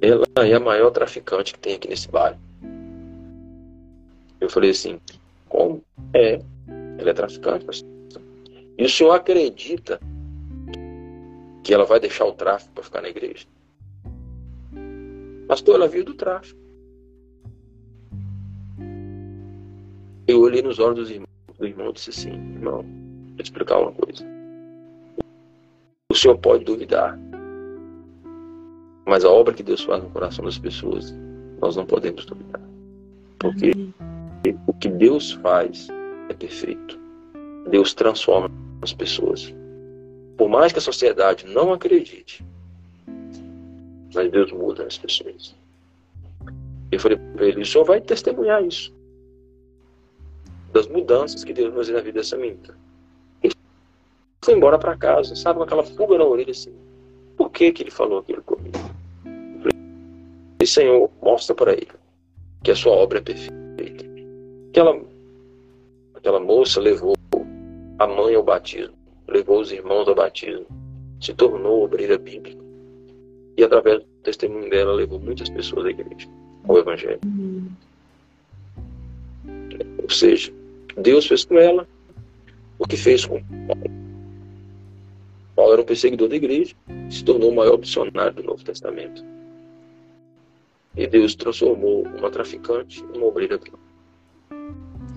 Ela 0.00 0.24
é 0.48 0.54
a 0.54 0.60
maior 0.60 0.90
traficante 0.90 1.52
que 1.52 1.58
tem 1.58 1.74
aqui 1.74 1.88
nesse 1.88 2.08
bairro. 2.08 2.38
Eu 4.40 4.48
falei 4.48 4.70
assim, 4.70 5.00
como? 5.48 5.82
É, 6.14 6.40
ela 6.98 7.10
é 7.10 7.12
traficante, 7.12 7.64
pastor. 7.64 7.90
E 8.78 8.84
o 8.84 8.88
senhor 8.88 9.10
acredita 9.12 10.00
que 11.62 11.74
ela 11.74 11.84
vai 11.84 12.00
deixar 12.00 12.24
o 12.24 12.32
tráfico 12.32 12.72
para 12.74 12.84
ficar 12.84 13.02
na 13.02 13.08
igreja? 13.08 13.46
Pastor, 15.50 15.74
ela 15.74 15.88
veio 15.88 16.04
do 16.04 16.14
tráfico. 16.14 16.60
Eu 20.28 20.42
olhei 20.42 20.62
nos 20.62 20.78
olhos 20.78 21.08
do 21.08 21.14
irmão, 21.14 21.28
do 21.58 21.66
irmão 21.66 21.90
e 21.90 21.92
disse 21.92 22.10
assim, 22.10 22.30
irmão, 22.30 22.84
vou 22.84 23.36
te 23.36 23.46
explicar 23.46 23.80
uma 23.80 23.90
coisa. 23.90 24.24
O 26.08 26.14
senhor 26.14 26.38
pode 26.38 26.62
duvidar, 26.64 27.18
mas 29.04 29.24
a 29.24 29.28
obra 29.28 29.52
que 29.52 29.64
Deus 29.64 29.82
faz 29.82 30.00
no 30.00 30.10
coração 30.10 30.44
das 30.44 30.56
pessoas, 30.56 31.12
nós 31.60 31.74
não 31.74 31.84
podemos 31.84 32.24
duvidar. 32.24 32.62
Porque 33.40 33.72
o 34.68 34.72
que 34.74 34.88
Deus 34.88 35.32
faz 35.32 35.88
é 36.28 36.32
perfeito. 36.32 36.96
Deus 37.68 37.92
transforma 37.92 38.48
as 38.82 38.92
pessoas. 38.92 39.52
Por 40.36 40.48
mais 40.48 40.72
que 40.72 40.78
a 40.78 40.82
sociedade 40.82 41.44
não 41.48 41.72
acredite, 41.72 42.46
mas 44.14 44.30
Deus 44.30 44.52
muda 44.52 44.84
as 44.84 44.98
pessoas. 44.98 45.54
Eu 46.90 46.98
falei 46.98 47.18
para 47.18 47.46
ele, 47.46 47.62
o 47.62 47.66
senhor 47.66 47.84
vai 47.84 48.00
testemunhar 48.00 48.64
isso. 48.64 48.92
Das 50.72 50.86
mudanças 50.88 51.44
que 51.44 51.52
Deus 51.52 51.74
fazer 51.74 51.92
na 51.92 52.00
vida 52.00 52.20
dessa 52.20 52.36
menina. 52.36 52.76
Ele 53.42 53.54
foi 54.44 54.54
embora 54.54 54.78
para 54.78 54.96
casa, 54.96 55.34
sabe, 55.36 55.58
com 55.58 55.64
aquela 55.64 55.82
pulga 55.82 56.18
na 56.18 56.24
orelha 56.24 56.50
assim. 56.50 56.74
Por 57.36 57.50
que, 57.50 57.72
que 57.72 57.82
ele 57.82 57.90
falou 57.90 58.18
aquilo 58.18 58.42
comigo? 58.42 58.78
Eu 59.24 59.60
falei, 59.62 60.66
Senhor, 60.66 61.10
mostra 61.22 61.54
para 61.54 61.72
ele 61.72 61.88
que 62.62 62.70
a 62.70 62.76
sua 62.76 62.92
obra 62.92 63.18
é 63.18 63.22
perfeita. 63.22 64.04
Aquela, 64.70 65.00
aquela 66.14 66.40
moça 66.40 66.80
levou 66.80 67.14
a 67.98 68.06
mãe 68.06 68.34
ao 68.34 68.42
batismo, 68.42 68.94
levou 69.28 69.60
os 69.60 69.72
irmãos 69.72 70.08
ao 70.08 70.14
batismo, 70.14 70.66
se 71.20 71.34
tornou 71.34 71.84
obreira 71.84 72.18
bíblica. 72.18 72.59
E 73.60 73.62
através 73.62 73.98
do 73.98 74.06
testemunho 74.22 74.70
dela, 74.70 74.94
levou 74.94 75.20
muitas 75.20 75.50
pessoas 75.50 75.84
à 75.84 75.90
igreja, 75.90 76.26
ao 76.66 76.78
Evangelho. 76.78 77.20
Uhum. 77.26 77.68
Ou 80.02 80.08
seja, 80.08 80.50
Deus 80.96 81.26
fez 81.26 81.44
com 81.44 81.58
ela 81.58 81.86
o 82.78 82.86
que 82.86 82.96
fez 82.96 83.26
com 83.26 83.38
Paulo. 83.66 83.90
Paulo 85.54 85.72
era 85.74 85.82
um 85.82 85.84
perseguidor 85.84 86.30
da 86.30 86.36
igreja, 86.36 86.74
se 87.10 87.22
tornou 87.22 87.50
o 87.50 87.54
maior 87.54 87.78
missionário 87.78 88.32
do 88.32 88.42
Novo 88.44 88.64
Testamento. 88.64 89.22
E 90.96 91.06
Deus 91.06 91.34
transformou 91.34 92.06
uma 92.16 92.30
traficante 92.30 93.04
em 93.12 93.18
uma 93.18 93.26
obreira 93.26 93.58
bíblica. 93.58 93.78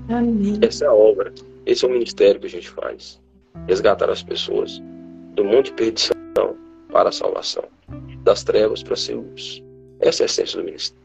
Amém. 0.10 0.60
Essa 0.62 0.84
é 0.84 0.88
a 0.90 0.94
obra, 0.94 1.34
esse 1.66 1.86
é 1.86 1.88
o 1.88 1.92
ministério 1.92 2.42
que 2.42 2.48
a 2.48 2.50
gente 2.50 2.70
faz. 2.70 3.22
Resgatar 3.70 4.10
as 4.10 4.22
pessoas 4.22 4.84
do 5.34 5.46
monte 5.46 5.68
de 5.68 5.74
perdição 5.76 6.13
para 6.94 7.10
a 7.10 7.12
salvação, 7.12 7.64
das 8.24 8.44
trevas 8.44 8.84
para 8.84 8.96
ser 8.96 9.16
luz. 9.16 9.64
Essa 10.00 10.22
é 10.22 10.26
a 10.26 10.28
essência 10.28 10.60
do 10.60 10.64
ministério. 10.64 11.02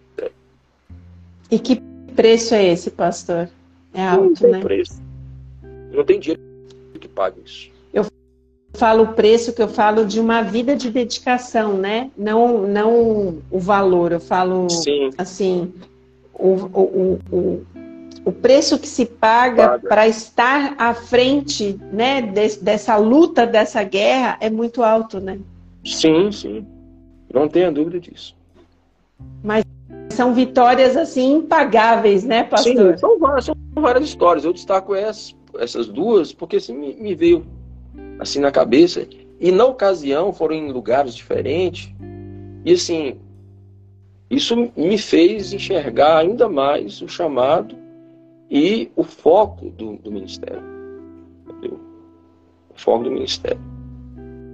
E 1.50 1.58
que 1.58 1.80
preço 2.14 2.54
é 2.54 2.62
esse, 2.66 2.90
pastor? 2.90 3.48
É 3.94 4.06
alto, 4.06 4.24
Não 4.26 4.34
tem 4.34 4.50
né? 4.50 4.60
preço. 4.60 5.00
Não 5.90 6.04
tem 6.04 6.20
dinheiro 6.20 6.42
que 7.00 7.08
pague 7.08 7.40
isso. 7.42 7.70
Eu 7.92 8.04
falo 8.74 9.04
o 9.04 9.12
preço 9.14 9.54
que 9.54 9.62
eu 9.62 9.68
falo 9.68 10.04
de 10.04 10.20
uma 10.20 10.42
vida 10.42 10.76
de 10.76 10.90
dedicação, 10.90 11.78
né? 11.78 12.10
Não, 12.14 12.66
não 12.66 13.38
o 13.50 13.58
valor. 13.58 14.12
Eu 14.12 14.20
falo 14.20 14.68
Sim. 14.68 15.08
assim, 15.16 15.72
o, 16.34 16.48
o, 16.50 17.18
o, 17.32 17.66
o 18.26 18.32
preço 18.32 18.78
que 18.78 18.86
se 18.86 19.06
paga, 19.06 19.78
para 19.78 20.06
estar 20.06 20.74
à 20.76 20.92
frente, 20.92 21.80
né, 21.90 22.20
des- 22.20 22.56
dessa 22.56 22.96
luta, 22.96 23.46
dessa 23.46 23.82
guerra, 23.82 24.36
é 24.38 24.50
muito 24.50 24.82
alto, 24.82 25.18
né? 25.18 25.38
Sim, 25.94 26.30
sim. 26.30 26.66
Não 27.32 27.48
tenha 27.48 27.72
dúvida 27.72 28.00
disso. 28.00 28.36
São 30.10 30.34
vitórias 30.34 30.96
assim 30.96 31.36
impagáveis, 31.36 32.24
né, 32.24 32.44
pastor? 32.44 32.92
Sim, 32.92 32.98
são 32.98 33.18
várias, 33.18 33.44
são 33.44 33.54
várias 33.74 34.04
histórias. 34.04 34.44
Eu 34.44 34.52
destaco 34.52 34.94
essas, 34.94 35.36
essas 35.58 35.86
duas 35.86 36.32
porque 36.32 36.56
assim 36.56 36.76
me, 36.76 36.94
me 36.94 37.14
veio 37.14 37.46
assim 38.18 38.40
na 38.40 38.50
cabeça. 38.50 39.06
E 39.40 39.52
na 39.52 39.64
ocasião 39.64 40.32
foram 40.32 40.54
em 40.54 40.72
lugares 40.72 41.14
diferentes. 41.14 41.92
E 42.64 42.72
assim, 42.72 43.16
isso 44.28 44.70
me 44.76 44.98
fez 44.98 45.52
enxergar 45.52 46.18
ainda 46.18 46.48
mais 46.48 47.00
o 47.00 47.08
chamado 47.08 47.76
e 48.50 48.90
o 48.96 49.04
foco 49.04 49.70
do, 49.70 49.96
do 49.96 50.10
ministério. 50.10 50.62
Entendeu? 51.48 51.78
O 52.74 52.78
foco 52.80 53.04
do 53.04 53.10
ministério. 53.10 53.60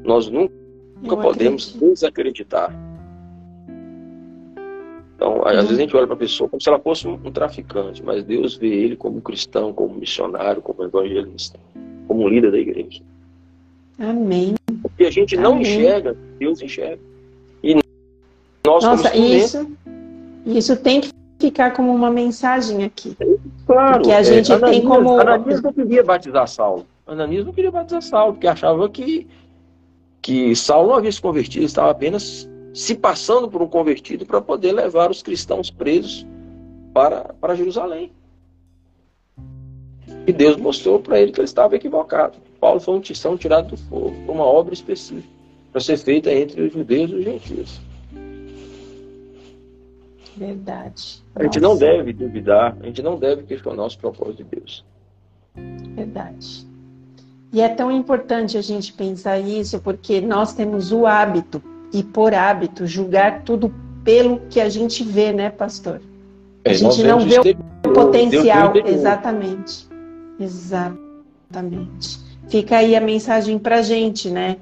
Nós 0.05 0.29
nunca 0.29 0.64
Eu 1.05 1.17
podemos 1.17 1.73
desacreditar. 1.73 2.73
Então, 5.17 5.43
às 5.47 5.55
vezes 5.55 5.71
a 5.73 5.81
gente 5.81 5.97
olha 5.97 6.07
para 6.07 6.17
a 6.17 6.19
pessoa 6.19 6.49
como 6.49 6.61
se 6.61 6.69
ela 6.69 6.79
fosse 6.79 7.07
um, 7.07 7.17
traficante, 7.31 8.03
mas 8.03 8.25
Deus 8.25 8.57
vê 8.57 8.69
ele 8.69 8.97
como 8.97 9.21
cristão, 9.21 9.73
como 9.73 9.95
missionário, 9.95 10.61
como 10.61 10.83
evangelista, 10.83 11.59
como 12.09 12.29
líder 12.29 12.51
da 12.51 12.59
igreja. 12.59 13.01
Amém. 13.99 14.55
Porque 14.83 15.05
a 15.05 15.11
gente 15.11 15.37
não 15.37 15.53
Amém. 15.53 15.63
enxerga, 15.63 16.17
Deus 16.39 16.61
enxerga. 16.61 17.01
E 17.63 17.75
nós, 18.67 18.83
Nossa, 18.85 19.17
isso, 19.17 19.71
isso 20.45 20.77
tem 20.77 21.01
que 21.01 21.11
ficar 21.39 21.73
como 21.73 21.95
uma 21.95 22.11
mensagem 22.11 22.85
aqui. 22.85 23.17
claro, 23.67 23.99
porque 23.99 24.11
a 24.11 24.19
é, 24.21 24.25
gente 24.25 24.47
tem 24.47 24.57
Ananias, 24.57 24.85
como- 24.85 25.21
Ananias 25.21 25.63
não 25.63 25.73
queria 25.73 26.03
batizar 26.03 26.49
Saulo. 26.49 26.87
Ananias 27.07 27.47
não 27.47 27.53
queria 27.53 27.71
batizar 27.71 28.03
Saulo, 28.03 28.33
porque 28.33 28.49
achava 28.49 28.89
que, 28.89 29.27
que 30.25 30.57
Saulo 30.57 30.89
não 30.89 30.95
havia 30.97 31.13
se 31.13 31.21
convertido, 31.21 31.67
estava 31.67 31.91
apenas 31.91 32.49
se 32.73 32.95
passando 32.95 33.47
por 33.47 33.61
um 33.61 33.69
convertido 33.69 34.25
para 34.25 34.41
poder 34.41 34.73
levar 34.73 35.11
os 35.11 35.23
cristãos 35.23 35.71
presos 35.71 36.27
para, 36.95 37.35
para 37.39 37.55
Jerusalém. 37.55 38.11
E 40.27 40.33
Deus 40.33 40.57
mostrou 40.57 40.99
para 40.99 41.21
ele 41.21 41.31
que 41.31 41.41
ele 41.41 41.45
estava 41.45 41.77
equivocado. 41.77 42.39
Paulo 42.59 42.81
foi 42.81 42.95
um 42.95 43.01
tição 43.01 43.37
tirado 43.37 43.69
do 43.69 43.77
fogo, 43.77 44.15
uma 44.27 44.45
obra 44.45 44.73
específica, 44.73 45.29
para 45.71 45.83
ser 45.83 45.99
feita 45.99 46.33
entre 46.33 46.63
os 46.63 46.73
judeus 46.73 47.11
e 47.11 47.15
os 47.17 47.25
gentios. 47.25 47.81
Verdade. 50.39 51.23
A 51.35 51.43
gente 51.43 51.61
não 51.61 51.77
deve 51.77 52.15
duvidar, 52.15 52.75
a 52.81 52.87
gente 52.87 53.03
não 53.03 53.19
deve 53.19 53.43
questionar 53.43 53.85
os 53.85 53.95
propósitos 53.95 54.39
de 54.39 54.57
Deus. 54.57 54.85
Verdade. 55.95 56.74
E 57.55 57.61
é 57.61 57.69
tão 57.69 57.89
importante 57.89 58.59
a 58.59 58.61
gente 58.61 58.93
pensar 58.93 59.39
isso, 59.39 59.79
porque 59.79 60.21
nós 60.21 60.55
temos 60.55 60.91
o 60.91 61.07
hábito, 61.07 61.63
e 61.93 62.03
por 62.03 62.35
hábito, 62.35 62.85
julgar 62.85 63.43
tudo 63.43 63.73
pelo 64.03 64.41
que 64.51 64.61
a 64.61 64.69
gente 64.69 65.05
vê, 65.05 65.33
né, 65.33 65.51
pastor? 65.51 66.01
A 66.67 66.71
é, 66.71 66.75
gente 66.75 67.05
não 67.05 67.21
vê 67.21 67.39
o 67.39 67.93
potencial. 67.93 68.73
Exatamente. 68.85 69.87
Exatamente. 70.41 72.19
Fica 72.49 72.79
aí 72.79 72.97
a 72.97 73.01
mensagem 73.01 73.57
pra 73.57 73.83
gente, 73.83 74.29
né? 74.31 74.57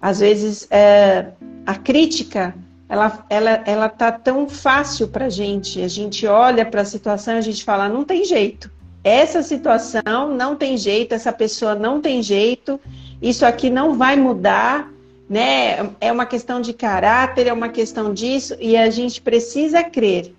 Às 0.00 0.20
vezes 0.20 0.66
é, 0.70 1.26
a 1.66 1.74
crítica 1.74 2.54
ela, 2.88 3.26
ela, 3.28 3.62
ela 3.66 3.88
tá 3.90 4.10
tão 4.10 4.48
fácil 4.48 5.08
pra 5.08 5.28
gente. 5.28 5.82
A 5.82 5.88
gente 5.88 6.26
olha 6.26 6.64
para 6.64 6.80
a 6.80 6.86
situação 6.86 7.34
e 7.34 7.38
a 7.38 7.42
gente 7.42 7.62
fala, 7.62 7.90
não 7.90 8.04
tem 8.04 8.24
jeito 8.24 8.77
essa 9.08 9.42
situação 9.42 10.34
não 10.36 10.54
tem 10.54 10.76
jeito, 10.76 11.14
essa 11.14 11.32
pessoa 11.32 11.74
não 11.74 12.00
tem 12.00 12.22
jeito, 12.22 12.80
isso 13.20 13.44
aqui 13.44 13.70
não 13.70 13.94
vai 13.94 14.16
mudar, 14.16 14.92
né? 15.28 15.90
É 16.00 16.12
uma 16.12 16.26
questão 16.26 16.60
de 16.60 16.72
caráter, 16.72 17.46
é 17.46 17.52
uma 17.52 17.68
questão 17.68 18.12
disso, 18.12 18.56
e 18.60 18.76
a 18.76 18.90
gente 18.90 19.20
precisa 19.20 19.82
crer 19.82 20.34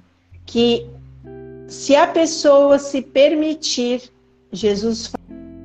que 0.45 0.87
se 1.67 1.95
a 1.95 2.07
pessoa 2.07 2.79
se 2.79 3.01
permitir, 3.01 4.09
Jesus 4.51 5.11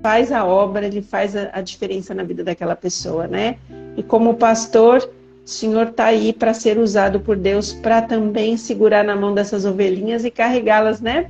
faz 0.02 0.30
a 0.30 0.44
obra, 0.44 0.86
ele 0.86 1.00
faz 1.00 1.34
a, 1.34 1.62
diferença 1.62 2.12
na 2.12 2.22
vida 2.22 2.44
daquela 2.44 2.76
pessoa, 2.76 3.26
né? 3.26 3.56
E 3.96 4.02
como 4.02 4.34
pastor, 4.34 4.98
o 5.44 5.48
Senhor 5.48 5.88
está 5.88 6.06
aí 6.06 6.32
para 6.32 6.52
ser 6.52 6.78
usado 6.78 7.20
por 7.20 7.36
Deus 7.36 7.72
para 7.72 8.02
também 8.02 8.56
segurar 8.58 9.02
na 9.02 9.16
mão 9.16 9.32
dessas 9.32 9.64
ovelhinhas 9.64 10.24
e 10.24 10.30
carregá-las, 10.30 11.00
né? 11.00 11.26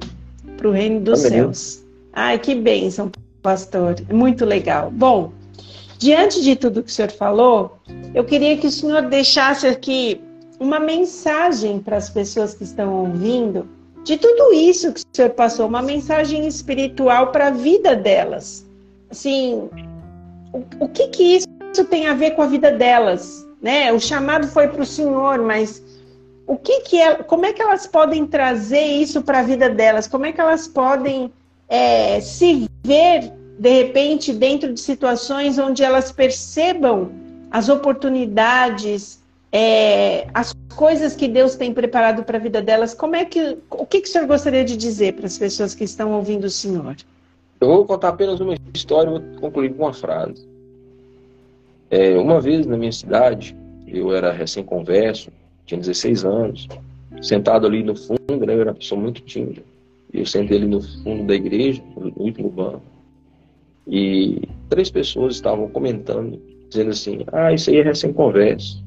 Para 0.65 0.70
o 0.70 0.73
reino 0.73 1.01
dos 1.01 1.27
Amém. 1.27 1.39
céus. 1.39 1.85
Ai, 2.15 2.39
que 2.39 2.55
bênção, 2.55 3.12
pastor. 3.43 3.97
Muito 4.11 4.47
legal. 4.47 4.91
Bom, 4.91 5.31
diante 5.99 6.43
de 6.43 6.57
tudo 6.57 6.82
que 6.82 6.91
o 6.91 6.93
senhor 6.93 7.11
falou, 7.11 7.78
eu 8.15 8.24
queria 8.24 8.57
que 8.57 8.66
o 8.66 8.70
senhor 8.70 9.03
deixasse 9.03 9.66
aqui 9.66 10.23
uma 10.59 10.81
mensagem 10.81 11.81
para 11.81 11.99
as 11.99 12.09
pessoas 12.09 12.55
que 12.55 12.65
estão 12.65 12.95
ouvindo 12.95 13.69
de 14.05 14.16
tudo 14.16 14.55
isso 14.55 14.93
que 14.93 15.01
o 15.01 15.05
senhor 15.12 15.31
passou, 15.31 15.66
uma 15.66 15.82
mensagem 15.82 16.47
espiritual 16.47 17.31
para 17.31 17.49
a 17.49 17.51
vida 17.51 17.95
delas. 17.95 18.65
Assim, 19.11 19.69
o, 20.53 20.62
o 20.81 20.89
que 20.89 21.09
que 21.09 21.23
isso 21.36 21.85
tem 21.91 22.07
a 22.07 22.15
ver 22.15 22.31
com 22.32 22.43
a 22.43 22.47
vida 22.47 22.70
delas? 22.70 23.47
Né? 23.61 23.93
O 23.93 24.01
chamado 24.01 24.47
foi 24.47 24.69
para 24.69 24.82
o 24.82 24.86
senhor, 24.86 25.39
mas 25.41 25.82
o 26.46 26.56
que 26.56 26.80
que 26.80 27.00
é, 27.00 27.14
como 27.16 27.46
é 27.46 27.52
que 27.52 27.62
elas 27.62 27.86
podem 27.86 28.26
trazer 28.26 28.84
isso 28.84 29.22
para 29.22 29.40
a 29.40 29.42
vida 29.42 29.70
delas? 29.70 30.06
Como 30.06 30.26
é 30.26 30.32
que 30.32 30.40
elas 30.40 30.68
podem 30.68 31.32
é, 31.68 32.20
se 32.20 32.68
ver 32.84 33.32
de 33.58 33.70
repente 33.70 34.32
dentro 34.32 34.72
de 34.72 34.80
situações 34.80 35.58
onde 35.58 35.82
elas 35.82 36.12
percebam 36.12 37.10
as 37.50 37.68
oportunidades, 37.68 39.22
é, 39.52 40.26
as 40.34 40.52
coisas 40.76 41.14
que 41.14 41.28
Deus 41.28 41.54
tem 41.54 41.72
preparado 41.72 42.24
para 42.24 42.36
a 42.36 42.40
vida 42.40 42.60
delas? 42.60 42.92
Como 42.94 43.16
é 43.16 43.24
que 43.24 43.56
o 43.70 43.86
que, 43.86 44.00
que 44.02 44.08
o 44.08 44.12
senhor 44.12 44.26
gostaria 44.26 44.64
de 44.64 44.76
dizer 44.76 45.14
para 45.14 45.26
as 45.26 45.38
pessoas 45.38 45.74
que 45.74 45.84
estão 45.84 46.12
ouvindo 46.12 46.44
o 46.44 46.50
senhor? 46.50 46.96
Eu 47.60 47.68
vou 47.68 47.86
contar 47.86 48.08
apenas 48.08 48.40
uma 48.40 48.54
história 48.74 49.10
vou 49.10 49.22
concluir 49.40 49.72
com 49.72 49.84
uma 49.84 49.94
frase. 49.94 50.46
É, 51.90 52.16
uma 52.18 52.40
vez 52.40 52.66
na 52.66 52.76
minha 52.76 52.92
cidade, 52.92 53.56
eu 53.86 54.14
era 54.14 54.32
recém-converso, 54.32 55.30
tinha 55.66 55.81
16 55.81 56.24
anos, 56.24 56.69
sentado 57.23 57.66
ali 57.66 57.82
no 57.82 57.97
fundo, 57.97 58.47
né, 58.47 58.55
eu 58.55 58.61
era 58.61 58.70
uma 58.70 58.77
pessoa 58.77 59.01
muito 59.01 59.20
tímida. 59.23 59.62
E 60.12 60.20
eu 60.20 60.27
sentei 60.27 60.59
ali 60.59 60.66
no 60.66 60.81
fundo 60.81 61.24
da 61.24 61.35
igreja, 61.35 61.82
no 61.97 62.12
último 62.16 62.51
banco, 62.51 62.82
e 63.86 64.43
três 64.69 64.91
pessoas 64.91 65.35
estavam 65.35 65.69
comentando, 65.69 66.41
dizendo 66.69 66.91
assim: 66.91 67.24
Ah, 67.32 67.53
isso 67.53 67.70
aí 67.70 67.78
é 67.78 67.82
recém-converso. 67.82 68.82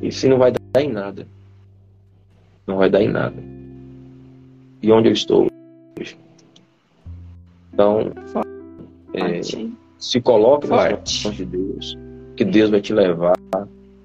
Isso 0.00 0.28
não 0.28 0.38
vai 0.38 0.52
dar 0.52 0.82
em 0.82 0.90
nada. 0.90 1.26
Não 2.66 2.76
vai 2.76 2.88
dar 2.88 3.02
em 3.02 3.08
nada. 3.08 3.36
E 4.82 4.90
onde 4.90 5.08
eu 5.08 5.12
estou 5.12 5.48
hoje? 5.98 6.16
Então, 7.72 8.12
é, 9.14 9.40
se 9.98 10.20
coloque 10.20 10.66
nas 10.66 11.22
mãos 11.24 11.36
de 11.36 11.44
Deus, 11.44 11.98
que 12.36 12.44
Deus 12.44 12.70
vai 12.70 12.80
te 12.80 12.92
levar 12.92 13.36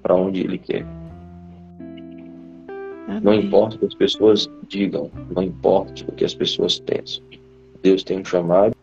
para 0.02 0.14
onde 0.14 0.40
Ele 0.40 0.58
quer. 0.58 0.86
Não 3.22 3.34
importa 3.34 3.76
o 3.76 3.78
que 3.80 3.86
as 3.86 3.94
pessoas 3.94 4.50
digam, 4.68 5.10
não 5.34 5.42
importa 5.42 6.04
o 6.06 6.12
que 6.12 6.24
as 6.24 6.34
pessoas 6.34 6.78
pensam. 6.78 7.22
Deus 7.82 8.04
tem 8.04 8.20
um 8.20 8.24
chamado, 8.24 8.74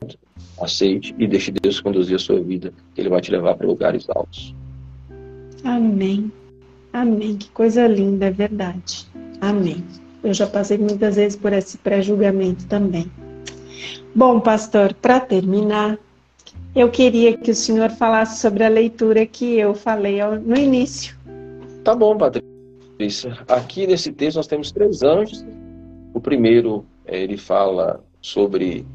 aceite 0.61 1.15
e 1.17 1.27
deixe 1.27 1.51
Deus 1.51 1.79
conduzir 1.79 2.15
a 2.15 2.19
sua 2.19 2.39
vida, 2.39 2.73
que 2.93 3.01
Ele 3.01 3.09
vai 3.09 3.21
te 3.21 3.31
levar 3.31 3.55
para 3.55 3.67
lugares 3.67 4.09
altos. 4.09 4.53
Amém. 5.63 6.31
Amém. 6.91 7.37
Que 7.37 7.49
coisa 7.51 7.87
linda, 7.87 8.25
é 8.25 8.31
verdade. 8.31 9.07
Amém. 9.39 9.83
Eu 10.23 10.33
já 10.33 10.47
passei 10.47 10.77
muitas 10.77 11.15
vezes 11.15 11.37
por 11.37 11.53
esse 11.53 11.77
pré-julgamento 11.77 12.65
também. 12.65 13.09
Bom, 14.15 14.39
pastor, 14.39 14.93
para 14.95 15.19
terminar, 15.19 15.97
eu 16.75 16.89
queria 16.89 17.37
que 17.37 17.51
o 17.51 17.55
senhor 17.55 17.91
falasse 17.91 18.41
sobre 18.41 18.63
a 18.63 18.69
leitura 18.69 19.25
que 19.25 19.57
eu 19.57 19.75
falei 19.75 20.19
no 20.43 20.57
início. 20.57 21.15
Tá 21.83 21.95
bom, 21.95 22.17
Patrícia. 22.17 22.46
Aqui 23.47 23.85
nesse 23.85 24.11
texto 24.11 24.37
nós 24.37 24.47
temos 24.47 24.71
três 24.71 25.03
anjos. 25.03 25.45
O 26.13 26.19
primeiro, 26.19 26.85
eh, 27.05 27.21
ele 27.21 27.37
fala 27.37 28.03
sobre 28.21 28.85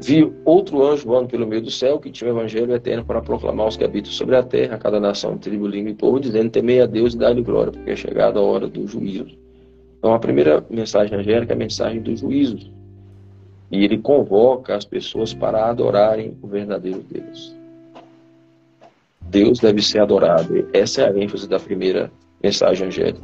vi 0.00 0.32
outro 0.44 0.86
anjo 0.86 1.06
voando 1.06 1.28
pelo 1.28 1.46
meio 1.46 1.60
do 1.60 1.70
céu 1.70 1.98
que 1.98 2.10
tinha 2.10 2.32
o 2.32 2.36
evangelho 2.36 2.72
eterno 2.72 3.04
para 3.04 3.20
proclamar 3.20 3.66
os 3.66 3.76
que 3.76 3.84
habitam 3.84 4.12
sobre 4.12 4.36
a 4.36 4.42
terra, 4.42 4.78
cada 4.78 5.00
nação, 5.00 5.36
tribo, 5.36 5.66
língua 5.66 5.90
e 5.90 5.94
povo, 5.94 6.20
dizendo: 6.20 6.50
Temei 6.50 6.80
a 6.80 6.86
Deus 6.86 7.14
e 7.14 7.18
dá-lhe 7.18 7.42
glória, 7.42 7.72
porque 7.72 7.90
é 7.90 7.96
chegada 7.96 8.38
a 8.38 8.42
hora 8.42 8.66
do 8.68 8.86
juízo. 8.86 9.36
Então, 9.98 10.14
a 10.14 10.18
primeira 10.18 10.64
mensagem 10.70 11.18
angélica 11.18 11.52
é 11.52 11.56
a 11.56 11.58
mensagem 11.58 12.00
do 12.00 12.16
juízo. 12.16 12.72
E 13.70 13.84
ele 13.84 13.98
convoca 13.98 14.74
as 14.74 14.84
pessoas 14.84 15.34
para 15.34 15.68
adorarem 15.68 16.36
o 16.40 16.46
verdadeiro 16.46 17.04
Deus. 17.10 17.54
Deus 19.20 19.58
deve 19.58 19.82
ser 19.82 20.00
adorado. 20.00 20.68
Essa 20.72 21.02
é 21.02 21.10
a 21.10 21.18
ênfase 21.18 21.46
da 21.46 21.58
primeira 21.58 22.10
mensagem 22.42 22.86
angélica. 22.86 23.22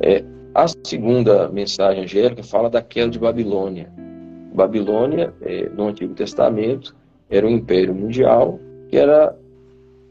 É, 0.00 0.24
a 0.54 0.66
segunda 0.84 1.48
mensagem 1.48 2.04
angélica 2.04 2.42
fala 2.42 2.70
da 2.70 2.82
queda 2.82 3.10
de 3.10 3.18
Babilônia. 3.18 3.92
Babilônia, 4.54 5.34
é, 5.42 5.68
no 5.68 5.88
Antigo 5.88 6.14
Testamento, 6.14 6.96
era 7.28 7.46
um 7.46 7.50
império 7.50 7.94
mundial 7.94 8.58
que 8.88 8.96
era 8.96 9.36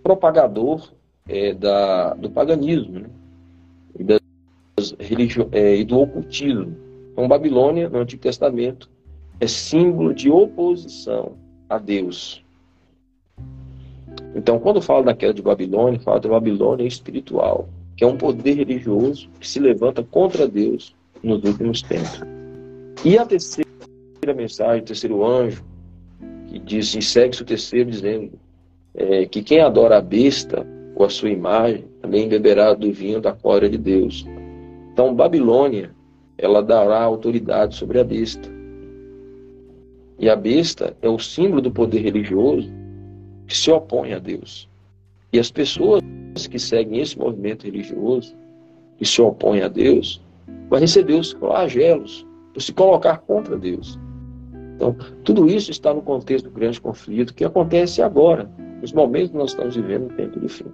propagador 0.03 0.91
é, 1.27 1.53
da, 1.53 2.13
do 2.13 2.29
paganismo 2.29 2.99
né? 2.99 3.09
e, 3.97 4.03
das 4.03 4.19
religio, 4.99 5.49
é, 5.51 5.75
e 5.77 5.83
do 5.83 5.99
ocultismo. 5.99 6.77
Então, 7.11 7.27
Babilônia, 7.27 7.89
no 7.89 7.99
Antigo 7.99 8.21
Testamento, 8.21 8.89
é 9.39 9.47
símbolo 9.47 10.13
de 10.13 10.29
oposição 10.29 11.33
a 11.67 11.79
Deus. 11.79 12.43
Então, 14.35 14.59
quando 14.59 14.81
fala 14.81 15.03
da 15.05 15.15
queda 15.15 15.33
de 15.33 15.41
Babilônia, 15.41 15.99
fala 15.99 16.19
da 16.19 16.29
Babilônia 16.29 16.85
espiritual 16.85 17.67
que 17.95 18.03
é 18.03 18.07
um 18.07 18.17
poder 18.17 18.53
religioso 18.53 19.29
que 19.39 19.47
se 19.47 19.59
levanta 19.59 20.03
contra 20.03 20.47
Deus 20.47 20.95
nos 21.23 21.43
últimos 21.43 21.81
tempos. 21.81 22.21
E 23.03 23.17
a 23.17 23.25
terceira 23.25 23.65
mensagem, 24.35 24.81
o 24.81 24.85
terceiro 24.85 25.25
anjo, 25.25 25.63
que 26.47 26.59
diz, 26.59 26.93
e 26.95 27.01
segue-se 27.01 27.41
o 27.41 27.45
terceiro 27.45 27.89
dizendo 27.89 28.31
é, 28.93 29.25
que 29.25 29.41
quem 29.43 29.59
adora 29.59 29.97
a 29.97 30.01
besta 30.01 30.65
ou 30.95 31.05
a 31.05 31.09
sua 31.09 31.29
imagem 31.29 31.85
também 32.01 32.27
beberá 32.27 32.73
do 32.73 32.91
vinho 32.91 33.21
da 33.21 33.31
glória 33.31 33.69
de 33.69 33.77
Deus. 33.77 34.25
Então, 34.93 35.13
Babilônia, 35.13 35.91
ela 36.37 36.61
dará 36.61 37.01
autoridade 37.01 37.75
sobre 37.75 37.99
a 37.99 38.03
besta. 38.03 38.49
E 40.17 40.29
a 40.29 40.35
besta 40.35 40.95
é 41.01 41.09
o 41.09 41.19
símbolo 41.19 41.61
do 41.61 41.71
poder 41.71 41.99
religioso 41.99 42.71
que 43.45 43.55
se 43.55 43.69
opõe 43.69 44.13
a 44.13 44.19
Deus. 44.19 44.69
E 45.31 45.39
as 45.39 45.51
pessoas 45.51 46.01
que 46.49 46.59
seguem 46.59 47.01
esse 47.01 47.17
movimento 47.17 47.65
religioso, 47.65 48.35
que 48.97 49.05
se 49.05 49.21
opõem 49.21 49.61
a 49.61 49.67
Deus, 49.67 50.21
vai 50.69 50.79
receber 50.79 51.13
os 51.13 51.31
flagelos 51.31 52.25
por 52.53 52.61
se 52.61 52.73
colocar 52.73 53.17
contra 53.19 53.57
Deus. 53.57 53.99
Então, 54.75 54.95
tudo 55.23 55.47
isso 55.49 55.71
está 55.71 55.93
no 55.93 56.01
contexto 56.01 56.45
do 56.45 56.51
grande 56.51 56.79
conflito 56.79 57.33
que 57.33 57.45
acontece 57.45 58.01
agora, 58.01 58.49
nos 58.81 58.91
momentos 58.91 59.31
que 59.31 59.37
nós 59.37 59.51
estamos 59.51 59.75
vivendo 59.75 60.09
no 60.09 60.15
tempo 60.15 60.39
do 60.39 60.49
fim. 60.49 60.65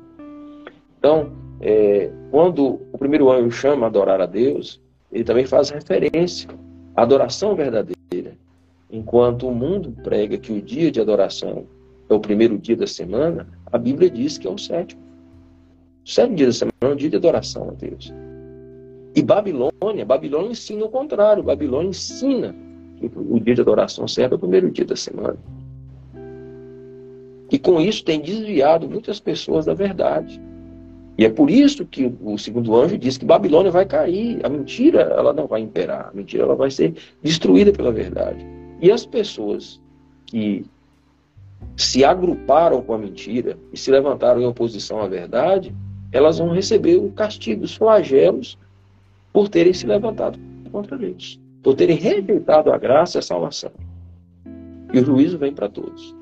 Então, 0.97 1.31
é, 1.61 2.11
quando 2.31 2.81
o 2.91 2.97
primeiro 2.97 3.31
anjo 3.31 3.51
chama 3.51 3.85
a 3.85 3.89
adorar 3.89 4.21
a 4.21 4.25
Deus, 4.25 4.81
ele 5.11 5.23
também 5.23 5.45
faz 5.45 5.69
referência 5.69 6.49
à 6.95 7.03
adoração 7.03 7.55
verdadeira, 7.55 7.95
Enquanto 8.91 9.47
o 9.47 9.55
mundo 9.55 9.95
prega 10.03 10.37
que 10.37 10.51
o 10.51 10.61
dia 10.61 10.91
de 10.91 10.99
adoração 10.99 11.65
é 12.09 12.13
o 12.13 12.19
primeiro 12.19 12.57
dia 12.57 12.75
da 12.75 12.85
semana, 12.85 13.47
a 13.71 13.77
Bíblia 13.77 14.09
diz 14.09 14.37
que 14.37 14.47
é 14.47 14.49
o 14.49 14.57
sétimo. 14.57 15.01
O 16.05 16.09
sétimo 16.09 16.35
dia 16.35 16.47
da 16.47 16.53
semana 16.53 16.73
é 16.81 16.87
um 16.87 16.95
dia 16.95 17.09
de 17.09 17.15
adoração 17.15 17.69
a 17.69 17.73
Deus. 17.73 18.13
E 19.15 19.21
Babilônia, 19.21 20.05
Babilônia 20.05 20.51
ensina 20.51 20.85
o 20.85 20.89
contrário. 20.89 21.43
Babilônia 21.43 21.89
ensina 21.89 22.55
que 22.97 23.11
o 23.15 23.39
dia 23.39 23.55
de 23.55 23.61
adoração 23.61 24.07
certo 24.07 24.33
é 24.33 24.35
o 24.35 24.39
primeiro 24.39 24.71
dia 24.71 24.85
da 24.85 24.95
semana. 24.95 25.37
E 27.51 27.59
com 27.59 27.81
isso 27.81 28.03
tem 28.05 28.21
desviado 28.21 28.89
muitas 28.89 29.19
pessoas 29.19 29.65
da 29.65 29.73
verdade. 29.73 30.41
E 31.17 31.25
é 31.25 31.29
por 31.29 31.51
isso 31.51 31.85
que 31.85 32.11
o 32.21 32.37
segundo 32.37 32.75
anjo 32.75 32.97
diz 32.97 33.17
que 33.17 33.25
Babilônia 33.25 33.69
vai 33.69 33.85
cair. 33.85 34.39
A 34.43 34.49
mentira, 34.49 35.01
ela 35.01 35.33
não 35.33 35.45
vai 35.45 35.61
imperar. 35.61 36.09
A 36.09 36.15
mentira, 36.15 36.43
ela 36.43 36.55
vai 36.55 36.71
ser 36.71 36.95
destruída 37.21 37.71
pela 37.73 37.91
verdade. 37.91 38.45
E 38.81 38.89
as 38.89 39.05
pessoas 39.05 39.79
que 40.25 40.65
se 41.75 42.03
agruparam 42.03 42.81
com 42.81 42.93
a 42.93 42.97
mentira 42.97 43.57
e 43.73 43.77
se 43.77 43.91
levantaram 43.91 44.41
em 44.41 44.45
oposição 44.45 45.01
à 45.01 45.07
verdade, 45.07 45.73
elas 46.11 46.37
vão 46.37 46.53
receber 46.53 46.97
o 46.97 47.11
castigo, 47.11 47.63
os 47.63 47.75
flagelos 47.75 48.57
por 49.31 49.49
terem 49.49 49.73
se 49.73 49.87
levantado 49.87 50.37
contra 50.71 50.97
Deus, 50.97 51.39
por 51.63 51.75
terem 51.75 51.97
rejeitado 51.97 52.71
a 52.71 52.77
graça 52.77 53.17
e 53.17 53.19
a 53.19 53.21
salvação. 53.21 53.71
E 54.93 54.99
o 54.99 55.05
juízo 55.05 55.37
vem 55.37 55.53
para 55.53 55.69
todos. 55.69 56.15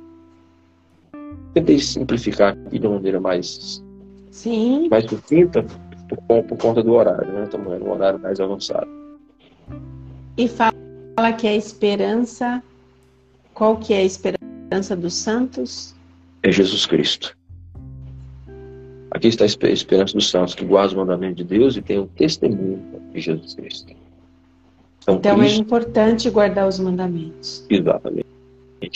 Tentei 1.53 1.80
simplificar 1.80 2.53
aqui 2.53 2.78
de 2.78 2.86
uma 2.86 2.95
maneira 2.95 3.20
mais, 3.20 3.84
Sim. 4.30 4.88
mais 4.90 5.06
sucinta 5.06 5.66
por, 6.28 6.44
por 6.44 6.57
conta 6.57 6.84
do 6.84 6.94
horário, 6.94 7.32
né? 7.32 7.44
Estamos 7.44 7.80
no 7.80 7.91
horário 7.91 8.20
mais 8.20 8.40
avançado. 8.40 8.88
E 10.38 10.48
fala 10.48 11.34
que 11.38 11.48
a 11.48 11.56
esperança, 11.56 12.64
qual 13.53 13.78
que 13.78 13.94
é 13.94 13.98
a 13.98 14.03
esperança 14.03 14.39
dos 14.97 15.13
santos? 15.13 15.95
É 16.43 16.51
Jesus 16.51 16.85
Cristo. 16.85 17.35
Aqui 19.11 19.27
está 19.27 19.43
a 19.43 19.69
esperança 19.69 20.13
dos 20.13 20.29
santos 20.29 20.53
que 20.53 20.63
guardam 20.63 20.89
os 20.89 20.93
mandamentos 20.93 21.37
de 21.37 21.43
Deus 21.43 21.75
e 21.75 21.81
tem 21.81 21.97
o 21.97 22.05
testemunho 22.05 22.79
de 23.11 23.19
Jesus 23.19 23.55
Cristo. 23.55 23.93
Então, 25.01 25.15
então 25.15 25.31
é 25.31 25.39
Cristo... 25.39 25.57
é 25.57 25.61
importante 25.61 26.29
guardar 26.29 26.67
os 26.67 26.79
mandamentos. 26.79 27.65
Exatamente. 27.69 28.27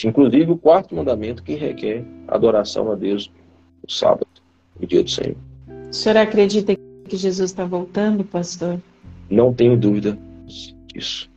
Inclusive 0.05 0.51
o 0.51 0.57
quarto 0.57 0.95
mandamento 0.95 1.43
que 1.43 1.55
requer 1.55 2.05
adoração 2.27 2.91
a 2.91 2.95
Deus 2.95 3.31
no 3.83 3.89
sábado, 3.89 4.27
no 4.79 4.87
dia 4.87 5.03
do 5.03 5.09
Senhor. 5.09 5.35
O 5.89 5.93
senhor 5.93 6.17
acredita 6.17 6.75
que 7.07 7.17
Jesus 7.17 7.51
está 7.51 7.65
voltando, 7.65 8.23
pastor? 8.23 8.79
Não 9.29 9.53
tenho 9.53 9.75
dúvida 9.75 10.17
disso. 10.87 11.29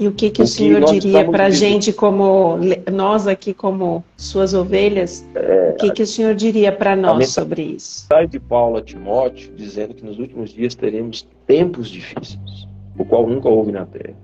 E 0.00 0.08
o 0.08 0.12
que, 0.12 0.30
que 0.30 0.40
o, 0.40 0.44
o 0.44 0.46
senhor 0.46 0.82
diria 0.86 1.30
para 1.30 1.46
a 1.46 1.50
gente, 1.50 1.92
como 1.92 2.56
nós 2.90 3.26
aqui, 3.26 3.52
como 3.52 4.02
suas 4.16 4.54
ovelhas, 4.54 5.28
é, 5.34 5.72
o 5.72 5.76
que, 5.76 5.90
que 5.90 6.02
o 6.02 6.06
senhor 6.06 6.34
diria 6.34 6.72
para 6.72 6.96
nós 6.96 7.28
sobre 7.28 7.60
isso? 7.60 8.06
Sai 8.10 8.26
de 8.26 8.40
Paulo 8.40 8.78
a 8.78 8.82
Timóteo, 8.82 9.52
dizendo 9.54 9.92
que 9.92 10.02
nos 10.02 10.18
últimos 10.18 10.54
dias 10.54 10.74
teremos 10.74 11.28
tempos 11.46 11.90
difíceis, 11.90 12.66
o 12.96 13.04
qual 13.04 13.26
nunca 13.26 13.50
houve 13.50 13.72
na 13.72 13.84
terra. 13.84 14.16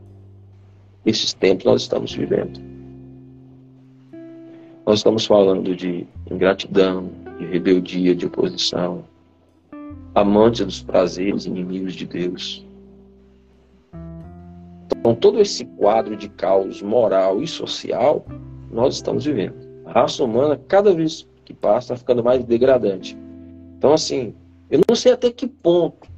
Esses 1.04 1.34
tempos 1.34 1.66
nós 1.66 1.82
estamos 1.82 2.14
vivendo. 2.14 2.58
Nós 4.86 5.00
estamos 5.00 5.26
falando 5.26 5.76
de 5.76 6.06
ingratidão, 6.30 7.10
de 7.38 7.44
rebeldia, 7.44 8.14
de 8.14 8.24
oposição, 8.24 9.04
amantes 10.14 10.64
dos 10.64 10.82
prazeres, 10.82 11.44
inimigos 11.44 11.92
de 11.92 12.06
Deus 12.06 12.65
então, 15.06 15.14
todo 15.14 15.40
esse 15.40 15.64
quadro 15.64 16.16
de 16.16 16.28
caos 16.28 16.82
moral 16.82 17.40
e 17.40 17.46
social, 17.46 18.26
nós 18.72 18.96
estamos 18.96 19.24
vivendo. 19.24 19.54
A 19.84 19.92
raça 19.92 20.24
humana, 20.24 20.60
cada 20.66 20.92
vez 20.92 21.28
que 21.44 21.54
passa, 21.54 21.94
está 21.94 21.96
ficando 21.96 22.24
mais 22.24 22.44
degradante. 22.44 23.16
Então, 23.78 23.92
assim, 23.92 24.34
eu 24.68 24.80
não 24.88 24.96
sei 24.96 25.12
até 25.12 25.30
que 25.30 25.46
ponto 25.46 26.08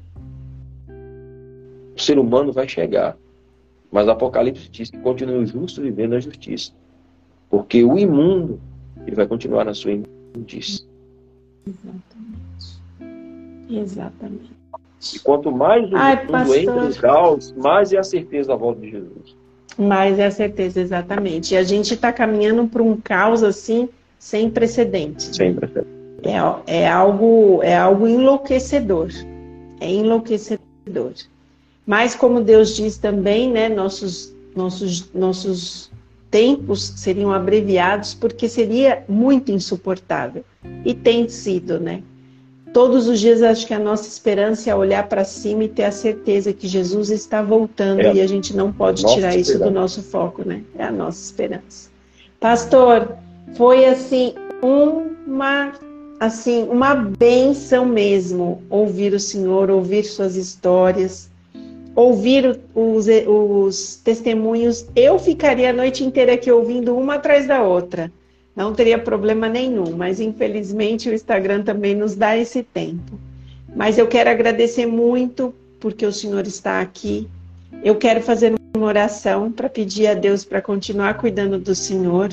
o 0.88 2.00
ser 2.00 2.18
humano 2.18 2.50
vai 2.50 2.66
chegar. 2.66 3.14
Mas 3.92 4.08
Apocalipse 4.08 4.70
diz 4.70 4.90
que 4.90 4.96
continua 5.00 5.36
o 5.36 5.44
justo 5.44 5.82
vivendo 5.82 6.14
a 6.14 6.20
justiça. 6.20 6.72
Porque 7.50 7.84
o 7.84 7.98
imundo, 7.98 8.58
ele 9.06 9.16
vai 9.16 9.26
continuar 9.26 9.66
na 9.66 9.74
sua 9.74 9.92
imundícia. 9.92 10.86
Exatamente. 11.66 12.80
Exatamente. 13.68 14.57
E 15.14 15.18
quanto 15.20 15.52
mais 15.52 15.90
o 15.92 15.96
Ai, 15.96 16.26
mundo 16.26 16.54
entra 16.54 16.82
no 16.82 16.94
caos, 16.96 17.54
mais 17.56 17.92
é 17.92 17.98
a 17.98 18.02
certeza 18.02 18.48
da 18.48 18.56
volta 18.56 18.80
de 18.80 18.90
Jesus. 18.90 19.36
Mais 19.78 20.18
é 20.18 20.26
a 20.26 20.30
certeza, 20.30 20.80
exatamente. 20.80 21.54
E 21.54 21.56
a 21.56 21.62
gente 21.62 21.94
está 21.94 22.12
caminhando 22.12 22.66
para 22.66 22.82
um 22.82 22.96
caos 22.96 23.44
assim, 23.44 23.88
sem 24.18 24.50
precedentes. 24.50 25.36
Sem 25.36 25.54
precedentes. 25.54 25.92
É, 26.24 26.80
é, 26.80 26.88
algo, 26.88 27.60
é 27.62 27.76
algo 27.76 28.08
enlouquecedor. 28.08 29.08
É 29.80 29.88
enlouquecedor. 29.88 31.12
Mas 31.86 32.16
como 32.16 32.40
Deus 32.40 32.74
diz 32.74 32.98
também, 32.98 33.50
né, 33.50 33.68
nossos, 33.68 34.34
nossos, 34.54 35.12
nossos 35.14 35.90
tempos 36.28 36.92
seriam 36.96 37.32
abreviados 37.32 38.14
porque 38.14 38.48
seria 38.48 39.04
muito 39.08 39.52
insuportável. 39.52 40.44
E 40.84 40.92
tem 40.92 41.28
sido, 41.28 41.78
né? 41.78 42.02
Todos 42.72 43.08
os 43.08 43.18
dias 43.18 43.42
acho 43.42 43.66
que 43.66 43.74
a 43.74 43.78
nossa 43.78 44.06
esperança 44.06 44.70
é 44.70 44.74
olhar 44.74 45.08
para 45.08 45.24
cima 45.24 45.64
e 45.64 45.68
ter 45.68 45.84
a 45.84 45.92
certeza 45.92 46.52
que 46.52 46.68
Jesus 46.68 47.10
está 47.10 47.42
voltando 47.42 48.00
é. 48.00 48.14
e 48.14 48.20
a 48.20 48.26
gente 48.26 48.54
não 48.54 48.72
pode 48.72 49.02
nossa 49.02 49.14
tirar 49.14 49.28
esperança. 49.28 49.50
isso 49.52 49.64
do 49.64 49.70
nosso 49.70 50.02
foco, 50.02 50.46
né? 50.46 50.62
É 50.78 50.84
a 50.84 50.92
nossa 50.92 51.22
esperança. 51.22 51.90
Pastor, 52.38 53.16
foi 53.56 53.86
assim 53.86 54.34
uma 54.62 55.72
assim 56.20 56.64
uma 56.64 56.94
benção 56.94 57.86
mesmo 57.86 58.62
ouvir 58.68 59.14
o 59.14 59.20
Senhor, 59.20 59.70
ouvir 59.70 60.04
suas 60.04 60.36
histórias, 60.36 61.30
ouvir 61.94 62.60
os, 62.74 63.06
os 63.26 63.96
testemunhos. 63.96 64.86
Eu 64.94 65.18
ficaria 65.18 65.70
a 65.70 65.72
noite 65.72 66.04
inteira 66.04 66.34
aqui 66.34 66.50
ouvindo 66.50 66.96
uma 66.96 67.14
atrás 67.14 67.46
da 67.46 67.62
outra 67.62 68.12
não 68.58 68.74
teria 68.74 68.98
problema 68.98 69.48
nenhum, 69.48 69.92
mas 69.96 70.18
infelizmente 70.18 71.08
o 71.08 71.14
Instagram 71.14 71.62
também 71.62 71.94
nos 71.94 72.16
dá 72.16 72.36
esse 72.36 72.64
tempo. 72.64 73.16
Mas 73.72 73.96
eu 73.96 74.08
quero 74.08 74.28
agradecer 74.28 74.84
muito 74.84 75.54
porque 75.78 76.04
o 76.04 76.12
Senhor 76.12 76.44
está 76.44 76.80
aqui. 76.80 77.28
Eu 77.84 77.94
quero 77.94 78.20
fazer 78.20 78.54
uma 78.76 78.84
oração 78.84 79.52
para 79.52 79.68
pedir 79.68 80.08
a 80.08 80.14
Deus 80.14 80.44
para 80.44 80.60
continuar 80.60 81.14
cuidando 81.14 81.56
do 81.56 81.72
Senhor. 81.72 82.30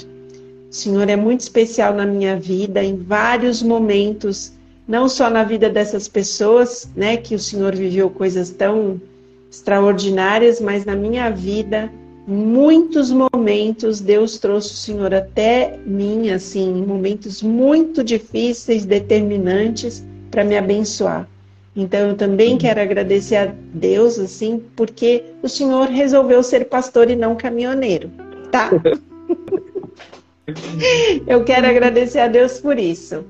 O 0.68 0.74
Senhor 0.74 1.08
é 1.08 1.16
muito 1.16 1.42
especial 1.42 1.94
na 1.94 2.08
minha 2.08 2.36
vida, 2.36 2.84
em 2.84 2.96
vários 2.96 3.62
momentos, 3.62 4.52
não 4.88 5.08
só 5.08 5.30
na 5.30 5.44
vida 5.44 5.70
dessas 5.70 6.08
pessoas, 6.08 6.90
né, 6.96 7.18
que 7.18 7.36
o 7.36 7.40
Senhor 7.40 7.76
viveu 7.76 8.10
coisas 8.10 8.50
tão 8.50 9.00
extraordinárias, 9.52 10.60
mas 10.60 10.86
na 10.86 10.96
minha 10.96 11.30
vida 11.30 11.88
muitos 12.28 13.12
momentos 13.12 14.02
Deus 14.02 14.40
trouxe 14.40 14.74
o 14.74 14.78
Senhor 14.78 15.14
até 15.14 15.78
mim, 15.86 16.32
assim, 16.32 16.80
em 16.80 16.86
momentos 16.86 17.42
muito 17.42 18.04
difíceis, 18.04 18.86
determinantes, 18.86 20.04
para 20.32 20.44
me 20.44 20.58
abençoar. 20.58 21.28
Então 21.76 22.10
eu 22.10 22.16
também 22.16 22.58
quero 22.58 22.82
agradecer 22.82 23.36
a 23.36 23.54
Deus, 23.74 24.18
assim, 24.18 24.64
porque 24.76 25.24
o 25.44 25.50
Senhor 25.50 25.90
resolveu 25.90 26.42
ser 26.42 26.66
pastor 26.66 27.10
e 27.10 27.16
não 27.16 27.36
caminhoneiro, 27.36 28.10
tá? 28.52 28.72
eu 31.28 31.44
quero 31.44 31.68
agradecer 31.68 32.20
a 32.20 32.28
Deus 32.28 32.60
por 32.60 32.80
isso. 32.80 33.24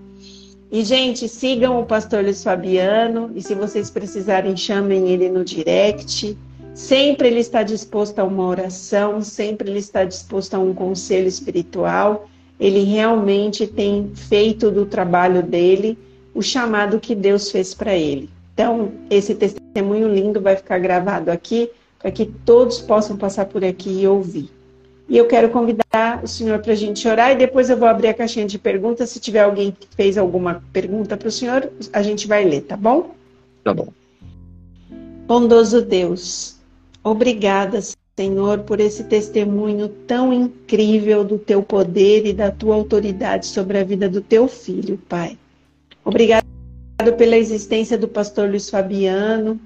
E, 0.72 0.84
gente, 0.84 1.30
sigam 1.30 1.80
o 1.80 1.86
pastor 1.86 2.24
Luiz 2.24 2.44
Fabiano. 2.44 3.32
E 3.36 3.42
se 3.42 3.56
vocês 3.56 3.90
precisarem, 3.90 4.58
chamem 4.58 5.10
ele 5.10 5.30
no 5.30 5.44
direct. 5.44 6.38
Sempre 6.76 7.30
ele 7.30 7.39
está 7.39 7.64
disposto 7.64 8.19
a 8.19 8.26
uma 8.26 8.45
oração, 8.45 9.22
sempre 9.22 9.69
ele 9.69 9.80
está 9.80 10.03
disposto 10.03 10.56
a 10.56 10.60
um 10.60 10.73
conselho 10.73 11.26
espiritual. 11.26 12.27
Ele 12.60 12.84
realmente 12.84 13.65
tem 13.65 14.11
feito 14.14 14.69
do 14.69 14.85
trabalho 14.85 15.41
dele 15.41 15.97
o 16.34 16.41
chamado 16.41 16.99
que 16.99 17.15
Deus 17.15 17.49
fez 17.49 17.73
para 17.73 17.95
ele. 17.95 18.30
Então, 18.53 18.91
esse 19.10 19.34
testemunho 19.34 20.14
lindo 20.14 20.41
vai 20.41 20.57
ficar 20.57 20.77
gravado 20.77 21.31
aqui 21.31 21.72
para 21.97 22.11
que 22.11 22.26
todos 22.26 22.81
possam 22.81 23.15
passar 23.15 23.45
por 23.45 23.64
aqui 23.64 24.02
e 24.02 24.07
ouvir. 24.07 24.49
E 25.07 25.18
eu 25.18 25.27
quero 25.27 25.49
convidar 25.49 26.22
o 26.22 26.27
senhor 26.27 26.60
para 26.60 26.73
a 26.73 26.76
gente 26.76 27.07
orar 27.07 27.31
e 27.31 27.35
depois 27.38 27.69
eu 27.69 27.77
vou 27.77 27.88
abrir 27.88 28.10
a 28.10 28.14
caixinha 28.14 28.45
de 28.45 28.60
perguntas. 28.60 29.11
Se 29.11 29.19
tiver 29.22 29.43
alguém 29.43 29.72
que 29.72 29.88
fez 29.95 30.18
alguma 30.18 30.61
pergunta 30.73 31.15
para 31.15 31.30
o 31.30 31.31
senhor, 31.31 31.72
a 31.93 32.02
gente 32.02 32.27
vai 32.27 32.43
ler, 32.43 32.64
tá 32.64 32.76
bom? 32.76 33.11
Tá 33.64 33.73
bom. 33.73 33.88
Bondoso 35.27 35.81
Deus, 35.81 36.55
Obrigada, 37.06 37.80
Senhor, 38.18 38.61
por 38.61 38.80
esse 38.80 39.03
testemunho 39.03 39.90
tão 40.07 40.34
incrível 40.34 41.23
do 41.23 41.38
teu 41.38 41.61
poder 41.61 42.26
e 42.26 42.34
da 42.34 42.49
tua 42.49 42.73
autoridade 42.73 43.45
sobre 43.45 43.77
a 43.77 43.84
vida 43.84 44.10
do 44.10 44.22
teu 44.22 44.48
filho, 44.48 44.99
Pai. 45.07 45.38
Obrigada 46.03 46.44
pela 47.15 47.38
existência 47.38 47.95
do 47.95 48.07
pastor 48.07 48.49
Luiz 48.49 48.72
Fabiano. 48.72 49.60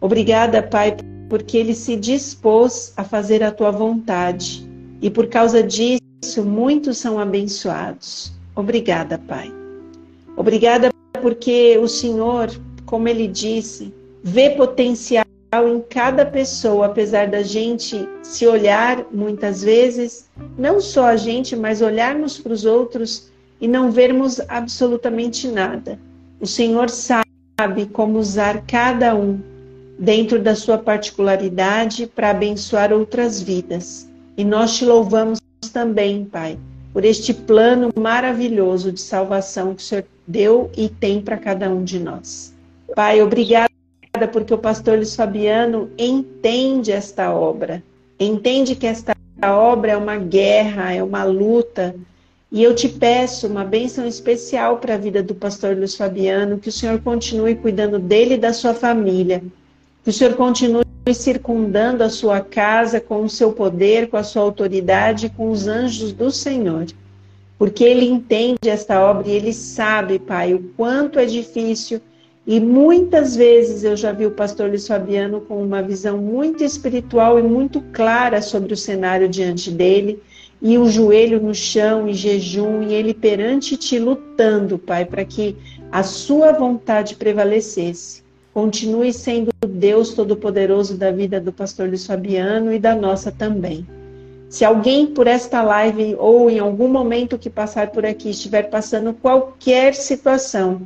Obrigada, 0.00 0.62
Pai, 0.62 0.96
porque 1.28 1.58
ele 1.58 1.74
se 1.74 1.96
dispôs 1.96 2.94
a 2.96 3.04
fazer 3.04 3.42
a 3.42 3.52
tua 3.52 3.70
vontade. 3.70 4.66
E 5.02 5.10
por 5.10 5.26
causa 5.26 5.62
disso, 5.62 6.00
muitos 6.42 6.96
são 6.96 7.18
abençoados. 7.18 8.32
Obrigada, 8.56 9.18
Pai. 9.18 9.52
Obrigada 10.34 10.88
porque 11.20 11.76
o 11.76 11.86
Senhor, 11.86 12.48
como 12.86 13.06
ele 13.06 13.28
disse, 13.28 13.92
vê 14.24 14.48
potencial 14.48 15.26
em 15.52 15.80
cada 15.88 16.24
pessoa, 16.24 16.86
apesar 16.86 17.26
da 17.26 17.42
gente 17.42 18.08
se 18.22 18.46
olhar 18.46 19.04
muitas 19.12 19.62
vezes, 19.62 20.28
não 20.56 20.80
só 20.80 21.06
a 21.06 21.16
gente, 21.16 21.56
mas 21.56 21.82
olharmos 21.82 22.38
para 22.38 22.52
os 22.52 22.64
outros 22.64 23.30
e 23.60 23.66
não 23.66 23.90
vermos 23.90 24.40
absolutamente 24.48 25.48
nada. 25.48 25.98
O 26.40 26.46
Senhor 26.46 26.88
sabe 26.88 27.86
como 27.92 28.18
usar 28.18 28.64
cada 28.66 29.14
um 29.14 29.40
dentro 29.98 30.40
da 30.40 30.54
sua 30.54 30.78
particularidade 30.78 32.06
para 32.06 32.30
abençoar 32.30 32.92
outras 32.92 33.42
vidas. 33.42 34.08
E 34.36 34.44
nós 34.44 34.76
te 34.76 34.84
louvamos 34.84 35.40
também, 35.72 36.24
Pai, 36.24 36.58
por 36.92 37.04
este 37.04 37.34
plano 37.34 37.90
maravilhoso 37.98 38.92
de 38.92 39.00
salvação 39.00 39.74
que 39.74 39.82
o 39.82 39.84
Senhor 39.84 40.04
deu 40.26 40.70
e 40.76 40.88
tem 40.88 41.20
para 41.20 41.36
cada 41.36 41.68
um 41.68 41.84
de 41.84 41.98
nós. 41.98 42.54
Pai, 42.94 43.20
obrigada 44.20 44.28
porque 44.28 44.52
o 44.52 44.58
pastor 44.58 44.96
Luiz 44.96 45.16
Fabiano 45.16 45.90
entende 45.98 46.92
esta 46.92 47.32
obra, 47.32 47.82
entende 48.18 48.74
que 48.74 48.86
esta 48.86 49.16
obra 49.42 49.92
é 49.92 49.96
uma 49.96 50.16
guerra, 50.16 50.92
é 50.92 51.02
uma 51.02 51.24
luta. 51.24 51.94
E 52.52 52.62
eu 52.62 52.74
te 52.74 52.88
peço 52.88 53.46
uma 53.46 53.64
bênção 53.64 54.06
especial 54.06 54.78
para 54.78 54.94
a 54.94 54.98
vida 54.98 55.22
do 55.22 55.34
pastor 55.34 55.76
Luiz 55.76 55.94
Fabiano, 55.94 56.58
que 56.58 56.68
o 56.68 56.72
Senhor 56.72 57.00
continue 57.00 57.54
cuidando 57.54 57.98
dele 57.98 58.34
e 58.34 58.38
da 58.38 58.52
sua 58.52 58.74
família, 58.74 59.40
que 60.02 60.10
o 60.10 60.12
Senhor 60.12 60.34
continue 60.34 60.84
circundando 61.14 62.04
a 62.04 62.10
sua 62.10 62.40
casa 62.40 63.00
com 63.00 63.22
o 63.22 63.28
seu 63.28 63.52
poder, 63.52 64.08
com 64.10 64.16
a 64.16 64.22
sua 64.22 64.42
autoridade, 64.42 65.30
com 65.30 65.50
os 65.50 65.66
anjos 65.66 66.12
do 66.12 66.30
Senhor. 66.30 66.86
Porque 67.58 67.84
ele 67.84 68.06
entende 68.06 68.68
esta 68.68 69.00
obra 69.00 69.28
e 69.28 69.32
ele 69.32 69.52
sabe, 69.52 70.18
Pai, 70.18 70.54
o 70.54 70.72
quanto 70.76 71.18
é 71.18 71.24
difícil 71.24 72.00
e 72.50 72.58
muitas 72.58 73.36
vezes 73.36 73.84
eu 73.84 73.96
já 73.96 74.10
vi 74.10 74.26
o 74.26 74.32
pastor 74.32 74.70
Luiz 74.70 74.84
Fabiano 74.84 75.40
com 75.40 75.62
uma 75.62 75.80
visão 75.80 76.18
muito 76.18 76.64
espiritual 76.64 77.38
e 77.38 77.42
muito 77.44 77.80
clara 77.92 78.42
sobre 78.42 78.74
o 78.74 78.76
cenário 78.76 79.28
diante 79.28 79.70
dele, 79.70 80.20
e 80.60 80.76
o 80.76 80.90
joelho 80.90 81.40
no 81.40 81.54
chão 81.54 82.08
e 82.08 82.12
jejum, 82.12 82.82
e 82.82 82.92
ele 82.92 83.14
perante 83.14 83.76
ti 83.76 84.00
lutando, 84.00 84.80
Pai, 84.80 85.04
para 85.04 85.24
que 85.24 85.56
a 85.92 86.02
sua 86.02 86.50
vontade 86.50 87.14
prevalecesse. 87.14 88.24
Continue 88.52 89.12
sendo 89.12 89.52
Deus 89.64 90.12
Todo-Poderoso 90.12 90.96
da 90.96 91.12
vida 91.12 91.40
do 91.40 91.52
pastor 91.52 91.86
Luiz 91.86 92.04
Fabiano 92.04 92.72
e 92.72 92.80
da 92.80 92.96
nossa 92.96 93.30
também. 93.30 93.86
Se 94.48 94.64
alguém 94.64 95.06
por 95.06 95.28
esta 95.28 95.62
live 95.62 96.16
ou 96.18 96.50
em 96.50 96.58
algum 96.58 96.88
momento 96.88 97.38
que 97.38 97.48
passar 97.48 97.92
por 97.92 98.04
aqui 98.04 98.30
estiver 98.30 98.64
passando 98.64 99.14
qualquer 99.14 99.94
situação, 99.94 100.82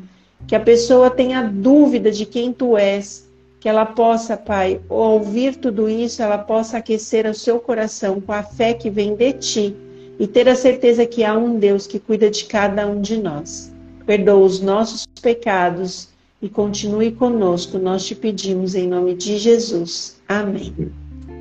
que 0.47 0.55
a 0.55 0.61
pessoa 0.61 1.11
tenha 1.11 1.43
dúvida 1.43 2.11
de 2.11 2.27
quem 2.27 2.53
tu 2.53 2.77
és, 2.77 3.29
que 3.61 3.69
ela 3.69 3.87
possa, 3.87 4.37
Pai, 4.37 4.81
ouvir 4.89 5.57
tudo 5.57 5.89
isso, 5.89 6.23
ela 6.23 6.37
possa 6.37 6.79
aquecer 6.79 7.27
o 7.27 7.35
seu 7.35 7.59
coração 7.59 8.21
com 8.21 8.33
a 8.33 8.43
fé 8.43 8.75
que 8.75 8.91
vem 8.91 9.15
de 9.15 9.33
ti 9.33 9.77
e 10.19 10.27
ter 10.27 10.49
a 10.49 10.55
certeza 10.55 11.07
que 11.07 11.25
há 11.25 11.37
um 11.37 11.59
Deus 11.59 11.87
que 11.87 11.99
cuida 11.99 12.31
de 12.31 12.45
cada 12.45 12.87
um 12.87 13.01
de 13.01 13.17
nós. 13.17 13.73
Perdoa 14.05 14.45
os 14.45 14.61
nossos 14.61 15.07
pecados 15.23 16.09
e 16.43 16.49
continue 16.49 17.11
conosco, 17.11 17.79
nós 17.79 18.05
te 18.05 18.15
pedimos 18.15 18.75
em 18.75 18.87
nome 18.87 19.15
de 19.15 19.39
Jesus. 19.39 20.21
Amém. 20.29 20.75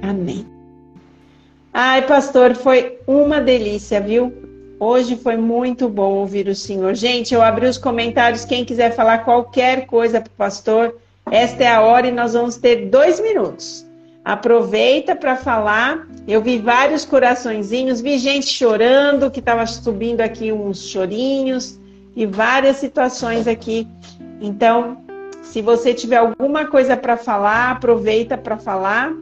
Amém. 0.02 0.46
Ai, 1.74 2.08
pastor, 2.08 2.56
foi 2.56 3.00
uma 3.06 3.42
delícia, 3.42 4.00
viu? 4.00 4.43
Hoje 4.86 5.16
foi 5.16 5.38
muito 5.38 5.88
bom 5.88 6.16
ouvir 6.16 6.50
o 6.50 6.54
senhor. 6.54 6.94
Gente, 6.94 7.34
eu 7.34 7.42
abri 7.42 7.66
os 7.66 7.78
comentários. 7.78 8.44
Quem 8.44 8.66
quiser 8.66 8.94
falar 8.94 9.20
qualquer 9.20 9.86
coisa 9.86 10.20
para 10.20 10.28
o 10.28 10.36
pastor, 10.36 10.98
esta 11.32 11.64
é 11.64 11.68
a 11.68 11.80
hora 11.80 12.08
e 12.08 12.12
nós 12.12 12.34
vamos 12.34 12.58
ter 12.58 12.90
dois 12.90 13.18
minutos. 13.22 13.86
Aproveita 14.26 15.16
para 15.16 15.38
falar. 15.38 16.06
Eu 16.28 16.42
vi 16.42 16.58
vários 16.58 17.06
coraçõezinhos, 17.06 18.02
vi 18.02 18.18
gente 18.18 18.48
chorando, 18.48 19.32
que 19.32 19.40
estava 19.40 19.66
subindo 19.66 20.20
aqui 20.20 20.52
uns 20.52 20.80
chorinhos, 20.80 21.80
e 22.14 22.26
várias 22.26 22.76
situações 22.76 23.48
aqui. 23.48 23.88
Então, 24.42 24.98
se 25.44 25.62
você 25.62 25.94
tiver 25.94 26.18
alguma 26.18 26.66
coisa 26.66 26.98
para 26.98 27.16
falar, 27.16 27.72
aproveita 27.72 28.38
para 28.38 28.58
falar 28.58 29.14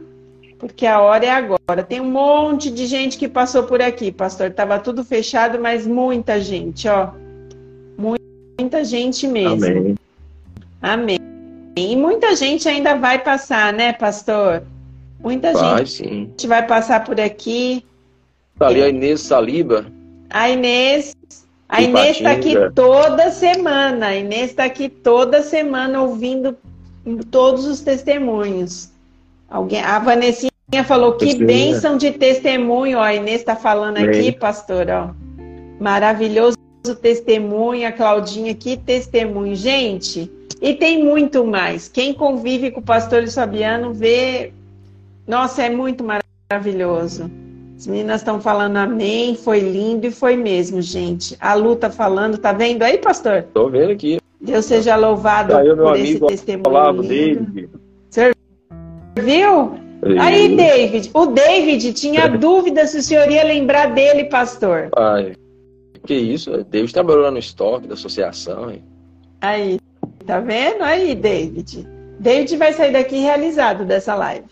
porque 0.62 0.86
a 0.86 1.00
hora 1.00 1.26
é 1.26 1.30
agora. 1.30 1.82
Tem 1.82 2.00
um 2.00 2.08
monte 2.08 2.70
de 2.70 2.86
gente 2.86 3.18
que 3.18 3.26
passou 3.26 3.64
por 3.64 3.82
aqui, 3.82 4.12
pastor. 4.12 4.52
Tava 4.52 4.78
tudo 4.78 5.02
fechado, 5.02 5.58
mas 5.58 5.88
muita 5.88 6.40
gente, 6.40 6.86
ó. 6.86 7.10
Muita 7.98 8.84
gente 8.84 9.26
mesmo. 9.26 9.66
Amém. 9.66 9.96
Amém. 10.80 11.18
E 11.76 11.96
muita 11.96 12.36
gente 12.36 12.68
ainda 12.68 12.94
vai 12.94 13.18
passar, 13.18 13.72
né, 13.72 13.92
pastor? 13.92 14.62
Muita 15.18 15.52
vai, 15.52 15.84
gente 15.84 16.42
sim. 16.42 16.46
vai 16.46 16.64
passar 16.64 17.02
por 17.02 17.20
aqui. 17.20 17.84
Tá 18.56 18.68
ali 18.68 18.84
a 18.84 18.88
Inês 18.88 19.20
Saliba. 19.20 19.86
A 20.30 20.48
Inês. 20.48 21.16
A 21.68 21.82
Inês 21.82 22.18
está 22.18 22.30
aqui 22.30 22.54
toda 22.72 23.32
semana. 23.32 24.06
A 24.06 24.14
Inês 24.14 24.50
está 24.50 24.62
aqui 24.62 24.88
toda 24.88 25.42
semana 25.42 26.02
ouvindo 26.02 26.56
todos 27.32 27.64
os 27.64 27.80
testemunhos. 27.80 28.92
Alguém, 29.50 29.82
a 29.82 29.98
Vanessa 29.98 30.51
falou 30.82 31.12
que 31.12 31.34
bênção 31.34 31.98
de 31.98 32.12
testemunho, 32.12 32.98
ó, 32.98 33.02
a 33.02 33.14
Inês 33.14 33.40
está 33.40 33.54
falando 33.54 33.98
aqui, 33.98 34.32
pastor, 34.32 34.86
ó. 34.88 35.10
Maravilhoso 35.78 36.56
testemunho, 37.00 37.86
a 37.86 37.92
Claudinha, 37.92 38.54
que 38.54 38.76
testemunho. 38.76 39.54
Gente, 39.54 40.30
e 40.60 40.74
tem 40.74 41.04
muito 41.04 41.44
mais. 41.44 41.88
Quem 41.88 42.14
convive 42.14 42.70
com 42.70 42.80
o 42.80 42.82
pastor 42.82 43.28
Fabiano 43.28 43.92
vê. 43.92 44.52
Nossa, 45.26 45.62
é 45.62 45.70
muito 45.70 46.04
maravilhoso. 46.04 47.30
As 47.76 47.86
meninas 47.86 48.20
estão 48.20 48.40
falando 48.40 48.76
amém, 48.76 49.34
foi 49.34 49.60
lindo 49.60 50.06
e 50.06 50.10
foi 50.10 50.36
mesmo, 50.36 50.80
gente. 50.80 51.36
A 51.40 51.54
Lu 51.54 51.76
tá 51.76 51.90
falando, 51.90 52.38
tá 52.38 52.52
vendo 52.52 52.82
aí, 52.82 52.98
pastor? 52.98 53.38
Estou 53.38 53.70
vendo 53.70 53.92
aqui. 53.92 54.20
Deus 54.40 54.64
seja 54.64 54.96
louvado 54.96 55.52
tá 55.52 55.62
por 55.76 55.96
esse 55.96 56.20
testemunho. 56.20 56.68
Olavo, 56.68 57.02
David. 57.02 57.68
Você 58.10 58.32
viu? 59.18 59.81
Aí, 60.18 60.56
David, 60.56 61.10
o 61.14 61.26
David 61.26 61.92
tinha 61.92 62.28
dúvida 62.28 62.86
se 62.86 62.98
o 62.98 63.02
senhor 63.02 63.30
ia 63.30 63.44
lembrar 63.44 63.94
dele, 63.94 64.24
pastor. 64.24 64.88
Ai, 64.96 65.34
que 66.04 66.14
isso? 66.14 66.64
David 66.64 66.92
trabalhou 66.92 67.22
lá 67.22 67.30
no 67.30 67.38
estoque 67.38 67.86
da 67.86 67.94
associação. 67.94 68.70
Hein? 68.70 68.82
Aí, 69.40 69.78
tá 70.26 70.40
vendo? 70.40 70.82
Aí, 70.82 71.14
David. 71.14 71.86
David 72.18 72.56
vai 72.56 72.72
sair 72.72 72.92
daqui 72.92 73.18
realizado 73.18 73.84
dessa 73.84 74.14
live. 74.14 74.46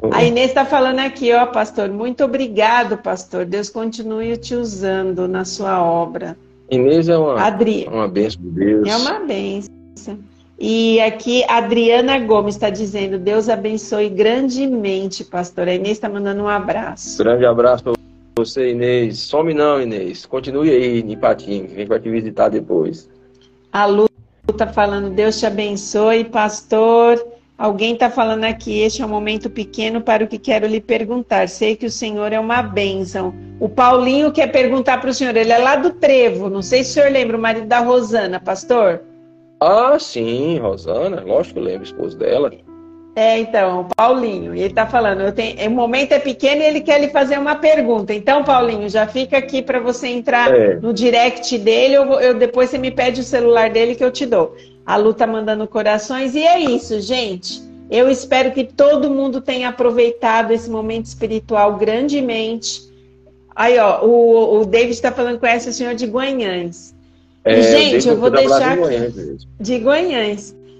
Uhum. 0.00 0.10
A 0.12 0.24
Inês 0.24 0.48
está 0.48 0.64
falando 0.64 1.00
aqui, 1.00 1.32
ó, 1.32 1.46
pastor. 1.46 1.88
Muito 1.88 2.24
obrigado, 2.24 2.96
pastor. 2.96 3.44
Deus 3.44 3.68
continue 3.68 4.36
te 4.36 4.54
usando 4.54 5.26
na 5.26 5.44
sua 5.44 5.82
obra. 5.82 6.36
Inês 6.70 7.08
é 7.08 7.18
uma, 7.18 7.42
Adri... 7.42 7.86
uma 7.90 8.08
bênção 8.08 8.40
de 8.40 8.50
Deus. 8.50 8.88
É 8.88 8.96
uma 8.96 9.20
bênção. 9.20 10.18
E 10.58 11.00
aqui, 11.00 11.44
Adriana 11.48 12.18
Gomes 12.18 12.54
está 12.54 12.70
dizendo: 12.70 13.18
Deus 13.18 13.48
abençoe 13.48 14.08
grandemente, 14.08 15.24
pastor. 15.24 15.68
A 15.68 15.74
Inês 15.74 15.92
está 15.96 16.08
mandando 16.08 16.42
um 16.42 16.48
abraço. 16.48 17.18
Grande 17.18 17.44
abraço 17.44 17.82
para 17.82 17.92
você, 18.36 18.70
Inês. 18.70 19.18
Some 19.18 19.54
não, 19.54 19.80
Inês. 19.80 20.24
Continue 20.24 20.70
aí 20.70 21.00
em 21.00 21.16
Patinho, 21.16 21.66
que 21.66 21.74
a 21.74 21.78
gente 21.78 21.88
vai 21.88 22.00
te 22.00 22.10
visitar 22.10 22.48
depois. 22.48 23.08
A 23.72 23.86
Lu 23.86 24.08
está 24.48 24.66
falando: 24.66 25.10
Deus 25.10 25.38
te 25.38 25.46
abençoe, 25.46 26.24
pastor. 26.24 27.24
Alguém 27.58 27.94
está 27.94 28.10
falando 28.10 28.44
aqui: 28.44 28.80
este 28.80 29.02
é 29.02 29.06
um 29.06 29.08
momento 29.08 29.48
pequeno 29.50 30.00
para 30.00 30.24
o 30.24 30.28
que 30.28 30.38
quero 30.38 30.66
lhe 30.66 30.80
perguntar. 30.80 31.48
Sei 31.48 31.76
que 31.76 31.86
o 31.86 31.90
Senhor 31.90 32.32
é 32.32 32.40
uma 32.40 32.62
bênção. 32.62 33.34
O 33.60 33.68
Paulinho 33.68 34.32
quer 34.32 34.48
perguntar 34.48 35.00
para 35.00 35.10
o 35.10 35.14
senhor: 35.14 35.36
ele 35.36 35.52
é 35.52 35.58
lá 35.58 35.76
do 35.76 35.90
Trevo. 35.90 36.50
Não 36.50 36.62
sei 36.62 36.82
se 36.82 36.90
o 36.90 36.92
senhor 36.94 37.12
lembra, 37.12 37.36
o 37.36 37.40
marido 37.40 37.66
da 37.66 37.78
Rosana, 37.78 38.40
pastor. 38.40 39.00
Ah, 39.64 39.96
sim, 39.96 40.58
Rosana, 40.58 41.22
lógico 41.24 41.54
que 41.54 41.60
eu 41.60 41.62
lembro, 41.62 41.84
esposo 41.84 42.18
dela. 42.18 42.50
É, 43.14 43.38
então, 43.38 43.86
Paulinho, 43.94 44.52
ele 44.54 44.66
está 44.66 44.86
falando, 44.86 45.30
tenho, 45.32 45.68
o 45.68 45.70
momento 45.70 46.10
é 46.10 46.18
pequeno 46.18 46.62
e 46.62 46.64
ele 46.64 46.80
quer 46.80 47.00
lhe 47.00 47.10
fazer 47.10 47.38
uma 47.38 47.54
pergunta. 47.54 48.12
Então, 48.12 48.42
Paulinho, 48.42 48.88
já 48.88 49.06
fica 49.06 49.38
aqui 49.38 49.62
para 49.62 49.78
você 49.78 50.08
entrar 50.08 50.52
é. 50.52 50.74
no 50.80 50.92
direct 50.92 51.56
dele, 51.58 51.94
eu, 51.94 52.04
eu, 52.20 52.34
depois 52.34 52.70
você 52.70 52.78
me 52.78 52.90
pede 52.90 53.20
o 53.20 53.24
celular 53.24 53.70
dele 53.70 53.94
que 53.94 54.02
eu 54.02 54.10
te 54.10 54.26
dou. 54.26 54.56
A 54.84 54.96
Lu 54.96 55.14
tá 55.14 55.28
mandando 55.28 55.68
corações 55.68 56.34
e 56.34 56.42
é 56.42 56.58
isso, 56.58 57.00
gente. 57.00 57.62
Eu 57.88 58.10
espero 58.10 58.50
que 58.50 58.64
todo 58.64 59.10
mundo 59.10 59.40
tenha 59.40 59.68
aproveitado 59.68 60.50
esse 60.50 60.68
momento 60.68 61.04
espiritual 61.04 61.76
grandemente. 61.76 62.80
Aí, 63.54 63.78
ó, 63.78 64.04
o, 64.04 64.60
o 64.60 64.66
David 64.66 64.94
está 64.94 65.12
falando 65.12 65.38
com 65.38 65.46
essa 65.46 65.70
senhora 65.70 65.94
de 65.94 66.06
Guanhães. 66.06 66.92
É, 67.44 67.62
Gente, 67.62 68.08
eu 68.08 68.16
vou 68.16 68.30
deixar 68.30 68.78
aqui, 68.78 69.36
de 69.60 69.78
Goiânia. 69.78 70.36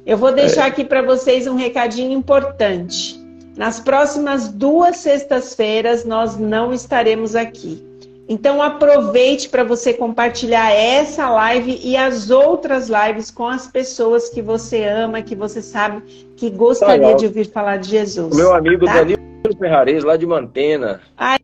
Eu 0.06 0.16
vou 0.16 0.32
deixar 0.32 0.64
é. 0.64 0.68
aqui 0.68 0.84
para 0.84 1.02
vocês 1.02 1.46
um 1.46 1.56
recadinho 1.56 2.12
importante. 2.12 3.20
Nas 3.56 3.78
próximas 3.80 4.48
duas 4.48 4.96
sextas-feiras 4.98 6.04
nós 6.04 6.36
não 6.36 6.72
estaremos 6.72 7.36
aqui. 7.36 7.84
Então 8.28 8.62
aproveite 8.62 9.48
para 9.48 9.64
você 9.64 9.92
compartilhar 9.92 10.70
essa 10.72 11.28
live 11.28 11.78
e 11.82 11.96
as 11.96 12.30
outras 12.30 12.88
lives 12.88 13.30
com 13.30 13.46
as 13.46 13.66
pessoas 13.66 14.28
que 14.28 14.40
você 14.40 14.84
ama, 14.84 15.20
que 15.20 15.34
você 15.34 15.60
sabe 15.60 16.02
que 16.36 16.48
gostaria 16.48 17.14
de 17.14 17.26
ouvir 17.26 17.46
falar 17.46 17.76
de 17.76 17.90
Jesus. 17.90 18.32
O 18.32 18.36
meu 18.36 18.54
amigo 18.54 18.86
tá? 18.86 18.94
Danilo 18.94 19.20
Ferrares, 19.58 20.04
lá 20.04 20.16
de 20.16 20.24
Mantena. 20.24 21.00
Aí, 21.16 21.38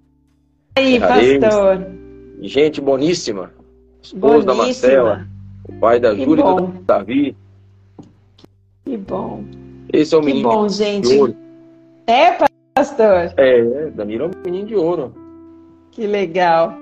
Ferrares. 0.76 1.40
pastor. 1.40 1.86
Gente 2.40 2.80
boníssima. 2.80 3.57
Esposa 4.02 4.46
da 4.46 4.54
Marcela. 4.54 5.26
O 5.68 5.72
pai 5.74 6.00
da 6.00 6.14
Júlia 6.14 6.42
e 6.42 6.56
do 6.56 6.66
Davi. 6.84 7.36
Que 8.84 8.96
bom. 8.96 9.44
Esse 9.92 10.14
é 10.14 10.18
o 10.18 10.20
que 10.20 10.26
menino 10.26 10.48
bom, 10.48 10.68
gente. 10.68 11.08
de 11.08 11.18
ouro. 11.18 11.36
É, 12.06 12.38
pastor? 12.74 13.34
É, 13.36 13.58
é, 13.58 13.90
Danilo 13.90 14.24
é 14.24 14.26
um 14.28 14.42
menino 14.44 14.66
de 14.66 14.74
ouro. 14.74 15.14
Que 15.90 16.06
legal. 16.06 16.74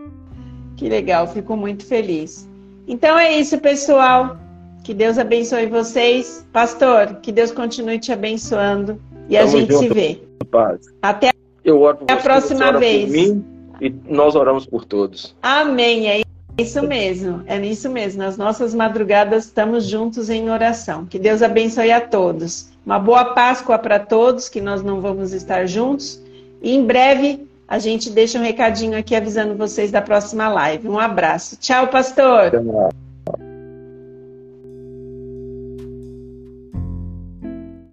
Que 0.77 0.89
legal, 0.89 1.27
fico 1.27 1.57
muito 1.57 1.85
feliz. 1.87 2.49
Então 2.87 3.19
é 3.19 3.39
isso, 3.39 3.59
pessoal. 3.59 4.37
Que 4.85 4.95
Deus 4.95 5.19
abençoe 5.19 5.67
vocês. 5.67 6.47
Pastor, 6.53 7.17
que 7.23 7.33
Deus 7.33 7.51
continue 7.51 7.99
te 7.99 8.13
abençoando. 8.13 9.01
E 9.29 9.37
Tamo 9.37 9.49
a 9.49 9.51
gente 9.51 9.73
junto, 9.73 9.83
se 9.83 9.89
vê. 9.89 10.23
Paz. 10.51 10.87
Até 11.03 11.33
Eu 11.65 11.81
oro 11.81 11.97
por 11.99 12.11
a 12.11 12.17
próxima 12.19 12.79
vez. 12.79 13.11
Mim, 13.11 13.45
e 13.81 13.91
nós 14.09 14.37
oramos 14.37 14.65
por 14.65 14.85
todos. 14.85 15.35
Amém. 15.43 16.09
É 16.09 16.26
isso 16.59 16.83
mesmo. 16.83 17.43
É 17.47 17.59
isso 17.61 17.91
mesmo. 17.91 18.23
Nas 18.23 18.37
nossas 18.37 18.75
madrugadas 18.75 19.45
estamos 19.45 19.87
juntos 19.87 20.31
em 20.31 20.51
oração. 20.51 21.05
Que 21.05 21.19
Deus 21.19 21.43
abençoe 21.43 21.93
a 21.93 22.01
todos. 22.01 22.69
Uma 22.85 22.99
boa 22.99 23.35
Páscoa 23.35 23.79
para 23.79 23.99
todos, 23.99 24.49
que 24.49 24.61
nós 24.61 24.83
não 24.83 25.01
vamos 25.01 25.33
estar 25.33 25.67
juntos. 25.67 26.21
E 26.63 26.75
em 26.75 26.85
breve 26.85 27.47
a 27.69 27.79
gente 27.79 28.11
deixa 28.11 28.39
um 28.39 28.43
recadinho 28.43 28.97
aqui 28.97 29.15
avisando 29.15 29.57
vocês 29.57 29.91
da 29.91 30.01
próxima 30.01 30.49
live. 30.49 30.89
Um 30.89 30.99
abraço. 30.99 31.57
Tchau, 31.57 31.89
pastor. 31.89 32.53